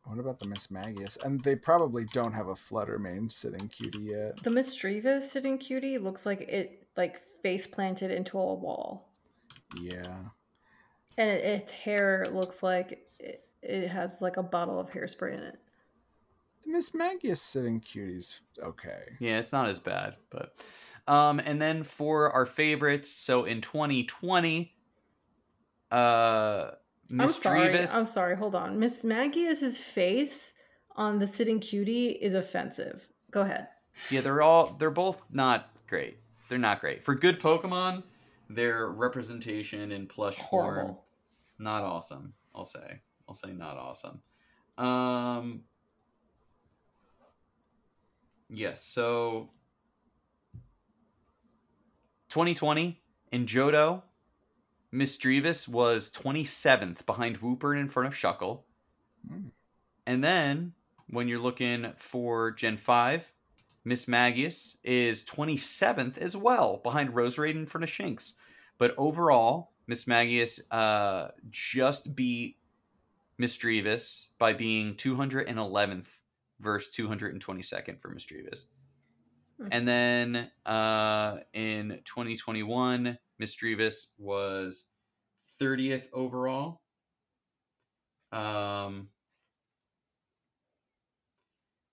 What 0.04 0.20
about 0.20 0.40
the 0.40 0.46
Mismagius? 0.48 1.24
And 1.24 1.42
they 1.42 1.56
probably 1.56 2.06
don't 2.06 2.34
have 2.34 2.48
a 2.48 2.54
Fluttermane 2.54 3.32
sitting 3.32 3.70
cutie 3.70 4.00
yet. 4.00 4.44
The 4.44 4.50
Misdreavus 4.50 5.22
sitting 5.22 5.58
cutie 5.58 5.98
looks 5.98 6.26
like 6.26 6.42
it 6.42 6.86
like 6.98 7.22
face 7.44 7.66
planted 7.68 8.12
into 8.12 8.38
a 8.38 8.54
wall, 8.54 9.10
Yeah. 9.80 10.18
and 11.18 11.30
it, 11.30 11.46
its 11.46 11.72
hair 11.72 12.26
looks 12.32 12.62
like 12.62 12.92
it, 13.20 13.40
it 13.62 13.88
has 13.88 14.22
like 14.22 14.36
a 14.38 14.44
bottle 14.44 14.80
of 14.80 14.90
hairspray 14.90 15.34
in 15.36 15.40
it. 15.44 15.60
The 16.66 16.74
Mismagius 16.74 17.38
sitting 17.38 17.80
cutie's 17.80 18.42
okay. 18.62 19.14
Yeah, 19.20 19.40
it's 19.40 19.52
not 19.54 19.70
as 19.70 19.80
bad, 19.80 20.16
but 20.30 20.56
um, 21.12 21.42
and 21.42 21.62
then 21.62 21.84
for 21.84 22.32
our 22.32 22.46
favorites, 22.46 23.12
so 23.12 23.44
in 23.44 23.60
2020, 23.60 24.74
uh, 25.92 26.72
I'm 27.20 27.28
sorry. 27.28 27.78
I'm 27.78 28.06
sorry. 28.06 28.38
Hold 28.38 28.56
on. 28.56 28.78
Mismagius's 28.80 29.78
face 29.78 30.54
on 30.96 31.20
the 31.20 31.28
sitting 31.28 31.60
cutie 31.60 32.12
is 32.12 32.34
offensive. 32.34 33.10
Go 33.30 33.42
ahead. 33.42 33.68
Yeah, 34.10 34.22
they're 34.22 34.42
all 34.42 34.78
they're 34.80 34.90
both 34.90 35.26
not 35.30 35.70
great. 35.90 36.18
They're 36.48 36.58
not 36.58 36.80
great 36.80 37.04
for 37.04 37.14
good 37.14 37.42
Pokemon. 37.42 38.04
Their 38.50 38.88
representation 38.88 39.92
in 39.92 40.08
plush 40.08 40.36
form 40.36 40.76
Horrible. 40.76 41.04
not 41.60 41.84
awesome. 41.84 42.32
I'll 42.56 42.64
say. 42.64 43.02
I'll 43.28 43.36
say 43.36 43.52
not 43.52 43.76
awesome. 43.76 44.22
Um. 44.78 45.64
Yes. 48.50 48.82
So. 48.86 49.50
2020 52.32 52.98
in 53.34 53.46
Johto, 53.46 54.04
Misdreavus 54.94 55.68
was 55.68 56.10
27th 56.10 57.06
behind 57.06 57.42
Wooper 57.42 57.72
and 57.72 57.82
in 57.82 57.90
front 57.90 58.08
of 58.08 58.14
Shuckle. 58.14 58.62
Hmm. 59.28 59.50
And 60.08 60.24
then 60.24 60.72
when 61.10 61.28
you're 61.28 61.40
looking 61.40 61.92
for 61.98 62.52
Gen 62.52 62.78
5, 62.78 63.32
Mismagius 63.86 64.78
is 64.82 65.26
27th 65.26 66.18
as 66.18 66.38
well, 66.38 66.78
behind 66.78 67.14
Roserade 67.14 67.68
for 67.68 67.82
Shinx. 67.82 68.34
But 68.78 68.96
overall, 68.98 69.72
Mismagius 69.90 70.62
uh, 70.72 71.30
just 71.50 72.16
beat 72.16 72.56
Misdreavus 73.40 74.28
by 74.40 74.54
being 74.54 74.96
211th 74.96 76.20
versus 76.62 76.96
222nd 76.96 78.00
for 78.00 78.10
Misdreavus. 78.10 78.66
Hmm. 79.60 79.68
And 79.72 79.88
then 79.88 80.52
uh, 80.66 81.38
in 81.54 82.00
2021, 82.06 83.18
Misdreavus 83.42 84.08
was 84.18 84.86
30th 85.60 86.08
overall. 86.14 86.82
Um, 88.32 89.10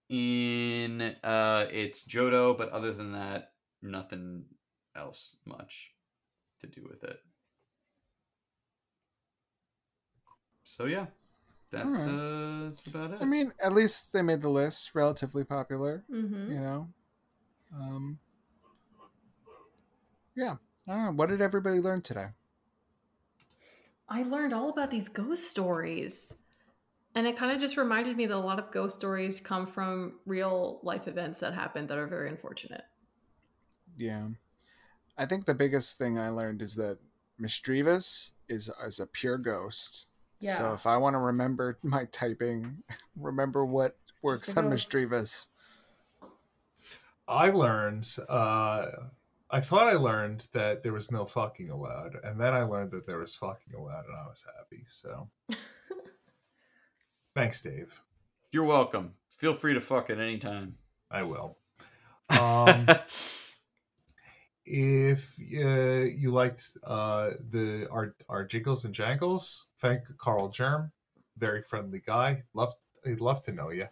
in 0.09 1.15
uh, 1.23 1.67
it's 1.71 2.07
Johto, 2.07 2.57
but 2.57 2.71
other 2.71 2.93
than 2.93 3.13
that, 3.13 3.53
nothing 3.83 4.45
else 4.97 5.37
much 5.45 5.93
to 6.61 6.67
do 6.67 6.87
with 6.89 7.05
it. 7.05 7.19
So 10.65 10.85
yeah, 10.85 11.07
that's 11.71 11.87
Alright. 11.87 12.09
uh, 12.09 12.63
that's 12.69 12.87
about 12.87 13.13
it. 13.13 13.19
I 13.21 13.25
mean, 13.25 13.53
at 13.63 13.73
least 13.73 14.13
they 14.13 14.23
made 14.23 14.43
the 14.43 14.49
list 14.49 14.95
relatively 14.95 15.45
popular. 15.45 16.05
Mm-hmm. 16.11 16.53
You 16.53 16.61
know. 16.61 16.89
Um. 17.75 18.19
Yeah. 20.35 20.57
Know. 20.87 21.13
What 21.15 21.29
did 21.29 21.41
everybody 21.41 21.81
learn 21.81 22.01
today? 22.01 22.29
I 24.09 24.23
learned 24.23 24.55
all 24.55 24.71
about 24.71 24.91
these 24.91 25.09
ghost 25.09 25.51
stories. 25.51 26.35
And 27.15 27.27
it 27.27 27.37
kind 27.37 27.51
of 27.51 27.61
just 27.61 27.77
reminded 27.77 28.17
me 28.17 28.27
that 28.27 28.37
a 28.37 28.39
lot 28.39 28.59
of 28.59 28.71
ghost 28.71 28.97
stories 28.97 29.41
come 29.41 29.67
from 29.67 30.15
real 30.25 30.81
life 30.83 31.09
events 31.09 31.41
that 31.41 31.55
happened 31.55 31.89
that 31.89 31.99
are 31.99 32.07
very 32.07 32.29
unfortunate. 32.29 32.85
Yeah. 33.97 34.29
I 35.17 35.27
think 35.27 35.45
the 35.45 35.55
biggest 35.55 35.99
thing 35.99 36.19
I 36.19 36.29
learned 36.29 36.63
is 36.63 36.77
that 36.77 36.99
Misdreavus 37.41 38.33
is 38.49 38.71
is 38.87 39.01
a 39.01 39.07
pure 39.07 39.39
ghost. 39.39 40.07
Yeah. 40.41 40.57
So 40.57 40.73
if 40.73 40.87
I 40.87 40.97
want 40.97 41.15
to 41.15 41.19
remember 41.19 41.79
my 41.83 42.05
typing, 42.07 42.85
remember 43.17 43.65
what 43.65 43.97
works 44.23 44.57
on 44.57 44.71
ghost. 44.71 45.51
Misdreavus. 47.29 47.37
I 47.37 47.51
learned. 47.51 48.17
Uh, 48.29 48.87
I 49.51 49.61
thought 49.61 49.89
I 49.89 49.97
learned 49.97 50.47
that 50.53 50.83
there 50.83 50.93
was 50.93 51.11
no 51.11 51.25
fucking 51.25 51.71
allowed, 51.71 52.17
and 52.23 52.39
then 52.39 52.53
I 52.53 52.63
learned 52.63 52.91
that 52.91 53.07
there 53.07 53.19
was 53.19 53.35
fucking 53.35 53.75
allowed, 53.75 54.05
and 54.05 54.17
I 54.17 54.27
was 54.27 54.45
happy. 54.57 54.85
So, 54.87 55.31
thanks, 57.35 57.63
Dave. 57.63 58.03
You're 58.53 58.65
welcome. 58.65 59.15
Feel 59.39 59.55
free 59.55 59.75
to 59.75 59.81
fuck 59.81 60.11
at 60.11 60.19
any 60.19 60.39
time. 60.39 60.77
I 61.11 61.23
will. 61.23 61.59
Um, 62.31 62.87
if 64.67 65.39
uh, 65.41 66.05
you 66.15 66.31
liked 66.31 66.63
uh, 66.85 67.31
the 67.49 67.89
our 67.91 68.15
our 68.29 68.45
jingles 68.45 68.85
and 68.85 68.95
jangles, 68.95 69.69
thank 69.79 70.03
Carl 70.19 70.51
Germ, 70.51 70.93
very 71.39 71.63
friendly 71.63 72.03
guy. 72.05 72.43
Love 72.53 72.75
he'd 73.05 73.23
love 73.23 73.43
to 73.45 73.53
know 73.53 73.71
you. 73.71 73.87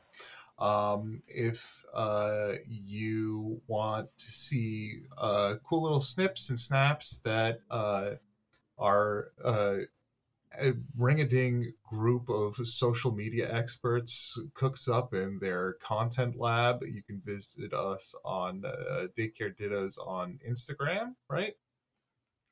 Um, 0.59 1.23
if 1.29 1.85
uh, 1.93 2.53
you 2.67 3.61
want 3.67 4.09
to 4.17 4.31
see 4.31 5.03
uh, 5.19 5.57
cool 5.65 5.83
little 5.83 6.01
snips 6.01 6.49
and 6.49 6.59
snaps 6.59 7.19
that 7.19 7.61
uh, 7.71 8.13
our 8.79 9.33
uh, 9.45 9.77
a 10.59 10.73
ring-a-ding 10.97 11.73
group 11.85 12.29
of 12.29 12.57
social 12.67 13.13
media 13.13 13.53
experts 13.53 14.41
cooks 14.55 14.89
up 14.89 15.13
in 15.13 15.39
their 15.41 15.75
content 15.75 16.37
lab. 16.39 16.83
You 16.83 17.03
can 17.03 17.21
visit 17.21 17.75
us 17.75 18.15
on 18.25 18.65
uh, 18.65 19.09
Daycare 19.19 19.55
Dittos 19.55 19.99
on 19.99 20.39
Instagram, 20.49 21.15
right? 21.29 21.55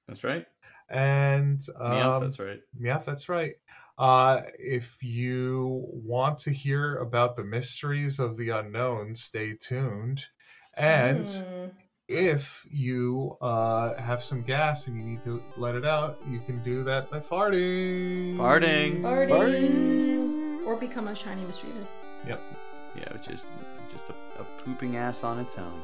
That's 0.08 0.24
right. 0.24 0.46
And 0.90 1.62
yeah, 1.80 2.16
um, 2.16 2.24
that's 2.24 2.38
right. 2.38 2.60
yeah, 2.78 2.98
that's 2.98 3.28
right. 3.28 3.54
Uh, 3.96 4.40
if 4.58 5.02
you 5.02 5.84
want 5.92 6.38
to 6.38 6.50
hear 6.50 6.96
about 6.96 7.36
the 7.36 7.44
mysteries 7.44 8.18
of 8.18 8.36
the 8.36 8.50
unknown, 8.50 9.14
stay 9.14 9.54
tuned. 9.60 10.24
And 10.76 11.20
Mm. 11.24 11.70
if 12.08 12.66
you 12.70 13.36
uh, 13.40 13.94
have 14.00 14.22
some 14.22 14.42
gas 14.42 14.88
and 14.88 14.96
you 14.96 15.04
need 15.04 15.24
to 15.24 15.40
let 15.56 15.76
it 15.76 15.84
out, 15.84 16.18
you 16.28 16.40
can 16.40 16.60
do 16.64 16.82
that 16.84 17.08
by 17.10 17.20
farting. 17.20 18.36
Farting. 18.36 19.02
Farting. 19.02 20.66
Or 20.66 20.74
become 20.76 21.06
a 21.08 21.14
shiny 21.14 21.42
Misdreavus. 21.44 21.86
Yep. 22.26 22.40
Yeah, 22.96 23.12
which 23.12 23.28
is 23.28 23.46
just 23.92 24.08
a, 24.10 24.14
a 24.40 24.44
pooping 24.64 24.96
ass 24.96 25.22
on 25.22 25.38
its 25.38 25.56
own. 25.58 25.80